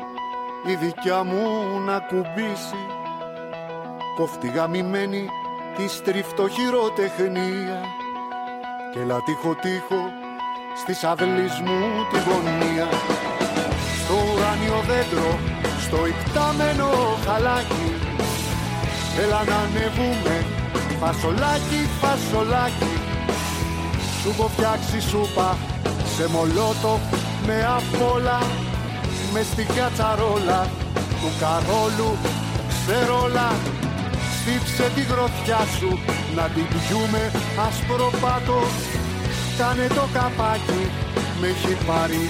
[0.66, 1.44] η δικιά μου
[1.86, 3.01] να κουμπίσει
[4.16, 5.28] κόφτη γαμημένη
[5.76, 7.80] τη στριφτοχειροτεχνία
[8.92, 10.02] και λατύχο τείχο
[10.80, 11.80] στις αυλής μου
[12.10, 12.88] τη γωνία.
[14.00, 15.30] Στο ουράνιο δέντρο,
[15.84, 16.90] στο υπτάμενο
[17.24, 17.88] χαλάκι
[19.22, 20.36] έλα να ανεβούμε
[21.00, 22.94] φασολάκι, φασολάκι.
[24.20, 25.56] Σου έχω φτιάξει σούπα
[26.14, 26.98] σε μολότο
[27.46, 28.38] με απόλα
[29.32, 30.60] με στην κατσαρόλα
[31.20, 32.10] του καρόλου
[32.68, 33.48] ξερόλα
[34.42, 35.88] στύψε τη γροθιά σου
[36.36, 37.30] να την πιούμε
[37.66, 38.60] άσπρο πάτο
[39.58, 40.82] κάνε το καπάκι
[41.40, 42.24] με έχει πάρει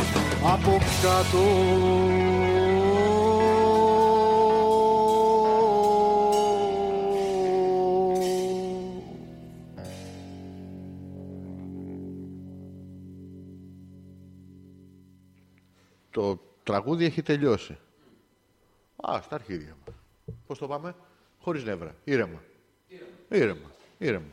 [0.54, 1.42] από κάτω
[16.10, 17.78] Το τραγούδι έχει τελειώσει.
[18.96, 19.94] Α, στα αρχίδια μου.
[20.46, 20.94] Πώς το πάμε;
[21.42, 21.94] Χωρίς νεύρα.
[22.04, 22.42] Ήρεμα.
[23.28, 23.70] Ήρεμα.
[23.98, 24.24] Ήρεμα.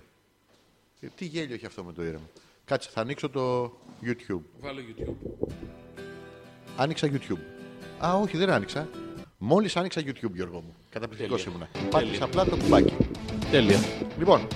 [0.99, 2.29] Ε, Τι γέλιο έχει αυτό με το ήρεμα.
[2.65, 3.63] Κάτσε, θα ανοίξω το
[4.03, 4.41] YouTube.
[4.59, 5.37] Βάλω YouTube.
[6.77, 7.39] Άνοιξα YouTube.
[8.05, 8.89] Α, όχι, δεν άνοιξα.
[9.37, 10.75] Μόλις άνοιξα YouTube, Γιώργο μου.
[10.89, 11.67] Καταπληκτικός Τέλεια.
[11.75, 11.89] ήμουνα.
[11.89, 12.93] Πάτησα απλά το κουμπάκι.
[13.51, 13.77] Τέλεια.
[14.17, 14.47] Λοιπόν,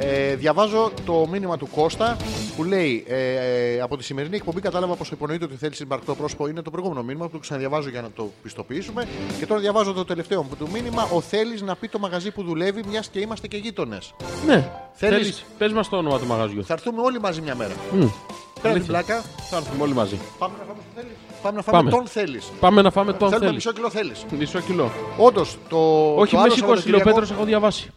[0.00, 2.16] ε, διαβάζω το μήνυμα του Κώστα
[2.56, 3.16] που λέει ε,
[3.74, 6.48] ε, από τη σημερινή εκπομπή κατάλαβα πως υπονοείται ότι θέλει συμπαρκτό πρόσωπο.
[6.48, 9.08] Είναι το προηγούμενο μήνυμα που το ξαναδιαβάζω για να το πιστοποιήσουμε.
[9.38, 11.08] Και τώρα διαβάζω το τελευταίο μου του μήνυμα.
[11.14, 14.14] Ο θέλει να πει το μαγαζί που δουλεύει, μιας και είμαστε και γείτονες.
[14.46, 14.70] Ναι.
[14.92, 15.44] Θέλεις- Θέλεις.
[15.58, 16.64] Πες μας το όνομα του μαγαζιού.
[16.64, 17.72] Θα έρθουμε όλοι μαζί μια μέρα.
[17.92, 17.98] Μμ.
[17.98, 18.08] Πέρα
[18.62, 18.86] την Αλήθεια.
[18.86, 19.22] πλάκα.
[19.50, 20.18] Θα έρθουμε όλοι μαζί.
[20.38, 21.10] Πάμε να φάμε το θέλει.
[21.42, 21.90] Πάμε να φάμε Πάμε.
[21.90, 22.40] τον θέλει.
[22.60, 23.54] Πάμε να φάμε τον Θέλουμε θέλει.
[23.54, 24.12] μισό κιλό θέλει.
[24.38, 24.90] Μισό κιλό.
[25.16, 25.76] Όντως το.
[26.16, 27.90] Όχι, το με άλλο σηκώσει Σαββατοκύριακο- Πέτρος, έχω διαβάσει.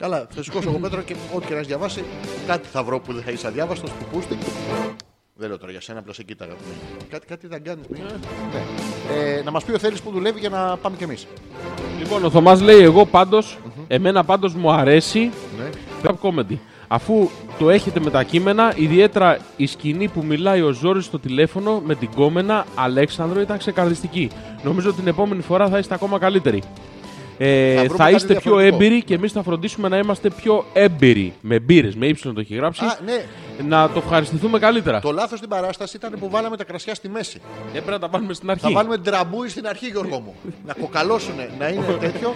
[0.00, 2.04] Καλά, θα σηκώσω εγώ Πέτρο και ό,τι και να έχεις διαβάσει,
[2.46, 4.36] κάτι θα βρω που δεν θα είσαι αδιάβαστος που πούστη.
[5.34, 6.52] Δεν λέω τώρα για σένα, απλώς σε κοίταγα.
[7.10, 7.84] Κάτι, κάτι δεν κάνεις.
[7.88, 7.98] Ναι.
[9.14, 11.26] Ε, να μας πει ο θέλει που δουλεύει για να πάμε κι εμείς.
[11.98, 13.58] Λοιπόν, ο Θωμάς λέει, εγώ πάντως,
[13.88, 15.68] εμένα πάντως μου αρέσει Ναι.
[16.02, 16.56] rap comedy.
[16.88, 21.82] Αφού το έχετε με τα κείμενα, ιδιαίτερα η σκηνή που μιλάει ο Ζόρις στο τηλέφωνο
[21.84, 24.30] με την κόμενα Αλέξανδρο ήταν ξεκαρδιστική.
[24.62, 26.62] Νομίζω την επόμενη φορά θα είστε ακόμα καλύτεροι.
[27.42, 28.76] Ε, Θα θα, βρούμε κάτι είστε πιο διαφορετικό.
[28.84, 31.32] έμπειροι και εμείς θα φροντίσουμε να είμαστε πιο έμπειροι.
[31.40, 32.84] Με μπύρες, με ύψιλον το έχει γράψει.
[32.84, 33.24] Α, ναι.
[33.68, 35.00] Να το ευχαριστηθούμε καλύτερα.
[35.00, 37.40] Το λάθος στην παράσταση ήταν που βάλαμε τα κρασιά στη μέση.
[37.68, 38.62] Έπρεπε να τα βάλουμε στην αρχή.
[38.62, 40.34] Θα βάλουμε τραμπούι στην αρχή, Γιώργο μου.
[40.66, 42.34] να κοκαλώσουν, να είναι τέτοιο.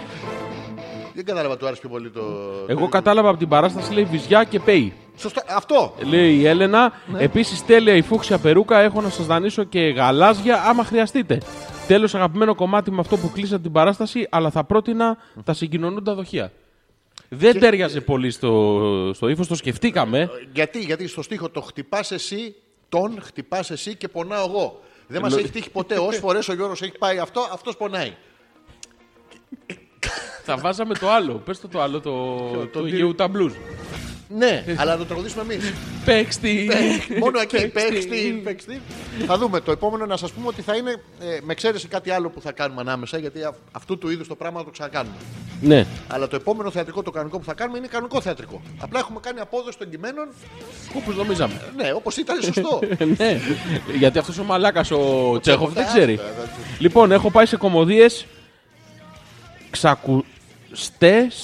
[1.13, 2.21] Δεν κατάλαβα του άρεσε πιο πολύ το.
[2.67, 4.93] Εγώ κατάλαβα από την παράσταση λέει βυζιά και πέι.
[5.17, 5.95] Σωστά, αυτό.
[6.03, 6.91] Λέει η Έλενα.
[7.05, 7.19] Ναι.
[7.23, 8.79] Επίσης τέλεια η φούξια περούκα.
[8.79, 11.37] Έχω να σας δανείσω και γαλάζια άμα χρειαστείτε.
[11.87, 16.51] Τέλος, αγαπημένο κομμάτι με αυτό που κλείσατε την παράσταση, αλλά θα πρότεινα τα συγκοινωνούντα δοχεία.
[17.29, 20.29] Δεν τέριαζε πολύ στο, στο ύφος, το σκεφτήκαμε.
[20.53, 22.55] Γιατί, γιατί στο στίχο το χτυπάς εσύ,
[22.89, 24.81] τον χτυπάς εσύ και πονάω εγώ.
[25.07, 25.97] Δεν μας Εννο- έχει τύχει ποτέ.
[25.99, 28.13] Όσες φορές ο Γιώργος έχει πάει αυτό, αυτός πονάει.
[30.43, 31.33] Θα βάζαμε το άλλο.
[31.33, 32.37] Πες το το άλλο, το,
[32.73, 33.51] το, τι- Γεούτα Blues.
[34.29, 35.73] Ναι, αλλά να το τραγουδήσουμε εμείς.
[36.05, 36.69] Παίξτη.
[37.19, 38.81] Μόνο εκεί, παίξτε, παίξτε.
[39.25, 39.59] Θα δούμε.
[39.59, 42.51] Το επόμενο να σας πούμε ότι θα είναι ε, με εξαίρεση κάτι άλλο που θα
[42.51, 45.15] κάνουμε ανάμεσα, γιατί α- αυτού του είδους το πράγμα θα το ξανακάνουμε.
[45.61, 45.85] Ναι.
[46.07, 48.61] Αλλά το επόμενο θεατρικό, το κανονικό που θα κάνουμε είναι κανονικό θεατρικό.
[48.79, 50.27] Απλά έχουμε κάνει απόδοση των κειμένων,
[50.95, 51.61] Όπω νομίζαμε.
[51.75, 52.79] ναι, όπως ήταν σωστό.
[53.17, 53.39] ναι.
[53.97, 56.13] Γιατί αυτός ο μαλάκας ο Τσέχοφ δεν Άστα, ξέρει.
[56.13, 56.49] άστα.
[56.79, 58.25] Λοιπόν, έχω πάει σε κομμωδίες
[59.69, 61.35] ξακουστές,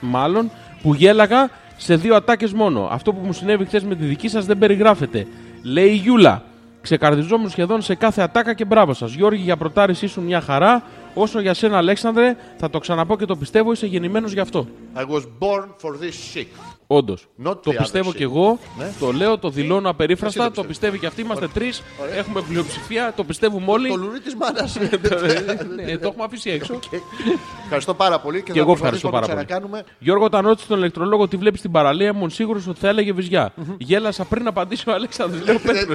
[0.00, 0.50] μάλλον,
[0.82, 1.50] που γέλαγα
[1.82, 2.88] σε δύο ατάκες μόνο.
[2.90, 5.26] Αυτό που μου συνέβη χθες με τη δική σας δεν περιγράφεται.
[5.62, 6.42] Λέει η Γιούλα.
[6.80, 9.14] Ξεκαρδιζόμουν σχεδόν σε κάθε ατάκα και μπράβο σας.
[9.14, 10.82] Γιώργη, για προτάρηση ήσουν μια χαρά.
[11.14, 14.66] Όσο για σένα, Αλέξανδρε, θα το ξαναπώ και το πιστεύω, είσαι γεννημένος γι' αυτό.
[14.96, 16.79] I was born for this shit.
[16.92, 17.26] Όντως.
[17.46, 18.30] Not Το the πιστεύω other κι shit.
[18.30, 18.58] εγώ.
[18.78, 18.92] Ναι.
[19.00, 20.44] Το λέω, το δηλώνω Εσύ απερίφραστα.
[20.44, 20.68] το Το πιστεύεις.
[20.70, 21.20] πιστεύει κι αυτή.
[21.20, 21.82] Είμαστε τρεις.
[22.00, 22.14] Ωραία.
[22.14, 23.12] Έχουμε πλειοψηφία.
[23.16, 23.88] Το πιστεύουμε όλοι.
[23.88, 24.76] Το λουρί της μάνας.
[25.84, 26.78] Ναι, το έχουμε αφήσει έξω.
[27.64, 29.44] Ευχαριστώ πάρα πολύ και, Και θα εγώ ευχαριστώ προσπαθήσουμε πάρα να το πολύ.
[29.46, 29.82] ξανακάνουμε.
[29.98, 33.52] Γιώργο, όταν ρώτησε τον ηλεκτρολόγο τι βλέπεις στην παραλία, ήμουν σίγουρος ότι θα έλεγε βυζιά.
[33.78, 35.44] Γέλασα πριν απαντήσει ο Αλέξανδρος.
[35.46, 35.94] Λέω Πέτρο.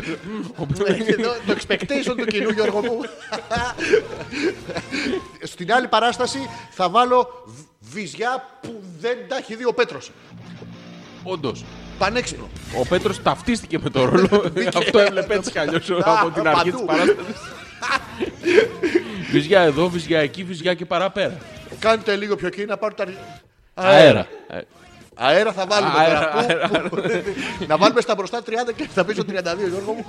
[0.58, 0.90] Ο Πέτρος.
[0.90, 3.00] Ναι, εδώ, το expectation του κοινού Γιώργο μου.
[5.44, 6.40] Στην άλλη παράσταση
[6.72, 10.12] θα βάλω β- βυζιά που δεν τα έχει δει ο Πέτρος.
[11.28, 11.64] Όντως.
[11.98, 12.48] Πανέξυπνο.
[12.80, 14.52] Ο Πέτρος ταυτίστηκε με το ρόλο.
[14.78, 16.86] Αυτό έβλεπε έτσι κι αλλιώς από την αρχή της παντού.
[16.86, 17.42] παράστασης.
[19.32, 21.38] Βυζιά εδώ, βυζιά εκεί, βυζιά και παραπέρα.
[21.80, 23.06] Κάντε λίγο πιο εκεί να πάρω τα...
[23.74, 24.28] Αέρα.
[24.48, 24.60] Ε,
[25.16, 26.68] Αέρα θα βάλουμε Αέρα, τώρα.
[26.82, 27.02] Πού- πού-
[27.68, 29.34] Να βάλουμε στα μπροστά 30 και στα πίσω 32
[29.70, 30.06] Γιώργο μου.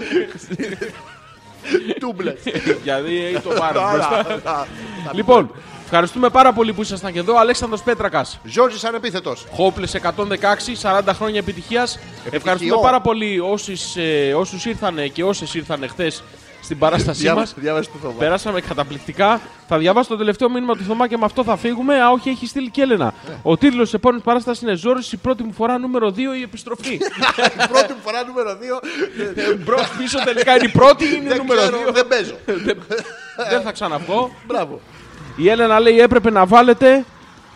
[2.00, 2.38] Τούμπλες.
[2.82, 4.66] Γιατί έχει το πάρει μπροστά.
[5.12, 5.50] Λοιπόν,
[5.90, 7.38] ευχαριστούμε πάρα πολύ που ήσασταν και εδώ.
[7.38, 8.38] Αλέξανδρος Πέτρακας.
[8.44, 9.46] Ζόρζης ανεπίθετος.
[9.52, 11.98] Χόπλες 116, 40 χρόνια επιτυχίας.
[12.30, 16.22] Ευχαριστούμε πάρα πολύ όσους, ε, όσους ήρθανε και όσες ήρθανε χθες
[16.62, 17.54] στην παράστασή μας.
[17.56, 18.14] Διάβασε το Θωμά.
[18.18, 19.40] Περάσαμε καταπληκτικά.
[19.68, 22.00] Θα διαβάσω το τελευταίο μήνυμα του Θωμά και με αυτό θα φύγουμε.
[22.02, 23.14] Α, όχι, έχει στείλει και Έλενα.
[23.42, 26.98] Ο τίτλος της επόμενης παράστασης είναι Ζόρις, η πρώτη μου φορά νούμερο 2 η επιστροφή.
[27.72, 28.58] Πρώτη μου φορά νούμερο
[29.56, 29.58] 2.
[29.64, 31.92] Μπρο πίσω τελικά είναι η πρώτη ή είναι Δεν νούμερο ξέρω, 2.
[31.92, 32.36] δεν παίζω.
[33.50, 34.30] Δεν θα ξαναβγώ.
[34.46, 34.80] Μπράβο.
[35.36, 37.04] Η Έλενα λέει έπρεπε να βάλετε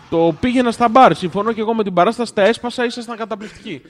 [0.09, 1.15] το πήγαινα στα μπαρ.
[1.15, 2.33] Συμφωνώ και εγώ με την παράσταση.
[2.33, 3.81] Τα έσπασα, ήσασταν καταπληκτικοί.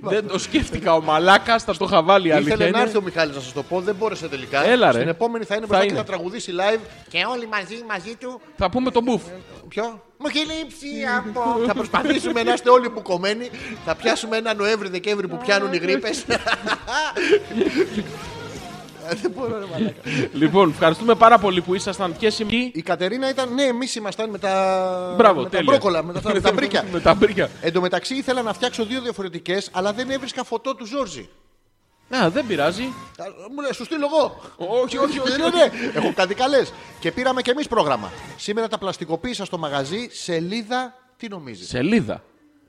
[0.00, 2.54] Δεν το σκέφτηκα ο Μαλάκας, θα το είχα βάλει η αλήθεια.
[2.54, 2.86] Ήθελε να είναι.
[2.86, 4.66] έρθει ο Μιχάλης να σας το πω, δεν μπόρεσε τελικά.
[4.66, 4.92] Έλα, ρε.
[4.98, 6.02] Στην επόμενη θα είναι Θα μπροστά και είναι.
[6.02, 6.80] θα τραγουδήσει live.
[7.08, 8.40] Και όλοι μαζί, μαζί του.
[8.56, 9.22] Θα πούμε τον μπουφ.
[9.68, 10.86] Ποιο; Μου έχει λείψει
[11.18, 11.66] από.
[11.66, 13.50] θα προσπαθήσουμε να είστε όλοι μπουκωμένοι.
[13.84, 16.24] Θα πιάσουμε ένα Νοέμβρη-Δεκέμβρη που πιάνουν οι γρήπες.
[19.20, 20.00] Δεν μπορώ, ρε μαλάκα.
[20.32, 22.56] λοιπόν, ευχαριστούμε πάρα πολύ που ήσασταν και σήμερα.
[22.72, 25.14] Η Κατερίνα ήταν, ναι, εμείς ήμασταν με τα.
[25.16, 25.64] Μπράβο, με τα τέλεια.
[25.72, 26.84] μπρόκολα, με τα, με τα μπρίκια.
[26.92, 27.50] με τα μπρίκια.
[27.60, 31.28] Εν τω μεταξύ ήθελα να φτιάξω δύο διαφορετικές, αλλά δεν έβρισκα φωτό του Ζόρζη.
[32.16, 32.82] Α, δεν πειράζει.
[32.82, 33.24] Α,
[33.54, 34.40] Μου λέει, σου στείλω εγώ.
[34.82, 35.38] όχι, όχι, όχι.
[35.38, 36.72] Ναι, ναι, έχω κάτι καλές.
[37.00, 38.10] Και πήραμε και εμείς πρόγραμμα.
[38.36, 42.22] Σήμερα τα πλαστικοποίησα στο μαγαζί, σελίδα, τι νομίζεις; Σελίδα.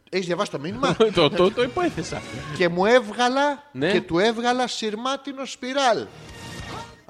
[0.10, 2.22] Έχεις διαβάσει το μήνυμα; το, το, το υπόθεσα.
[2.58, 3.92] και μου έβγαλα Ναι.
[3.92, 6.06] και του έβγαλα σειρμάτινο σπιράλ.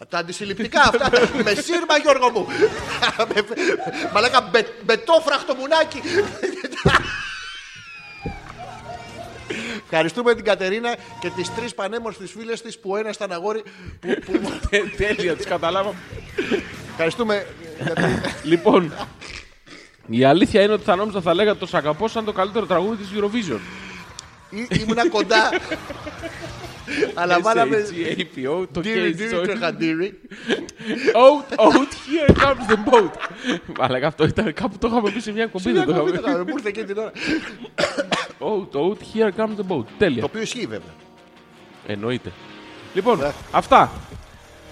[0.09, 1.09] Τα αντισυλληπτικά αυτά.
[1.43, 2.47] με σύρμα, Γιώργο μου.
[3.35, 3.45] Με-
[4.13, 6.01] Μαλάκα, μπε- μπετόφραχτο μουνάκι.
[9.83, 13.63] Ευχαριστούμε την Κατερίνα και τις τρεις πανέμορφες φίλες της που ένα ήταν αγόρι.
[13.99, 14.51] Που, που...
[14.69, 15.95] Ε, Τέλεια, τις καταλάβαμε.
[16.89, 17.45] Ευχαριστούμε.
[17.85, 18.21] Κατερίνα.
[18.43, 18.93] Λοιπόν,
[20.07, 23.07] η αλήθεια είναι ότι θα νόμιζα θα λέγατε το Σακαπό σαν το καλύτερο τραγούδι της
[23.19, 23.59] Eurovision.
[24.55, 25.49] Ή- Ήμουνα κοντά.
[27.13, 27.77] Αλλά βάλαμε.
[27.77, 29.43] S-H-A-P-O, το Ντύρι, case, ντύρι, sorry.
[29.43, 30.19] τρεχαντήρι.
[31.13, 33.09] Out, out, here comes the boat.
[33.79, 35.71] Αλλά αυτό ήταν κάπου το είχαμε πει σε μια εκπομπή.
[35.71, 37.11] Δεν το Σιγά, μην είχαμε το κάνουμε, Μου ήρθε εκείνη την ώρα.
[38.49, 39.83] Out, out, here comes the boat.
[39.97, 40.19] Τέλεια.
[40.21, 40.93] Το οποίο ισχύει βέβαια.
[41.87, 42.31] Εννοείται.
[42.93, 43.31] Λοιπόν, Ναι.
[43.51, 43.91] αυτά.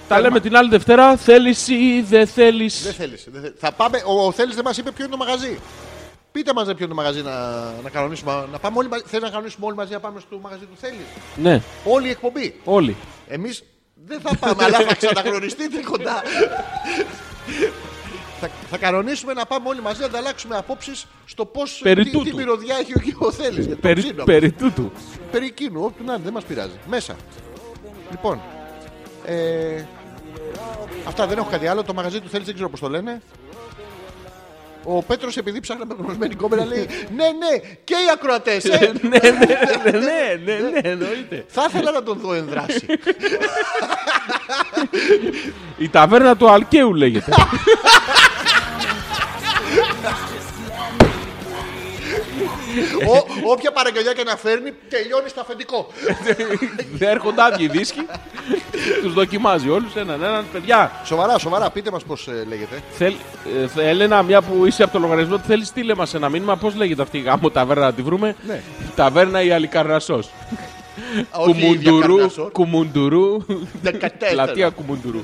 [0.08, 1.18] Τα λέμε την άλλη Δευτέρα.
[1.18, 2.82] Θέλεις ή δεν Δεν θέλεις.
[2.96, 3.28] θέλεις.
[3.32, 3.60] δεν θέλεις.
[3.60, 4.02] Θα πάμε.
[4.06, 5.60] Ο, ο Θέλεις δεν μας είπε ποιο είναι το μαγαζί.
[6.34, 8.48] Πείτε μας ρε, ποιο είναι το μαγαζί να, να κανονίσουμε.
[8.52, 9.04] Να πάμε όλοι μαζί.
[9.08, 10.98] Θέλεις να κανονίσουμε όλοι μαζί να πάμε στο μαγαζί του Θέλεις.
[11.36, 12.96] Ναι, Όλη η εκπομπή; όλοι.
[13.28, 13.64] Εμείς
[14.06, 16.22] δεν θα πάμε, αλλά θα ξαναγνωριστείτε κοντά.
[18.40, 22.18] θα, θα κανονίσουμε να πάμε όλοι μαζί να ανταλλάξουμε απόψεις στο πώς Περί τι, τι
[22.18, 22.36] τούτου.
[22.36, 23.66] μυρωδιά έχει ο, ο Θέλεις.
[23.66, 24.24] για το Περί, ψήνο.
[24.24, 24.92] περί τούτου.
[25.32, 26.80] Περί εκείνου, όποιου να είναι, δεν μας πειράζει.
[26.88, 27.16] Μέσα.
[28.12, 28.42] Λοιπόν,
[29.26, 29.84] ε,
[31.08, 31.84] αυτά δεν έχω κάτι άλλο.
[31.84, 33.22] Το μαγαζί του θέλει, δεν ξέρω πώς το λένε.
[34.84, 38.92] Ο Πέτρος επειδή ψάχναμε με γνωσμένη κόμμερα λέει Ναι, ναι, και οι ακροατές ε.
[39.02, 39.30] ναι, ναι,
[39.84, 41.46] ναι, ναι, ναι, ναι, εννοείται.
[41.48, 42.86] Θα ήθελα να τον δω ενδράση.
[45.78, 47.32] Η ταβέρνα του Αλκαίου λέγεται.
[53.16, 55.88] Ό- Όποια παραγγελιά και να φέρνει, τελειώνει στο αφεντικό.
[57.00, 58.06] Δεν έρχονται άδειοι δίσκοι.
[59.04, 60.46] Τους δοκιμάζει όλους έναν έναν.
[60.52, 62.82] Παιδιά, Σοβαρά, σοβαρά, πείτε μας πώς λέγεται.
[62.92, 63.14] θέλ,
[63.64, 66.56] ε, θε- Έλενα, μια που είσαι από το λογαριασμό, τι θέλεις, στείλε μας ένα μήνυμα.
[66.58, 68.62] Πώς λέγεται αυτή η γάμο ταβέρνα να τη βρούμε; Ναι.
[68.96, 70.14] Ταβέρνα ή Αλικαρνασό.
[70.16, 72.16] Α, όχι η ίδια Κουμουντουρού.
[72.16, 72.50] Καρνασό.
[72.52, 73.38] Κουμουντουρού.
[73.84, 74.32] 14.
[74.32, 75.20] Πλατεία Κουμουντουρού.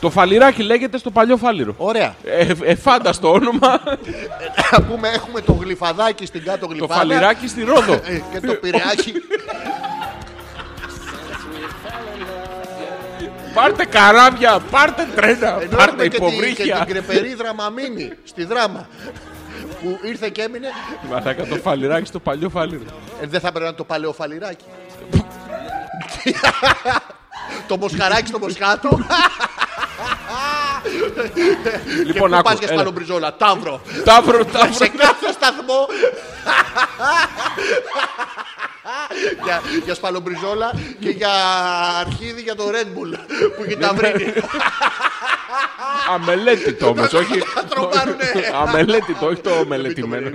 [0.00, 0.08] Ναι.
[0.08, 1.74] Το φαλιράκι λέγεται στο παλιό φάλιρο.
[1.76, 2.14] Ωραία.
[2.24, 3.80] Ε, εφάνταστο όνομα.
[4.72, 6.94] Να πούμε, έχουμε το γλυφαδάκι στην κάτω το γλυφάδα.
[6.94, 7.92] φαλιράκι στη Ρόδο.
[7.92, 9.12] ε, Και το πειραιάκι.
[13.54, 16.76] Πάρτε καράβια, πάρτε τρένα, Ενώ πάρτε έχουμε και, τη, και υποβρύχια.
[16.76, 18.88] την κρεπερή δραμαμίνη στη δράμα.
[19.82, 20.68] Που ήρθε και έμεινε.
[21.10, 22.82] Μαλάκα το φαλιράκι στο παλιό φάλιρο.
[23.22, 24.64] Ε, δεν θα έπρεπε να είναι το παλαιοφαλιράκι.
[27.68, 28.98] το μοσχαράκι στο μοσχάτο.
[32.06, 32.42] Λοιπόν, Πού άκου.
[32.42, 32.76] πας για έλα.
[32.76, 33.80] σπαλομπριζόλα, ταύρο.
[34.04, 34.72] Ταύρο, ταύρο.
[34.72, 35.86] Σε κάθε σταθμό.
[39.44, 40.70] για, για σπαλομπριζόλα
[41.00, 41.30] και για
[42.00, 43.18] αρχίδι για το Red Bull
[43.56, 44.32] που έχει τα βρύνει.
[46.14, 47.38] Αμελέτητο όμω, όχι.
[47.54, 48.24] Θα τρομάρουνε.
[48.62, 50.30] Αμελέτητο, όχι το μελετημένο.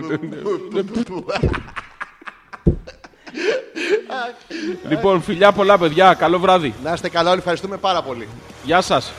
[4.89, 6.13] Λοιπόν, φιλιά πολλά, παιδιά.
[6.13, 6.73] Καλό βράδυ.
[6.83, 8.27] Να είστε καλά όλοι, ευχαριστούμε πάρα πολύ.
[8.63, 9.13] Γεια σας.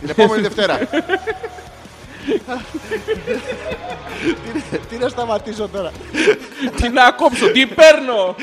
[0.00, 0.78] Την επόμενη Δευτέρα.
[0.78, 0.88] τι,
[4.88, 5.92] τι να σταματήσω τώρα;
[6.76, 8.34] Τι να κόψω, τι παίρνω;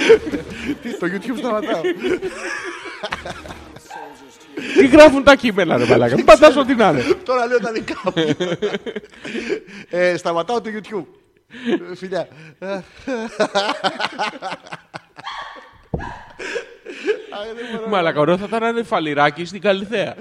[1.00, 1.82] Το YouTube σταματάω;
[4.78, 7.04] Τι γράφουν τα κείμενα, ρε μαλάκα; Μην πατάς ό,τι να είναι.
[7.24, 8.12] Τώρα λέω τα δικά μου.
[9.90, 11.06] ε, σταματάω το YouTube.
[11.92, 12.28] Ε, Φιλιά.
[17.90, 20.16] Μαλάκα, ωραίο θα ήταν να είναι φαλιράκι στην Καλυθέα.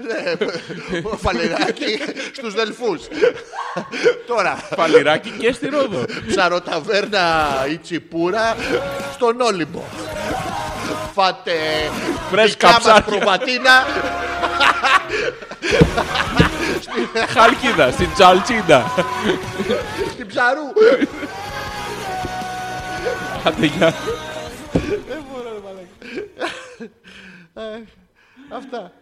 [1.23, 1.99] Φαλεράκι
[2.33, 3.07] στους Δελφούς.
[4.27, 6.05] Τώρα, Φαλιράκι και στη Ρόδο.
[6.27, 7.25] ψαροταβέρνα
[7.71, 8.55] η τσιπούρα
[9.13, 9.83] στον Όλυμπο.
[11.13, 11.51] Φάτε
[12.31, 13.03] Φρέσκα δικά μας ψάρια.
[13.03, 13.85] προβατίνα
[17.27, 18.91] Χαλκίδα, στην Τσαλτσίντα.
[20.11, 20.63] στην ψαρού.
[23.43, 23.93] Άντε, γεια.
[28.51, 28.93] Αυτά.